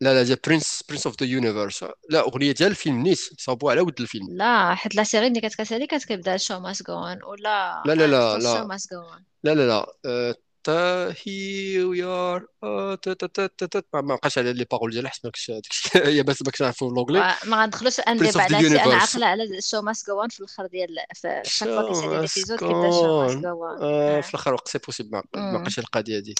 لا 0.00 0.14
لا 0.14 0.22
ديال 0.22 0.38
Princes 0.46 0.84
Princes 0.88 1.06
of 1.06 1.22
the 1.22 1.26
Universe 1.26 1.84
لا 2.10 2.20
أغنية 2.20 2.52
ديال 2.52 2.70
الفيلم 2.70 3.02
نيت 3.02 3.18
صابوها 3.38 3.72
على 3.72 3.80
ود 3.80 4.00
الفيلم. 4.00 4.26
لا 4.30 4.74
حيت 4.74 4.94
la 4.94 5.04
série 5.04 5.26
اللي 5.26 5.40
كانت 5.40 5.54
كتسالي 5.54 5.86
كانت 5.86 6.04
كتبدا 6.04 6.36
show 6.36 6.58
must 6.58 6.86
go 6.86 6.94
on 6.94 7.18
ولا 7.22 7.82
لا 7.86 7.94
لا 7.94 8.06
لا 8.06 8.38
خصوص 8.38 8.52
show 8.52 8.58
لا. 8.58 8.64
must 8.64 8.92
go 8.92 9.00
on 9.00 9.24
لا 9.44 9.54
لا 9.54 9.66
لا. 9.66 9.86
آه، 10.06 10.34
تا 10.64 11.14
هي 11.22 11.82
we 11.84 12.02
are 12.02 12.46
ما 13.94 14.14
بقاش 14.14 14.38
على 14.38 14.52
les 14.52 14.64
paroles 14.64 14.90
ديالها 14.90 15.10
حيت 15.10 15.24
ما 15.24 15.30
كنتش 15.30 15.50
داك 15.50 15.66
الشيء 15.70 16.06
هي 16.06 16.22
بس 16.22 16.42
ما 16.42 16.46
كنتش 16.46 16.62
عارف 16.62 16.84
ب 16.84 16.89
l'anglais 16.89 17.36
ما 17.46 17.62
غندخلوش 17.62 18.00
أن 18.00 18.16
ديبا 18.16 18.42
على 18.42 18.84
أنا 18.84 18.94
عاقلة 18.94 19.26
على 19.26 19.60
شو 19.60 19.82
ماست 19.82 20.06
جو 20.06 20.20
اون 20.20 20.28
في 20.28 20.40
الأخر 20.40 20.66
ديال 20.66 20.88
في 21.14 21.64
ليبيزود 21.64 22.58
كيبدا 22.58 22.90
شو 22.90 23.22
ماست 23.22 23.36
مسكون 23.36 23.42
جو 23.42 23.64
اون 23.64 23.82
آه 23.82 24.18
آه. 24.18 24.20
في 24.20 24.30
الأخر 24.30 24.54
وقت 24.54 24.68
سي 24.68 24.78
بوسيبل 24.78 25.10
ما. 25.10 25.22
بقاش 25.58 25.78
القضية 25.78 26.18
دي. 26.18 26.34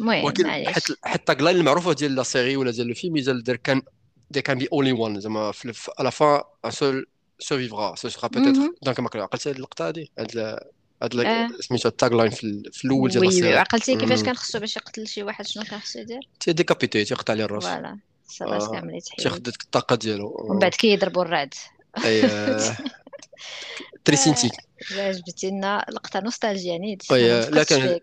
المهم 0.00 0.24
ولكن 0.24 0.46
معليش. 0.46 0.68
حيت 0.68 0.84
حيت 1.02 1.20
التاغ 1.20 1.42
لاين 1.42 1.56
المعروفه 1.56 1.92
ديال 1.92 2.14
لا 2.14 2.22
سيري 2.22 2.56
ولا 2.56 2.70
ديال 2.70 2.90
الفيلم 2.90 3.16
يزال 3.16 3.44
there 3.48 3.72
can 3.72 3.80
there 4.36 4.42
can 4.42 4.58
be 4.58 4.66
only 4.66 4.98
one. 4.98 5.18
زعما 5.18 5.52
fin 5.52 5.68
un 6.64 6.70
seul 6.70 7.04
survivra. 7.40 7.94
Ce 7.96 8.08
sera 8.08 8.28
peut-être 8.28 8.58
مهم. 8.58 8.74
دونك 8.82 9.00
ما 9.00 9.10
عقلت 9.14 9.48
هاد 9.48 9.56
اللقطه 9.56 9.88
هادي 9.88 10.12
هاد 11.02 11.12
سميتو 11.60 11.88
التاغ 11.88 12.14
لاين 12.14 12.30
في, 12.30 12.44
ال- 12.44 12.72
في 12.72 12.84
الأول 12.84 13.10
ديال 13.10 13.24
لا 13.24 13.28
وي 13.48 13.56
عقلتي 13.58 13.96
كيفاش. 13.96 14.22
كان 14.22 14.34
خصو 14.34 14.58
باش 14.58 14.76
يقتل 14.76 15.06
شي 15.08 15.22
واحد 15.22 15.46
شنو 15.46 15.64
كان 15.64 15.80
خصو 15.80 15.98
يدير 15.98 16.20
t'es 16.40 16.52
décapité 16.52 17.04
تيقطع 17.04 17.32
عليه 17.32 17.44
الراس 17.44 17.64
voilà 17.64 17.98
آه. 18.42 18.70
كامل 18.72 19.00
تياخد 19.18 19.36
يتحيد 19.38 19.42
ديك 19.42 19.62
الطاقة 19.62 19.96
ديالو 19.96 20.36
ومن 20.38 20.56
آه. 20.56 20.58
بعد 20.58 20.70
كيضربوا 20.74 21.22
الرعد 21.22 21.54
أي 22.04 22.24
آه، 22.24 22.76
très 24.04 24.27
bien 24.27 24.50
جبتي 24.92 25.50
لنا 25.50 25.86
لقطة 25.92 26.20
نوستالجيا 26.20 26.78
نيت 26.78 27.12
آه، 27.12 27.48
لا 27.50 27.64
كان 27.64 28.00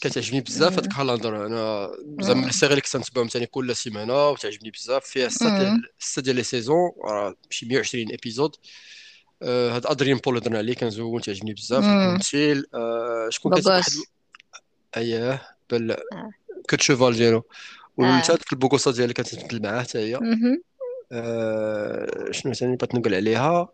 كتعجبني 0.00 0.40
بزاف 0.40 0.72
هاد 0.72 0.84
مم. 0.84 0.90
الكالندر 0.90 1.46
أنا 1.46 1.90
زعما. 2.20 2.48
ال 2.48 2.52
série 2.52 2.70
اللي 2.72 2.80
كنت 2.82 2.96
نتبعهم 2.96 3.26
ثاني 3.28 3.46
كل 3.46 3.76
سيمانة 3.76 4.28
وتعجبني 4.28 4.70
بزاف 4.70 5.04
فيها 5.04 5.28
مم. 5.40 5.58
ديال 5.58 5.82
ستة 5.98 6.22
ديال 6.22 6.36
les 6.36 6.42
saisons 6.42 6.90
راه 7.04 7.36
شي 7.50 7.66
120 7.66 8.12
épisodes 8.12 8.56
آه، 8.56 8.58
هاد 9.42 9.86
Adrian 9.86 10.18
Paul 10.18 10.36
هضرنا 10.36 10.58
عليه 10.58 10.74
كان 10.74 10.90
زوين 10.90 11.20
تعجبني 11.20 11.54
بزاف. 11.54 11.84
مم. 11.84 11.90
الممثل 11.90 12.66
آه، 12.74 13.28
شكون 13.30 13.54
كان 13.54 13.62
واحد 13.66 13.82
بوغوس 13.92 14.06
اييه 14.96 15.42
بال 15.70 15.96
كوت 16.70 16.80
شوفال 16.80 17.16
ديالو. 17.16 17.44
والولد 17.96 18.30
هذيك 18.30 18.52
البوكوسه 18.52 19.06
كانت 19.12 19.34
تمثل 19.34 19.62
معاه 19.62 19.82
حتى 19.82 19.98
هي. 19.98 20.20
آه، 21.12 22.30
شنو 22.30 22.52
ثاني 22.52 22.76
بغيت 22.76 22.94
نقول 22.94 23.14
عليها؟ 23.14 23.68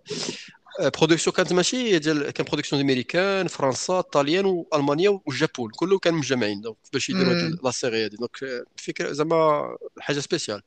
برودكسيون 0.80 1.36
كانت 1.36 1.52
ماشي 1.52 1.98
ديال 1.98 2.30
كان 2.30 2.46
برودكسيون 2.46 2.82
أمريكان 2.82 3.46
فرنسا 3.46 4.00
طاليان 4.00 4.44
وألمانيا 4.44 5.20
والجابون 5.26 5.70
كله 5.70 5.98
كان 5.98 6.14
مجمعين 6.14 6.60
دونك 6.60 6.76
باش 6.92 7.10
يديروا 7.10 7.32
هاد. 7.32 7.58
لا 7.64 7.70
سيري 7.70 8.04
هادي. 8.04 8.16
دونك 8.16 8.42
آه، 8.42 8.64
فكرة 8.76 9.12
زعما 9.12 9.76
حاجة 10.00 10.20
سبيسيال 10.20 10.62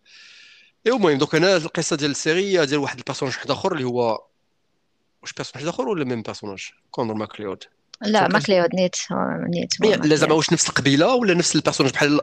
اي 0.88 0.92
المهم 0.92 1.18
دونك 1.18 1.36
أنا 1.36 1.58
القصة 1.58 1.96
ديال 1.96 2.12
السيري 2.12 2.66
ديال 2.66 2.80
واحد 2.80 2.98
البيرسوناج 2.98 3.36
واحد 3.36 3.52
آخر 3.52 3.74
اللي 3.74 3.84
هو 3.84 4.26
واش 5.26 5.34
بيرسوناج 5.34 5.68
اخر 5.68 5.88
ولا 5.88 6.06
ميم 6.06 6.22
بيرسوناج 6.22 6.70
كونر 6.92 7.14
ماكليود. 7.14 7.64
لا 8.02 8.28
ماكليود 8.28 8.76
نيت 8.76 8.96
نيت 9.50 9.74
إيه، 9.84 9.90
لا 9.96 9.96
زعما 9.96 10.08
ماكليود 10.10 10.32
واش 10.32 10.54
نفس 10.54 10.70
القبيلة 10.70 11.16
ولا 11.16 11.34
نفس 11.34 11.56
البيرسوناج 11.56 11.92
بحال 11.94 12.16
لا 12.16 12.22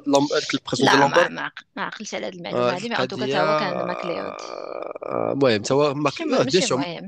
ديال 0.75 0.99
ما 0.99 1.01
لامبر 1.01 1.29
ما 1.29 1.41
عق- 1.41 1.61
ما 1.77 1.83
عقلتش 1.83 2.15
على 2.15 2.27
هذه 2.27 2.35
المعلومة 2.35 2.63
آه، 2.69 2.73
هذه 2.73 3.07
تا 3.07 3.17
هو 3.43 3.59
كان 3.59 3.87
ماكليود. 3.87 4.17
آه، 4.17 5.33
المهم 5.33 5.63
تا 5.63 5.75
هو 5.75 5.95
ماشي 5.95 6.25
ماك... 6.25 6.39
آه، 6.73 7.01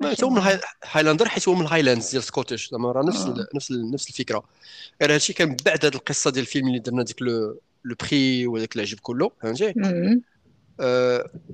ما 0.00 0.08
ماشي 0.08 0.24
هو 0.24 0.30
من 0.30 0.36
مهم. 0.36 0.48
الهاي- 0.48 0.60
هايلاندر 0.92 1.28
حيت 1.28 1.48
هو 1.48 1.54
من 1.54 1.62
الهايلاندز 1.66 2.10
ديال 2.10 2.22
سكوتش. 2.22 2.70
زعما 2.70 2.92
راه 2.92 3.02
نفس. 3.02 3.26
ال... 3.26 3.46
نفس 3.54 3.70
ال... 3.70 3.90
نفس 3.90 4.08
الفكرة. 4.08 4.44
غير 5.00 5.14
هادشي 5.14 5.32
كان 5.32 5.56
بعد 5.66 5.84
هاد 5.84 5.94
القصة 5.94 6.30
ديال 6.30 6.44
الفيلم 6.44 6.66
اللي 6.68 6.78
درنا 6.78 7.02
ديك 7.02 7.22
لو 7.22 7.60
لو 7.84 7.94
بري 8.02 8.46
وداك 8.46 8.76
العجب 8.76 8.98
كله 9.00 9.30
فهمتي. 9.42 9.74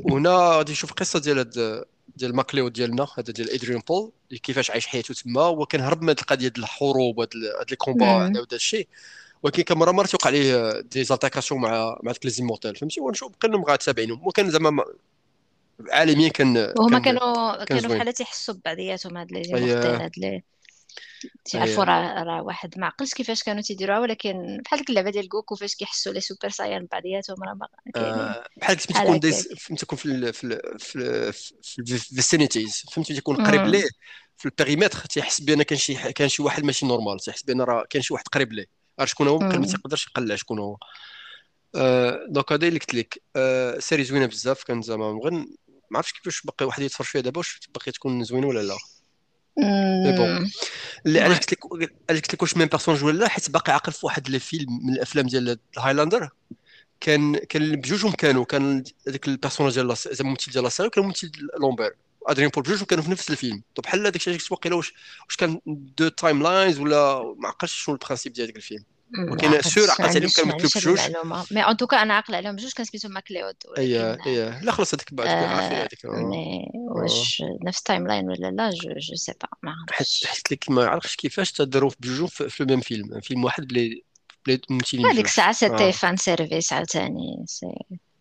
وهنا 0.04 0.30
غادي 0.30 0.72
نشوف 0.72 0.90
القصة 0.90 1.18
ديال 1.18 1.38
هاد 1.38 1.84
ديال 2.18 2.36
MacLeod 2.36 2.68
ديالنا 2.68 3.06
هذا 3.18 3.32
ديال 3.32 3.50
Adrian 3.50 3.80
Paul 3.88 4.12
كيفاش 4.42 4.70
عايش 4.70 4.86
حياته 4.86 5.14
تما 5.14 5.40
هو 5.42 5.66
كان 5.66 5.80
هرب 5.80 6.02
من 6.02 6.10
القضية 6.10 6.48
ديال 6.48 6.64
الحروب 6.64 7.18
وهاد 7.18 7.34
les 7.70 7.76
combats. 7.76 8.06
هذا 8.06 8.40
وهذا 8.40 8.46
الشيء. 8.52 8.88
ولكن 9.42 9.62
كان 9.62 9.78
مرة 9.78 9.92
مره 9.92 10.06
توقع 10.06 10.26
عليه 10.26 10.80
des 10.80 11.04
altercations 11.04 11.60
مع 11.60 11.98
مع 12.02 12.12
ديك 12.12 12.24
les 12.24 12.30
immortels 12.30 12.76
فهمتي؟ 12.76 13.00
ونشوف 13.00 13.32
بقينا 13.40 13.56
بغا 13.56 13.76
تابعينهم 13.76 14.26
وكان 14.26 14.50
زعما 14.50 14.70
ما- 14.70 14.84
عالميا 15.90 16.28
كان 16.28 16.54
كان 16.54 16.98
كانوا 17.02 17.64
كان 17.64 17.78
كانوا 17.80 17.96
بحال 17.96 18.12
تيحسوا 18.12 18.54
ببعضياتهم 18.54 19.16
هاد 19.16 19.32
les 19.32 19.42
i- 19.42 19.46
immortels 19.46 19.90
هاد 20.02 20.12
لي 20.18 20.42
تعرفوا 21.44 21.84
أي 21.84 21.88
راه 21.88 22.22
راه 22.22 22.42
واحد 22.42 22.78
ما 22.78 22.86
عقلش 22.86 23.14
كيفاش 23.14 23.42
كانوا 23.42 23.62
تيديروها 23.62 23.98
ولكن 23.98 24.60
بحال 24.64 24.78
ديك 24.78 24.90
اللعبه 24.90 25.10
ديال 25.10 25.28
جوكو 25.28 25.54
فاش 25.54 25.74
كيحسوا 25.74 26.12
les 26.12 26.20
super 26.20 26.48
saiyans 26.48 26.88
بعضياتهم 26.92 27.36
راه 27.42 27.54
ما 27.54 27.68
آه، 27.96 28.44
بحال 28.56 28.76
تكون 28.76 29.20
فهمت 29.20 29.80
تكون 29.80 29.98
في 29.98 30.32
في 30.32 30.60
في 30.78 30.96
ال 30.96 31.32
في 31.62 31.78
ال 31.78 31.90
vicinity 31.90 32.82
فهمت 32.92 33.12
تكون 33.12 33.36
قريب 33.36 33.66
ليه. 33.66 33.88
في 34.36 34.46
ال 34.46 34.52
périmètre 34.52 34.98
تيحس 34.98 35.40
بأن 35.40 35.62
كان 35.62 35.78
شي 35.78 36.12
كان 36.12 36.28
شي 36.28 36.42
واحد 36.42 36.64
ماشي 36.64 36.86
normal 36.86 37.20
تيحس 37.20 37.42
بأن 37.42 37.60
راه 37.60 37.84
كان 37.90 38.02
شي 38.02 38.14
واحد 38.14 38.28
قريب 38.28 38.52
ليه. 38.52 38.66
عرف 38.98 39.10
شكون 39.10 39.28
هو؟ 39.28 39.38
ما 39.38 39.66
تيقدرش 39.66 40.06
يقلع 40.06 40.36
شكون 40.36 40.58
هو. 40.58 40.76
آه 41.74 42.26
donc 42.28 42.52
هذا 42.52 42.68
اللي 42.68 42.78
قلت 42.78 42.94
لك. 42.94 43.22
آه 43.36 43.78
série 43.78 44.04
زوينة 44.04 44.26
بزاف 44.26 44.62
كان 44.62 44.82
زعما 44.82 45.20
غير 45.24 45.32
ما 45.90 45.96
عرفتش 45.98 46.12
كيفاش 46.12 46.42
باقي 46.42 46.66
واحد 46.66 46.82
يتفرج 46.82 47.06
فيها 47.06 47.20
دابا 47.20 47.38
واش 47.38 47.60
باقي 47.74 47.92
تكون 47.92 48.24
زوينة 48.24 48.46
ولا 48.46 48.62
لا. 48.62 48.76
bon 49.58 50.28
امم 50.28 50.50
اللي 51.06 51.28
oui 51.28 51.34
قلت 51.34 51.52
لك 51.52 51.58
قلت 52.10 52.34
لك 52.34 52.42
واش 52.42 52.56
même 52.56 52.68
personnage 52.68 53.04
ولا 53.04 53.18
لا 53.18 53.28
حيت 53.28 53.50
باقي 53.50 53.72
عاقل 53.72 53.92
في 53.92 54.06
واحد 54.06 54.28
les 54.28 54.38
films 54.38 54.86
من 54.86 54.94
الافلام 54.94 55.26
ديال 55.26 55.58
ال 55.76 55.81
Highlander 55.81 56.30
كان 57.00 57.36
كان 57.36 57.76
بجوجهم 57.76 58.12
كانوا 58.12 58.44
كان 58.44 58.84
هذاك 59.08 59.28
ال 59.28 59.33
personnage 59.33 59.74
ديال 59.74 59.96
زعما 59.96 60.14
الممثل 60.20 60.52
ديال 60.52 60.64
la 60.64 60.71
série 60.71 60.86
وكان 60.88 61.02
الممثل 61.04 61.30
Lambert 61.60 61.96
Adrian 62.26 62.50
Paul 62.50 62.62
بجوجهم 62.62 62.84
كانوا 62.84 63.04
في 63.04 63.10
نفس 63.10 63.30
الفيلم 63.30 63.62
طب 63.74 63.82
بحال 63.82 64.00
هذاك 64.00 64.16
الشيء 64.16 64.38
واقيلا 64.50 64.76
واش 64.76 64.92
واش 65.26 65.36
كان 65.36 65.60
deux 65.66 66.08
timelines 66.08 66.78
ولا 66.78 67.34
ما 67.38 67.48
عقلتش 67.48 67.72
شنو 67.84 67.94
ال 67.94 67.99
principe 67.99 68.32
ديال 68.32 68.46
هذاك 68.46 68.56
الفيلم 68.56 68.84
ولكن 69.18 69.62
sûr 69.62 69.90
عقلت 69.90 70.16
عليهم 70.16 70.30
كان 70.36 70.48
ما 70.48 70.54
مكتوب 70.54 70.70
بجوج 70.76 70.98
mais 71.50 71.62
en 71.62 71.76
tout 71.76 71.91
cas 71.91 72.02
أنا 72.02 72.14
عاقله 72.14 72.36
عليهم 72.36 72.56
بجوج 72.56 72.72
كان 72.72 72.86
سميتهم 72.86 73.12
MacLeod 73.12 73.54
اي 73.78 73.98
ولكن 73.98 74.30
اي 74.30 74.60
لا 74.60 74.72
خلاص 74.72 74.94
هذيك 74.94 75.14
بعد 75.14 75.28
عارفين 75.28 75.78
هذيك 75.78 76.06
آه. 76.06 76.08
mais. 76.08 76.64
واش 76.74 77.42
نفس 77.64 77.82
timeline 77.82 78.24
ولا 78.28 78.50
لا 78.50 78.70
je 78.70 78.90
je 78.90 79.14
sais 79.14 79.32
pas 79.32 79.48
ما 79.62 79.74
عرفتش 79.88 80.26
حيت 80.26 80.52
لك 80.52 80.70
ما 80.70 80.86
عرفتش 80.86 81.16
كيفاش 81.16 81.52
تداروا 81.52 81.90
بجوجهم 82.00 82.26
في, 82.26 82.48
في 82.48 82.60
ال 82.60 82.64
même 82.64 82.80
فيلم 82.80 83.20
فيلم 83.20 83.44
واحد 83.44 83.66
بلي 83.66 84.04
بلي 84.46 84.60
ممثلين 84.70 85.06
هذيك 85.06 85.14
بجوج 85.14 85.24
الساعة 85.24 85.52
سيتي 85.52 85.92
فان 85.92 86.16
سيرفيس 86.16 86.72
عاوتاني 86.72 87.44
سي 87.46 87.66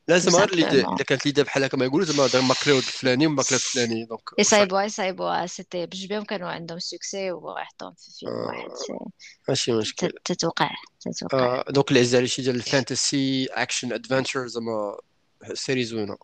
لازم 0.08 0.36
غير 0.36 0.50
اللي 0.54 0.66
إذا 0.68 1.04
كانت 1.08 1.26
ليدا 1.26 1.44
بحال 1.44 1.64
هكا 1.64 1.78
ما 1.78 1.86
يقولوا 1.86 2.06
زعما 2.06 2.28
دار 2.28 2.42
ماكليود 2.42 2.78
الفلاني 2.84 3.28
وماكليود 3.28 3.62
الفلاني 3.62 4.06
دونك 4.06 4.22
يصايبوها 4.40 4.84
يصايبوها 4.84 5.46
سيتي 5.46 5.86
بجوج 5.86 6.06
بهم 6.10 6.24
كانوا 6.24 6.50
عندهم 6.50 6.80
سوكسي 6.80 7.32
ويحطوهم 7.32 7.94
في 7.94 8.12
فيلم 8.20 8.32
واحد. 8.34 8.70
آه. 8.70 8.76
سي 8.76 8.94
ماشي 9.50 9.72
مشكل. 9.72 10.08
تت- 10.08 10.16
تتوقع 10.26 10.70
تتوقع. 11.02 11.40
آه. 11.40 11.66
دونك 11.72 11.92
عزيز 11.92 12.16
على 12.16 12.28
شي 12.28 12.42
ديال 12.42 12.56
الفانتسي 12.56 13.46
اكشن 13.46 13.94
ادفنتشر 13.94 14.48
زعما 14.48 14.98
سيري 15.54 15.84
زوينه 15.84 16.18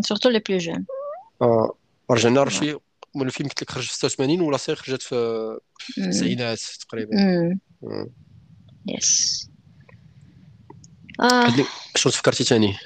سورتو 0.00 0.28
لي 0.28 0.38
بلو 0.38 0.58
جون 0.58 0.86
آه. 1.42 1.74
رجعنا 2.10 2.42
رشي 2.42 2.74
من 3.14 3.26
الفيلم 3.26 3.48
قلت 3.48 3.62
لك 3.62 3.70
خرج 3.70 3.84
في 3.86 3.94
86 3.96 4.40
ولا 4.40 4.56
série 4.56 4.74
خرجت 4.76 5.02
في 5.02 5.14
التسعينات 5.98 6.60
تقريبا. 6.88 7.16
yes 8.88 9.48
عندك 11.20 11.66
شنو 11.96 12.12
تفكرتي 12.12 12.44
تاني؟ 12.44 12.76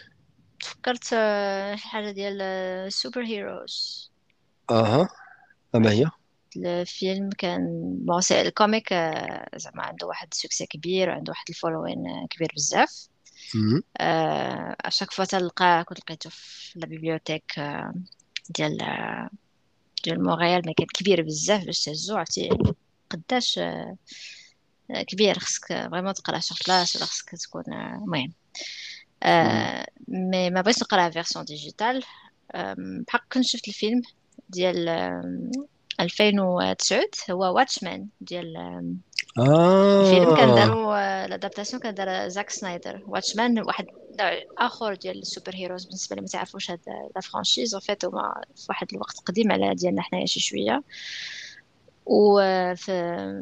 فكرت 0.60 1.12
آه، 1.12 1.76
شي 1.76 1.88
حاجة 1.88 2.10
ديال 2.10 2.42
ال 2.42 2.56
super 2.56 3.24
heroes 3.24 4.10
أها. 4.70 5.08
أما 5.74 5.90
هي؟ 5.90 6.10
الفيلم 6.56 7.30
كان 7.38 7.66
bon 8.00 8.20
c'est 8.20 8.40
ال 8.40 8.49
comic 8.49 8.92
آه، 8.92 9.48
زعما 9.56 9.82
عنده 9.82 10.06
واحد 10.06 10.34
succès 10.34 10.66
كبير 10.66 11.08
وعنده 11.08 11.30
واحد 11.30 11.44
ال 11.48 11.54
following 11.54 12.06
آه، 12.08 12.26
كبير 12.30 12.48
بزاف. 12.56 13.08
آه، 14.00 14.76
à 14.80 14.84
chaque 14.84 15.10
fois 15.10 15.24
تلقاه 15.24 15.82
كنت 15.82 15.98
لقيته 15.98 16.30
في 16.30 16.78
la 16.78 16.86
bibliothèque 16.86 17.58
آه، 17.58 17.94
ديال 18.50 18.82
آه، 18.82 19.30
ديال 20.04 20.24
مونتريال 20.24 20.62
ما 20.66 20.72
كان 20.72 20.86
كبير 20.94 21.22
بزاف 21.22 21.64
باش 21.64 21.84
تهزو 21.84 22.16
عرفتي؟ 22.16 22.48
قداش 23.10 23.58
آه، 23.58 23.62
آه، 23.62 23.96
كبير 25.08 25.38
خصك 25.38 25.66
vraiment 25.90 26.14
تقراه 26.14 26.38
شي 26.40 26.54
كلاس 26.66 26.96
ولا 26.96 27.04
خصك 27.04 27.30
تكون 27.30 27.72
آه، 27.72 28.00
المهم 28.04 28.32
آه، 29.22 29.86
mais 30.08 30.50
ما 30.50 30.60
بغيتش 30.60 30.82
نقراه 30.82 31.10
version 31.10 31.44
digitale 31.44 32.02
آم، 32.54 33.04
بحق 33.08 33.24
كنت 33.32 33.44
شفت 33.44 33.68
الفيلم 33.68 34.02
ديال 34.48 34.88
آم، 34.88 35.50
2009 36.00 37.00
هو 37.30 37.56
Watchmen 37.56 38.08
ديال 38.20 38.56
الفيلم 40.00 40.36
كان 40.36 40.54
داروا 40.54 41.24
ال 41.24 41.30
adaptation 41.30 41.82
كان 41.82 41.94
دار 41.94 42.28
Zack 42.28 42.50
Snyder 42.50 43.02
Watchmen 43.06 43.58
واحد 43.60 43.86
نوع 44.20 44.40
آخر 44.58 44.94
ديال 44.94 45.18
السوبر 45.18 45.54
هيروز 45.54 45.84
بالنسبة 45.84 46.14
اللي 46.14 46.22
ما 46.22 46.28
تعرفوش 46.28 46.70
هاد 46.70 46.80
لا 47.16 47.20
فرانشيز 47.20 47.74
اون 47.74 47.80
فيت 47.80 48.04
هما 48.04 48.42
في 48.56 48.66
واحد 48.68 48.86
الوقت 48.92 49.16
قديم 49.26 49.52
على 49.52 49.74
ديالنا 49.74 50.02
حنايا 50.02 50.26
شي 50.26 50.40
شوية. 50.40 50.82
وفي 52.06 52.76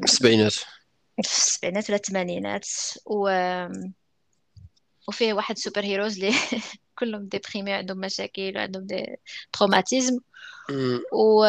في 0.00 0.04
السبعينات. 0.04 0.54
في 1.22 1.38
السبعينات 1.38 1.90
ولا 1.90 1.96
الثمانينات 1.96 2.68
و 3.06 3.28
وفيه 5.08 5.32
واحد 5.32 5.58
سوبر 5.58 5.84
هيروز 5.84 6.14
اللي 6.24 6.32
كلهم 6.98 7.28
ديبريمي 7.28 7.72
عندهم 7.72 7.98
مشاكل 7.98 8.52
وعندهم 8.56 8.86
دي 8.86 9.06
تروماتيزم. 9.52 10.18
و 11.12 11.44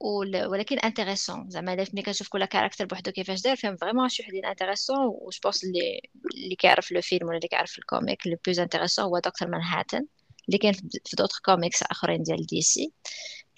ول- 0.00 0.46
ولكن 0.46 0.78
انتريسون 0.78 1.50
زعما 1.50 1.72
الا 1.74 1.86
ملي 1.92 2.02
كنشوف 2.02 2.28
كل 2.28 2.44
كاركتر 2.44 2.84
بوحدو 2.86 3.10
كيفاش 3.12 3.42
داير 3.42 3.56
فيهم 3.56 3.76
فريمون 3.76 4.08
شي 4.08 4.22
وحدين 4.22 4.44
انتريسون 4.44 4.96
و 5.06 5.30
جو 5.32 5.38
بونس 5.44 5.64
اللي 5.64 6.00
اللي 6.34 6.54
كيعرف 6.56 6.92
le 6.92 7.00
film 7.00 7.26
ولا 7.28 7.36
اللي 7.36 7.48
كيعرف 7.48 7.78
ال 7.78 7.86
comic 7.86 8.26
le 8.26 8.36
plus 8.46 8.60
intéressant 8.60 9.04
هو 9.04 9.18
Doctor 9.18 9.48
Manhattan 9.48 10.06
اللي 10.48 10.58
كاين 10.58 10.72
في 11.04 11.16
d'autres 11.18 11.40
comics 11.44 11.82
آخرين 11.82 12.22
ديال 12.22 12.46
DC 12.46 12.92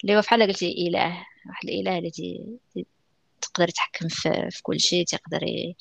اللي 0.03 0.15
هو 0.17 0.21
بحال 0.21 0.43
قلتي 0.43 0.71
إله 0.87 1.25
واحد 1.49 1.69
الإله 1.69 1.97
اللي 1.97 2.11
تقدر 3.41 3.69
يتحكم 3.69 4.07
في, 4.07 4.47
في 4.51 4.61
كل 4.63 4.79
شيء 4.79 5.05
تقدر 5.05 5.43
ي... 5.43 5.75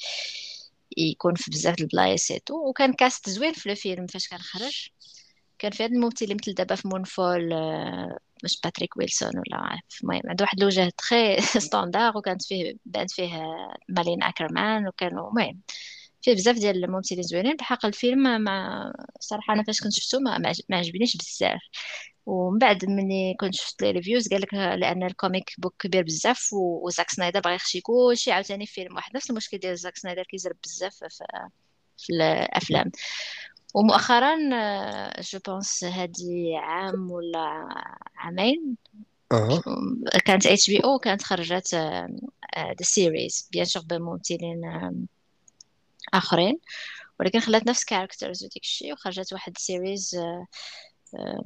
يكون 0.97 1.35
في 1.35 1.51
بزاف 1.51 1.81
البلايص 1.81 2.33
وكان 2.51 2.93
cast 2.93 3.31
زوين 3.31 3.53
في 3.53 3.71
الفيلم 3.71 4.07
فاش 4.07 4.29
كان 4.29 4.41
خرج. 4.41 4.89
كان 5.59 5.73
في 5.73 5.85
هذا 5.85 5.93
الممثل 5.93 6.25
اللي 6.25 6.35
مثل 6.35 6.55
دابا 6.55 6.75
في 6.75 6.89
Moonfall 6.89 7.53
آه، 7.53 8.19
مش 8.45 8.61
Patrick 8.65 8.97
Wilson 8.97 9.33
ولا 9.39 9.81
المهم 10.03 10.23
عنده 10.29 10.43
واحد 10.45 10.61
الوجه 10.61 10.93
très 10.99 11.41
standard 11.41 12.13
وكانت 12.19 12.43
فيه 12.43 12.75
بانت 12.87 13.11
فيه 13.11 13.29
مالين 13.89 14.23
اكرمان 14.23 14.89
وكانوا 14.89 15.29
المهم 15.29 15.61
فيه 16.23 16.35
بزاف 16.35 16.57
ديال 16.57 16.85
الممثلين 16.85 17.23
زوينين. 17.23 17.57
بحق 17.57 17.87
الفيلم 17.87 18.41
مع 18.41 18.93
صراحة 19.21 19.55
أنا 19.55 19.63
فاش 19.65 19.81
كنت 19.81 19.93
شفتو 19.93 20.21
ما 20.21 20.39
ما 20.39 20.53
ما 20.69 20.77
عجبنيش 20.77 21.17
بزاف. 21.17 21.61
ومن 22.29 22.59
بعد 22.59 22.85
ملي 22.85 23.35
كنت 23.41 23.55
شفت 23.55 23.83
لي 23.83 23.91
reviews 23.91 24.29
قال 24.29 24.41
لك 24.41 24.55
لأن 24.55 25.03
ال 25.03 25.11
comic 25.11 25.53
book 25.59 25.75
كبير 25.79 26.03
بزاف 26.03 26.53
وزاك 26.53 27.11
سنايدر 27.11 27.41
باغي 27.41 27.55
يخشي 27.55 27.81
كلشي 27.81 28.33
عاوتاني 28.33 28.67
في 28.67 28.73
فيلم 28.73 28.97
واحد. 28.97 29.17
نفس 29.17 29.31
المشكل 29.31 29.59
ديال 29.59 29.79
زاك 29.79 29.97
سنايدر 29.97 30.23
كيزرب 30.23 30.57
بزاف 30.65 30.95
في, 30.95 31.25
في 31.99 32.13
الأفلام. 32.13 32.91
ومؤخرا 33.75 34.37
je 35.21 35.39
pense 35.47 35.85
هادي 35.85 36.57
عام 36.57 37.11
ولا 37.11 37.69
عامين 38.17 38.77
أها. 39.33 39.63
كانت 40.25 40.47
اتش 40.47 40.71
بي 40.71 40.79
أو 40.79 40.99
كانت 40.99 41.23
خرجت 41.23 41.75
the 41.75 42.75
series 42.83 43.49
bien 43.53 43.65
sûr 43.65 43.83
بممثلين 43.83 44.61
آخرين. 46.15 46.59
ولكن 47.21 47.41
خلات 47.41 47.67
نفس 47.67 47.85
characters 47.85 48.45
وديك 48.45 48.63
الشيء 48.63 48.93
وخرجت 48.93 49.33
واحد 49.33 49.59
series 49.59 50.17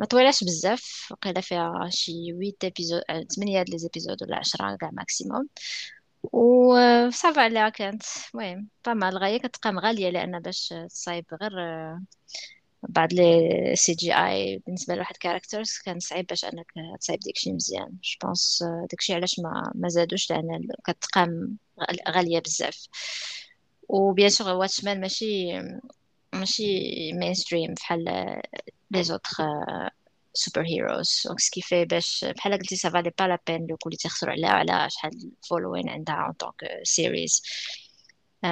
ما 0.01 0.07
طويلاش 0.07 0.45
بزاف 0.45 1.09
وقيلا 1.11 1.41
فيها 1.41 1.89
شي 1.91 2.13
8 2.33 2.53
épisodes 2.65 3.03
8 3.37 3.63
les 3.63 3.79
épisodes 3.79 4.23
ولا 4.23 4.37
10 4.37 4.77
كاع 4.77 4.91
maximum 4.93 5.49
و 6.23 6.46
ça 6.46 6.93
va 6.93 7.41
عليها 7.41 7.69
كانت 7.69 8.03
المهم 8.35 8.69
فما 8.85 9.09
الغاية 9.09 9.39
كتبقى 9.39 9.73
غالية 9.83 10.11
لأن 10.11 10.41
باش 10.41 10.75
تصايب 10.89 11.25
غير 11.43 11.53
آه، 11.61 12.03
بعض 12.89 13.13
les 13.13 13.93
CGI 13.95 14.59
بالنسبة 14.67 14.95
لواحد 14.95 15.17
characters 15.17 15.79
كان 15.85 16.01
صعيب 16.01 16.27
باش 16.27 16.45
أنك 16.45 16.67
تصايب 17.01 17.21
داكشي 17.21 17.53
مزيان. 17.53 17.89
je 18.05 18.17
pense 18.25 18.65
داكشي 18.91 19.15
علاش 19.15 19.39
ما 19.41 19.73
ما 19.75 19.89
زادوش 19.89 20.31
لأن 20.31 20.69
كتقام 20.87 21.57
غال- 21.81 22.09
غالية 22.17 22.39
بزاف. 22.41 22.87
و 23.89 23.97
bien 23.97 24.29
sûr 24.29 24.49
واتشمان 24.55 25.01
ماشي 25.01 25.53
ماشي 26.35 26.63
mainstream 27.13 29.23
بحال 29.23 29.41
les 29.41 29.63
autres 29.63 29.91
super 30.35 30.67
heroes 30.67 31.23
donc 31.27 31.41
ce 31.41 31.50
qui 31.50 31.65
fait 31.65 31.85
باش 31.85 32.27
بحال 32.37 32.53
قلتي 32.53 32.77
ça 32.77 32.99
valait 32.99 33.13
pas 33.19 33.25
la 33.25 33.39
peine 33.47 33.67
لو 33.71 33.77
كل 33.77 33.91
تيخسروا 33.93 34.33
عليها 34.33 34.51
على 34.51 34.91
شحال 34.91 35.33
فولوين 35.51 35.89
عندها 35.89 36.15
en 36.15 36.33
tant 36.33 36.45
que 36.45 36.55
series 36.85 37.43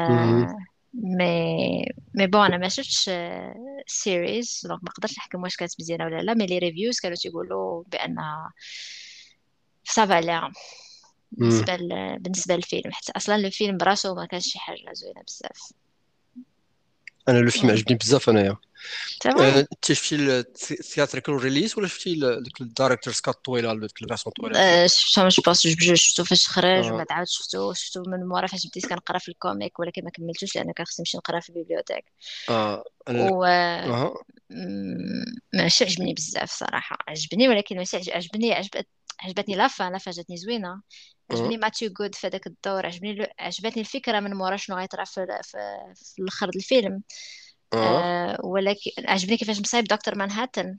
مم. 0.09 0.47
mais 0.95 1.85
mais 2.15 2.27
bon 2.27 2.47
أنا 2.47 2.59
ما 2.59 2.69
شفتش 2.69 3.11
series 3.87 4.61
donc 4.69 4.85
ما 4.85 4.91
قدرتش 4.91 5.19
نحكم 5.19 5.43
واش 5.43 5.57
كانت 5.57 5.73
مزيانه 5.81 6.05
ولا 6.05 6.23
لا 6.23 6.35
mais 6.35 6.47
les 6.47 6.59
reviews 6.59 7.01
كانوا 7.01 7.17
تيقولوا 7.17 7.85
بانها 7.87 8.53
ça 9.85 10.03
va 10.03 10.21
مم. 11.39 11.41
بالنسبة. 11.41 11.77
بالنسبة 12.19 12.57
للفيلم 12.57 12.93
حتى 12.93 13.13
أصلا 13.17 13.37
الفيلم 13.37 13.77
براسو 13.77 14.15
ما 14.15 14.27
كانش 14.27 14.45
شي 14.53 14.59
حاجة 14.59 14.93
زوينه 14.93 15.23
بزاف 15.23 15.73
أنا 17.31 17.39
لو 17.39 17.51
فيلم 17.51 17.71
عجبني 17.71 17.97
بزاف 17.97 18.29
أنايا. 18.31 18.57
فري 19.23 19.61
أنت 19.61 19.93
شفتي 19.93 20.15
ال 20.73 20.79
theatrical 20.79 21.35
release 21.35 21.79
ولا 21.79 21.87
شفتي 21.89 22.15
ديك 22.15 22.61
ال 22.61 22.66
director's 22.66 23.13
cut 23.13 23.35
طويلة 23.45 23.75
ديك 23.75 24.03
ال 24.03 24.07
version 24.07 24.33
طويلة؟ 24.33 24.59
آه، 24.59 24.87
شفتو 24.87 25.29
je 25.29 25.43
pense 25.47 25.67
je 25.67 25.95
شفتو 25.95 26.25
فاش 26.25 26.49
خرج 26.49 26.93
ومن 26.93 27.05
عاود 27.11 27.27
شفتو 27.29 27.73
شفتو 27.73 28.03
من 28.07 28.29
مورا 28.29 28.47
فاش 28.47 28.67
بديت 28.67 28.87
كنقرا 28.87 29.19
في 29.19 29.29
ال 29.29 29.37
comic 29.37 29.79
ولكن 29.79 30.05
ما 30.05 30.11
كملتوش 30.11 30.57
لأن 30.57 30.73
كان 30.73 30.87
خصني 30.87 31.03
نمشي 31.03 31.17
نقرا 31.17 31.41
في 31.41 31.49
ال 31.49 31.53
bibliothèque. 31.53 32.05
آه 32.51 32.85
أنا 33.09 33.33
و 33.33 33.45
مم، 34.51 35.25
ماشي 35.55 35.85
عجبني 35.85 36.15
بزاف 36.15 36.51
صراحة 36.51 36.97
عجبني 37.09 37.49
ولكن 37.49 37.77
ماشي 37.77 37.97
عج- 37.97 38.11
عجبني 38.11 38.53
عجبت 38.53 38.87
عجبتني 39.21 39.55
لافا 39.57 39.85
لافا 39.85 40.11
جاتني 40.11 40.37
زوينة. 40.37 40.69
آه 40.69 40.83
عجبني 41.33 41.57
ماتيو 41.57 41.93
جود 41.93 42.15
في 42.15 42.27
هذاك 42.27 42.47
الدور 42.47 42.87
عجبني 42.87 43.27
عجبتني 43.39 43.81
الفكرة 43.81 44.21
من 44.21 44.35
مورا 44.35 44.57
شنو 44.57 44.77
غيطرا 44.77 45.05
في 45.05 45.27
في 45.43 45.59
في 45.95 46.23
الأخر 46.23 46.49
الفيلم. 46.57 47.03
أه. 47.73 47.77
أه 47.77 48.39
ولكن 48.45 48.91
عجبني 48.99 49.37
كيفاش 49.37 49.61
مصايب 49.61 49.85
دكتور 49.85 50.19
مانهاتن. 50.19 50.77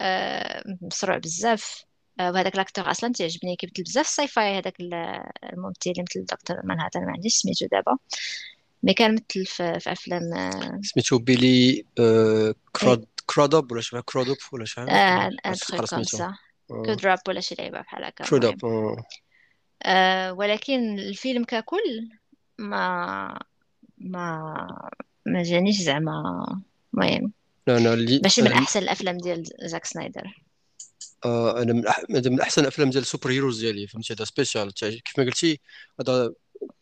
أه 0.00 0.64
مسروع 0.82 1.18
بزاف. 1.18 1.84
أه 2.20 2.30
وهذاك 2.32 2.56
لاكتور 2.56 2.90
أصلا 2.90 3.12
تيعجبني 3.12 3.56
كيبدل 3.56 3.82
بزاف 3.82 4.06
الساي 4.06 4.28
فاي 4.28 4.58
هذاك 4.58 4.80
ال- 4.80 4.94
الممثل 5.52 5.78
اللي 5.86 6.04
مثل 6.10 6.24
دكتور 6.24 6.56
مانهاتن 6.64 7.00
ما 7.00 7.12
عنديش 7.12 7.34
سميتو 7.34 7.66
دابا. 7.66 7.96
مي 8.82 8.94
كان 8.94 9.14
مثل 9.14 9.46
في, 9.46 9.80
في 9.80 9.92
أفلام 9.92 10.34
أه. 10.34 10.80
سميتو 10.82 11.18
بيلي 11.18 11.84
آه 11.98 12.46
إيه، 12.46 12.54
كراد 12.72 13.04
كرادوب 13.26 13.72
ولا 13.72 13.80
شي 13.80 14.02
كرادوب 14.02 14.36
ولا 14.52 14.64
ان 15.46 15.52
تخيك 15.54 15.84
كوم 15.84 16.02
سا 16.02 16.24
أه. 16.24 16.34
كود 16.68 17.06
راب 17.06 17.18
ولا 17.28 17.40
شي 17.40 17.54
لعيبة 17.58 17.80
بحال 17.80 18.04
هكا 18.04 18.24
كرادوب 18.24 18.64
آه 19.82 20.28
أه 20.28 20.32
ولكن 20.32 20.98
الفيلم 20.98 21.44
ككل 21.44 22.08
ما 22.58 23.38
ما 23.98 24.90
ما 25.26 25.42
جانيش 25.42 25.76
زعما 25.76 26.46
المهم 26.94 27.32
لا 27.66 27.76
أنا 27.76 27.94
اللي 27.94 28.20
ماشي 28.22 28.42
من 28.42 28.52
أحسن 28.52 28.80
الأفلام 28.82 29.18
ديال 29.18 29.44
زاك 29.62 29.84
سنايدر. 29.84 30.42
آه 31.24 31.62
أنا 31.62 31.72
من, 31.72 31.86
أح... 31.86 32.02
من 32.10 32.40
أحسن 32.40 32.62
الأفلام 32.62 32.90
ديال 32.90 33.02
السوبر 33.02 33.30
هيروز 33.30 33.60
ديالي 33.60 33.86
فهمتي؟ 33.86 34.14
هذا 34.14 34.24
سبيسيال 34.24 34.74
كيف 34.74 35.18
ما 35.18 35.24
قلتي 35.24 35.60
هذا 36.00 36.32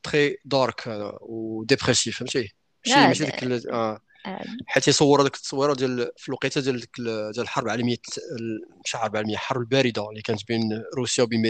très 0.02 0.36
dark 0.44 0.88
هذا 0.88 1.18
و 1.20 1.30
dépressif 1.30 2.18
فهمتي؟ 2.18 2.52
ماشي 2.86 3.00
لا 3.00 3.08
ماشي 3.08 3.24
ديك 3.24 3.42
ال... 3.42 3.98
آه. 4.26 4.44
حيت 4.66 4.88
يصور 4.88 5.22
هذيك 5.22 5.34
التصويره 5.34 5.74
ديال 5.74 6.10
في 6.16 6.28
الوقيته 6.28 6.60
ديال 6.60 6.80
ديك 6.80 6.90
ال- 6.98 7.32
ديال 7.32 7.44
الحرب 7.44 7.64
العالمية 7.66 7.96
ال- 8.32 8.80
مش 8.84 8.94
الحرب 8.94 9.12
العالميه 9.12 9.34
الحرب 9.34 9.60
الباردة 9.60 10.10
اللي 10.10 10.22
كانت 10.22 10.48
بين 10.48 10.82
روسيا 10.96 11.24
وبين 11.24 11.42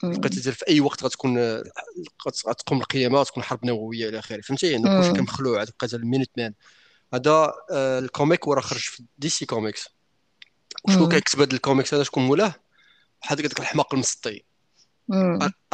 في 0.00 0.06
الوقيته 0.06 0.40
ديال 0.42 0.54
في 0.54 0.68
أي 0.68 0.80
وقت 0.80 1.04
غتكون 1.04 1.38
غت- 2.28 2.46
غتقوم 2.48 2.80
القيامات 2.80 3.26
تكون 3.26 3.42
حرب 3.42 3.66
نووية 3.66 4.08
إلى 4.08 4.18
آخره. 4.18 4.40
فهمتي؟ 4.40 4.70
يعني 4.72 4.82
كلشي 4.82 5.12
كان 5.12 5.22
مخلوع 5.22 5.62
هذا 5.62 5.72
بقى 5.82 5.96
ال 5.96 6.30
Minutemen 6.36 6.54
هذا 7.14 7.52
آه، 7.72 7.98
ال 7.98 8.06
comic 8.06 8.46
وراه 8.46 8.60
خرج 8.60 8.78
في 8.80 9.04
دي 9.18 9.28
سي 9.28 9.46
كوميكس. 9.46 9.88
وشكون 10.84 11.02
أمم، 11.02 11.12
كيكتب 11.12 11.40
هذا 11.40 11.52
الكوميكس؟ 11.52 11.94
هذا 11.94 12.02
شكون 12.02 12.22
مولاه؟ 12.26 12.54
واحد 13.22 13.40
هذاك 13.40 13.60
الحماق 13.60 13.94
المسطي. 13.94 14.44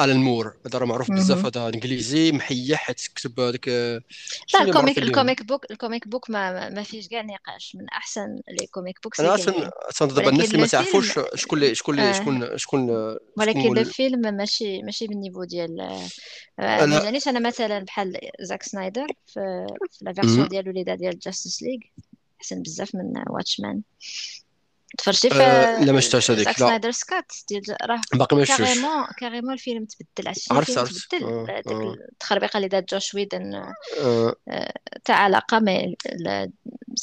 الان 0.01 0.17
مور 0.17 0.57
هذا 0.67 0.79
راه 0.79 0.87
معروف 0.87 1.13
بزاف. 1.13 1.47
هذا 1.47 1.69
إنجليزي 1.69 2.33
محيح 2.33 2.81
حيت 2.81 3.01
كتب 3.15 3.41
هذاك 3.41 3.69
لا 3.69 4.01
شنو 4.47 4.61
اللي 4.61 4.71
الكوميك 4.71 4.99
الكوميك 4.99 5.43
بوك 5.43 5.71
الكوميك 5.71 6.09
بوك 6.09 6.31
ما 6.31 6.69
ما 6.71 6.83
فيش 6.83 7.09
كاع 7.09 7.23
نقاش. 7.23 7.77
من 7.77 7.89
أحسن 7.89 8.41
لي 8.49 8.67
كوميك 8.67 8.99
بوكس 9.03 9.21
أنا 9.21 9.35
أصلا 9.35 10.09
دابا 10.09 10.29
الناس 10.29 10.47
اللي 10.47 10.59
ما 10.59 10.67
تعرفوش 10.67 11.19
شكون 11.35 11.59
اللي 11.59 11.75
شكون 11.75 11.99
اللي 11.99 12.11
آه. 12.11 12.13
شكون 12.13 12.41
شكون 12.41 12.57
شكون 12.57 13.17
ولكن 13.37 13.61
لو 13.61 13.75
مول 13.75 13.85
فيلم 13.85 14.21
ماشي 14.21 14.83
ماشي 14.83 15.07
بالنيفو 15.07 15.45
ديال 15.45 15.81
آه 16.61 16.87
ما 16.87 17.03
جانيش 17.03 17.29
أنا 17.29 17.41
مثلا 17.49 17.79
بحال 17.79 18.19
زاك 18.41 18.63
سنايدر 18.63 19.07
في 19.27 19.67
في 19.91 20.05
لا 20.05 20.11
مم. 20.11 20.23
فيرسون 20.23 20.49
ديالو 20.49 20.71
اللي 20.71 20.85
ديال 20.97 21.19
جاستس 21.19 21.63
ليغ 21.63 21.79
أحسن 22.41 22.63
بزاف 22.63 22.95
من 22.95 23.23
واتشمان 23.31 23.83
تفرجتي 24.99 25.31
في 25.31 25.43
أه 25.43 25.85
لا 25.85 25.93
ما 25.93 26.01
شفتهاش 26.01 26.31
هذيك. 26.31 26.47
لا. 26.47 26.53
سنايدر 26.53 26.91
سكات 26.91 27.33
ديال 27.49 27.63
راه 27.83 28.01
باقي 28.15 28.37
ما 28.37 28.45
شفتوش. 28.45 28.67
carrément 28.67 29.07
carrément 29.21 29.53
الفيلم 29.53 29.85
تبدل 29.85 30.29
عرفت 30.51 30.79
عرفت. 30.79 31.11
تبدل. 31.11 31.25
آه 31.27 31.61
ديك 31.67 31.73
آه. 31.73 31.95
التخربيقة 32.13 32.57
اللي 32.57 32.69
دار 32.69 32.83
جوش 32.89 33.15
ويدن 33.15 33.55
آه، 33.55 34.35
تاع 35.05 35.17
علاقة 35.17 35.59
mais 35.59 35.97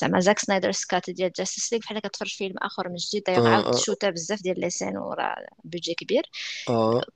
زعما 0.02 0.20
زاك 0.20 0.40
سنايدر 0.40 0.72
سكات 0.72 1.10
ديال 1.10 1.32
جاستس 1.32 1.74
ليغ 1.74 1.82
بحال 1.82 2.00
كتفرج 2.00 2.30
فيلم 2.30 2.56
آخر 2.62 2.90
من 2.90 2.96
جديد 2.96 3.24
دايوغ 3.28 3.48
عاود 3.48 3.66
آه. 3.66 3.78
shoota 3.78 4.10
بزاف 4.10 4.42
ديال 4.42 4.60
les 4.60 4.70
scènes 4.70 4.98
وراه 4.98 5.36
budget 5.64 5.94
كبير. 5.94 6.30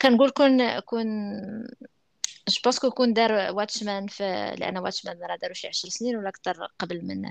كنقول 0.02 0.30
كون 0.30 0.80
كون 0.80 1.08
je 2.82 2.92
كون 2.92 3.14
دار 3.14 3.32
واتشمان 3.32 4.08
في 4.08 4.56
لأن 4.58 4.78
واتشمان 4.78 5.20
راه 5.30 5.36
دارو 5.36 5.54
شي 5.54 5.68
10 5.68 5.90
سنين 5.90 6.18
ولا 6.18 6.30
أكثر 6.30 6.68
قبل 6.80 7.06
من 7.06 7.22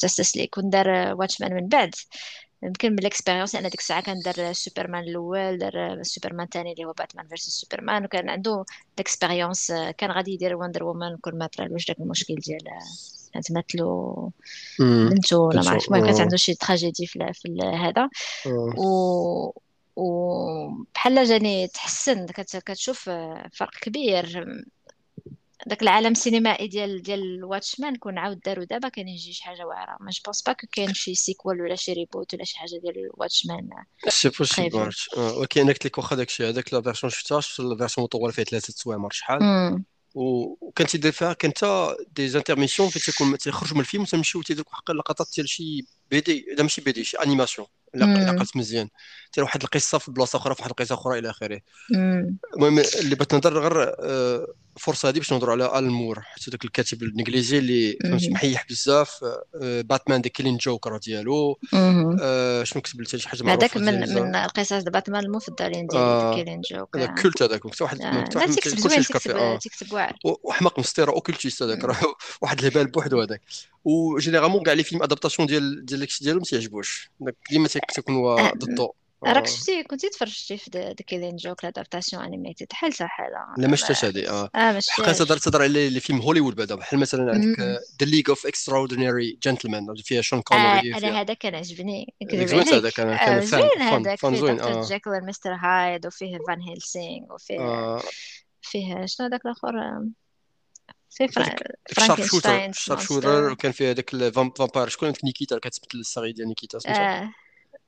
جاستس 0.00 0.36
ليغ 0.36 0.46
كون 0.46 0.70
دار 0.70 0.88
واتشمان 0.88 1.54
من 1.54 1.68
بعد. 1.68 1.94
يمكن 2.62 2.96
بال 2.96 3.06
expérience 3.06 3.54
لأن 3.54 3.64
ديك 3.70 3.80
الساعة 3.80 4.02
كان 4.02 4.20
دار 4.20 4.52
سوبرمان 4.52 5.04
الأول 5.04 5.58
دار 5.58 6.02
سوبرمان 6.02 6.44
الثاني 6.44 6.72
اللي 6.72 6.84
هو 6.84 6.92
باتمان 6.92 7.26
فيرسس 7.28 7.50
سوبرمان 7.50 8.04
وكان 8.04 8.28
عنده 8.30 8.64
ال 8.94 9.01
expérience 9.01 9.72
كان 9.98 10.10
غادي 10.10 10.32
يدير 10.32 10.56
وندر 10.56 10.84
وومن 10.84 11.16
كل 11.16 11.38
ما 11.38 11.46
طرالوش 11.46 11.86
داك 11.86 12.00
المشكل 12.00 12.34
ديال 12.34 12.58
تمثلو 13.44 14.32
امم 14.80 15.08
بنته 15.08 15.38
ولا 15.38 15.56
ما 15.56 15.62
بنتو 15.62 15.70
عرفت 15.74 15.88
المهم 15.88 16.06
كانت 16.06 16.20
عنده 16.20 16.36
شي 16.36 16.54
tragédie 16.54 17.06
في, 17.06 17.30
في 17.34 17.58
هذا. 17.62 18.08
و 18.76 19.50
وبحال 19.96 21.24
جاني 21.24 21.68
تحسن 21.68 22.26
كت- 22.26 22.62
كتشوف 22.66 23.10
فرق 23.52 23.70
كبير. 23.80 24.46
داك 25.66 25.82
العالم 25.82 26.12
السينمائي 26.12 26.68
ديال 26.68 27.02
ديال 27.02 27.44
واتشمان 27.44 27.96
كون 27.96 28.18
عاود 28.18 28.40
دارو 28.40 28.64
دابا 28.64 28.88
كان 28.88 29.08
يجي 29.08 29.32
شي 29.32 29.44
حاجة 29.44 29.66
واعرة. 29.66 29.96
mais 30.00 30.10
je 30.10 30.19
pense 30.19 30.42
pas 30.42 30.52
que 30.52 30.66
كاين 30.72 30.94
شي 30.94 31.14
sequel 31.14 31.60
ولا 31.62 31.74
شي 31.74 31.92
reboot 31.92 32.34
ولا 32.34 32.44
شي 32.44 32.58
حاجة 32.58 32.80
ديال 32.82 33.10
واتشمان 33.14 33.68
c'est 34.08 34.28
possible 34.28 34.90
ولكن 35.16 35.68
قلت 35.68 35.86
لك 35.86 35.98
واخا 35.98 36.16
داكشي 36.16 36.48
هذاك 36.48 36.74
la 36.74 36.82
version 36.82 37.10
شفتها 37.10 37.40
شفت 37.40 37.60
ال 37.60 37.65
version 37.65 38.04
مطوله 38.04 38.32
فيها 38.32 38.44
ثلاثة 38.44 38.72
سوايع 38.76 39.08
شحال 39.10 39.40
وكان 40.14 40.86
تيدير 40.86 41.12
فيها 41.12 41.32
كان 41.32 41.52
تا 41.52 41.96
des 42.16 42.28
intermissions 42.28 42.88
فين 42.88 43.02
تيكون 43.02 43.38
تيخرجوا 43.38 43.74
من 43.74 43.80
الفيلم 43.80 44.04
تمشيو 44.04 44.42
تيديروا 44.42 44.70
واحد 44.70 44.82
اللقطات 44.90 45.26
ديال 45.36 45.48
شي 45.48 45.86
BD 46.10 46.46
لا 46.56 46.62
ماشي 46.62 46.80
BD 46.80 47.04
شي 47.04 47.16
animation 47.16 47.66
قلت 48.38 48.56
مزيان. 48.56 48.88
تير 49.32 49.44
واحد 49.44 49.62
القصة 49.62 49.98
في 49.98 50.10
بلاصة 50.10 50.36
أخرى 50.36 50.54
في 50.54 50.62
واحد 50.62 50.70
القصة 50.70 50.94
أخرى 50.94 51.18
إلى 51.18 51.30
آخره. 51.30 51.60
المهم 52.56 52.78
اللي 53.00 53.14
بغيت 53.14 53.34
نهضر 53.34 53.58
غير 53.58 53.94
آه، 54.00 54.46
الفرصه 54.76 55.08
هذه 55.08 55.18
باش 55.18 55.32
نهضروا 55.32 55.52
على 55.52 55.66
الان 55.66 55.88
مور 55.88 56.20
حيت 56.20 56.48
هذاك 56.48 56.64
الكاتب 56.64 57.02
الإنجليزي 57.02 57.58
اللي 57.58 57.98
فهمتي 58.02 58.30
محيح 58.30 58.66
بزاف 58.70 59.24
آه، 59.62 59.80
باتمان 59.80 60.20
ذا 60.20 60.28
Killing 60.28 60.56
Joke 60.56 60.96
ديالو 60.96 61.58
آه، 61.74 62.64
شنو 62.64 62.82
كتب 62.82 63.00
لي؟ 63.00 63.06
شي 63.06 63.28
حاجة 63.28 63.42
هذاك 63.42 63.76
معروفه 63.76 63.80
من 63.80 64.04
ديال 64.04 64.24
من 64.24 64.36
القصص 64.36 64.82
باتمان 64.82 65.24
المفضلين 65.24 65.86
ديالي 65.86 66.04
ذا 66.04 66.10
آه 66.10 66.34
Killing 66.34 66.60
Joke 66.60 66.96
هذا 66.96 67.06
culte 67.06 67.42
هذاك 67.42 67.66
حتى 67.66 67.84
واحد 67.84 68.02
آه. 68.02 68.22
حتى 68.22 68.38
لا 68.38 68.44
واحد 68.44 68.54
تيكتب 68.54 68.82
كلشي 68.82 69.02
زوين 69.02 69.36
آه. 69.36 69.56
تيكتب 69.56 69.92
واعر. 69.92 70.16
وحماق 70.24 70.78
mystère 70.78 71.08
occultiste 71.08 71.62
هذاك 71.62 71.96
واحد 72.42 72.58
الهبال 72.58 72.86
بوحدو 72.86 73.20
هذاك. 73.20 73.40
و 73.84 73.90
généralement 73.90 74.62
كاع 74.62 74.72
les 74.72 74.82
films 74.82 75.02
adaptation 75.02 75.48
ديال 75.48 75.86
ديال 75.86 76.00
داكشي 76.00 76.24
ديالو 76.24 76.38
ما 76.38 76.44
تيعجبوش 76.44 77.10
ديما 77.50 77.68
هو 78.10 78.38
آه. 78.38 78.52
ضده. 78.56 78.92
راك 79.24 79.42
آه. 79.42 79.46
شفتي 79.46 79.82
كنتي 79.82 80.08
تفرجتي 80.08 80.56
في 80.56 80.70
The 80.74 80.92
Killing 80.92 81.36
Joke 81.36 81.64
l'adaptation 81.64 82.22
animated 82.22 82.72
حالتها 82.72 83.06
حالة 83.06 83.38
لا. 83.58 83.68
ما 83.68 83.76
شفتهاش 83.76 84.04
هذه 84.04 84.28
آه. 84.28 84.50
آه 84.54 84.72
ما 84.72 84.80
حقا 84.88 85.12
تهضر 85.12 85.36
تهضر 85.36 85.62
على 85.62 85.90
les 85.90 86.00
films 86.00 86.20
هوليوود 86.20 86.56
بعدا. 86.56 86.74
بحال 86.74 86.98
مثلا 86.98 87.32
عندك. 87.32 87.60
The 88.00 88.06
League 88.06 88.22
of 88.28 88.46
Extraordinary 88.46 89.38
Gentlemen 89.42 89.94
فيها 89.96 90.22
شون 90.22 90.38
آه 90.38 90.42
كونري 90.42 90.90
أنا 90.90 90.98
فيها. 91.00 91.20
هذا 91.20 91.34
كان 91.34 91.54
عجبني. 91.54 92.14
هذاك 92.72 93.00
أنا 93.00 93.22
آه 93.22 93.26
كان 93.26 93.40
فيلم 93.40 93.46
زوين 93.46 93.78
فيلم 93.78 94.06
هذاك 94.06 94.18
فان 94.18 94.32
فيه 94.32 94.40
زوين 94.40 94.60
آه. 94.60 94.88
جيكل 94.88 95.10
ومستر 95.10 95.52
هايد 95.52 96.06
وفيه 96.06 96.38
فان 96.48 96.62
هيلسينغ 96.62 97.34
وفيه 97.34 97.60
آه، 97.60 98.02
فيه 98.62 99.06
شنو 99.06 99.26
هذاك 99.26 99.40
الآخر؟ 99.46 99.78
آه، 99.78 100.08
فيه 101.10 101.26
فرا... 101.26 101.44
هذاك 101.44 101.62
ال 101.90 102.22
sharpshooter 102.22 102.72
فرانكنشتاين 102.72 103.52
وكان 103.52 103.72
فيه 103.72 103.90
هذاك 103.90 104.14
ال 104.14 104.23
vampire 104.23 104.88
شكون 104.88 105.12
نيكيتا؟ 105.24 105.56
اللي 105.56 105.70
كتمثل 105.70 105.98
الصغير 105.98 106.34
ديال 106.34 106.48
نيكيتا 106.48 106.78
سميتها. 106.78 107.18
آه. 107.18 107.20
كان 107.20 107.30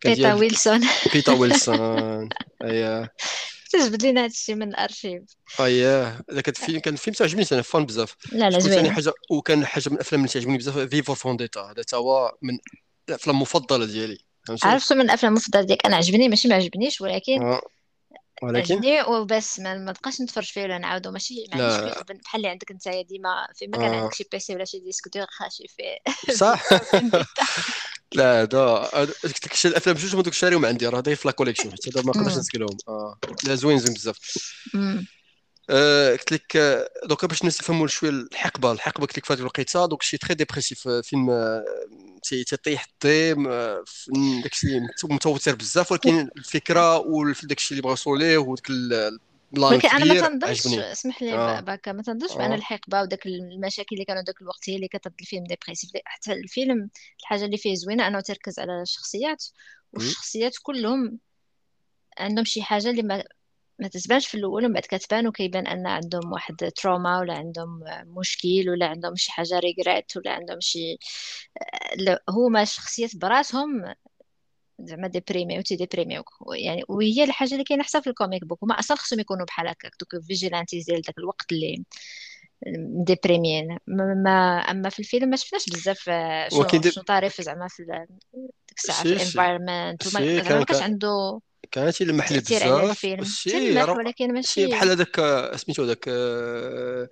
بيتا 0.05 0.35
ويلسون. 0.35 0.81
بيتا 1.13 1.33
ويلسون. 1.33 2.29
اييه 2.65 3.13
تجبد 3.71 4.03
لينا 4.03 4.25
هادشي 4.25 4.55
من 4.55 4.69
الأرشيف؟ 4.69 5.23
اييه 5.61 6.21
ذاك 6.33 6.49
الفيلم 6.49 6.81
كان 6.81 6.97
فيلم 6.97 7.15
تعجبني 7.15 7.47
أنا 7.53 7.63
فان 7.63 7.87
بزاف. 7.87 8.17
لا 8.33 8.51
لا 8.51 8.59
زوين 8.59 8.93
حاجة 8.93 9.13
وكان 9.31 9.67
حاجة 9.67 9.89
من 9.89 9.95
الأفلام 9.95 10.21
اللي 10.21 10.33
تعجبني 10.33 10.59
بزاف 10.59 10.79
V 10.79 11.03
for 11.03 11.17
Vendetta 11.17 11.61
هذا 11.61 11.83
تا 11.83 11.97
هو 11.97 12.37
من 12.43 12.59
الأفلام 13.09 13.37
المفضلة 13.37 13.87
ديالي. 13.87 14.19
عرفت 14.63 14.93
من 14.93 15.01
الأفلام 15.01 15.33
المفضلة 15.33 15.63
ديالك؟ 15.63 15.87
أنا 15.87 15.97
عجبني 15.97 16.29
ماشي 16.29 16.49
ما 16.49 16.55
عجبنيش 16.55 17.01
ولكن 17.01 17.43
آه. 17.43 17.63
ولكن؟ 18.43 18.75
عجبني 18.75 19.03
وبس 19.03 19.61
ما 19.61 19.75
ما 19.75 19.93
بقاش 19.93 20.21
نتفرج 20.21 20.45
فيه 20.45 20.63
ولا 20.63 20.79
نعاودو. 20.79 21.11
ماشي 21.11 21.35
ما 21.55 21.65
عنديش 21.65 22.03
بحال 22.03 22.41
اللي 22.41 22.49
عندك 22.49 22.73
نتايا 22.73 23.03
ديما. 23.03 23.49
فيما 23.55 23.77
كان 23.77 23.95
آه. 23.95 24.01
عندك 24.01 24.15
شي 24.15 24.25
PC 24.33 24.55
ولا 24.55 24.65
شي 24.65 24.79
disque 24.79 25.09
dur 25.15 25.27
خاشي 25.31 25.65
فيه 25.69 26.35
صح. 26.35 26.63
لا 28.15 28.43
هذا 28.95 29.13
ديك 29.25 29.67
الأفلام 29.67 29.97
جوج 29.97 30.15
هما 30.15 30.23
دوك 30.23 30.35
شاريهم 30.35 30.67
عندي 30.67 30.87
راه 30.87 30.99
هذا 30.99 31.15
في 31.15 31.29
la 31.29 31.33
collection 31.33 31.73
حتى 31.73 31.91
ما 31.95 32.03
نقدرش 32.17 32.37
نسكلهم 32.37 32.77
آه. 32.89 33.19
لا 33.45 33.55
زوين 33.55 33.79
زوين 33.79 33.95
بزاف. 33.95 34.19
آه، 35.71 36.11
قلت 36.13 36.33
لك 36.33 36.57
آه، 36.57 36.89
donc 37.05 37.27
باش 37.27 37.45
نفهموا 37.45 37.87
شوية 37.87 38.11
الحقبة 38.11 38.73
الحقبة 38.73 39.07
قلت 39.07 39.19
لك 39.19 39.25
في 39.25 39.33
هذه 39.33 39.39
الوقيتة 39.41 39.87
دوك 39.87 40.03
شي 40.03 40.19
très 40.19 40.35
dépressif 40.35 40.89
آه، 40.89 41.01
فيلم 41.01 41.31
آه، 41.31 41.65
تي- 42.23 42.45
تيطيح 42.45 42.87
ال 42.93 43.02
thème 43.02 43.49
داك 44.43 44.53
الشيء 44.53 44.81
متوتر 45.05 45.55
بزاف 45.55 45.93
ولكن 45.93 46.29
الفكرة 46.37 46.99
وداك 46.99 47.59
الشيء 47.59 47.71
اللي 47.73 47.83
بغا 47.83 47.91
يوصلوا 47.91 48.19
ليه 48.19 48.39
وداك 48.39 48.71
ولكن 49.57 49.89
أنا 49.89 50.05
ما 50.05 50.29
تنظنش 50.29 50.67
عجبني. 50.67 50.93
اسمح 50.93 51.23
لي 51.23 51.33
آه. 51.33 51.61
باكا 51.61 51.93
ما 51.93 52.03
تنظنش 52.03 52.33
بان 52.37 52.53
الحقبه 52.53 53.03
وداك 53.03 53.27
المشاكل 53.27 53.89
اللي 53.93 54.05
كانوا 54.05 54.23
ذاك 54.23 54.43
الوقت 54.43 54.71
هي 54.71 54.77
اللي 54.77 54.89
كترد 54.89 55.15
الفيلم 55.21 55.45
dépressif 55.45 55.91
حتى 56.05 56.33
الفيلم 56.33 56.91
الحاجة 57.21 57.45
اللي 57.45 57.57
فيه 57.57 57.75
زوينة 57.75 58.07
أنه 58.07 58.21
تركز 58.21 58.59
على 58.59 58.83
الشخصيات 58.83 59.45
والشخصيات 59.93 60.55
كلهم 60.63 61.19
عندهم 62.19 62.45
شي 62.45 62.63
حاجة 62.63 62.91
اللي 62.91 63.03
ما 63.03 63.25
ما 63.79 63.89
تتبانش 63.89 64.27
في 64.27 64.35
الأول 64.35 64.65
ومن 64.65 64.75
بعد 64.75 64.83
كتبان 64.83 65.27
وكيبان 65.27 65.67
أن 65.67 65.87
عندهم 65.87 66.33
واحد 66.33 66.57
trauma 66.77 67.19
ولا 67.21 67.35
عندهم 67.35 67.81
مشكل 68.07 68.65
ولا 68.71 68.87
عندهم 68.87 69.17
شي 69.17 69.33
حاجة 69.33 69.59
regret 69.59 70.17
ولا 70.17 70.31
عندهم 70.31 70.61
شي 70.61 70.99
لا، 71.97 72.23
هما 72.29 72.63
الشخصيات 72.63 73.17
براسهم 73.17 73.95
زعما 74.81 75.09
déprimés 75.09 75.59
وتي 75.59 75.77
ديبريميو 75.77 76.23
يعني 76.57 76.83
وهي 76.89 77.25
الحاجة 77.25 77.53
اللي 77.53 77.65
كاينة 77.65 77.83
حتى 77.85 78.03
في 78.03 78.11
ال 78.11 78.16
comic 78.16 78.45
book 78.45 78.59
هما 78.65 78.79
أصلا 78.79 78.97
خصهم 78.97 79.21
يكونوا 79.21 79.47
بحال 79.47 79.69
هكاك. 79.69 79.93
دوك 80.01 80.25
vigilantes 80.25 80.85
ديال 80.85 81.03
داك 81.03 81.19
الوقت 81.19 81.53
اللي 81.53 81.85
ديبريميين 83.05 83.79
ما 83.87 84.15
ما- 84.15 84.59
أما 84.71 84.89
في 84.89 84.99
الفيلم 84.99 85.29
ما 85.29 85.37
شفناش 85.37 85.67
بزاف 85.67 86.09
آه، 86.09 86.49
شنو 86.49 86.81
دي... 86.81 86.91
شنو 86.91 87.05
طاري 87.05 87.31
زعما 87.41 87.69
في 87.69 87.85
ديك 88.69 88.79
الساعة 88.79 89.03
في 89.03 89.09
ال 89.13 89.20
environment 89.20 90.07
وما 90.07 90.21
كان 90.21 90.43
كانش 90.43 90.65
كان 90.69 90.83
عنده 90.83 91.41
كانت 91.71 92.01
يلمح 92.01 92.33
لي 92.33 92.41
بزاف. 92.41 92.63
راه 92.67 93.95
ولكن 93.95 94.33
ماشي 94.33 94.67
بحال 94.67 94.91
هذاك 94.91 95.19
آه، 95.19 95.57
سميتو 95.57 95.83
هذاك 95.83 96.05
آه، 96.09 97.09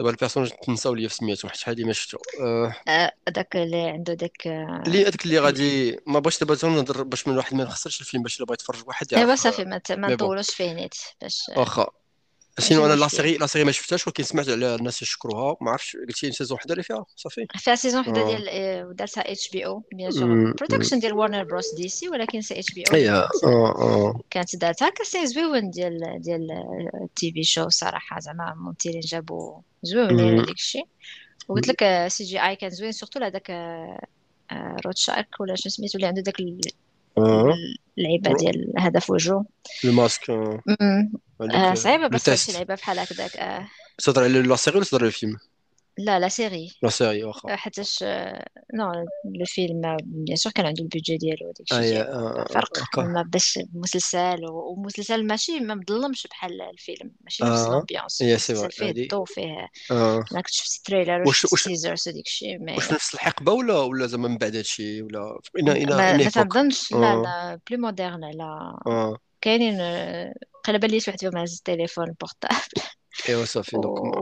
دابا 0.00 0.10
ال 0.10 0.14
personnage 0.14 0.50
تنساو 0.50 0.94
لي 0.94 1.08
سميتو 1.08 1.48
حيت 1.48 1.68
هادي 1.68 1.84
ما 1.84 1.92
شفتو. 1.92 2.18
آه، 2.40 2.74
آه، 2.88 3.12
داك 3.28 3.56
اللي 3.56 3.88
عنده 3.88 4.14
داك 4.14 4.46
آه، 4.46 4.82
اللي 4.86 5.02
هذاك 5.02 5.24
اللي 5.24 5.38
غادي 5.38 6.00
ما 6.06 6.18
بغيتش 6.18 6.40
دابا 6.44 6.68
نهضر 6.68 7.02
باش 7.02 7.28
من 7.28 7.36
واحد 7.36 7.54
ما 7.54 7.64
نخسرش 7.64 8.00
الفيلم 8.00 8.22
باش 8.22 8.36
اللي 8.36 8.46
بغى 8.46 8.54
يتفرج 8.54 8.88
واحد 8.88 9.14
أيوا 9.14 9.28
يعرف 9.28 9.40
صافي 9.40 9.64
ما 9.64 10.08
نطولوش 10.08 10.50
فيه 10.50 10.72
نيت 10.72 10.94
باش 11.22 11.50
واخا. 11.56 11.86
شنو 12.58 12.86
أنا 12.86 12.94
la 12.94 13.08
série 13.08 13.36
la 13.36 13.46
série 13.46 13.64
ما 13.64 13.72
شفتهاش 13.72 14.06
ولكن 14.06 14.22
سمعت 14.22 14.48
على 14.48 14.74
الناس 14.74 15.02
يشكروها. 15.02 15.56
ما 15.60 15.70
عرفتش 15.70 15.96
قلتي 15.96 16.32
saison 16.32 16.56
وحدة 16.56 16.72
اللي 16.72 16.82
فيها 16.82 17.04
صافي. 17.16 17.46
فيها 17.58 17.74
saison 17.74 18.00
وحدة 18.00 18.20
آه. 18.20 18.24
ديال 18.24 18.48
آه، 18.48 18.92
دارتها 18.92 19.32
HBO 19.32 19.82
bien 19.92 20.10
sûr. 20.10 20.52
production 20.52 20.98
ديال 20.98 21.12
Warner 21.12 21.44
Bros 21.44 21.74
DC 21.74 22.08
ولكن 22.08 22.40
c'est 22.40 22.74
HBO. 22.74 22.94
اي 22.94 23.10
آه 23.10 24.20
كانت 24.30 24.56
دارتها. 24.56 24.90
كان 24.90 25.26
زويون 25.26 25.70
ديال 25.70 26.20
ديال 26.20 26.48
ال 27.02 27.32
TV 27.32 27.42
show 27.42 27.68
صراحة. 27.68 28.20
زعما 28.20 28.52
الممثلين 28.52 29.00
جابوا 29.00 29.60
زوينين 29.82 30.38
هذاك 30.38 30.50
الشيء. 30.50 30.86
وقلت 31.48 31.68
لك 31.68 32.08
CGI 32.08 32.56
كان 32.56 32.70
زوين 32.70 32.92
surtout 32.92 33.20
هذاك 33.24 33.50
Rorschach 34.86 35.40
ولا 35.40 35.54
شنو 35.54 35.70
سميتو 35.70 35.98
اللي 35.98 36.06
عنده 36.06 36.22
داك 36.22 36.40
اللعيبة 37.18 38.32
ديال 38.32 38.72
هدف 38.78 39.10
وجهه. 39.10 39.44
الماسك 39.84 40.30
آه، 40.30 40.60
أمم. 40.80 41.12
هذيك 41.42 41.54
آه 41.54 41.70
آه، 41.70 41.74
صعيبه 41.74 42.02
لو 42.02 42.08
بس 42.08 42.22
تفرج 42.24 42.34
شي 42.34 42.52
لعيبة 42.52 42.74
بحال 42.74 42.98
هكذاك 42.98 43.36
تهضر 43.98 44.22
على 44.24 44.42
la 44.42 44.56
série 44.56 44.76
ولا 44.76 44.84
تهضر 44.86 44.98
على 45.02 45.06
الفيلم. 45.08 45.36
لا 45.98 46.18
لا 46.18 46.28
سيري 46.28 46.70
لا 46.82 46.88
سيري 46.88 47.24
واخا 47.24 47.56
حيتاش 47.56 48.04
non 48.74 48.92
le 49.24 49.44
film 49.44 49.96
bien 50.04 50.36
sûr 50.36 50.52
كان 50.52 50.66
عنده 50.66 50.82
ال 50.82 50.87
budget 50.87 51.16
ديالو 51.16 51.48
وداك 51.48 51.72
الشيء. 51.72 52.02
آه، 52.02 52.44
فرق 52.50 52.98
ما 52.98 53.22
باش 53.22 53.58
مسلسل 53.74 54.46
ومسلسل 54.50 55.26
ماشي 55.26 55.60
ما 55.60 55.74
مظلمش 55.74 56.26
بحال 56.26 56.62
الفيلم. 56.62 57.10
ماشي 57.20 57.44
نفس 57.44 57.66
l'ambiance 57.66 58.20
يا 58.20 58.36
سي 58.36 58.68
فيه 58.70 58.90
الضو 58.90 59.24
فيه 59.24 59.68
آه. 59.90 60.24
أنا 60.32 60.40
كنت 60.40 60.52
شفت 60.54 60.76
ال 60.78 60.84
trailer 60.84 61.28
وشفت 61.28 61.52
ال 61.52 61.59
teasers 61.59 62.08
وديك 62.08 62.26
الشيء 62.26 62.62
واش 62.62 62.92
نفس 62.92 63.14
الحقبة 63.14 63.52
ولا 63.52 63.78
ولا 63.78 64.06
زعما 64.06 64.28
من 64.28 64.38
بعد 64.38 64.56
هادشي؟ 64.56 65.02
ولا 65.02 65.38
ان 65.58 65.68
ان 65.68 65.88
ما, 65.88 66.30
تنظنش 66.30 66.92
لا 66.92 67.12
آه. 67.12 67.22
لا 67.22 67.60
plus 67.70 67.78
moderne 67.78 68.30
لا. 68.30 68.78
آه. 68.86 69.18
كاينين 69.40 69.80
آه، 69.80 70.34
قلبا 70.64 70.86
لي 70.86 71.00
واحد 71.08 71.20
فيهم 71.20 71.36
هز 71.36 71.56
التليفون 71.56 72.14
portable 72.20 72.89
ايوا 73.28 73.44
صافي 73.44 73.76
donc 73.76 74.16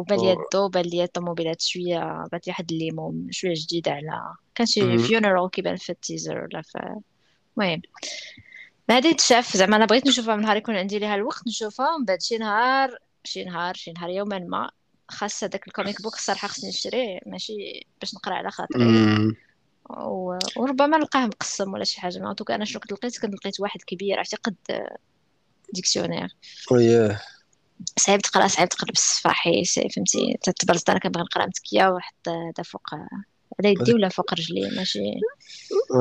آه. 0.54 0.68
بان 0.68 0.82
لي 0.82 1.04
الطوموبيلات 1.04 1.62
شوية 1.62 2.24
بات 2.32 2.48
واحد 2.48 2.72
الليمون 2.72 3.28
شوية 3.30 3.54
جديده 3.56 3.90
على 3.90 4.34
كان 4.54 4.66
شي 4.66 4.98
funeral 4.98 5.50
كيبان 5.50 5.76
في 5.76 5.90
ال 5.90 5.97
teaser 5.97 6.38
ولا 6.38 6.62
في 6.62 7.00
المهم 7.56 7.82
هادي 8.90 9.14
تشاف 9.14 9.56
زعما 9.56 9.76
أنا 9.76 9.86
بغيت 9.86 10.06
نشوفها 10.06 10.36
من 10.36 10.42
نهار 10.42 10.56
يكون 10.56 10.76
عندي 10.76 10.98
ليها 10.98 11.14
الوقت 11.14 11.46
نشوفها 11.46 11.94
ومن 11.94 12.04
بعد 12.04 12.22
شي 12.22 12.38
نهار 12.38 12.98
شي 13.24 13.44
نهار 13.44 13.74
شي 13.74 13.92
نهار 13.92 14.10
يوما 14.10 14.38
ما 14.38 14.70
خاص 15.08 15.44
هذاك 15.44 15.68
ال 15.68 15.74
comic 15.74 16.02
book 16.02 16.14
الصراحه 16.14 16.48
خصني 16.48 16.68
نشريه 16.68 17.18
ماشي 17.26 17.86
باش 18.00 18.14
نقرا 18.14 18.34
على 18.34 18.50
خاطري. 18.50 18.84
و... 19.90 20.38
وربما 20.56 20.98
نلقاه 20.98 21.26
مقسم 21.26 21.72
ولا 21.72 21.84
شي 21.84 22.00
حاجة 22.00 22.18
ما 22.18 22.34
أنا 22.50 22.64
شنو 22.64 22.80
كنت 22.80 22.92
لقيت 22.92 23.18
كنت 23.18 23.34
لقيت 23.34 23.60
واحد 23.60 23.82
كبير 23.82 24.18
عرفتي 24.18 24.36
قد 24.36 24.56
dictionnaire 25.74 26.36
صعيب 27.98 28.20
تقرأ 28.20 28.46
صعيب 28.46 28.68
تقرأ 28.68 28.90
بالصفاحي 28.90 29.64
سي- 29.64 29.88
فهمتي؟ 29.88 30.38
تتبرز 30.42 30.82
أنا 30.88 30.98
كنبغي 30.98 31.22
نقرأ 31.22 31.46
متكية 31.46 31.86
واحد 31.88 32.14
هذا 32.28 32.62
فوق 32.64 32.82
على 33.60 33.70
يدي 33.72 33.92
ولا 33.94 34.08
فوق 34.08 34.34
رجلي؟ 34.34 34.70
ماشي. 34.76 35.00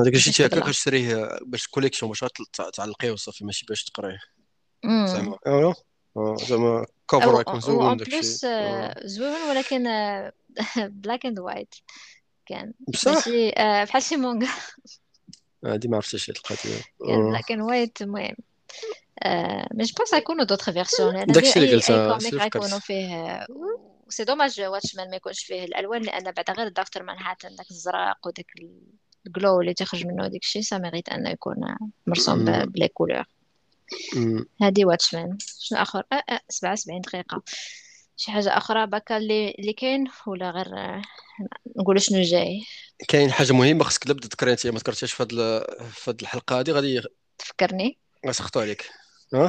هذاك 0.01 0.13
الشيء 0.13 0.45
هكاك 0.45 0.59
فضلا 0.59 0.71
تشريه 0.71 1.39
باش 1.45 1.67
collection 1.67 2.09
باش 2.11 2.25
تع- 2.53 2.69
تعلقيه 2.69 3.11
وصافي 3.11 3.45
ماشي 3.45 3.65
باش 3.69 3.83
تقريه. 3.83 4.19
زعما. 4.85 5.37
زعما 6.47 6.85
cover 7.11 7.41
يكون 7.41 7.59
زوين 7.59 7.97
داك 7.97 8.07
الشيء. 8.07 8.49
آه. 8.49 9.07
زوين 9.07 9.41
ولكن 9.49 9.83
black 10.77 11.25
and 11.25 11.39
white 11.39 11.75
كان. 12.45 12.73
بصح. 12.87 13.11
ماشي 13.13 13.49
آه، 13.49 13.83
بحال 13.83 14.03
شي 14.03 14.15
مونغا 14.15 14.47
هادي 15.65 15.87
ما 15.87 15.95
عرفتش 15.95 16.31
كان 16.31 16.57
آه. 17.09 17.29
بلاك 17.29 17.51
اند 17.51 17.61
وايت 17.61 18.01
المهم. 18.01 18.35
mais 19.73 19.83
je 19.83 19.93
pense 19.97 20.13
غيكونوا 20.13 20.45
d'autres 20.45 20.69
versions 20.69 21.15
لأن 21.15 21.27
داكشي 21.27 21.59
اللي 21.59 21.75
قلتها 21.75 22.17
فكرت 22.19 22.73
فيه 22.79 23.45
c'est 24.09 24.23
dommage 24.23 24.61
Watchmen 24.61 25.09
ما 25.09 25.15
يكونش 25.15 25.43
فيه 25.43 25.63
الالوان 25.63 26.01
لأن 26.01 26.31
بعد 26.31 26.51
غير 26.57 26.67
دكتور 26.67 27.03
مانهاتن 27.03 27.55
داك 27.55 27.71
الزرق 27.71 28.27
وداك 28.27 28.45
ال 29.27 29.34
glow 29.34 29.61
اللي 29.61 29.73
تخرج 29.73 30.05
منه 30.05 30.27
ديك 30.27 30.43
الشيء 30.43 30.61
ça 30.61 30.77
mérite 30.77 31.09
انه 31.09 31.29
يكون 31.29 31.55
مرسوم 32.07 32.45
ب 32.65 32.71
les 32.71 32.87
couleurs. 32.87 33.23
هادي 34.61 34.85
Watchmen 34.85 35.37
شنو 35.59 35.81
اخر 35.81 36.03
آه 36.13 36.23
آه 36.29 36.39
77 36.49 37.01
دقيقة 37.01 37.43
شي 38.17 38.31
حاجة 38.31 38.57
أخرى 38.57 38.87
بكا 38.87 39.17
اللي 39.17 39.55
اللي 39.59 39.73
كاين 39.73 40.05
ولا 40.27 40.51
غير 40.51 40.67
نقول 41.77 42.01
شنو 42.01 42.21
جاي 42.21 42.61
كاين 43.07 43.31
حاجة 43.31 43.53
مهمه 43.53 43.83
خصك 43.83 44.03
تبدا 44.03 44.27
تذكري 44.27 44.51
انت 44.51 44.67
ما 44.67 44.79
ذكرتيهاش 44.79 45.13
في 45.13 45.23
هاد 45.23 45.31
ال- 45.33 45.91
في 45.91 46.09
هاد 46.11 46.21
الحلقة 46.21 46.59
هادي 46.59 46.71
غادي 46.71 47.01
تفكرني 47.37 47.97
غيسخطوا 48.27 48.61
عليك. 48.61 48.89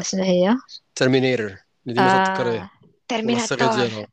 شنو 0.02 0.22
هي؟ 0.22 0.56
Terminator 0.94 1.44
اللي 1.44 1.58
ديما 1.86 2.22
la 2.22 2.36
série 2.36 2.70
Terminator 3.08 4.06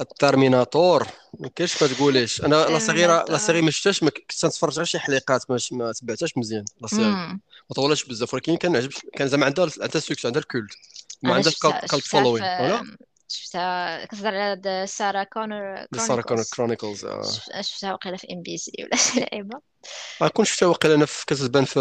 ال 0.00 0.09
Terminator. 0.09 1.06
ما 1.38 1.48
كاينش 1.48 1.82
ما 1.82 1.88
تقوليش 1.88 2.44
أنا 2.44 2.54
la 2.54 2.78
série 2.78 3.24
la 3.28 3.36
série 3.36 3.64
ما 3.64 3.70
شفتهاش 3.70 4.02
ما 4.02 4.10
كنت 4.10 4.44
نتفرج 4.44 4.78
على 4.78 4.86
شي 4.86 4.98
حلقات 4.98 5.50
ما 5.50 5.58
ما 5.72 5.92
تبعتهاش 5.92 6.38
مزيان. 6.38 6.64
la 6.80 6.86
série. 6.86 7.10
ما 7.10 7.74
طولش 7.74 8.04
بزاف. 8.04 8.34
ولكن 8.34 8.56
كان 8.56 8.76
عجب 8.76 8.90
كان 9.16 9.28
زعما 9.28 9.46
عندها 9.46 9.70
عندها 9.80 10.00
سوكس 10.00 10.26
عندها 10.26 10.42
الكولت. 10.42 10.70
ما 11.22 11.28
أنا 11.28 11.36
عندها 11.36 11.52
شفتها 11.52 11.80
كالت 11.80 12.06
فولوين 12.06 12.42
ولا 12.42 12.96
شفتها 13.28 14.04
كتهضر 14.04 14.36
على 14.36 14.84
سارة 14.86 15.22
كونر 15.22 15.86
سارة 15.96 16.22
كرونيكلز 16.22 16.50
كرونيكلز. 16.50 17.06
شف- 17.06 17.60
شفتها 17.60 17.92
وقيلا 17.92 18.16
في 18.16 18.26
ام 18.32 18.42
بي 18.42 18.56
سي 18.56 18.72
ولا 18.78 18.96
شي 18.96 19.20
لعيبة. 19.20 19.60
ما 20.20 20.28
كنت 20.28 20.46
شفتها 20.46 20.66
واقيلا 20.66 20.94
أنا 20.94 21.06
كتبان 21.26 21.64
في 21.64 21.80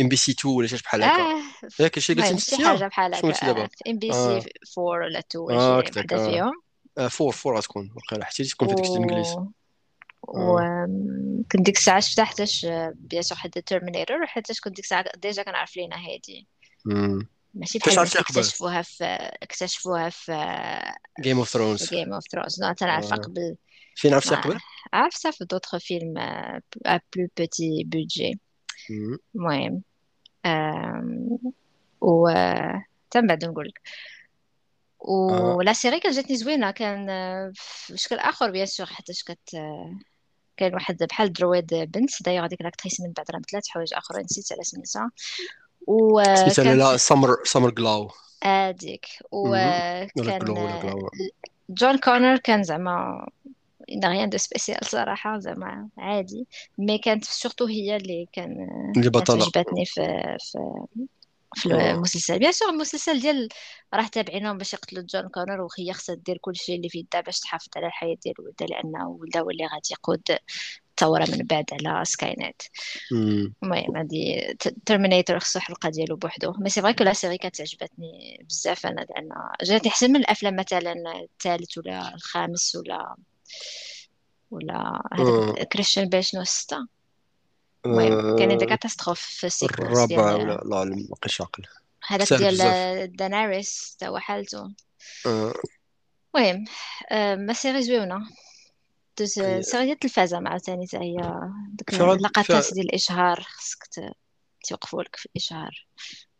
إم 0.00 0.08
بي 0.08 0.16
سي 0.16 0.32
2 0.32 0.54
ولا 0.54 0.66
شي 0.66 0.76
بحال 0.76 1.02
هكا. 1.02 1.22
آه 1.22 1.42
ياك 1.80 1.98
شي 1.98 2.14
قلتي 2.14 2.38
شي 2.38 2.66
حاجة 2.66 2.86
بحال 2.86 3.14
هكا. 3.14 3.46
دابا؟ 3.46 3.62
آه 3.62 3.66
في 3.66 3.90
إم 3.90 3.98
بي 3.98 4.12
سي 4.12 4.18
4 4.18 4.44
ولا 4.78 5.18
2 5.18 5.44
ولا 5.44 5.82
شي 5.84 6.00
آه. 6.00 6.30
فيهم. 6.30 6.52
آه، 6.98 7.08
فور 7.08 7.32
فور 7.32 7.56
غتكون. 7.56 7.94
واقيلا 7.96 8.24
حتى 8.24 8.44
تكون 8.44 8.68
في 8.68 8.74
ديك 8.74 8.90
و 8.90 8.94
الانجليز 8.96 9.36
و 10.28 10.60
كنت 11.52 11.62
ديك 11.62 11.76
الساعة 11.76 12.00
شفتها 12.00 12.24
حيتاش 12.24 12.66
bien 12.94 13.22
sûr 13.22 13.38
حتى 13.38 13.60
Terminator 13.62 14.22
وحيتاش 14.22 14.60
كنت 14.60 14.76
ديك 14.76 14.84
الساعة 14.84 15.04
déjà 15.16 15.42
كنعرف 15.42 15.76
لينا 15.76 15.96
هادي. 15.96 16.48
ماشي 17.54 17.78
بحال 17.78 17.98
اكتشفوها 17.98 18.82
في 18.82 19.04
اكتشفوها 19.42 20.08
في 20.08 20.32
Game 21.20 21.38
of 21.38 21.48
Thrones 21.48 21.90
Game 21.90 22.12
of 22.12 22.24
Thrones 22.32 22.62
non 22.62 22.72
تنعرفها 22.72 23.18
آه. 23.18 23.20
قبل. 23.20 23.56
فين 23.96 24.14
عرفتي 24.14 24.34
مع 24.34 24.40
قبل؟ 24.40 24.58
عرفتها 24.92 25.30
في 25.30 25.44
d'autres 25.44 25.76
films 25.76 26.18
à 26.18 26.60
plus 26.86 27.28
petit 27.38 27.84
budget. 27.86 28.40
المهم 29.34 29.82
و 32.00 32.28
تم 33.10 33.26
بعد 33.26 33.44
نقول 33.44 33.66
لك 33.66 33.80
آه. 35.08 35.56
و 35.56 35.61
la 35.61 35.72
série 35.72 36.00
كانت 36.00 36.14
جاتني 36.14 36.36
زوينة 36.36 36.70
كان 36.70 37.10
آه، 37.10 37.52
في 37.54 37.96
شكل 37.96 38.16
آخر 38.16 38.50
bien 38.50 38.66
sûr 38.66 38.86
حيتاش 38.86 39.22
كت 39.22 39.54
آه، 39.54 39.98
كاين 40.56 40.74
واحد 40.74 40.96
بحال 41.02 41.32
droid 41.32 41.74
بنت. 41.74 42.22
دايوغ 42.22 42.44
هذيك 42.44 42.62
l'actrice 42.62 43.00
من 43.00 43.12
بعد 43.12 43.30
راه 43.30 43.38
مثلات 43.38 43.68
حوايج 43.68 43.94
آخرين 43.94 44.24
نسيت 44.24 44.52
على 44.52 44.62
سميتها 44.62 45.10
سميتها 46.34 46.62
وكانت 46.62 46.78
لا 46.78 46.96
Summer 46.96 47.36
Summer 47.44 47.70
Glau 47.70 48.10
هذيك 48.44 49.06
وكان 49.30 51.08
جون 51.68 51.98
كونر 51.98 52.38
كان 52.38 52.62
زعما 52.62 53.28
n'y 53.92 54.04
a 54.04 54.09
rien 54.09 54.30
de 54.30 54.38
spécial 54.38 54.84
صراحة 54.84 55.38
زعما 55.38 55.88
عادي 55.98 56.46
mais 56.78 56.98
كانت 56.98 57.24
surtout 57.24 57.66
هي 57.66 57.96
اللي 57.96 58.28
كان 58.32 58.68
اللي 58.96 59.10
بطلة 59.10 59.42
عجبتني 59.42 59.84
في 59.84 60.36
في 60.40 60.58
في 61.54 61.74
المسلسل 61.74 62.38
bien 62.38 62.52
sûr 62.52 62.68
المسلسل 62.68 63.20
ديال 63.20 63.48
راه 63.94 64.06
تابعينهم 64.06 64.58
باش 64.58 64.72
يقتلوا 64.72 65.02
جون 65.02 65.28
كونر 65.28 65.60
وهي 65.60 65.92
خصها 65.92 66.14
دير 66.14 66.38
كل 66.38 66.56
شيء 66.56 66.76
اللي 66.76 66.88
في 66.88 66.98
يدها 66.98 67.20
باش 67.20 67.40
تحافظ 67.40 67.68
على 67.76 67.86
الحياة 67.86 68.16
ديال 68.24 68.34
ولدها 68.38 68.66
لأنه 68.66 69.08
ولدها 69.08 69.42
هو 69.42 69.50
اللي 69.50 69.66
غادي 69.66 69.88
يقود 69.92 70.22
الثورة 70.90 71.26
من 71.30 71.46
بعد 71.46 71.64
على 71.72 72.04
Skynet. 72.04 72.62
المهم 73.62 73.96
هادي 73.96 74.54
Terminator 74.86 75.38
خصو 75.38 75.60
حلقة 75.60 75.88
ديالو 75.88 76.16
بوحدو 76.16 76.52
mais 76.58 76.70
c'est 76.70 76.82
vrai 76.82 76.94
que 76.94 77.04
la 77.04 77.12
série 77.12 77.38
كانت 77.38 77.60
عجبتني 77.60 78.44
بزاف 78.48 78.86
أنا 78.86 79.06
لأن 79.10 79.28
جاتني 79.62 79.90
احسن 79.90 80.10
من 80.10 80.16
الافلام 80.16 80.56
مثلا 80.56 80.94
الثالث 81.22 81.78
ولا 81.78 82.14
الخامس 82.14 82.76
ولا 82.76 83.16
ولا 84.50 85.02
هذاك 85.12 85.68
كريستيان 85.68 86.08
بيل 86.08 86.24
شنو 86.24 86.40
الستة 86.42 86.86
المهم 87.86 88.36
كاينين 88.38 88.58
des 88.58 88.64
آه، 88.64 88.68
catastrophes 88.68 89.20
في 89.20 89.46
ال 89.46 89.50
séquence 89.50 89.80
الرابع 89.80 90.34
ولا 90.34 90.36
ديال 90.44 90.70
لا 90.70 90.84
ما 90.84 91.06
بقيتش 91.10 91.40
عاقل. 91.40 91.62
هذاك 92.06 92.32
ديال 92.32 93.16
داناريس 93.16 93.96
تا 93.98 94.08
هو 94.08 94.18
حالته. 94.18 94.72
آه. 95.26 95.54
المهم 96.36 96.64
آه، 97.10 97.34
mais 97.34 97.52
série 97.52 97.82
زوينة 97.82 98.18
دوز 99.18 99.28
série 99.32 99.60
ديال 99.84 99.90
التلفازة 99.90 100.40
مع 100.40 100.58
ثاني 100.58 100.86
تا 100.86 100.98
هي 101.02 101.16
فيها 101.90 102.12
اللقطات 102.14 102.74
ديال 102.74 102.86
الإشهار 102.86 103.40
خصك 103.42 103.84
ت- 103.86 104.14
تيوقفوا 104.64 105.02
لك 105.02 105.16
في 105.16 105.26
الإشهار. 105.26 105.70
آه، 105.70 106.00
المهم 106.06 106.31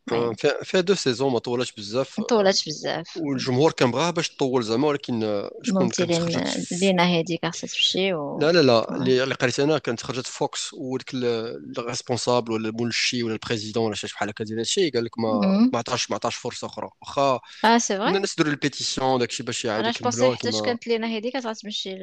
فيها 0.62 0.80
deux 0.80 0.94
saisons 0.94 1.32
ما 1.32 1.38
طولش 1.38 1.72
بزاف 1.72 2.20
مطولاتش 2.20 2.68
بزاف 2.68 3.16
والجمهور 3.16 3.72
كان 3.72 3.90
بغاها 3.90 4.10
باش 4.10 4.28
تطول 4.28 4.62
زعما 4.62 4.88
ولكن 4.88 5.48
شكون 5.62 5.88
كانت 5.88 6.12
خرجت. 6.12 6.72
لينا 6.72 7.02
هادي 7.18 7.38
خاصها 7.44 7.68
تمشي 7.68 8.14
و 8.14 8.38
لا 8.38 8.52
لا 8.52 8.62
لا 8.62 8.96
اللي 8.96 9.34
قريت 9.34 9.60
أنا 9.60 9.78
كانت 9.78 10.02
خرجت 10.02 10.26
في 10.26 10.32
Fox 10.32 10.70
وديك 10.74 11.10
ال 11.14 11.26
responsable 11.26 12.52
ولا 12.52 12.68
المنشي 12.68 13.22
ولا 13.22 13.32
ال 13.34 13.39
président 13.39 13.86
ولا 13.86 13.94
شي 13.94 14.06
بحال 14.06 14.28
هكا 14.28 14.44
ديال 14.44 14.58
هادشي 14.58 14.90
قال 14.90 15.04
لك 15.04 15.18
ما. 15.18 15.40
ما 15.72 15.78
عطاش 15.78 16.10
ما 16.10 16.16
عطاش 16.16 16.36
فرصه 16.36 16.66
أخرى 16.66 16.88
واخا 17.02 17.40
آه 17.64 17.78
c'est 17.78 17.96
vrai 17.98 18.16
الناس 18.16 18.32
يديروا 18.32 18.52
ال 18.52 18.59
pétition 18.59 19.18
داكشي 19.18 19.42
باش 19.42 19.64
يعاودوا 19.64 19.90
أنا 19.90 20.08
يكملوا 20.08 20.34
حتى 20.34 20.50
كانت 20.64 20.86
لينا 20.86 21.16
هادي 21.16 21.30
كتمشي 21.30 21.94
ل 21.94 21.98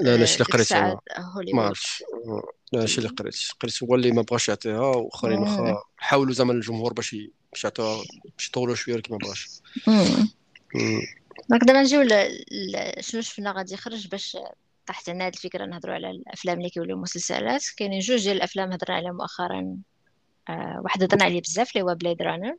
لا 0.00 0.16
لا 0.16 0.24
شي 0.24 0.34
اللي 0.34 0.44
قريت 0.44 0.72
أنا 0.72 1.00
ما 1.54 1.62
عرفتش 1.62 2.02
آه، 2.74 2.76
لا 2.76 2.86
شي 2.86 2.98
اللي 2.98 3.08
قريت. 3.08 3.36
قريت 3.60 3.82
هو 3.82 3.94
اللي 3.94 4.10
ما 4.12 4.22
بغاش 4.22 4.48
يعطيها 4.48 4.80
وآخرين. 4.80 5.38
واخا 5.38 5.82
حاولوا 5.96 6.32
زعما 6.32 6.52
الجمهور 6.52 6.92
باش 6.92 7.16
باش 7.52 7.64
يعطوها 7.64 8.04
باش 8.36 8.48
يطولوا 8.48 8.74
شوية 8.74 8.94
ولكن 8.94 9.12
ما 9.12 9.18
بغاش. 9.18 9.48
donc 11.50 11.64
دابا 11.64 11.82
نجيو. 11.82 12.08
شنو 13.00 13.20
شفنا؟ 13.20 13.52
غادي 13.52 13.74
يخرج 13.74 14.08
باش 14.08 14.36
طاحت 14.86 15.10
لنا 15.10 15.26
هاد 15.26 15.34
الفكرة 15.34 15.66
نهضروا 15.66 15.94
على 15.94 16.10
الأفلام 16.10 16.58
اللي 16.58 16.70
كيوليو 16.70 16.96
مسلسلات. 16.96 17.64
كاينين 17.76 18.00
جوج 18.00 18.22
ديال 18.22 18.36
الأفلام 18.36 18.72
هضرنا 18.72 18.96
عليهم 18.96 19.16
مؤخرا. 19.16 19.76
آه 20.48 20.80
واحد 20.84 21.02
هضرنا 21.02 21.24
عليه 21.24 21.40
بزاف 21.40 21.76
اللي 21.76 21.84
هو 21.90 21.94
Blade 21.94 22.22
Runner 22.22 22.56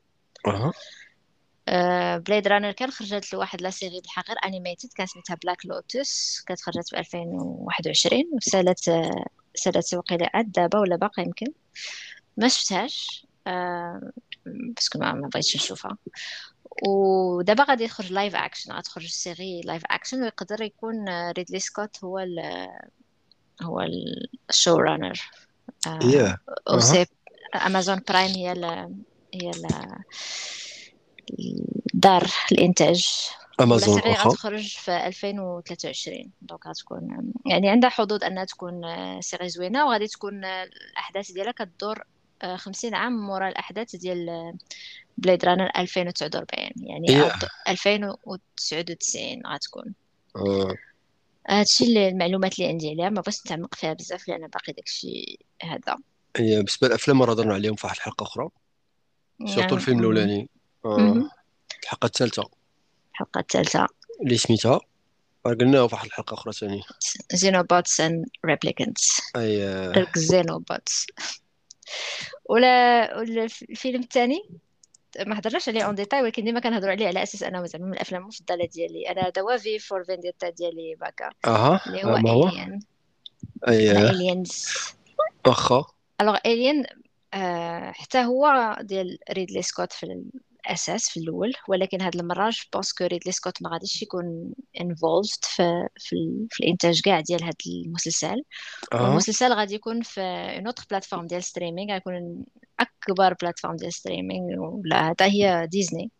آه 1.68 2.18
Blade 2.18 2.48
Runner 2.48 2.72
كان 2.72 2.92
خرجت 2.92 3.34
لواحد 3.34 3.62
la 3.62 3.70
série 3.70 4.02
بالحق 4.02 4.28
غير 4.28 4.38
animated 4.46 4.90
كان 4.96 5.08
سميتها 5.08 5.38
Black 5.44 5.66
Lotus 5.66 6.42
كانت 6.48 6.62
خرجت 6.62 6.90
في 6.90 7.00
2021 7.00 8.24
وسالت 8.34 8.90
آه 8.90 9.26
سالت 9.58 9.94
وقيلا 9.94 10.30
عاد 10.34 10.52
دابا 10.52 10.80
ولا 10.80 10.96
باقا 10.96 11.22
يمكن؟ 11.22 11.48
ما 12.38 12.48
شفتهاش. 12.48 13.28
آه 13.48 14.12
parce 14.46 14.80
que 14.80 15.00
ما 15.00 15.30
بغيتش 15.34 15.56
نشوفها. 15.56 15.98
ودابا 16.88 17.64
غادي 17.64 17.84
يخرج 17.84 18.12
live 18.12 18.36
action 18.36 18.72
غتخرج 18.72 19.08
série 19.08 19.62
live 19.62 19.84
action 19.86 20.24
ويقدر 20.24 20.62
يكون 20.62 21.10
آه، 21.10 21.32
ريدلي 21.32 21.60
سكوت 21.60 22.04
هو 22.04 22.20
ال 22.20 22.68
هو 23.62 23.82
ال 24.50 24.76
showrunner 24.76 25.22
c'est 26.80 27.06
Amazon 27.56 28.02
Prime 28.10 28.32
هي 28.32 28.52
ال 28.52 28.66
هي 29.34 29.50
ال 29.50 29.68
دار 31.94 32.28
الإنتاج. 32.52 33.08
أمازون 33.62 33.96
واخا 33.96 34.30
غتخرج 34.30 34.68
في 34.78 35.08
2023 35.08 36.32
donc 36.42 36.68
غتكون 36.68 37.32
يعني 37.46 37.70
عندها 37.70 37.90
حظوظ 37.90 38.24
أنها 38.24 38.46
تكون 38.46 38.86
آه، 38.86 39.20
série 39.20 39.50
زوينة 39.50 39.86
وغادي 39.86 40.08
تكون 40.08 40.46
آه، 40.46 40.64
الأحداث 40.92 41.32
ديالها 41.32 41.52
كتدور 41.52 42.04
آه، 42.42 42.56
50 42.56 42.96
عام 42.96 43.14
مورا 43.28 43.50
الأحداث 43.50 43.96
ديال 43.96 44.54
Blade 45.18 45.46
Runner 45.46 45.70
2049 45.78 46.72
يعني 46.78 47.08
ياه 47.10 47.28
غد- 47.38 47.50
2099 47.68 49.42
غتكون. 49.48 49.94
آه. 50.36 50.76
هادشي 51.50 51.84
اللي 51.84 52.08
المعلومات 52.10 52.60
اللي 52.60 52.70
عندي 52.70 52.90
عليها 52.90 53.10
ما 53.10 53.22
بغيتش 53.22 53.42
نتعمق 53.42 53.76
فيها 53.76 53.94
بزاف 53.94 54.28
لأن 54.28 54.48
باقي 54.48 54.74
داكشي 54.74 55.40
هذا. 55.64 55.98
هي 56.38 56.56
بالنسبة 56.56 56.88
للافلام 56.88 57.24
راه 57.24 57.32
هضرنا 57.32 57.54
عليهم 57.54 57.76
في 57.76 57.88
واحد 57.88 57.96
الحلقة 57.98 58.24
أخرى 58.24 58.50
surtout 59.40 59.60
يعني 59.62 59.74
الفيلم. 59.74 60.00
الأولاني. 60.00 60.50
آه. 60.86 61.30
الحلقة 61.84 62.06
الثالثة. 62.06 62.50
الحلقة 63.18 63.40
الثالثة. 63.40 63.88
اللي 64.24 64.38
سميتها 64.38 64.80
قلناها 65.46 65.88
في 65.88 65.96
واحد 65.96 66.06
الحلقة 66.06 66.34
أخرى 66.34 66.54
ثاني 66.54 66.82
Xenomorphs 67.36 68.08
and 68.08 68.26
Replicants. 68.52 69.22
أي 69.36 69.94
Xenomorphs. 69.94 71.06
ولا 72.46 73.22
الفيلم 73.22 74.02
الثاني؟ 74.02 74.50
ما 75.26 75.40
هضرناش 75.40 75.70
عليه 75.70 75.84
en 75.84 75.96
détail 75.96 76.22
ولكن 76.22 76.44
ديما 76.44 76.60
كنهضروا 76.60 76.92
عليه 76.92 77.08
على 77.08 77.24
أساس 77.24 77.44
أنه 77.44 77.66
زعما 77.66 77.86
من 77.86 77.94
الأفلام 77.94 78.22
المفضلة 78.22 78.66
ديالي. 78.66 79.10
أنا 79.10 79.22
هذا 79.22 79.58
V 79.58 79.80
for 79.80 80.04
Vendetta 80.04 80.50
ديالي 80.50 80.96
باكا 80.96 81.30
أها 81.46 81.82
اللي 81.88 82.04
هو 82.04 82.18
ما 82.18 82.32
هو 82.32 82.52
واخا 85.48 85.84
alors 86.22 86.38
آه 87.34 87.92
حتى 87.92 88.18
هو 88.18 88.76
ديال 88.82 89.18
ريدلي 89.32 89.62
سكوت 89.62 89.94
في 89.94 90.26
الاساس 90.68 91.10
في 91.10 91.20
الأول 91.20 91.54
ولكن 91.68 92.02
هاد 92.02 92.16
المرة 92.16 92.50
je 92.50 92.64
pense 92.74 92.94
que 92.94 93.06
ريدلي 93.06 93.32
سكوت 93.32 93.62
ما 93.62 93.70
غاديش 93.70 94.02
يكون 94.02 94.54
involved 94.82 95.46
في 95.46 95.88
في, 95.98 96.16
في 96.50 96.64
الإنتاج 96.64 97.02
كاع 97.02 97.20
ديال 97.20 97.44
هاد 97.44 97.56
المسلسل. 97.86 98.44
أها 98.94 99.02
والمسلسل 99.02 99.54
غادي 99.54 99.76
يكون 99.76 100.02
في 100.02 100.22
une 100.22 100.66
autre 100.66 100.84
plateforme 100.90 101.28
ديال 101.28 101.44
streaming 101.44 101.94
غيكون 101.94 102.46
أكبر 102.80 103.34
plateforme 103.42 103.76
ديال 103.76 103.94
streaming 103.94 104.60
ولا 104.60 105.10
حتى 105.10 105.24
هي 105.24 105.68
ديزني 105.72 106.12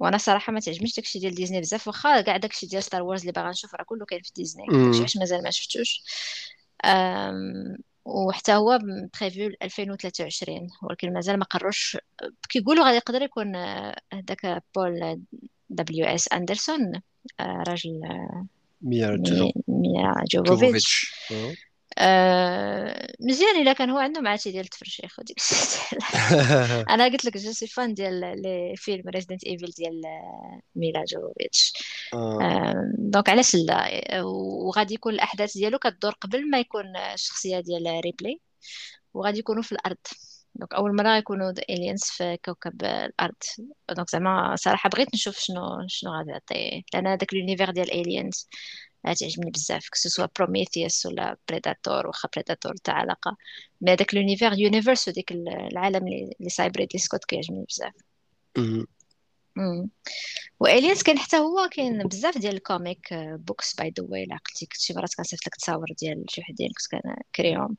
وأنا 0.00 0.18
صراحة 0.18 0.52
ما 0.52 0.60
تعجبنيش 0.60 0.96
داكشي 0.96 1.18
ديال 1.18 1.34
ديزني 1.34 1.60
بزاف 1.60 1.88
واخا 1.88 2.20
كاع 2.20 2.36
داكشي 2.36 2.66
ديال 2.66 2.82
Star 2.82 3.02
Wars 3.02 3.20
اللي 3.20 3.32
باغا 3.32 3.50
نشوف 3.50 3.74
راه 3.74 3.84
كله 3.84 4.06
كاين 4.06 4.22
في 4.22 4.30
ديزني 4.36 4.66
داكشي. 4.66 4.98
علاش 4.98 5.16
مازال 5.16 5.42
ما 5.42 5.50
شفتوش. 5.50 6.02
وحتى 8.04 8.54
هو 8.54 8.78
prévu 9.20 9.50
2023 9.62 10.68
ولكن 10.82 11.12
مازال 11.12 11.38
ما 11.38 11.44
قروش. 11.44 11.96
كيقولوا 12.48 12.84
غادي 12.84 12.96
يقدر 12.96 13.22
يكون 13.22 13.56
آه، 13.56 13.96
هذاك 14.12 14.62
Paul 14.76 15.22
W.S. 15.70 16.32
Anderson 16.32 16.92
آه، 17.40 17.64
راجل 17.68 18.00
آه، 18.04 18.46
ميا 19.68 20.14
جوفوفيتش. 20.32 21.14
آه. 21.98 23.12
مزيان 23.20 23.62
الا 23.62 23.72
كان 23.72 23.90
هو 23.90 23.98
عنده 23.98 24.20
معاتي 24.20 24.50
ديال 24.52 24.64
التفرشيخ 24.64 25.18
وديك 25.18 25.38
أنا 26.90 27.04
قلت 27.04 27.24
لك 27.24 27.36
je 27.36 27.52
suis 27.52 27.66
fan 27.66 27.94
ديال 27.94 28.20
les 28.42 28.74
films 28.76 29.08
Resident 29.08 29.44
Evil 29.44 29.70
ديال 29.78 30.06
آه، 30.06 30.60
ميلا 30.76 31.04
جوفوفيتش 31.04 31.72
آه. 32.14 32.74
donc 32.98 33.28
علاش 33.28 33.54
لا؟ 33.56 34.22
وغادي 34.22 34.94
يكون 34.94 35.14
الأحداث 35.14 35.54
ديالو 35.54 35.78
كتدور 35.78 36.12
قبل 36.12 36.50
ما 36.50 36.58
يكون 36.60 36.96
الشخصية 36.96 37.60
ديال 37.60 38.00
ريبلي 38.04 38.40
وغادي 39.14 39.38
يكونوا 39.38 39.62
في 39.62 39.72
الأرض. 39.72 39.96
donc 40.54 40.74
أول 40.74 40.96
مرة 40.96 41.16
يكونوا 41.16 41.50
aliens 41.70 42.02
في 42.04 42.36
كوكب 42.44 42.84
الأرض. 42.84 43.34
donc 43.90 44.10
زعما 44.10 44.56
صراحة 44.56 44.90
بغيت 44.90 45.14
نشوف 45.14 45.38
شنو 45.38 45.86
شنو 45.88 46.10
غادي 46.12 46.30
يعطي. 46.30 46.84
لأن 46.94 47.06
هذاك 47.06 47.34
l'univers 47.34 47.70
ديال 47.70 47.92
Aliens 47.92 48.48
تعجبني 49.02 49.50
بزاف 49.50 49.88
que 49.88 49.96
ce 49.96 50.06
soit 50.06 50.26
Prometheus 50.36 51.06
ولا 51.06 51.36
Predator 51.48 52.06
واخا 52.06 52.28
Predator 52.34 52.76
تاع 52.76 52.94
علاقة 52.94 53.36
mais 53.80 53.92
هذاك 53.92 54.14
l'univers 54.14 54.52
universe 54.58 55.08
وديك 55.08 55.32
العالم 55.32 56.06
اللي 56.08 56.48
صايب 56.48 56.76
ريدلي 56.76 56.98
سكوت 56.98 57.24
كيعجبني 57.24 57.64
بزاف. 57.68 57.92
و 60.60 60.66
Aliens 60.66 61.02
كاين 61.02 61.18
حتى 61.18 61.36
هو 61.36 61.68
كاين 61.72 62.02
بزاف 62.08 62.38
ديال 62.38 62.54
ال 62.54 62.64
comic 62.64 63.14
books 63.14 63.74
by 63.74 63.92
the 63.98 64.06
way 64.08 64.26
عقلتي 64.30 64.66
كنت 64.66 64.80
شي 64.80 64.94
مرات 64.94 65.14
كنصيفط 65.14 65.46
لك 65.46 65.54
تصاور 65.54 65.86
ديال 66.00 66.24
شي 66.28 66.40
وحدين 66.40 66.68
كنت 66.68 67.02
كنكريهم 67.02 67.76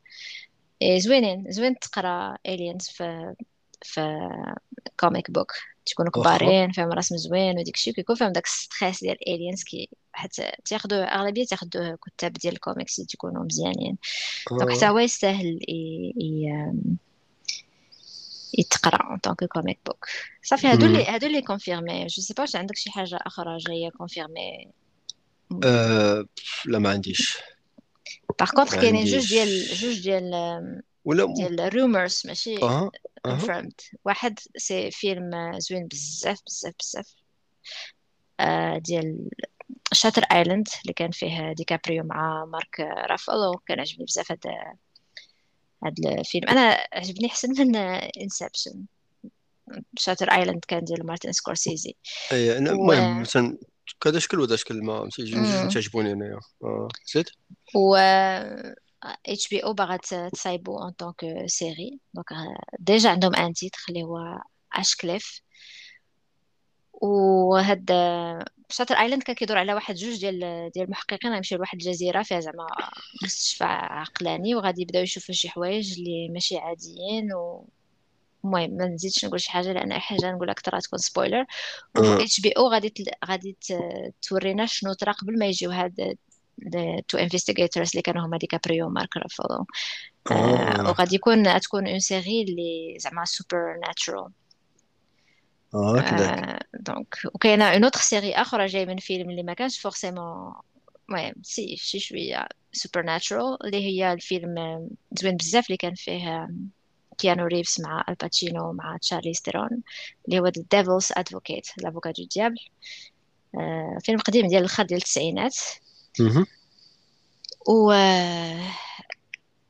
إيه 0.81 0.99
زوينين 0.99 1.45
زوين 1.49 1.79
تقرا 1.79 2.37
Aliens 2.45 2.87
في 2.87 3.35
في 3.81 4.29
comic 4.99 5.31
book 5.31 5.51
تكونوا 5.85 6.11
كبارين 6.11 6.71
فيهم 6.71 6.91
رسم 6.91 7.17
زوين 7.17 7.59
وديك 7.59 7.75
الشيء 7.75 7.93
كيكون 7.93 8.15
فيهم 8.15 8.31
داك 8.31 8.47
stress 8.47 9.03
ديال 9.03 9.29
Aliens 9.29 9.63
كي 9.63 9.89
حتى 10.13 10.51
تاخذوه 10.65 11.03
أغلبية 11.03 11.45
تاخذوه 11.45 11.97
كتاب 12.05 12.33
ديال 12.33 12.53
الكوميكس 12.53 12.99
اللي 12.99 13.07
تيكونوا 13.07 13.43
مزيانين. 13.43 13.97
donc 14.51 14.77
حتى. 14.77 14.87
هو 14.87 14.99
يستاهل. 14.99 15.59
يتقرا 18.57 19.09
en 19.09 19.17
tant 19.17 19.43
que 19.43 19.57
comic 19.57 19.79
book 19.85 20.05
صافي 20.43 20.67
هادو 20.67 20.85
اللي 20.85 21.05
هادو 21.05 21.27
اللي 21.27 21.41
confirmés 21.41 22.07
je 22.07 22.21
sais 22.21 22.33
pas 22.33 22.41
واش 22.41 22.55
عندك 22.55 22.75
شي 22.75 22.91
حاجة 22.91 23.19
أخرى 23.21 23.57
جاية 23.57 23.89
confirmée 23.89 24.67
أه 25.63 26.25
لا 26.65 26.79
ما 26.79 26.89
عنديش. 26.89 27.37
par 28.39 28.49
contre 28.49 28.75
كاينين 28.75 29.05
جوج 29.05 29.27
ديال 29.27 29.65
جوج 29.73 29.99
ديال 29.99 30.33
ولا 31.05 31.33
ديال 31.33 31.75
rumors 31.75 32.21
ماشي 32.25 32.63
أها 32.63 32.91
confirmed 33.27 33.97
واحد 34.05 34.39
c'est 34.57 34.91
فيلم 34.91 35.59
زوين 35.59 35.87
بزاف 35.87 36.39
بزاف 36.47 36.73
بزاف. 36.79 37.15
آه، 38.39 38.77
ديال 38.77 39.29
Shutter 39.93 40.23
Island 40.23 40.67
اللي 40.81 40.93
كان 40.93 41.11
فيه 41.11 41.53
ديكابريو 41.53 42.03
مع 42.03 42.45
مارك 42.45 42.79
رافالو 43.09 43.51
كان 43.67 43.79
عجبني 43.79 44.05
بزاف 44.05 44.31
هذا 44.31 44.73
هذا 45.85 46.19
الفيلم. 46.19 46.49
أنا 46.49 46.87
عجبني 46.93 47.27
احسن 47.27 47.49
من 47.49 47.75
Inception 48.21 48.85
Shutter 49.97 50.31
Island 50.31 50.65
كان 50.67 50.83
ديال 50.83 51.05
مارتن 51.05 51.31
سكورسيزي. 51.31 51.95
أي 52.31 52.57
أنا 52.57 52.71
و 52.71 52.73
المهم 52.73 53.21
مثلا 53.21 53.57
كذا 54.01 54.19
شكل 54.19 54.39
وهذا 54.39 54.55
شكل 54.55 54.81
ما. 54.83 55.09
تعجبوني 55.73 56.11
انايا 56.11 56.39
آه. 56.63 56.87
زيد؟ 57.13 57.29
و 57.75 57.97
HBO 59.27 59.73
باغا 59.73 59.97
تصايبو 59.97 60.79
en 60.79 60.91
tant 60.91 61.22
que 61.22 61.45
série 61.45 61.99
donc 62.13 62.27
déjà 62.79 63.09
عندهم 63.09 63.35
un 63.35 63.53
titre 63.53 63.79
اللي 63.89 64.03
هو 64.03 64.17
Ashecliffe 64.73 65.41
وهاد 66.93 67.91
Shutter 68.69 68.95
Island 68.95 69.23
كان 69.23 69.35
كيدور 69.35 69.57
على 69.57 69.73
واحد 69.73 69.95
جوج 69.95 70.19
ديال 70.19 70.39
ديال 70.73 70.85
المحققين 70.85 71.33
غيمشيو 71.33 71.57
لواحد 71.57 71.81
الجزيرة 71.81 72.23
فيها 72.23 72.39
زعما 72.39 72.67
مستشفى 73.23 73.63
عقلاني 73.63 74.55
وغادي 74.55 74.81
يبداو 74.81 75.03
يشوفوا 75.03 75.35
شي 75.35 75.49
حوايج 75.49 75.99
اللي 75.99 76.29
ماشي 76.29 76.57
عاديين. 76.57 77.33
و 77.33 77.65
المهم 78.45 78.71
ما 78.71 78.85
نزيدش 78.87 79.25
نقول 79.25 79.41
شي 79.41 79.51
حاجة 79.51 79.73
لأن 79.73 79.99
حاجة 79.99 80.31
نقول 80.31 80.47
لك 80.47 80.59
ترى 80.59 80.79
تكون 80.81 80.99
spoiler 80.99 81.45
HBO 81.97 82.67
غادي 82.67 82.89
تل... 82.89 83.05
غادي 83.25 83.57
تورينا 84.21 84.65
شنو 84.65 84.93
طرا 84.93 85.11
قبل 85.11 85.39
ما 85.39 85.45
يجيو 85.45 85.71
هاد 85.71 86.17
two 87.07 87.17
investigators 87.17 87.89
اللي 87.89 88.01
كانوا 88.01 88.25
هما 88.25 88.37
ديكابريو 88.37 88.85
ومارك 88.87 89.17
رافالو. 89.17 89.65
آه 90.31 90.33
آه. 90.33 90.89
وغادي 90.89 91.15
يكون 91.15 91.59
تكون 91.59 91.87
une 91.87 91.99
série 91.99 92.41
اللي 92.41 92.95
زعما 92.99 93.25
supernatural 93.25 94.31
آه 95.73 95.99
هكذاك 95.99 96.39
آه 96.39 96.59
donc 96.73 97.15
وكاينة 97.33 97.65
une 97.65 97.83
autre 97.83 97.99
série 97.99 98.33
أخرى 98.33 98.65
جاي 98.65 98.85
من 98.85 98.97
فيلم 98.97 99.29
اللي 99.29 99.43
ما 99.43 99.53
كانش 99.53 99.79
forcément 99.79 100.53
المهم 101.09 101.33
c'est 101.43 101.77
شي 101.77 101.99
شوية 101.99 102.47
supernatural 102.71 103.65
اللي 103.65 103.77
هي 103.77 104.13
الفيلم 104.13 104.57
آه، 104.57 104.87
زوين 105.11 105.35
بزاف 105.37 105.67
اللي 105.67 105.77
كان 105.77 105.93
فيه 105.93 106.27
آه، 106.29 106.49
كيانو 107.17 107.45
ريفز 107.45 107.81
مع 107.81 108.05
آل 108.09 108.23
باتشينو 108.23 108.73
مع 108.73 108.97
تشارلي 108.97 109.33
ستيرون 109.33 109.69
اللي 110.27 110.39
هو 110.39 110.51
The 110.51 110.61
Devil's 110.61 111.21
Advocate 111.21 111.73
L'Avocat 111.83 112.11
du 112.11 112.25
diable 112.35 112.59
آه 113.55 113.97
فيلم 114.03 114.19
قديم 114.19 114.47
ديال 114.47 114.59
الآخر 114.59 114.83
ديال 114.83 114.97
التسعينات. 114.99 115.55
و 117.67 117.91
آه، 117.91 118.69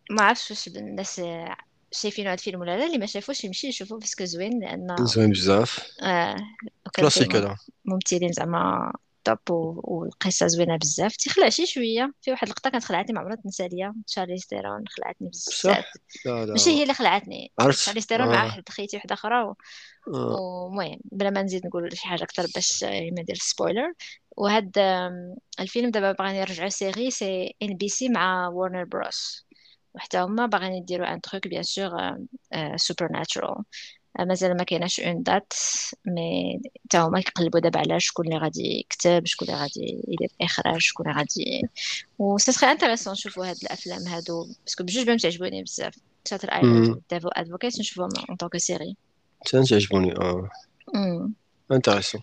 ما 0.09 0.23
عرفتش 0.23 0.51
واش 0.51 0.67
الناس 0.67 1.19
آه، 1.19 1.55
شايفين 1.91 2.25
هذا 2.25 2.33
الفيلم 2.33 2.61
ولا 2.61 2.77
لا 2.77 2.85
اللي 2.85 2.97
ما 2.97 3.05
شافوش 3.05 3.43
يمشي 3.43 3.67
يشوفوه 3.67 3.99
parce 3.99 4.15
que 4.16 4.25
زوين 4.25 4.59
لأن 4.59 4.95
زوين 5.05 5.29
بزاف. 5.31 5.87
آه 6.01 6.35
فيه 6.35 6.91
كلاسيك 6.95 7.35
هذا. 7.35 7.57
ممثلين 7.85 8.31
زعما 8.31 8.93
top 9.23 9.39
والقصة 9.49 10.47
زوينة 10.47 10.77
بزاف. 10.77 11.15
تيخلع 11.15 11.49
شي 11.49 11.65
شوية 11.65 12.13
في 12.21 12.31
واحد 12.31 12.43
اللقطة 12.47 12.69
كانت 12.69 12.83
خلعتني 12.83 13.13
ما 13.13 13.19
عمرها 13.21 13.35
تنسى 13.35 13.67
ليا. 13.67 13.93
تشارلي 14.07 14.37
ستيرون 14.37 14.83
خلعتني 14.87 15.29
بزاف. 15.29 15.85
ماشي 16.25 16.69
هي 16.69 16.83
اللي 16.83 16.93
خلعتني. 16.93 17.51
عرفت. 17.59 17.79
تشارلي 17.79 18.01
ستيرون 18.01 18.27
مع 18.27 18.41
آه. 18.41 18.45
واحد 18.45 18.69
خيتي 18.69 18.97
وحدة 18.97 19.13
أخرى 19.13 19.43
و- 19.43 19.55
آه. 20.13 20.35
ومهم 20.39 20.99
بلا 21.11 21.29
ما 21.29 21.41
نزيد 21.43 21.65
نقول 21.67 21.97
شي 21.97 22.07
حاجة 22.07 22.23
أكثر 22.23 22.47
باش 22.55 22.83
آه، 22.83 22.89
ما 22.89 23.21
ندير 23.21 23.35
spoiler 23.35 23.93
وهاد 24.37 24.77
الفيلم 25.59 25.91
دابا 25.91 26.11
باغيين 26.11 26.35
يرجعوا 26.35 26.69
série 26.69 27.11
c'est 27.11 27.55
NBC 27.61 28.09
مع 28.09 28.47
Warner 28.47 28.83
Bros 28.83 29.45
وحتى 29.93 30.17
هما 30.17 30.45
باغيين 30.45 30.73
يديروا 30.73 31.13
un 31.13 31.21
truc 31.21 31.47
bien 31.47 31.63
sûr 31.63 32.17
supernatural 32.75 33.63
مازال 34.19 34.57
ما 34.57 34.63
كايناش 34.63 34.99
une 34.99 35.23
date 35.23 35.53
mais 36.05 36.61
حتى 36.85 36.97
هما 36.97 37.21
كيقلبوا 37.21 37.59
دابا 37.59 37.79
على 37.79 37.99
شكون 37.99 38.25
اللي 38.25 38.37
غادي 38.37 38.79
يكتب 38.79 39.25
شكون 39.25 39.47
اللي 39.47 39.59
غادي 39.59 40.03
يدير 40.07 40.29
الاخراج 40.39 40.77
شكون 40.81 41.05
اللي 41.09 41.17
غادي 41.19 41.61
و 42.19 42.37
c'est 42.37 42.51
très 42.51 42.71
intéressant 42.71 43.13
نشوفوا 43.13 43.45
هاد 43.45 43.55
الأفلام 43.63 44.07
هادو 44.07 44.47
parce 44.65 44.77
que 44.77 44.83
بجوج 44.83 45.05
بهم 45.05 45.17
تعجبوني 45.17 45.63
بزاف. 45.63 45.95
Shutter 46.27 46.49
Island 46.49 46.87
مم. 46.87 46.93
و 46.93 46.99
Devil's 47.09 47.29
Advocate 47.33 47.79
نشوفهم 47.79 48.09
en 48.29 48.37
tant 48.37 48.49
que 48.49 48.57
série 48.57 48.95
تان 49.45 49.63
تعجبوني 49.63 50.11
آه. 50.11 50.49
intéressant. 51.71 52.21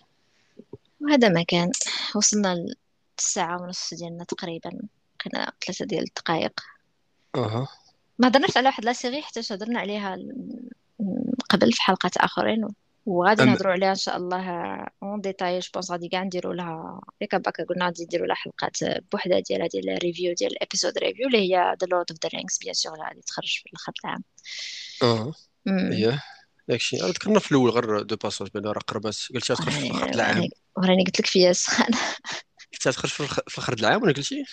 وهذا 1.01 1.29
ما 1.29 1.43
كان 1.43 1.71
وصلنا 2.15 2.65
للساعة 3.17 3.61
ونص 3.61 3.93
ديالنا 3.93 4.23
تقريبا. 4.23 4.69
بقينا 5.19 5.51
ثلاثة 5.65 5.85
ديال 5.85 6.03
الدقائق. 6.03 6.59
أها. 7.35 7.67
ما 8.19 8.27
هضرناش 8.27 8.57
على 8.57 8.65
واحد 8.67 8.85
la 8.85 8.93
série 8.93 9.21
حتى 9.21 9.39
هضرنا 9.51 9.79
عليها 9.79 10.17
قبل 11.49 11.71
في 11.71 11.81
حلقات 11.81 12.17
آخرين. 12.17 12.67
وغادي 13.05 13.43
نهضروا 13.43 13.73
عليها 13.73 13.89
إن 13.89 13.95
شاء 13.95 14.17
الله 14.17 14.49
en 15.03 15.21
détail 15.21 15.59
je 15.59 15.69
pense 15.73 15.91
غادي 15.91 16.07
كاع 16.07 16.23
نديروا 16.23 16.53
لها. 16.53 17.01
ياك 17.21 17.35
باكا 17.35 17.63
قلنا 17.63 17.85
غادي 17.85 18.03
نديروا 18.03 18.27
لها 18.27 18.35
حلقات 18.35 18.77
بوحدها 19.11 19.39
ديالها 19.39 19.67
ديال 19.67 19.89
ال 19.89 19.95
review 19.95 20.33
ديال 20.33 20.51
ال 20.51 20.57
episode 20.57 20.97
review 20.97 21.27
اللي 21.27 21.37
هي 21.37 21.75
The 21.81 21.87
Lord 21.87 22.11
of 22.11 22.19
the 22.23 22.29
Rings 22.33 22.57
bien 22.57 22.73
sûr 22.73 22.99
غادي 22.99 23.21
تخرج 23.21 23.61
في 23.63 23.69
الآخر 23.69 23.91
العام. 24.05 24.23
آه 25.03 25.33
داكشي 26.71 27.01
أنا 27.01 27.07
ذكرنا 27.07 27.39
في 27.39 27.51
الأول 27.51 27.69
غير 27.69 28.01
de 28.01 28.15
passage 28.15 28.47
ben 28.53 28.65
راه 28.65 28.79
قربات 28.79 29.17
قلتي 29.33 29.53
غتخرج 29.53 29.73
في 29.73 29.85
الآخر 29.87 30.09
د 30.11 30.13
العام. 30.15 30.49
وراني 30.77 31.03
قلت 31.05 31.19
لك 31.19 31.25
فيا 31.25 31.53
سخانة 31.53 31.97
قلتي 32.73 32.89
غتخرج 32.89 33.09
في 33.11 33.19
الخ- 33.19 33.39
في 33.47 33.57
الآخر 33.57 33.73
د 33.73 33.79
العام 33.79 34.03
ولا 34.03 34.13
قلتي؟ 34.13 34.43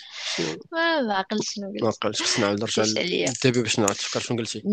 ما 0.71 1.01
ما 1.01 1.13
عقلتش 1.13 1.53
شنو 1.53 1.73
ما 1.81 1.89
قلت 1.89 2.03
قلتش 2.03 2.21
خصنا 2.21 2.45
نعاود 2.45 2.59
نرجع 2.61 2.83
لل 2.83 3.05
début 3.05 3.61
باش 3.61 3.79
نعرف 3.79 3.97
تفكر 3.97 4.19
شنو 4.19 4.37
قلتي. 4.37 4.63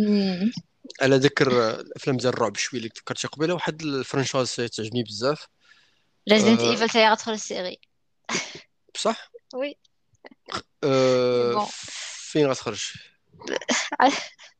على 1.02 1.16
ذكر 1.16 1.70
الأفلام 1.80 2.16
ديال 2.16 2.32
الرعب 2.32 2.56
شوية 2.56 2.80
اللي 2.80 2.90
ذكرتي 2.98 3.28
قبيلة 3.28 3.54
واحد 3.54 3.82
ال 3.82 3.90
franchise 3.90 4.56
تعجبني 4.56 5.02
بزاف. 5.02 5.46
Resident 6.30 6.60
Evil 6.60 6.88
تاهي 6.88 7.10
غتدخل 7.10 7.32
ال 7.32 7.39
série. 7.39 7.78
بصح؟ 8.94 9.30
oui. 9.54 9.76
آه 10.84 11.68
فين 12.30 12.46
غتخرج؟ 12.46 12.84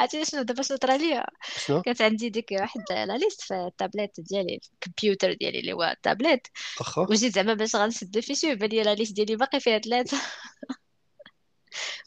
عرفتي 0.00 0.24
شنو 0.24 0.42
دابا 0.42 0.62
شنو 0.62 0.76
طرا 0.76 0.96
ليا؟ 0.96 1.24
شنو؟ 1.66 1.82
كانت 1.82 2.02
عندي 2.02 2.28
ديك 2.28 2.48
واحد 2.52 2.80
la 2.90 3.16
liste 3.18 3.40
في 3.40 3.54
التابلت 3.54 4.20
ديالي 4.20 4.60
في 4.62 4.68
الكمبيوتر 4.74 5.32
ديالي 5.32 5.58
اللي 5.60 5.72
هو 5.72 5.82
التابلت 5.82 6.46
واخا 6.80 7.02
وجيت 7.02 7.34
زعما 7.34 7.54
باش 7.54 7.76
غنسد 7.76 8.20
fichier 8.20 8.46
يبان 8.46 8.68
لي 8.70 8.82
la 8.82 8.94
liste 8.94 9.12
ديالي 9.12 9.36
باقي 9.36 9.60
فيها 9.60 9.78
ثلاثة. 9.78 10.16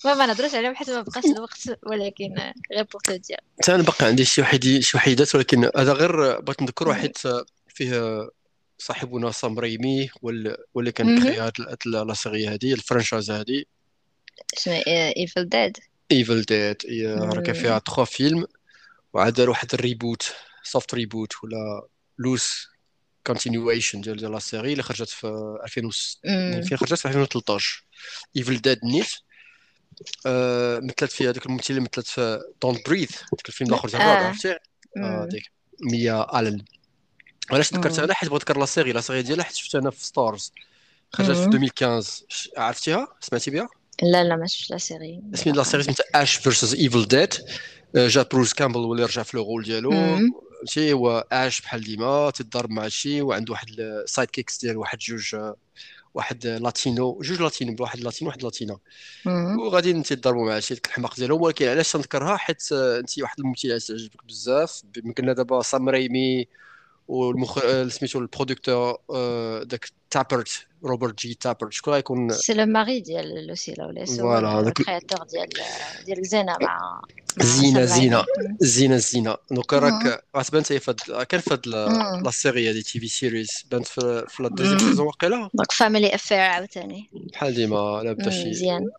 المهم 0.06 0.18
ما 0.18 0.26
نهضرش 0.26 0.56
عليهم 0.56 0.76
حيت 0.76 0.90
ما 0.90 1.02
بقاش 1.02 1.26
الوقت 1.26 1.80
ولكن 1.88 2.34
غير 2.72 2.84
pour 2.84 3.02
te 3.04 3.16
dire 3.16 3.38
حتى 3.62 3.76
أنا 3.76 3.84
باقي 3.84 4.06
عندي 4.06 4.26
شي 4.26 4.42
واحد 4.42 4.64
شي 4.80 4.98
وحيدات 4.98 5.36
ولكن 5.36 5.70
هذا 5.78 5.94
غير 5.94 6.40
بغيت 6.40 6.62
نذكر 6.62 6.88
واحد 6.88 7.12
فيه 7.68 8.30
صاحبنا 8.78 9.32
سام 9.32 9.60
ريمي 9.60 10.10
وال- 10.22 10.58
واللي 10.74 10.92
كان 10.92 11.24
créé 11.24 11.38
هاد 11.40 11.54
la 11.86 12.14
série 12.14 12.48
هادي 12.48 12.74
ال 12.74 12.80
franchise 12.80 13.32
هادي. 13.32 13.68
شنو 14.58 14.74
Evil 15.18 15.50
Dead 15.50 15.78
Evil 16.12 16.42
Dead 16.42 16.78
راه 17.06 17.42
كان 17.42 17.56
فيها 17.56 17.80
تخوا 17.80 18.06
فيلم 18.06 18.48
وعاد 19.14 19.34
دار 19.34 19.50
واحد 19.50 19.74
ال 19.74 19.82
reboot 19.82 20.34
soft 20.64 20.94
reboot 20.94 21.34
ولا 21.44 21.88
loose 22.20 22.68
continuation 23.28 24.02
ديال 24.02 24.18
ديال 24.18 24.32
la 24.32 24.40
série 24.40 24.72
اللي 24.72 24.84
خرجت 24.84 25.10
في 25.10 25.28
2006 25.64 26.62
فين 26.62 26.78
خرجت 26.78 26.94
في 27.00 27.06
2013 27.08 27.86
Evil 28.38 28.58
Dead 28.62 28.80
نيت 28.86 29.12
آه 30.26 30.80
مثلت 30.80 31.12
فيها 31.12 31.30
هذاك 31.32 31.46
الممثل 31.46 31.66
اللي 31.70 31.82
مثلت 31.82 32.08
في 32.08 32.40
Don't 32.62 32.90
Breathe 32.90 33.12
ديك 33.12 33.50
الفيلم 33.50 33.70
الآخر 33.70 33.88
ديال. 33.88 34.02
عرفتي 34.02 34.58
ديك 35.30 35.44
ميا 35.92 36.40
الن 36.40 36.66
علاش 37.52 37.74
ذكرت. 37.74 38.00
عليها 38.00 38.14
حيت 38.16 38.30
بغيت 38.30 38.42
نذكر 38.42 38.60
la 38.60 38.66
série 38.66 38.92
la 38.92 39.02
série 39.02 39.22
ديالها 39.22 39.44
حيت 39.46 39.56
شفتها 39.56 39.80
أنا 39.82 39.90
في 39.92 40.06
Starz 40.06 40.52
خرجت 41.14 41.32
في 41.32 41.40
مم. 41.48 41.54
2015 41.54 42.26
ش- 42.30 42.50
عرفتيها 42.58 43.08
سمعتي 43.22 43.52
بها 43.52 43.70
لا 44.02 44.24
لا 44.24 44.36
ما 44.36 44.48
شفتش 44.48 44.72
la 44.72 44.78
série 44.78 45.22
اسمي 45.34 45.54
la 45.54 45.64
série 45.64 45.84
سميتها 45.84 46.06
Ash 46.16 46.36
vs 46.36 46.76
Evil 46.76 47.08
Dead 47.08 47.34
جا 47.96 48.24
بروس 48.24 48.54
كامبل 48.54 48.80
ولي 48.80 49.04
رجع 49.04 49.24
في 49.24 49.38
le 49.38 49.44
rôle 49.44 49.64
ديالو. 49.64 49.92
فهمتي؟ 49.92 50.94
هو 50.94 51.28
اش 51.32 51.62
بحال 51.62 51.82
ديما 51.82 52.30
تيضرب 52.30 52.70
مع 52.70 52.88
شي 52.88 53.22
وعنده 53.22 53.52
واحد 53.52 53.68
ال 53.80 54.30
sidekicks 54.30 54.62
ديال 54.62 54.78
واحد 54.78 54.98
جوج 54.98 55.36
واحد 56.14 56.48
لاتينو 56.48 57.22
جوج 57.22 57.42
لاتينو 57.42 57.76
واحد 57.80 58.00
لاتينو 58.00 58.30
واحد 58.30 58.44
لاتينا. 58.44 58.78
وغادي 59.60 60.02
تيضربوا 60.02 60.50
مع 60.50 60.60
شي 60.60 60.74
ديك 60.74 60.86
الحماق 60.86 61.16
ديالهم 61.16 61.42
ولكن 61.42 61.68
علاش 61.68 61.92
تنذكرها 61.92 62.38
حيت 62.38 62.72
آه، 62.72 63.00
انت 63.00 63.20
واحد 63.20 63.40
الممثله 63.40 63.80
تعجبك 63.80 64.26
بزاف. 64.26 64.82
يمكن 65.06 65.34
دابا 65.34 65.62
سام 65.62 65.90
ريمي 65.90 66.48
والمخ 67.08 67.58
آه، 67.58 67.88
سميتو 67.88 68.20
البرودكتور 68.20 68.98
آه، 69.10 69.64
داك 69.64 69.90
تابرت 70.10 70.66
روبرت 70.84 71.20
جي 71.20 71.34
تابرت. 71.34 71.74
شكون 71.74 71.94
غيكون 71.94 72.30
سي 72.30 72.54
لو 72.54 72.66
ماري 72.66 73.00
ديال 73.00 73.48
لوسيلا 73.48 73.86
ولا 73.86 74.06
سو 74.06 74.18
فوالا 74.18 74.62
داك 74.62 74.80
الكرياتور 74.80 75.26
ديال 75.28 75.50
ديال 76.06 76.26
زينة 76.26 76.58
مع 76.62 77.02
زينة 77.40 77.86
سام 77.86 78.00
زينة 78.00 78.18
رايمي 78.18 78.58
زينه 78.60 78.98
زينة. 78.98 79.36
دونك 79.52 79.74
مم. 79.74 79.80
راك 79.80 80.24
غتبان 80.38 80.64
حتى 80.64 80.80
فهاد 80.80 81.24
كان 81.26 81.40
فهاد 81.40 81.68
مم. 81.68 82.24
لا 82.24 82.32
سيري 82.32 82.70
هادي 82.70 82.82
تي 82.82 83.00
في 83.00 83.08
سيريز 83.08 83.50
بانت 83.72 83.88
في 83.88 84.26
لا 84.40 84.50
دوزيام. 84.50 84.80
سيزون 84.80 85.08
واقيلا؟ 85.08 85.50
دونك 85.54 85.72
فاميلي 85.72 86.16
افير 86.16 86.40
عاوتاني. 86.40 87.10
بحال 87.14 87.54
ديما 87.54 88.02
لا 88.04 88.14
بدا 88.14 88.30
شي. 88.30 88.50
مزيان. 88.50 88.90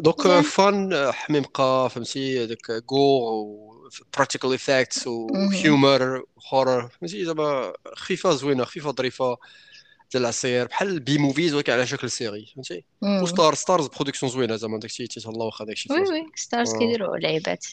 دونك 0.00 0.40
فان 0.40 1.12
حميمقه 1.12 1.88
فهمتي 1.88 2.46
داك 2.46 2.84
غور 2.92 3.69
براكتيكال 4.14 4.54
افكتس 4.54 5.06
مهم. 5.06 5.46
وهيومر 5.46 6.24
هورر 6.52 6.88
فهمتي 6.88 7.24
زعما 7.24 7.72
خفيفه 7.94 8.30
زوينه 8.30 8.64
خفيفه 8.64 8.92
ظريفه 8.92 9.36
ديال 10.12 10.22
العصير 10.22 10.66
بحال 10.66 11.00
بي 11.00 11.18
موفيز 11.18 11.54
ولكن 11.54 11.72
على 11.72 11.86
شكل 11.86 12.10
سيري 12.10 12.52
فهمتي. 12.54 12.84
وستار 13.02 13.54
ستارز 13.54 13.86
برودكسيون 13.86 14.32
زوينه 14.32 14.56
زعما 14.56 14.78
داكشي 14.78 15.06
تيتهلا 15.06 15.42
واخا 15.44 15.64
داكشي 15.64 15.92
وي 15.92 16.00
وي 16.00 16.26
ستارز 16.34 16.74
آه. 16.74 16.78
كيديروا 16.78 17.16
لعيبات 17.16 17.66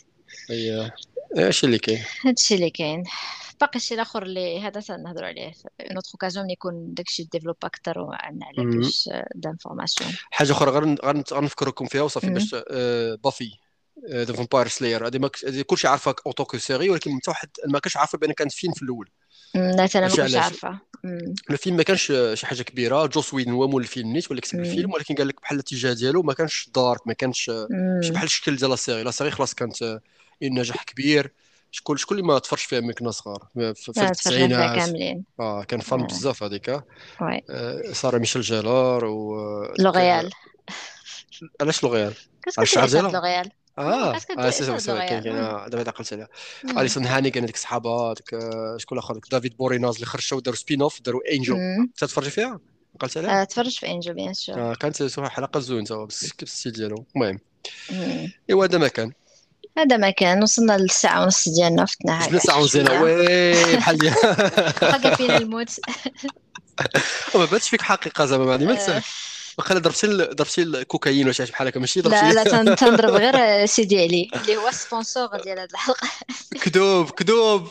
هي 0.50 0.92
هادشي 1.38 1.66
اللي 1.66 1.78
كاين 1.80 2.04
هادشي 2.26 2.56
اللي 2.56 2.70
كاين 2.70 3.04
باقي 3.62 3.80
شي 3.80 3.94
الآخر 3.94 4.24
اللي 4.24 4.62
هذا 4.62 4.82
تنهضروا 4.82 5.28
عليه 5.28 5.52
في 5.52 5.68
une 5.82 5.96
autre 5.96 6.10
occasion 6.14 6.46
ملي 6.46 6.54
يكون 6.54 6.94
داكشي 6.94 7.24
développé 7.24 7.56
أكثر 7.64 8.00
وعندنا 8.00 8.46
عليه. 8.46 8.64
plus 8.64 9.10
d'informations 9.36 10.12
حاجة 10.32 10.52
أخرى 10.52 10.72
غير 10.72 10.96
غنفكركم 11.34 11.86
فيها 11.86 12.02
وصافي 12.02 12.30
باش 12.30 12.56
آه، 12.72 13.16
Buffy 13.24 13.52
the 14.12 14.34
Vampire 14.34 14.68
Slayer 14.68 15.08
هذه 15.08 15.62
كلشي 15.62 15.88
عارفها 15.88 16.16
en 16.26 16.32
tant 16.32 16.46
que 16.46 16.58
série 16.58 16.90
ولكن 16.90 17.12
حتى 17.16 17.30
واحد 17.32 17.50
ما 17.68 17.80
كانش 17.80 17.98
عارفه 17.98 18.18
بان 18.18 18.32
كانت 18.32 18.52
فيلم 18.52 18.74
في 18.74 18.82
الأول. 18.84 19.10
لا 19.56 19.90
أنا 19.96 20.08
ما 20.08 20.16
كنتش 20.16 20.36
عارفة. 20.36 20.80
الفيلم 21.50 21.78
ما 21.78 21.84
كانش 21.84 22.14
شي 22.34 22.48
حاجة 22.48 22.62
كبيرة. 22.62 23.06
جوس 23.06 23.34
ويدن 23.34 23.52
هو 23.52 23.68
مول 23.68 23.82
الفيلم 23.82 24.14
نيت 24.14 24.32
ولا 24.32 24.42
كتب. 24.42 24.60
الفيلم 24.60 24.94
ولكن 24.94 25.16
قال 25.16 25.28
لك 25.28 25.42
بحال 25.42 25.56
الاتجاه 25.56 25.94
ديالو 25.94 26.24
ما 26.24 26.34
كانش 26.34 26.70
dark 26.76 27.08
ما 27.08 27.14
كانش 27.14 27.52
ماشي. 27.70 28.12
بحال 28.12 28.26
الشكل 28.26 28.56
ديال 28.56 28.70
la 28.70 28.76
série 28.76 29.04
la 29.04 29.12
série 29.12 29.32
خلاص 29.32 29.54
كانت 29.54 30.00
نجاح 30.42 30.84
كبير. 30.84 31.32
شكون 31.72 31.98
شكون 31.98 32.18
اللي 32.18 32.28
ما 32.28 32.40
تفرجش 32.40 32.64
فيها 32.64 32.80
ملي 32.80 32.94
كنا 32.94 33.12
صغار؟ 33.12 33.48
في 33.54 33.88
التسعينات. 33.88 34.80
كاملين. 34.80 35.24
آه 35.40 35.64
كان 35.64 35.80
fan. 35.80 36.04
بزاف 36.04 36.44
هذيك. 36.44 36.70
oui 37.22 37.42
آه، 37.50 37.92
سارة 37.94 38.18
ميشيل 38.18 38.42
جلار 38.42 39.06
و 39.06 39.38
لوغيال 39.80 40.32
علاش 41.62 41.84
لوغيال 41.84 42.14
كنت 42.46 42.60
ديالها 42.60 43.12
لوغيال 43.12 43.52
آه 43.78 44.14
كنت 44.14 44.32
آه 44.32 44.36
كدير 44.36 44.50
si 44.50 44.66
si 44.66 44.80
si 44.80 44.92
كاين 44.98 45.24
كاين. 45.24 45.36
آه، 45.36 45.68
دابا 45.68 45.90
عقلت 45.90 46.14
عليها. 46.14 46.28
أليسون 46.66 47.06
هاني 47.06 47.32
كان 47.32 47.44
هذيك 47.44 47.58
صحابها 47.58 48.14
آه، 48.34 48.78
شكون 48.78 49.00
ديك 49.14 49.32
دافيد 49.32 49.58
بوريناز 49.58 49.94
اللي 49.96 50.06
خرجوا 50.06 50.42
داروا 50.42 50.58
spin-off 50.58 51.02
داروا 51.02 51.22
Angel. 51.34 51.56
تتفرجي 51.98 52.30
فيها؟ 52.30 52.60
عقلت 52.96 53.18
عليها 53.18 53.42
آه، 53.42 53.44
تفرج 53.44 53.80
في 53.80 53.88
Angel 53.88 54.14
bien 54.14 54.34
sûr 54.34 54.72
آه 54.72 54.74
كانت 54.74 55.20
حلقة 55.30 55.60
زوين 55.60 55.84
توا 55.84 56.06
بس 56.06 56.32
كيف 56.32 56.50
ال 56.50 56.53
style 56.53 56.72
ديالو 56.72 57.06
المهم. 57.16 57.40
مم. 57.92 58.32
إيوا 58.50 58.66
هذا 58.66 58.78
ما 58.78 58.88
كان. 58.88 59.12
هذا 59.78 59.98
ما 59.98 60.10
كان. 60.10 60.44
وصلنا 60.44 60.78
للساعة 60.78 61.24
ونص 61.24 61.50
ديالنا 61.50 61.86
فتنا 61.86 62.20
جبنا 62.20 62.38
هكا 62.38 62.40
ساعه 62.40 62.62
مزيانه 62.62 63.00
شوية 63.00 63.16
oui 63.16 63.76
بحال 63.78 63.98
فينا 65.18 65.38
الموت. 65.38 65.70
ما 67.36 67.46
بانتش 67.46 67.70
فيك 67.70 67.82
حقيقة 67.82 68.26
زعما 68.26 68.46
ما 68.46 68.58
ما 68.58 68.72
آه، 68.72 68.76
تسال 68.76 68.94
واخا 68.94 69.04
ضربتي 69.04 69.27
ال- 70.04 70.36
ضربتي 70.36 70.62
الكوكايين 70.64 71.24
ولا 71.24 71.34
شي 71.34 71.44
حاجة 71.44 71.52
بحال 71.52 71.68
هكا 71.68 71.80
ماشي؟ 71.80 72.02
لا 72.02 72.10
ضربتي 72.10 72.34
لا 72.36 72.44
تن- 72.44 72.76
تنضرب 72.76 73.14
غير 73.14 73.66
سيدي 73.66 74.00
علي. 74.02 74.30
اللي 74.42 74.58
هو 74.58 74.68
ال 74.68 74.77
sponsor 74.77 75.42
ديال 75.44 75.60
هذه 75.60 75.68
الحلقة. 75.72 76.08
كذوب 76.64 77.10
كذوب 77.10 77.68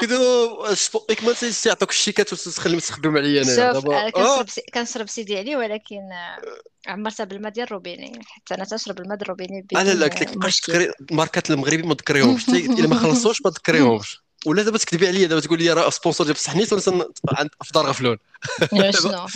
كذوب. 0.00 0.74
سبوتنيك 0.74 1.24
ما 1.24 1.32
تيعطوك 1.32 1.90
الشيكات 1.90 2.32
وتخليهم 2.32 2.78
تخدم 2.80 3.16
عليا 3.16 3.42
شوف 3.42 3.54
دابا. 3.54 4.06
آه 4.06 4.10
كنشرب 4.10 4.48
سي... 4.48 4.60
كنشرب 4.74 5.08
سيدي 5.08 5.38
علي 5.38 5.56
ولكن 5.56 6.12
آه، 6.12 6.90
عمرتها 6.90 7.24
بالماء 7.24 7.52
ديال 7.52 7.72
روبيني 7.72 8.20
حتى 8.26 8.54
أنا 8.54 8.64
تشرب 8.64 9.00
الماء 9.00 9.16
ديال 9.18 9.28
روبيني 9.28 9.66
لا 9.72 9.84
لا 9.84 9.94
لا 9.94 10.06
قلت 10.06 10.22
لك 10.22 10.70
آه، 10.70 10.92
الماركات 11.10 11.50
المغربي 11.50 11.82
ما 11.82 11.94
تذكريهمش 11.94 12.48
الا 12.48 12.88
ما 12.88 12.96
خلصوش 12.96 13.42
ما 13.44 13.50
تذكريهمش 13.50 14.22
ولا 14.46 14.62
دابا 14.62 14.78
تكذبي 14.78 15.08
عليا 15.08 15.26
دابا 15.26 15.40
تقول 15.40 15.58
لي 15.58 15.72
راه 15.72 15.90
sponsor 15.90 16.26
ديال 16.26 16.34
بصح 16.34 16.56
نيت 16.56 16.88
عند 17.28 17.50
دار 17.74 17.86
غفلون. 17.86 18.18
شنو؟ 19.02 19.26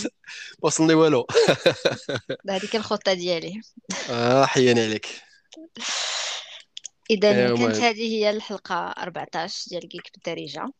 وصلني 0.63 0.95
والو. 0.95 1.27
هذيك 2.51 2.77
الخطة 2.77 3.13
ديالي. 3.13 3.61
آه 4.11 4.45
حياني 4.45 4.81
عليك. 4.81 5.07
إذا 7.11 7.31
ايوا 7.31 7.57
كانت 7.57 7.77
هذه 7.77 8.03
هي 8.03 8.31
الحلقة 8.31 8.75
14 8.75 9.65
ديال 9.71 9.89
Geek 9.89 10.11
بالدارجة. 10.15 10.73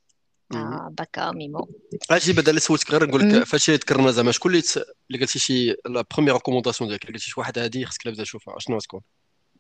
مهم. 0.51 0.73
آه 0.73 0.95
بكا 0.99 1.31
ميمو 1.31 1.69
أجي 2.11 2.33
بدل 2.33 2.61
سولتك 2.61 2.91
غير 2.91 3.07
نقول 3.07 3.33
لك. 3.33 3.45
فاش 3.45 3.71
ذكرنا 3.71 4.11
زعما 4.11 4.33
شكون 4.33 4.53
اللي 4.53 4.63
اللي 5.11 5.21
قلتي 5.21 5.39
شي 5.39 5.71
la 5.71 6.05
première 6.15 6.35
recommandation 6.35 6.89
ديالك 6.89 7.05
اللي 7.05 7.15
قلتي 7.15 7.31
شي 7.31 7.41
واحد 7.41 7.59
هذه 7.59 7.85
خصك 7.85 8.03
تبدا 8.03 8.23
تشوفها 8.23 8.59
شنو 8.59 8.79
تكون 8.79 9.01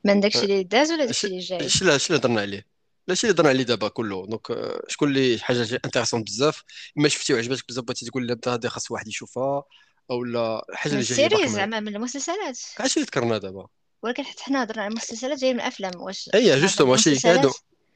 من 0.04 0.20
داكشي 0.20 0.42
اللي 0.42 0.62
داز 0.62 0.90
ولا 0.90 1.04
داكشي 1.04 1.20
شي 1.20 1.26
اللي 1.26 1.38
جاي؟ 1.38 1.68
شي 1.68 1.84
لا 1.84 1.98
شي 1.98 2.06
اللي 2.06 2.20
هضرنا 2.20 2.40
عليه؟ 2.40 2.71
لا 3.08 3.14
شي 3.14 3.26
اللي 3.26 3.34
هضرنا 3.34 3.48
عليه 3.48 3.62
دابا 3.62 3.88
كله. 3.88 4.26
donc 4.26 4.50
آه، 4.50 4.82
شكون 4.88 5.08
اللي 5.08 5.38
حاجة 5.38 5.80
intéressante 5.84 6.22
بزاف 6.22 6.62
إما 6.98 7.08
شفتي 7.08 7.34
وعجبتك 7.34 7.68
بزاف 7.68 7.84
بغيتي 7.84 8.06
تقول 8.06 8.26
لا 8.26 8.38
هذه 8.46 8.66
خاص 8.66 8.90
واحد 8.90 9.08
يشوفها 9.08 9.62
أو 10.10 10.24
لا 10.24 10.66
الحاجة 10.70 10.92
من 10.92 11.00
اللي 11.00 11.14
جاية 11.14 11.28
ما 11.28 11.46
زعما 11.46 11.80
من 11.80 11.96
المسلسلات. 11.96 12.58
اش 12.80 12.96
اللي 12.96 13.06
ذكرنا 13.06 13.38
دابا؟ 13.38 13.66
ولكن 14.02 14.22
حتى 14.22 14.42
حنا 14.42 14.62
هضرنا 14.62 14.82
على 14.82 14.90
المسلسلات 14.90 15.38
جاية 15.38 15.52
من 15.52 15.60
الأفلام. 15.60 16.00
واش 16.00 16.30
et 16.34 16.60
justement 16.60 16.96
ماشي 16.96 17.28
هادو 17.28 17.52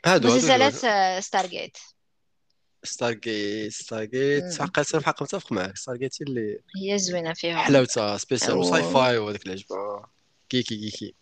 هادو 0.06 0.28
مسلسلات 0.28 0.74
Stargate 1.24 1.76
Stargate 2.84 3.72
Stargate 3.72 4.60
عقلت 4.60 4.94
الحق 4.94 5.22
متفق 5.22 5.52
معك 5.52 5.76
Stargate 5.76 6.20
اللي 6.20 6.60
هي 6.76 6.98
زوينة 6.98 7.32
فيهم 7.32 7.56
حلاوتها 7.56 8.18
spécial 8.18 8.56
و 8.56 8.82
sci-fi 8.82 9.18
وهذاك 9.18 9.42
اللي 9.42 9.52
عجبها 9.52 10.10
geeky 10.48 10.90
geeky. 10.90 11.14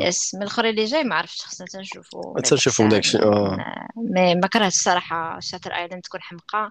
yes 0.00 0.34
من 0.34 0.42
الآخر 0.42 0.64
اللي 0.68 0.84
جاي 0.84 1.04
ما 1.04 1.14
عرفتش 1.14 1.44
خصنا 1.44 1.66
تنشوفو 1.66 2.38
تنشوفو 2.38 2.82
داك 2.82 2.92
داكشي 2.92 3.18
الساعة 3.18 3.32
آه 3.32 3.88
mais 3.96 4.34
ما 4.34 4.46
كرهتش 4.46 4.74
الصراحة 4.74 5.40
Shutter 5.40 5.72
Island 5.72 6.02
تكون 6.02 6.22
حمقى. 6.22 6.70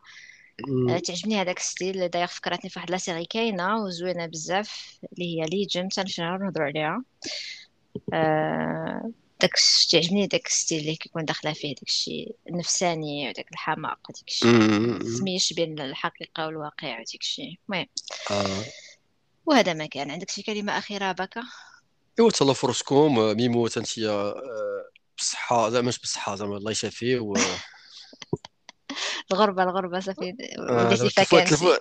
آه،. 0.90 1.00
تعجبني 1.00 1.42
هذاك 1.42 1.60
style 1.60 2.08
داير 2.08 2.28
فكرتني 2.28 2.70
في 2.70 2.80
واحد 2.80 2.92
la 2.92 2.98
série 2.98 3.26
كاينة 3.26 3.84
وزوينة 3.84 4.26
بزاف 4.26 5.00
اللي 5.14 5.42
هي 5.42 5.46
Legion 5.46 5.90
تنمشيو 5.90 6.26
نهضروا 6.26 6.66
عليها. 6.68 7.04
آه، 8.14 9.12
داك 9.42 9.52
تعجبني 9.92 10.28
داك 10.28 10.48
ستيل 10.48 10.80
اللي 10.80 10.96
كيكون 10.96 11.26
داخلة 11.26 11.54
فيه 11.54 11.76
داك 11.76 11.88
الشيء 11.88 12.36
النفساني 12.50 13.30
وداك 13.30 13.52
الحماق 13.52 14.00
وداك 14.10 14.28
الشيء. 14.28 14.50
التميش 14.50 15.54
بين 15.54 15.80
الحقيقة 15.80 16.46
والواقع 16.46 16.94
وداك 16.94 17.22
الشيء 17.22 17.60
المهم. 17.70 17.88
وهذا 19.46 19.74
ما 19.74 19.86
كان. 19.86 20.12
عندك 20.12 20.30
شي 20.30 20.44
كلمة 20.44 20.78
أخيرة 20.78 21.12
بكا؟ 21.12 21.44
ايوا 22.20 22.32
تهلا 22.32 22.54
فرصكم 22.54 23.20
آه، 23.20 23.34
ميمو 23.34 23.68
انت 23.68 24.00
بالصحة 25.18 25.70
زعما 25.70 25.88
مش 25.88 26.00
بالصحة 26.00 26.36
زعما 26.36 26.58
الله 26.58 26.72
يشافيه 26.72 27.20
و 27.20 27.34
الغربة 29.32 29.64
الغربة 29.64 30.00
صافي 30.00 30.34
آه، 30.70 30.96
فاكانتي 30.96 31.50
تلفون 31.50 31.78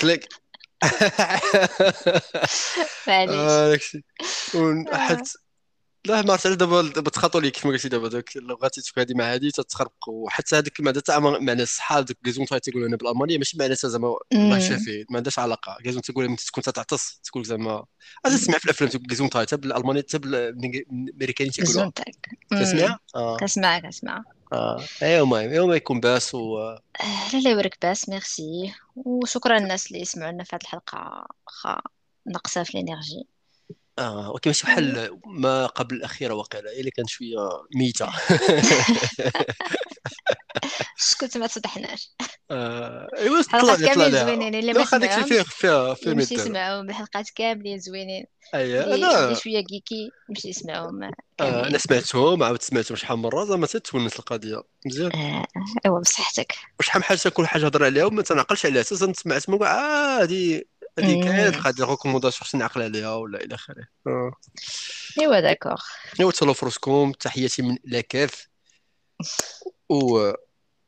كليك 0.00 0.28
معليش. 3.08 3.30
آه. 4.92 5.22
لا 6.06 6.22
ما 6.22 6.38
على 6.44 6.56
دابا 6.56 7.10
تخاطوا 7.10 7.40
لي 7.40 7.50
كيف 7.50 7.66
ما 7.66 7.72
قلتي 7.72 7.88
دابا 7.88 8.08
دوك 8.08 8.36
اللغات 8.36 8.74
تتفك 8.74 8.98
هذه 8.98 9.14
مع 9.14 9.34
هذه 9.34 9.50
تتخربق 9.50 10.08
وحتى 10.08 10.62
ما 10.80 10.88
عندها 10.88 11.02
حتى 11.02 11.20
معنى 11.20 11.62
الصحة 11.62 12.00
دوك 12.00 12.16
كيزونت 12.24 12.54
تيقولوا 12.54 12.88
هنا 12.88 12.96
بالألمانية 12.96 13.38
ماشي 13.38 13.58
معناتها 13.58 13.88
زعما 13.88 14.08
الله 14.32 14.54
مم. 14.54 14.56
يشافي 14.56 15.04
ما 15.10 15.16
عندهاش 15.16 15.38
علاقة. 15.38 15.76
كيزونت 15.82 16.10
تقول 16.10 16.28
ملي 16.28 16.36
تكون 16.36 16.62
تتعطس 16.62 17.20
تقول 17.20 17.44
زعما 17.44 17.84
أنا 18.26 18.36
تسمع 18.36 18.58
في 18.58 18.64
الأفلام 18.64 18.90
تقول 18.90 19.06
كيزونت 19.06 19.36
حتى 19.36 19.56
بالألمانية 19.56 20.00
حتى 20.00 20.18
بالامريكاني 20.18 21.50
تسمع؟ 21.50 21.90
آه. 23.16 23.36
كنسمع 23.36 23.78
كنسمع 23.78 24.24
آه. 24.52 24.84
أيوا 25.02 25.24
المهم 25.24 25.50
أيوا 25.50 25.74
يكون 25.74 26.00
باس 26.00 26.34
و 26.34 26.58
آه، 26.58 26.80
لا 27.32 27.38
لا 27.38 27.50
يوريك 27.50 27.78
باس. 27.82 28.08
ميرسي. 28.08 28.74
وشكرا 28.96 29.58
للناس 29.58 29.92
اللي 29.92 30.04
سمعوا 30.04 30.32
لنا 30.32 30.44
في 30.44 30.56
هذه 30.56 30.62
الحلقة. 30.62 31.26
واخا 31.46 31.82
ناقصه 32.26 32.62
في 32.62 32.74
الإنرجي. 32.74 33.33
آه 33.98 34.30
ولكن 34.30 34.50
ماشي. 34.50 34.66
بحال 34.66 35.18
ما 35.26 35.66
قبل 35.66 35.96
الأخيرة 35.96 36.34
واقيلا 36.34 36.70
هي 36.70 36.80
اللي 36.80 36.90
كانت 36.90 37.08
شوية 37.08 37.48
ميتة. 37.76 38.08
كنت 41.20 41.36
ما 41.36 41.46
تصدحناش 41.46 42.10
آه، 42.50 43.08
أيوا 43.18 43.42
طلع 43.42 43.74
لي 43.74 43.94
طلع 43.94 44.08
زوينين 44.08 44.54
اللي 44.54 44.72
ما 44.72 44.80
واخا 44.80 44.98
داكشي 44.98 45.24
فيه 45.24 45.42
فيها 45.42 45.96
ميدان 46.06 46.38
يسمعهم 46.38 46.90
الحلقات 46.90 47.30
كاملين 47.30 47.78
زوينين. 47.78 48.24
اييه 48.54 48.84
اللي 48.84 49.06
أنا 49.06 49.24
اللي 49.24 49.34
شوية 49.36 49.60
كيكي 49.64 50.10
يمشي 50.28 50.48
يسمعهم 50.48 51.02
آه، 51.40 51.66
أنا 51.66 51.78
سمعتهم 51.78 52.42
عاود 52.42 52.62
سمعتهم. 52.62 52.96
شحال 52.96 53.16
من 53.16 53.22
مرة؟ 53.22 53.44
زعما 53.44 53.66
تتونس 53.66 54.18
القضية. 54.18 54.62
مزيان. 54.86 55.12
آه، 55.16 55.44
أيوا 55.86 56.00
بصحتك. 56.00 56.54
وشحال 56.80 57.00
من 57.00 57.04
حاجة 57.04 57.28
كل 57.28 57.46
حاجة 57.46 57.66
هضر 57.66 57.84
عليها 57.84 58.04
وما 58.04 58.22
تنعقلش 58.22 58.66
عليها. 58.66 58.82
سمعت 58.82 59.50
ما 59.50 59.66
آه 59.66 60.24
هذه 60.98 61.06
هذه 61.06 61.24
كانت 61.24 61.56
مم. 61.56 61.62
هذه 61.62 61.90
ريكومونداسيون 61.90 62.40
خصني 62.48 62.60
نعقل 62.60 62.82
عليها 62.82 63.14
ولا 63.14 63.44
إلى 63.44 63.54
آخره. 63.54 63.86
آه. 64.06 64.32
إيوا 65.20 65.40
داكوغ 65.40 65.82
إيوا 66.20 66.32
تهلاو 66.32 66.54
فراسكم 66.54 67.12
تحياتي 67.12 67.62
من 67.62 67.78
لاكاف 67.84 68.46
و 69.90 70.32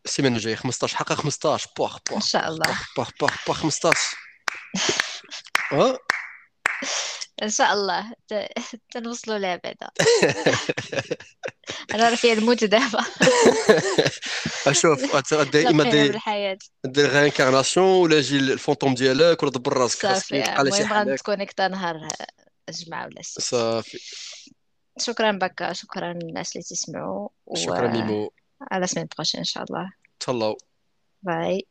السيمانة 0.05 0.37
الجاية 0.37 0.55
15 0.55 0.97
حلقه 0.97 1.15
15 1.15 1.70
بوخ 1.78 1.95
إن 1.97 2.01
بوخ 2.11 2.27
شاء 2.27 2.43
بوخ 2.43 2.51
الله. 2.53 2.78
بوخ 2.97 3.11
بوخ 3.20 3.31
بوخ 3.31 3.47
بوخ 3.47 3.57
15 3.57 3.99
ها 5.73 5.99
إن 7.43 7.49
شاء 7.49 7.73
الله 7.73 8.13
ت- 8.29 8.49
تنوصلوا 8.93 9.39
لها 9.39 9.57
بعدا 9.65 9.89
أنا 11.95 12.09
راه 12.09 12.15
فيها 12.15 12.33
الموت 12.33 12.65
دابا 12.65 13.05
أشوف 14.67 15.17
بقينا 15.35 15.91
دير 15.91 16.19
دير 16.85 17.07
réincarnation 17.11 17.87
ولا 17.87 18.17
يجي 18.19 18.39
ال 18.39 18.45
fantôme 18.45 18.95
ديالك 18.95 19.43
ولا 19.43 19.53
دبر 19.53 19.73
راسك 19.77 20.03
صافي 20.03 20.43
على 20.43 20.69
المهم 20.69 20.93
غنتكونيكتا 21.09 21.69
نهار 21.69 22.09
الجمعة 22.69 23.07
ولا 23.07 23.21
السبت. 23.21 23.45
صافي. 23.45 23.99
شكرا 24.99 25.33
بكا 25.33 25.73
شكرا 25.73 26.13
للناس 26.13 26.53
اللي 26.57 26.63
تسمعوا 26.65 27.29
شكرا 27.55 27.89
ميمو 27.89 28.31
semaine 28.85 29.07
prochaine 29.16 29.39
إن 29.39 29.45
شاء 29.45 29.65
الله. 29.65 29.93
تهلاو. 30.21 30.59
bye. 31.23 31.66